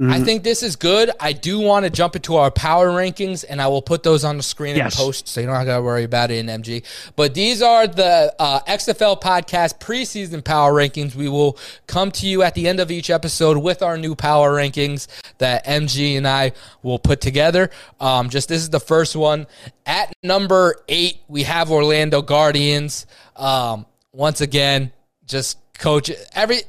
I 0.02 0.18
think 0.22 0.44
this 0.44 0.62
is 0.62 0.76
good. 0.76 1.10
I 1.20 1.34
do 1.34 1.58
want 1.58 1.84
to 1.84 1.90
jump 1.90 2.16
into 2.16 2.36
our 2.36 2.50
power 2.50 2.88
rankings, 2.88 3.44
and 3.46 3.60
I 3.60 3.66
will 3.68 3.82
put 3.82 4.02
those 4.02 4.24
on 4.24 4.38
the 4.38 4.42
screen 4.42 4.74
Yes. 4.76 4.94
and 4.98 5.04
post, 5.06 5.28
so 5.28 5.40
you 5.42 5.46
don't 5.46 5.56
have 5.56 5.66
to 5.66 5.82
worry 5.82 6.04
about 6.04 6.30
it 6.30 6.38
in 6.38 6.46
MG. 6.46 6.82
But 7.16 7.34
these 7.34 7.60
are 7.60 7.86
the 7.86 8.34
uh, 8.38 8.60
XFL 8.60 9.20
podcast 9.20 9.78
preseason 9.78 10.42
power 10.42 10.72
rankings. 10.72 11.14
We 11.14 11.28
will 11.28 11.58
come 11.86 12.10
to 12.12 12.26
you 12.26 12.42
at 12.42 12.54
the 12.54 12.66
end 12.66 12.80
of 12.80 12.90
each 12.90 13.10
episode 13.10 13.58
with 13.58 13.82
our 13.82 13.98
new 13.98 14.14
power 14.14 14.54
rankings 14.56 15.06
that 15.36 15.66
MG 15.66 16.16
and 16.16 16.26
I 16.26 16.52
will 16.82 16.98
put 16.98 17.20
together. 17.20 17.68
Um, 18.00 18.30
just 18.30 18.48
this 18.48 18.62
is 18.62 18.70
the 18.70 18.80
first 18.80 19.14
one. 19.16 19.46
At 19.84 20.14
number 20.22 20.76
eight, 20.88 21.18
we 21.28 21.42
have 21.42 21.70
Orlando 21.70 22.22
Guardians. 22.22 23.04
Um, 23.36 23.84
once 24.12 24.40
again, 24.40 24.92
just 25.26 25.58
coach 25.78 26.10
every. 26.34 26.62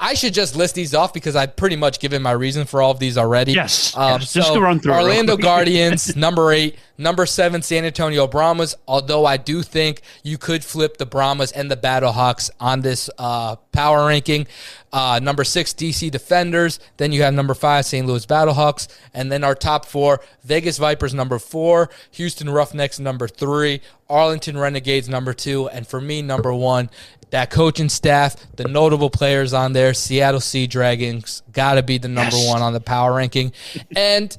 I 0.00 0.14
should 0.14 0.32
just 0.32 0.54
list 0.54 0.76
these 0.76 0.94
off 0.94 1.12
because 1.12 1.34
I've 1.34 1.56
pretty 1.56 1.74
much 1.74 1.98
given 1.98 2.22
my 2.22 2.30
reason 2.30 2.66
for 2.66 2.80
all 2.80 2.92
of 2.92 3.00
these 3.00 3.18
already. 3.18 3.50
Yes, 3.52 3.96
Um, 3.96 4.20
yes. 4.20 4.32
Just 4.32 4.52
to 4.52 4.60
run 4.60 4.78
through 4.78 4.92
Orlando. 4.92 5.36
Guardians, 5.48 6.14
number 6.14 6.52
eight. 6.52 6.78
Number 6.98 7.26
seven, 7.26 7.62
San 7.62 7.84
Antonio 7.84 8.28
Brahmas. 8.28 8.76
Although 8.86 9.26
I 9.26 9.38
do 9.38 9.60
think 9.64 10.02
you 10.22 10.38
could 10.38 10.64
flip 10.64 10.98
the 10.98 11.06
Brahmas 11.06 11.50
and 11.50 11.68
the 11.68 11.76
Battlehawks 11.76 12.48
on 12.60 12.82
this 12.82 13.10
uh, 13.18 13.56
power 13.72 14.06
ranking. 14.06 14.46
Uh, 14.92 15.20
number 15.22 15.44
six, 15.44 15.72
DC 15.72 16.10
Defenders. 16.10 16.80
Then 16.96 17.12
you 17.12 17.22
have 17.22 17.34
number 17.34 17.54
five, 17.54 17.84
St. 17.84 18.06
Louis 18.06 18.24
Battlehawks. 18.26 18.88
And 19.12 19.30
then 19.30 19.44
our 19.44 19.54
top 19.54 19.84
four, 19.84 20.20
Vegas 20.44 20.78
Vipers, 20.78 21.12
number 21.14 21.38
four. 21.38 21.90
Houston 22.12 22.48
Roughnecks, 22.48 22.98
number 22.98 23.28
three. 23.28 23.80
Arlington 24.08 24.56
Renegades, 24.56 25.08
number 25.08 25.34
two. 25.34 25.68
And 25.68 25.86
for 25.86 26.00
me, 26.00 26.22
number 26.22 26.54
one, 26.54 26.88
that 27.30 27.50
coaching 27.50 27.90
staff, 27.90 28.36
the 28.56 28.64
notable 28.66 29.10
players 29.10 29.52
on 29.52 29.74
there, 29.74 29.92
Seattle 29.92 30.40
Sea 30.40 30.66
Dragons, 30.66 31.42
got 31.52 31.74
to 31.74 31.82
be 31.82 31.98
the 31.98 32.08
number 32.08 32.36
Yes. 32.36 32.48
one 32.48 32.62
on 32.62 32.72
the 32.72 32.80
power 32.80 33.12
ranking. 33.14 33.52
And 33.94 34.34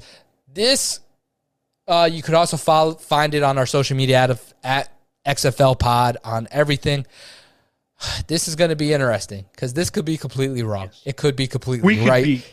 this, 0.52 0.98
uh, 1.86 2.08
you 2.10 2.22
could 2.22 2.34
also 2.34 2.56
follow, 2.56 2.94
find 2.94 3.34
it 3.34 3.44
on 3.44 3.58
our 3.58 3.66
social 3.66 3.96
media 3.96 4.16
at, 4.18 4.52
at 4.64 4.92
XFL 5.26 5.78
Pod 5.78 6.16
on 6.24 6.48
everything. 6.50 7.06
This 8.26 8.48
is 8.48 8.56
going 8.56 8.70
to 8.70 8.76
be 8.76 8.92
interesting 8.92 9.44
because 9.52 9.74
this 9.74 9.90
could 9.90 10.04
be 10.04 10.16
completely 10.16 10.62
wrong. 10.62 10.90
It 11.04 11.16
could 11.16 11.36
be 11.36 11.46
completely 11.46 11.84
we 11.84 11.96
could 11.98 12.08
right. 12.08 12.24
be 12.24 12.44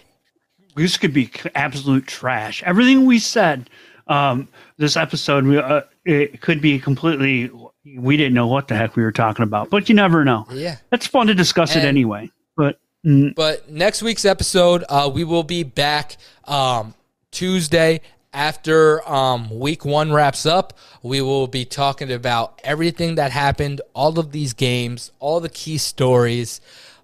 this 0.76 0.98
could 0.98 1.14
be 1.14 1.32
absolute 1.56 2.08
trash. 2.08 2.64
Everything 2.64 3.06
we 3.06 3.20
said 3.20 3.70
um, 4.08 4.48
this 4.78 4.96
episode, 4.96 5.44
we, 5.46 5.58
uh, 5.58 5.82
it 6.06 6.42
could 6.42 6.62
be 6.62 6.80
completely. 6.80 7.52
We 7.98 8.18
didn't 8.18 8.34
know 8.34 8.48
what 8.48 8.68
the 8.68 8.76
heck 8.76 8.96
we 8.96 9.04
were 9.04 9.12
talking 9.12 9.44
about, 9.44 9.70
but 9.70 9.90
you 9.90 9.96
never 9.96 10.24
know. 10.24 10.46
yeah. 10.52 10.78
It's 10.92 11.08
fun 11.08 11.28
to 11.28 11.34
discuss 11.34 11.76
it 11.76 11.84
anyway. 11.84 12.30
But 12.56 12.80
mm, 13.06 13.34
But 13.34 13.70
next 13.70 14.02
week's 14.02 14.26
episode, 14.26 14.84
uh, 14.90 15.10
we 15.14 15.24
will 15.24 15.44
be 15.44 15.64
back 15.64 16.18
um, 16.46 16.94
Tuesday 17.32 18.02
after 18.34 19.08
um, 19.10 19.50
week 19.50 19.86
one 19.86 20.12
wraps 20.12 20.46
up. 20.46 20.78
We 21.02 21.22
will 21.22 21.48
be 21.48 21.66
talking 21.66 22.12
about 22.12 22.60
everything 22.64 23.16
that 23.16 23.32
happened, 23.32 23.82
all 23.94 24.20
of 24.20 24.32
these 24.32 24.54
games, 24.54 25.12
all 25.20 25.40
the 25.40 25.50
key 25.50 25.78
stories, 25.78 26.62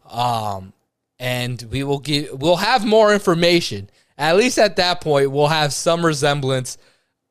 um, 0.09 0.73
and 1.19 1.61
we 1.71 1.83
will 1.83 1.99
give. 1.99 2.41
We'll 2.41 2.57
have 2.57 2.85
more 2.85 3.13
information. 3.13 3.89
At 4.17 4.35
least 4.35 4.59
at 4.59 4.75
that 4.75 5.01
point, 5.01 5.31
we'll 5.31 5.47
have 5.47 5.73
some 5.73 6.05
resemblance 6.05 6.77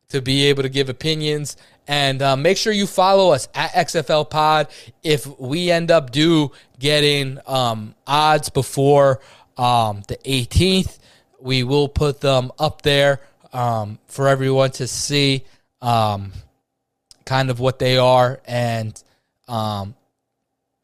to 0.09 0.21
be 0.21 0.47
able 0.47 0.63
to 0.63 0.69
give 0.69 0.89
opinions. 0.89 1.57
And 1.89 2.23
uh, 2.23 2.37
make 2.37 2.57
sure 2.57 2.73
you 2.73 2.87
follow 2.87 3.33
us 3.33 3.49
at 3.55 3.73
XFL 3.73 4.31
Pod. 4.31 4.69
If 5.03 5.27
we 5.39 5.71
end 5.71 5.91
up 5.91 6.11
do 6.11 6.53
getting 6.79 7.39
um, 7.47 7.95
odds 8.07 8.49
before 8.49 9.21
um, 9.57 10.03
the 10.09 10.17
18th, 10.19 10.99
we 11.41 11.65
will 11.65 11.89
put 11.89 12.21
them 12.21 12.53
up 12.59 12.83
there 12.83 13.21
um, 13.53 13.99
for 14.07 14.29
everyone 14.29 14.71
to 14.73 14.87
see 14.87 15.45
um, 15.81 16.33
kind 17.25 17.51
of 17.51 17.61
what 17.61 17.79
they 17.79 17.99
are. 17.99 18.41
And, 18.47 19.01
um, 19.49 19.95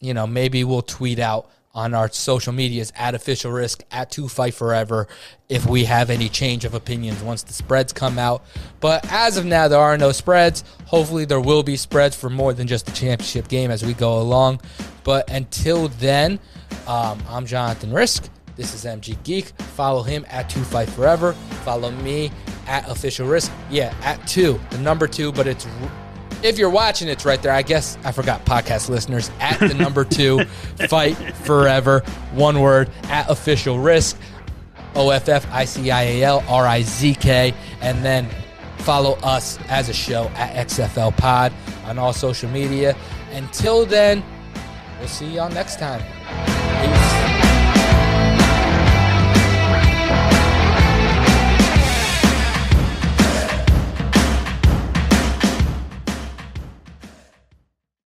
you 0.01 0.15
know, 0.15 0.27
maybe 0.27 0.65
we'll 0.65 0.83
tweet 0.83 1.19
out 1.19 1.51
on 1.75 1.95
our 1.95 2.11
social 2.11 2.53
medias 2.53 2.93
at 2.97 3.15
Official 3.15 3.53
Rizk 3.53 3.83
at 3.93 4.11
two 4.11 4.27
fight 4.27 4.55
forever 4.55 5.07
if 5.49 5.65
we 5.67 5.85
have 5.85 6.11
any 6.11 6.29
change 6.29 6.65
of 6.65 6.75
opinions 6.75 7.23
once 7.23 7.43
the 7.43 7.53
spreads 7.53 7.93
come 7.93 8.19
out. 8.19 8.45
But 8.81 9.07
as 9.13 9.37
of 9.37 9.45
now 9.45 9.69
there 9.69 9.79
are 9.79 9.97
no 9.97 10.11
spreads. 10.11 10.65
Hopefully 10.87 11.25
there 11.25 11.41
will 11.41 11.63
be 11.63 11.77
spreads 11.77 12.17
for 12.17 12.31
more 12.31 12.53
than 12.53 12.67
just 12.67 12.87
the 12.87 12.93
championship 12.93 13.49
game 13.49 13.71
as 13.71 13.85
we 13.85 13.95
go 13.95 14.21
along. 14.21 14.61
But 15.05 15.31
until 15.31 15.89
then 15.89 16.41
um, 16.87 17.23
i'm 17.29 17.47
Jonathan 17.47 17.91
Rizk 17.91 18.29
this 18.59 18.75
is 18.75 18.85
mg 18.85 19.23
geek 19.23 19.47
follow 19.77 20.03
him 20.03 20.27
at 20.29 20.51
two 20.51 20.63
fight 20.65 20.91
forever 20.91 21.33
follow 21.65 21.91
me 21.91 22.31
at 22.67 22.87
Official 22.91 23.27
Rizk 23.27 23.51
yeah 23.71 23.95
at 24.03 24.25
two 24.29 24.61
the 24.69 24.79
number 24.79 25.09
two 25.09 25.33
but 25.33 25.47
it's 25.47 25.67
if 26.43 26.59
you're 26.59 26.71
watching, 26.71 27.09
it's 27.09 27.25
right 27.25 27.41
there. 27.43 27.53
I 27.53 27.63
guess 27.63 27.99
I 28.05 28.13
forgot 28.13 28.45
podcast 28.45 28.89
listeners 28.89 29.31
at 29.41 29.59
the 29.59 29.75
number 29.79 30.05
two 30.05 30.45
fight 30.89 31.15
forever. 31.39 32.01
One 32.33 32.61
word 32.61 32.91
at 33.05 33.29
Official 33.29 33.77
Rizk. 33.77 34.17
O 34.95 35.11
F 35.11 35.29
F 35.29 35.47
I 35.53 35.65
C 35.65 35.91
I 35.91 36.03
A 36.03 36.23
L 36.25 36.45
R 36.49 36.67
I 36.67 36.83
Z 36.83 37.15
K. 37.15 37.55
And 37.81 38.05
then 38.05 38.29
follow 38.79 39.13
us 39.23 39.59
as 39.69 39.89
a 39.89 39.95
show 39.95 40.25
at 40.35 40.69
XFL 40.69 41.17
Pod 41.17 41.53
on 41.85 41.99
all 41.99 42.13
social 42.13 42.51
media. 42.51 42.97
Until 43.33 43.85
then, 43.85 44.23
we'll 44.99 45.09
see 45.09 45.27
y'all 45.27 45.51
next 45.51 45.79
time. 45.79 47.28